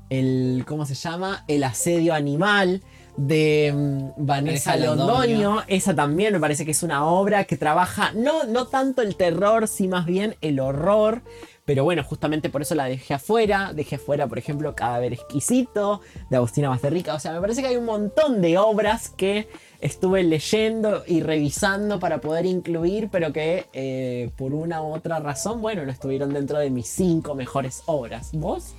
[0.10, 0.66] el.
[0.68, 1.46] ¿Cómo se llama?
[1.48, 2.82] El asedio animal
[3.28, 5.64] de mm, Vanessa Londoño.
[5.68, 9.68] Esa también me parece que es una obra que trabaja no, no tanto el terror,
[9.68, 11.22] sí más bien el horror.
[11.64, 13.72] Pero bueno, justamente por eso la dejé afuera.
[13.74, 17.14] Dejé afuera, por ejemplo, Cadáver Exquisito de Agustina Basterrica.
[17.14, 19.48] O sea, me parece que hay un montón de obras que
[19.80, 25.62] estuve leyendo y revisando para poder incluir, pero que eh, por una u otra razón,
[25.62, 28.32] bueno, no estuvieron dentro de mis cinco mejores obras.
[28.34, 28.74] ¿Vos?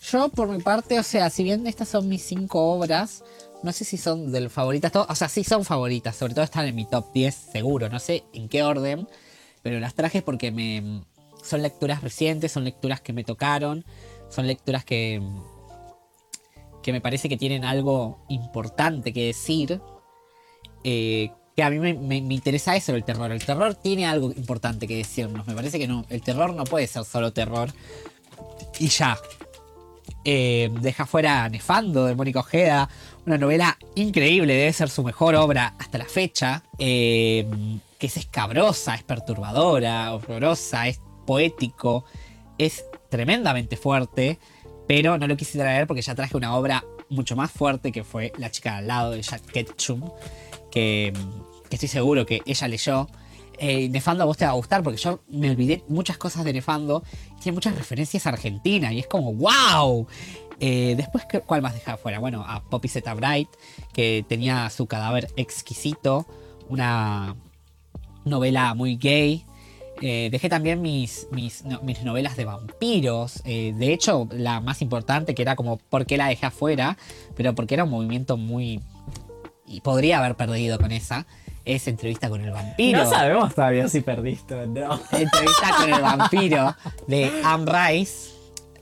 [0.00, 3.24] Yo, por mi parte, o sea, si bien estas son mis cinco obras,
[3.62, 6.74] no sé si son del favoritas, o sea, sí son favoritas, sobre todo están en
[6.74, 9.08] mi top 10 seguro, no sé en qué orden,
[9.62, 11.02] pero las traje porque me
[11.42, 13.84] son lecturas recientes, son lecturas que me tocaron,
[14.28, 15.22] son lecturas que
[16.86, 19.80] que me parece que tienen algo importante que decir,
[20.84, 23.32] eh, que a mí me, interesa eso el terror.
[23.32, 25.48] El terror tiene algo importante que decirnos.
[25.48, 26.04] Me parece que no.
[26.10, 27.70] El terror no puede ser solo terror.
[28.78, 29.18] Y ya.
[30.24, 32.88] Eh, deja fuera Nefando de Mónica Ojeda,
[33.26, 37.46] una novela increíble, debe ser su mejor obra hasta la fecha, eh,
[37.98, 42.04] que es escabrosa, es perturbadora, horrorosa, es poético,
[42.56, 44.38] es tremendamente fuerte,
[44.86, 48.32] pero no lo quise traer porque ya traje una obra mucho más fuerte que fue
[48.38, 50.08] La chica al lado de Jack Ketchum,
[50.70, 51.12] que,
[51.70, 53.08] estoy seguro que ella leyó
[53.58, 56.52] eh, Nefando a vos te va a gustar porque yo me olvidé muchas cosas de
[56.52, 57.02] Nefando.
[57.40, 60.06] Tiene muchas referencias a Argentina y es como ¡wow!
[60.60, 62.18] Eh, después, ¿cuál más dejaba fuera?
[62.18, 63.48] Bueno, a Poppy Zeta Bright,
[63.92, 66.26] que tenía su cadáver exquisito,
[66.68, 67.36] una
[68.24, 69.44] novela muy gay.
[70.02, 73.42] Eh, dejé también mis, mis, mis, novelas de vampiros.
[73.44, 76.98] de hecho, la más importante, que era como por qué la dejé afuera,
[77.34, 78.80] pero porque era un movimiento muy...
[79.66, 81.26] Y podría haber perdido con esa
[81.66, 83.02] es Entrevista con el vampiro.
[83.02, 85.00] No sabemos todavía si perdiste no.
[85.10, 86.74] Entrevista con el vampiro
[87.08, 88.35] de Anne Rice.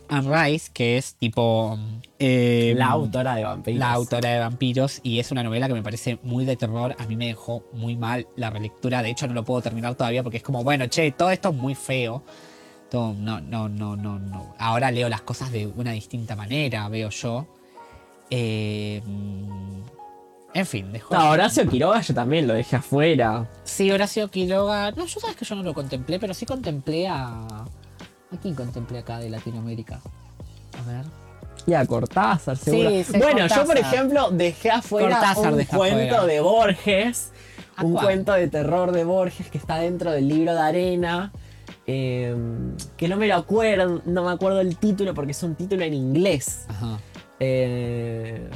[0.09, 1.79] Anne Rice, que es tipo.
[2.19, 3.79] Eh, la autora de vampiros.
[3.79, 5.01] La autora de vampiros.
[5.03, 6.95] Y es una novela que me parece muy de terror.
[6.99, 9.03] A mí me dejó muy mal la relectura.
[9.03, 11.55] De hecho, no lo puedo terminar todavía porque es como, bueno, che, todo esto es
[11.55, 12.23] muy feo.
[12.91, 14.55] Todo, no, no, no, no, no.
[14.59, 17.47] Ahora leo las cosas de una distinta manera, veo yo.
[18.31, 19.03] Eh,
[20.55, 21.15] en fin, dejó.
[21.15, 23.51] No, Horacio Quiroga yo también lo dejé afuera.
[23.65, 24.93] Sí, Horacio Quiroga.
[24.93, 27.65] No, yo sabes que yo no lo contemplé, pero sí contemplé a.
[28.33, 30.01] ¿A quién contemplé acá de Latinoamérica?
[30.83, 31.05] A ver.
[31.67, 32.91] Y a Cortázar, Sí, seguro.
[32.91, 35.75] sí, bueno, yo por ejemplo dejé afuera Cortázar un cuento
[36.17, 36.27] afuera.
[36.27, 37.31] de Borges.
[37.77, 38.05] ¿A Un cuál?
[38.05, 41.33] cuento de terror de Borges que está dentro del libro de arena.
[41.87, 42.35] eh,
[42.97, 45.93] que no me lo acuerdo, no me acuerdo el título porque es un título en
[45.95, 46.65] inglés.
[46.69, 46.99] Ajá.
[47.41, 48.49] Eh,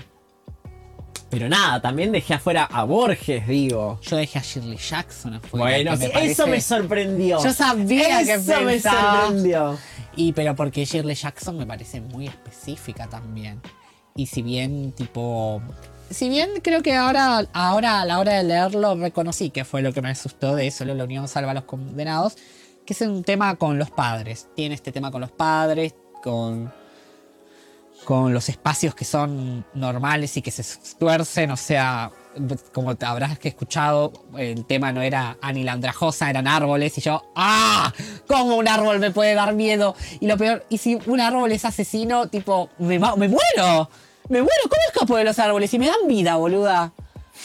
[1.30, 3.98] pero nada, también dejé afuera a Borges, digo.
[4.02, 5.64] Yo dejé a Shirley Jackson afuera.
[5.64, 7.42] Bueno, me eso me parece- sorprendió.
[7.42, 9.78] Yo sabía que Eso me sorprendió.
[10.16, 13.60] Y pero porque Shirley Jackson me parece muy específica también.
[14.16, 15.60] Y si bien, tipo.
[16.10, 19.92] Si bien creo que ahora, ahora a la hora de leerlo reconocí que fue lo
[19.92, 22.36] que me asustó de Solo la Unión Salva a los Condenados,
[22.86, 24.48] que es un tema con los padres.
[24.56, 26.72] Tiene este tema con los padres, con.
[28.08, 30.64] Con los espacios que son normales y que se
[30.98, 32.10] tuercen, o sea.
[32.72, 37.22] Como te habrás escuchado, el tema no era Ani la andrajosa, eran árboles y yo,
[37.34, 37.92] ¡ah!
[38.28, 39.94] ¿Cómo un árbol me puede dar miedo?
[40.20, 43.90] Y lo peor, y si un árbol es asesino, tipo, me, me muero.
[44.28, 45.74] Me muero, ¿cómo escapo de los árboles?
[45.74, 46.92] Y me dan vida, boluda.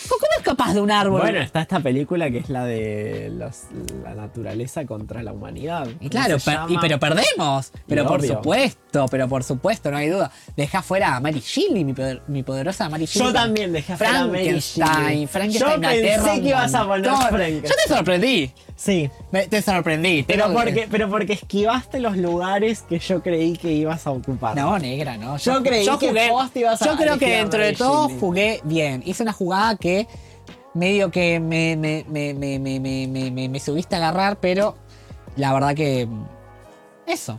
[0.09, 1.21] ¿Cómo escapas de un árbol?
[1.21, 3.63] Bueno, está esta película que es la de los-
[4.03, 5.87] la naturaleza contra la humanidad.
[5.87, 7.71] y ¿Cómo claro, per- y pero perdemos.
[7.87, 8.33] Pero Y por obvio.
[8.35, 10.31] supuesto, pero por supuesto, no hay duda.
[10.57, 13.27] Deja fuera a Mary Shelley, mi, poder- mi poderosa Mary Shelley.
[13.29, 14.59] Yo también dejé afuera a Mary.
[14.59, 15.27] Shelley.
[15.27, 17.05] Frankenstein Yo pensé que ibas a poner.
[17.11, 17.61] Frankenstein.
[17.63, 18.51] Yo te sorprendí.
[18.75, 20.23] Sí, Me- te sorprendí.
[20.23, 24.55] pero que- porque, pero porque esquivaste los lugares que yo creí que ibas a ocupar.
[24.57, 25.37] No, negra, no.
[25.37, 29.03] Yo creí que vos te ibas a Yo creo que dentro de todo jugué bien.
[29.05, 30.07] Hice una jugada que
[30.73, 34.77] medio que me, me, me, me, me, me, me- me- me subiste a agarrar, pero
[35.35, 36.07] la verdad que.
[37.05, 37.37] Eso.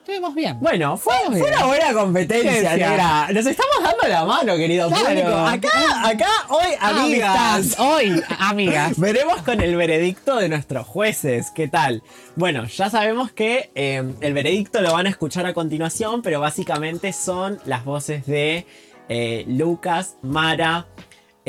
[0.00, 0.56] Estuvimos bien.
[0.58, 3.28] Bueno, fue, fue una buena competencia, negra.
[3.30, 5.04] Nos estamos dando la mano, querido Claro.
[5.04, 5.28] público.
[5.36, 7.38] Acá, acá, hoy, amigas.
[7.38, 8.98] Amigas, hoy, amigas.
[8.98, 11.50] Veremos con el veredicto de nuestros jueces.
[11.54, 12.02] ¿Qué tal?
[12.36, 17.12] Bueno, ya sabemos que eh, el veredicto lo van a escuchar a continuación, pero básicamente
[17.12, 18.64] son las voces de
[19.10, 20.86] eh, Lucas, Mara,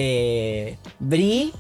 [0.01, 1.51] eh, Bri,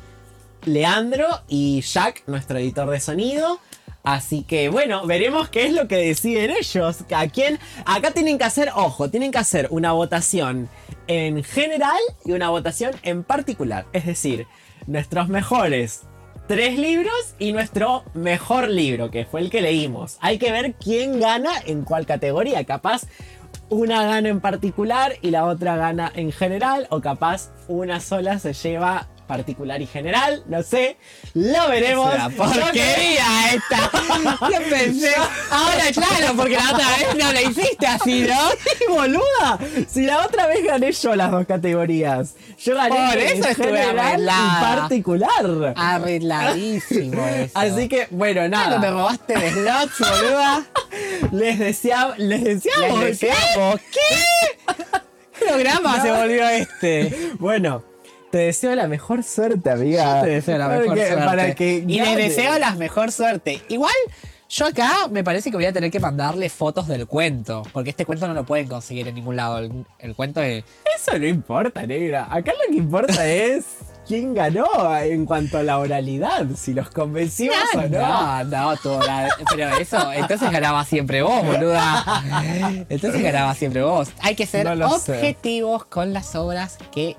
[0.63, 3.59] Leandro y Jack, nuestro editor de sonido.
[4.01, 7.03] Así que bueno, veremos qué es lo que deciden ellos.
[7.13, 7.59] A quién.
[7.85, 10.69] Acá tienen que hacer, ojo, tienen que hacer una votación
[11.07, 13.87] en general y una votación en particular.
[13.91, 14.47] Es decir,
[14.87, 16.03] nuestros mejores
[16.47, 20.17] tres libros y nuestro mejor libro, que fue el que leímos.
[20.21, 22.63] Hay que ver quién gana en cuál categoría.
[22.63, 23.03] Capaz
[23.69, 26.87] una gana en particular y la otra gana en general.
[26.89, 30.43] O capaz una sola se lleva particular y general.
[30.47, 30.97] No sé.
[31.35, 32.11] Lo veremos.
[32.13, 33.91] La porquería esta.
[34.49, 35.13] ¿Qué pensé?
[35.51, 38.49] Ahora, claro, porque la otra vez no la hiciste así, ¿no?
[38.79, 39.59] ¡Qué boluda!
[39.87, 42.33] Si la otra vez gané yo las dos categorías.
[42.57, 45.73] Yo gané Por en eso estuve general y particular.
[45.75, 47.51] Arregladísimo eso.
[47.57, 48.91] Así que, bueno, Claro, me nada.
[48.91, 50.63] robaste de slots, boluda.
[51.31, 52.99] Les, desea, les deseamos.
[53.03, 53.79] Les deseamos.
[53.91, 54.73] ¿Qué?
[55.39, 56.03] ¿Qué programa No.
[56.03, 57.31] se volvió este?
[57.39, 57.83] Bueno,
[58.31, 60.19] te deseo la mejor suerte, amiga.
[60.19, 61.25] Yo te deseo la mejor Porque- suerte.
[61.25, 62.15] Para que y gane.
[62.17, 63.61] deseo la mejor suerte.
[63.69, 63.93] Igual,
[64.49, 67.63] yo acá me parece que voy a tener que mandarle fotos del cuento.
[67.73, 69.59] Porque este cuento no lo pueden conseguir en ningún lado.
[69.59, 70.63] El, el cuento de.
[70.95, 72.27] Eso no importa, negra.
[72.29, 73.65] Acá lo que importa es
[74.07, 74.65] quién ganó
[74.97, 76.47] en cuanto a la oralidad.
[76.55, 77.99] Si los convencimos o no.
[77.99, 82.23] no, no, todo la- pero eso, entonces ganaba siempre vos, boluda.
[82.89, 84.09] Entonces ganaba siempre vos.
[84.21, 85.11] Hay que ser No lo sé.
[85.13, 87.15] objetivos con las obras que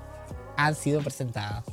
[0.65, 1.63] han sido presentadas.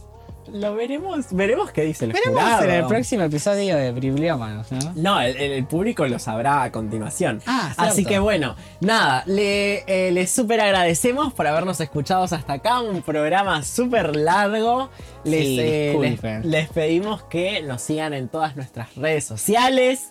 [0.50, 1.26] Lo veremos.
[1.30, 2.64] Veremos qué dice el Veremos jurado.
[2.64, 4.92] en el próximo episodio de Bibliómanos, ¿no?
[4.96, 7.42] No, el, el público lo sabrá a continuación.
[7.44, 12.80] Ah, Así que bueno, nada, le, eh, les súper agradecemos por habernos escuchado hasta acá.
[12.80, 14.88] Un programa súper largo.
[15.24, 20.08] Les, Sí, eh, les pedimos que nos sigan en todas nuestras redes sociales.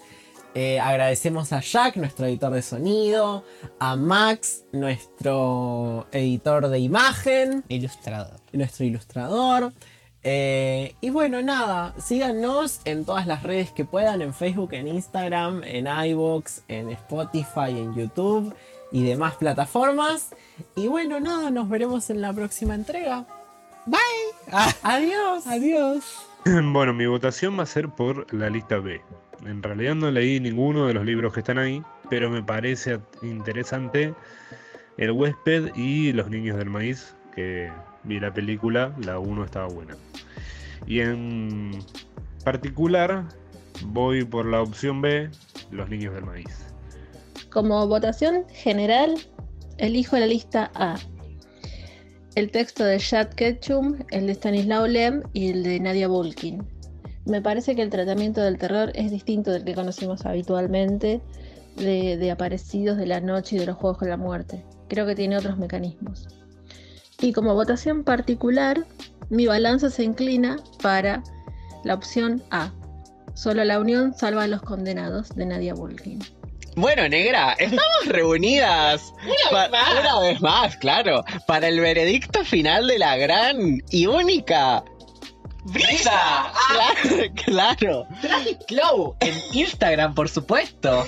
[0.54, 3.44] Eh, agradecemos a Jack, nuestro editor de sonido,
[3.80, 8.37] a Max, nuestro editor de imagen, Ilustrador.
[8.54, 9.74] Nuestro ilustrador.
[10.24, 15.64] Eh, y bueno, nada, síganos en todas las redes que puedan, en Facebook, en Instagram,
[15.64, 18.54] en iVoox, en Spotify, en YouTube
[18.92, 20.36] y demás plataformas.
[20.76, 23.26] Y bueno, nada, nos veremos en la próxima entrega.
[23.86, 24.00] Bye.
[24.84, 25.48] Adiós.
[25.48, 26.04] Adiós.
[26.74, 29.02] Bueno, mi votación va a ser por la lista B.
[29.46, 34.14] En realidad no leí ninguno de los libros que están ahí, pero me parece interesante
[34.98, 37.70] El huésped y Los niños del maíz, que
[38.04, 39.96] vi la película, la 1 estaba buena.
[40.86, 41.72] Y en
[42.44, 43.26] particular
[43.86, 45.30] voy por la opción B,
[45.72, 46.68] los niños del maíz.
[47.50, 49.16] Como votación general,
[49.78, 50.96] elijo la lista A.
[52.36, 56.64] El texto de Chad Ketchum, el de Stanislaw Lem y el de Nadia Bulkin.
[57.26, 61.20] Me parece que el tratamiento del terror es distinto del que conocemos habitualmente
[61.76, 64.64] de, de aparecidos de la noche y de los juegos con la muerte.
[64.88, 66.28] Creo que tiene otros mecanismos.
[67.20, 68.86] Y como votación particular,
[69.30, 71.24] mi balanza se inclina para
[71.84, 72.72] la opción A.
[73.34, 76.20] Solo la unión salva a los condenados de Nadia Bulkin.
[76.76, 79.14] Bueno, negra, estamos reunidas
[79.52, 79.68] pa-
[80.00, 84.84] una vez más, claro, para el veredicto final de la gran y única
[85.66, 86.52] Brisa.
[86.70, 88.08] Claro, claro.
[88.68, 91.06] Clow, en Instagram, por supuesto.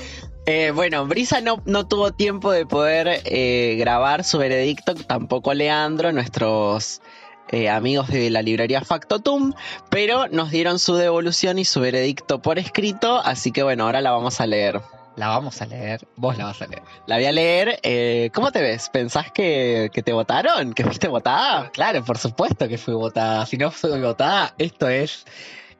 [0.51, 6.11] Eh, bueno, Brisa no, no tuvo tiempo de poder eh, grabar su veredicto, tampoco Leandro,
[6.11, 7.03] nuestros
[7.49, 9.53] eh, amigos de la librería Factotum,
[9.91, 14.09] pero nos dieron su devolución y su veredicto por escrito, así que bueno, ahora la
[14.09, 14.81] vamos a leer.
[15.15, 16.07] La vamos a leer.
[16.15, 16.81] Vos la vas a leer.
[17.05, 18.31] La voy a leer.
[18.33, 18.89] ¿Cómo te ves?
[18.89, 20.73] ¿Pensás que, que te votaron?
[20.73, 21.69] ¿Que fuiste votada?
[21.71, 23.45] Claro, por supuesto que fui votada.
[23.45, 25.25] Si no soy votada, esto es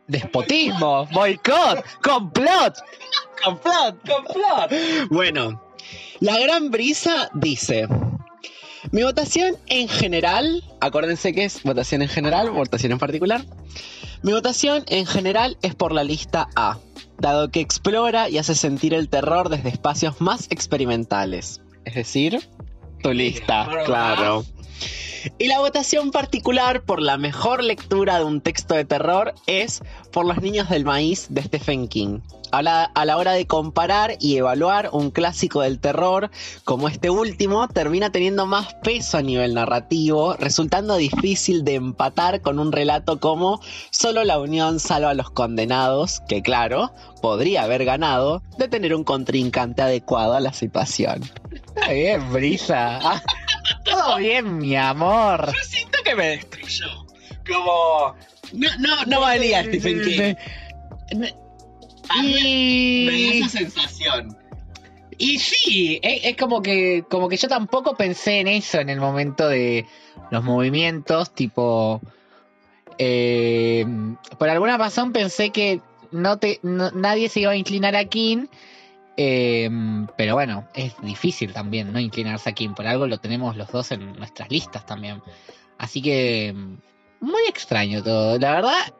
[0.09, 2.75] despotismo, boicot, complot.
[3.43, 3.95] ¡Complot!
[4.05, 5.09] ¡Complot!
[5.09, 5.63] Bueno,
[6.19, 7.87] la gran brisa dice.
[8.91, 13.45] Mi votación en general, acuérdense que es votación en general, votación en particular.
[14.23, 16.79] Mi votación en general es por la lista A,
[17.17, 21.61] dado que explora y hace sentir el terror desde espacios más experimentales.
[21.85, 22.49] Es decir,
[23.01, 24.43] tu lista, claro.
[25.37, 30.25] Y la votación particular por la mejor lectura de un texto de terror es por
[30.25, 32.19] Los Niños del Maíz de Stephen King.
[32.51, 36.31] A la, a la hora de comparar y evaluar un clásico del terror
[36.63, 42.59] como este último, termina teniendo más peso a nivel narrativo, resultando difícil de empatar con
[42.59, 43.61] un relato como
[43.91, 49.03] Solo la unión salva a los condenados, que claro, podría haber ganado de tener un
[49.03, 51.21] contrincante adecuado a la situación.
[51.51, 52.99] Está bien, Brisa.
[53.01, 53.21] Ah,
[53.85, 55.47] Todo bien, mi amor.
[55.47, 56.87] Yo siento que me destruyó.
[57.47, 58.15] Como.
[58.53, 60.35] No, no, no valía Stephen King.
[62.09, 64.37] A mí Me dio Y, esa sensación.
[65.17, 68.99] y sí, es, es como que como que yo tampoco pensé en eso en el
[68.99, 69.85] momento de
[70.31, 72.01] los movimientos, tipo
[72.97, 73.85] eh,
[74.37, 75.81] por alguna razón pensé que
[76.11, 78.47] no te no- nadie se iba a inclinar a King,
[79.17, 79.69] eh,
[80.17, 83.91] pero bueno, es difícil también no inclinarse a King, por algo lo tenemos los dos
[83.91, 85.21] en nuestras listas también.
[85.77, 86.53] Así que
[87.21, 88.93] muy extraño todo, la verdad.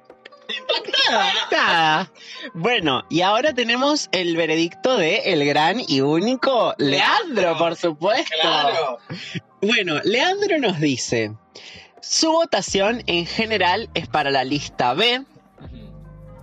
[1.52, 2.12] Nada.
[2.54, 9.00] Bueno, y ahora tenemos el veredicto de el gran y único Leandro, por supuesto.
[9.62, 11.34] Bueno, Leandro nos dice:
[12.02, 15.24] su votación en general es para la lista B,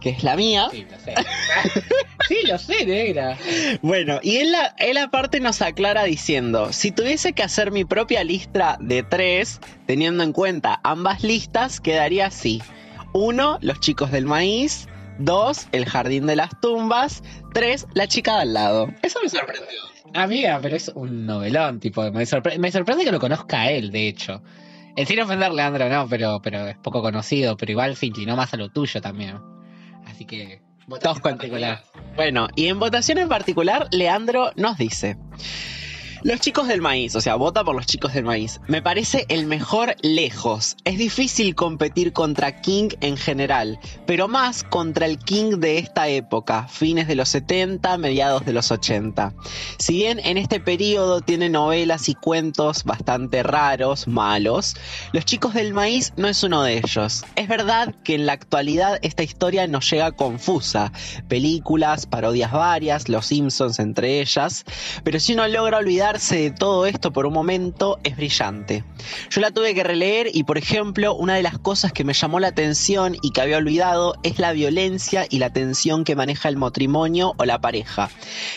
[0.00, 0.68] que es la mía.
[0.70, 1.14] Sí, lo sé.
[2.28, 3.38] sí, lo sé, negra.
[3.82, 8.22] Bueno, y él, la- él aparte nos aclara diciendo, si tuviese que hacer mi propia
[8.24, 12.62] lista de tres, teniendo en cuenta ambas listas, quedaría así.
[13.18, 14.88] Uno, los chicos del maíz.
[15.18, 17.22] Dos, el jardín de las tumbas.
[17.54, 18.88] Tres, la chica de al lado.
[19.02, 19.80] Eso me sorprendió.
[20.12, 23.90] Amiga, pero es un novelón, tipo, me, sorpre- me sorprende que lo conozca a él,
[23.90, 24.42] de hecho.
[24.96, 28.52] En sin ofender, Leandro, no, pero, pero es poco conocido, pero igual se inclinó más
[28.52, 29.38] a lo tuyo también.
[30.06, 30.60] Así que,
[31.02, 31.82] Todos en particular.
[32.16, 35.16] Bueno, y en votación en particular, Leandro nos dice.
[36.26, 38.60] Los chicos del maíz, o sea, vota por los chicos del maíz.
[38.66, 40.76] Me parece el mejor lejos.
[40.82, 46.66] Es difícil competir contra King en general, pero más contra el King de esta época,
[46.66, 49.34] fines de los 70, mediados de los 80.
[49.78, 54.74] Si bien en este periodo tiene novelas y cuentos bastante raros, malos,
[55.12, 57.24] Los chicos del maíz no es uno de ellos.
[57.36, 60.90] Es verdad que en la actualidad esta historia nos llega confusa.
[61.28, 64.64] Películas, parodias varias, Los Simpsons entre ellas.
[65.04, 65.78] Pero si uno logra
[66.16, 68.84] de todo esto por un momento, es brillante.
[69.30, 72.40] Yo la tuve que releer y, por ejemplo, una de las cosas que me llamó
[72.40, 76.56] la atención y que había olvidado es la violencia y la tensión que maneja el
[76.56, 78.08] matrimonio o la pareja.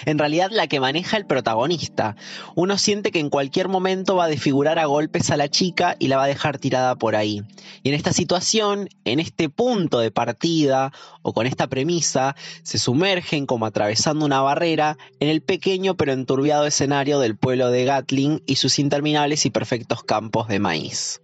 [0.05, 2.15] En realidad la que maneja el protagonista.
[2.55, 6.07] Uno siente que en cualquier momento va a desfigurar a golpes a la chica y
[6.07, 7.43] la va a dejar tirada por ahí.
[7.83, 13.45] Y en esta situación, en este punto de partida o con esta premisa, se sumergen
[13.45, 18.55] como atravesando una barrera en el pequeño pero enturbiado escenario del pueblo de Gatling y
[18.55, 21.21] sus interminables y perfectos campos de maíz.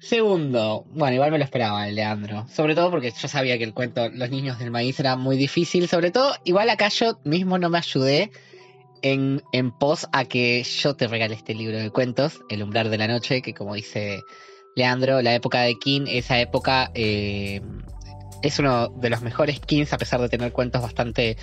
[0.00, 2.46] Segundo, bueno, igual me lo esperaba, Leandro.
[2.48, 5.88] Sobre todo porque yo sabía que el cuento Los niños del maíz era muy difícil.
[5.88, 8.30] Sobre todo, igual acá yo mismo no me ayudé
[9.02, 12.98] en, en pos a que yo te regale este libro de cuentos, El umbral de
[12.98, 14.22] la noche, que como dice
[14.76, 17.60] Leandro, la época de King, esa época eh,
[18.42, 21.36] es uno de los mejores Kings, a pesar de tener cuentos bastante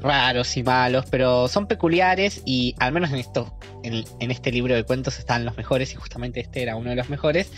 [0.00, 3.52] raros y malos, pero son peculiares y al menos en esto,
[3.82, 6.96] en, en este libro de cuentos están los mejores y justamente este era uno de
[6.96, 7.50] los mejores.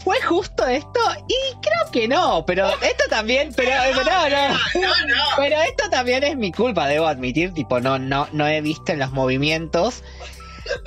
[0.00, 1.00] ¿Fue justo esto?
[1.26, 6.36] Y creo que no, pero esto también, pero, pero no, no, Pero esto también es
[6.36, 10.02] mi culpa, debo admitir, tipo, no, no, no he visto en los movimientos.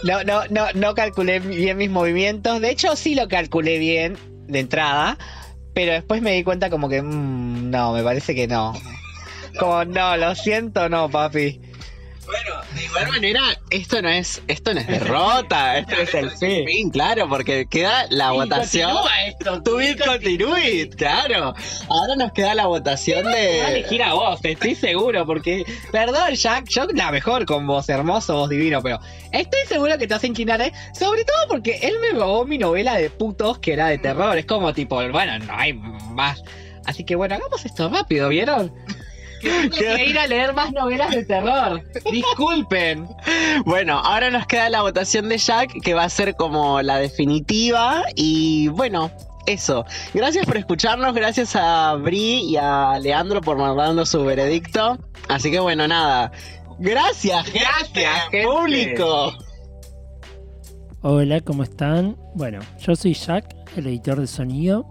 [0.03, 2.61] No, no, no, no calculé bien mis movimientos.
[2.61, 4.17] De hecho, sí lo calculé bien
[4.48, 5.17] de entrada.
[5.74, 8.74] Pero después me di cuenta como que mm, no, me parece que no.
[9.59, 11.61] Como no, lo siento, no, papi.
[12.25, 13.41] Bueno, de igual manera,
[13.72, 16.90] esto no es, esto no es derrota, esto es el fin.
[16.91, 18.95] claro, porque queda la votación.
[19.27, 21.53] esto, Tu bit continue, claro.
[21.90, 23.61] Ahora nos queda la votación a de.
[23.61, 25.66] elegir a vos, estoy seguro, porque.
[25.91, 29.00] Perdón, Jack, yo la mejor con vos, hermoso, vos divino, pero
[29.32, 30.72] estoy seguro que te vas a inclinar, ¿eh?
[30.98, 34.38] Sobre todo porque él me robó mi novela de putos que era de terror.
[34.38, 36.43] Es como tipo, bueno, no hay más.
[36.85, 38.74] Así que bueno, hagamos esto rápido, ¿vieron?
[39.41, 41.81] Tengo que ir a leer más novelas de terror.
[42.11, 43.07] Disculpen.
[43.65, 48.03] Bueno, ahora nos queda la votación de Jack, que va a ser como la definitiva.
[48.15, 49.11] Y bueno,
[49.45, 49.85] eso.
[50.13, 54.97] Gracias por escucharnos, gracias a Bri y a Leandro por mandarnos su veredicto.
[55.27, 56.31] Así que bueno, nada.
[56.79, 58.43] Gracias, gente, Gracias, gente.
[58.43, 59.33] público.
[61.01, 62.15] Hola, ¿cómo están?
[62.35, 64.87] Bueno, yo soy Jack, el editor de sonido.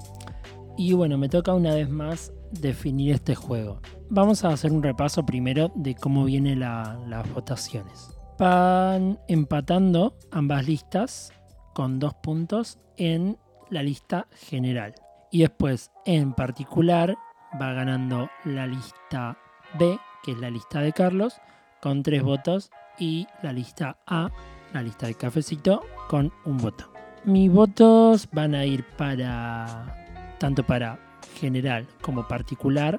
[0.77, 3.81] Y bueno, me toca una vez más definir este juego.
[4.11, 8.11] Vamos a hacer un repaso primero de cómo vienen la- las votaciones.
[8.39, 11.33] Van empatando ambas listas
[11.75, 14.95] con dos puntos en la lista general.
[15.31, 17.17] Y después, en particular,
[17.61, 19.39] va ganando la lista
[19.79, 21.41] B, que es la lista de Carlos,
[21.81, 22.71] con tres votos.
[22.99, 24.31] Y la lista A,
[24.73, 26.93] la lista de cafecito, con un voto.
[27.25, 30.99] Mis votos van a ir para tanto para
[31.39, 32.99] general como particular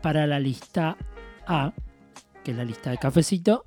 [0.00, 0.96] para la lista
[1.46, 1.72] A,
[2.44, 3.64] que es la lista de cafecito,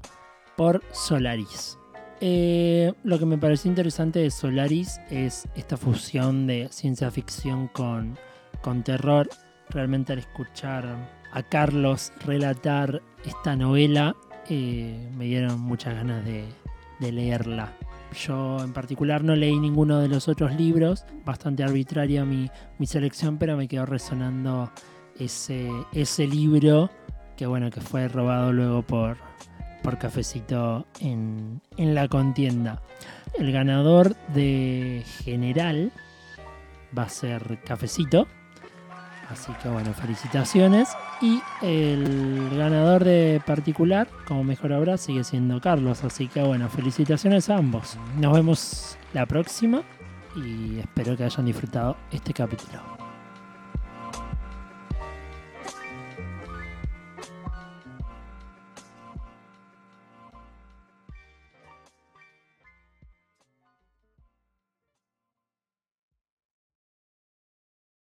[0.55, 1.77] por Solaris.
[2.21, 8.17] Eh, lo que me pareció interesante de Solaris es esta fusión de ciencia ficción con,
[8.61, 9.29] con terror.
[9.69, 10.85] Realmente al escuchar
[11.31, 14.15] a Carlos relatar esta novela,
[14.49, 16.45] eh, me dieron muchas ganas de,
[16.99, 17.73] de leerla.
[18.13, 23.37] Yo en particular no leí ninguno de los otros libros, bastante arbitraria mi, mi selección,
[23.37, 24.71] pero me quedó resonando
[25.19, 26.89] ese, ese libro
[27.37, 29.17] que bueno, que fue robado luego por,
[29.81, 32.81] por Cafecito en, en la contienda.
[33.37, 35.91] El ganador de general
[36.97, 38.27] va a ser Cafecito.
[39.29, 40.89] Así que bueno, felicitaciones.
[41.21, 46.03] Y el ganador de particular, como mejor obra, sigue siendo Carlos.
[46.03, 47.97] Así que bueno, felicitaciones a ambos.
[48.19, 49.81] Nos vemos la próxima
[50.35, 52.92] y espero que hayan disfrutado este capítulo.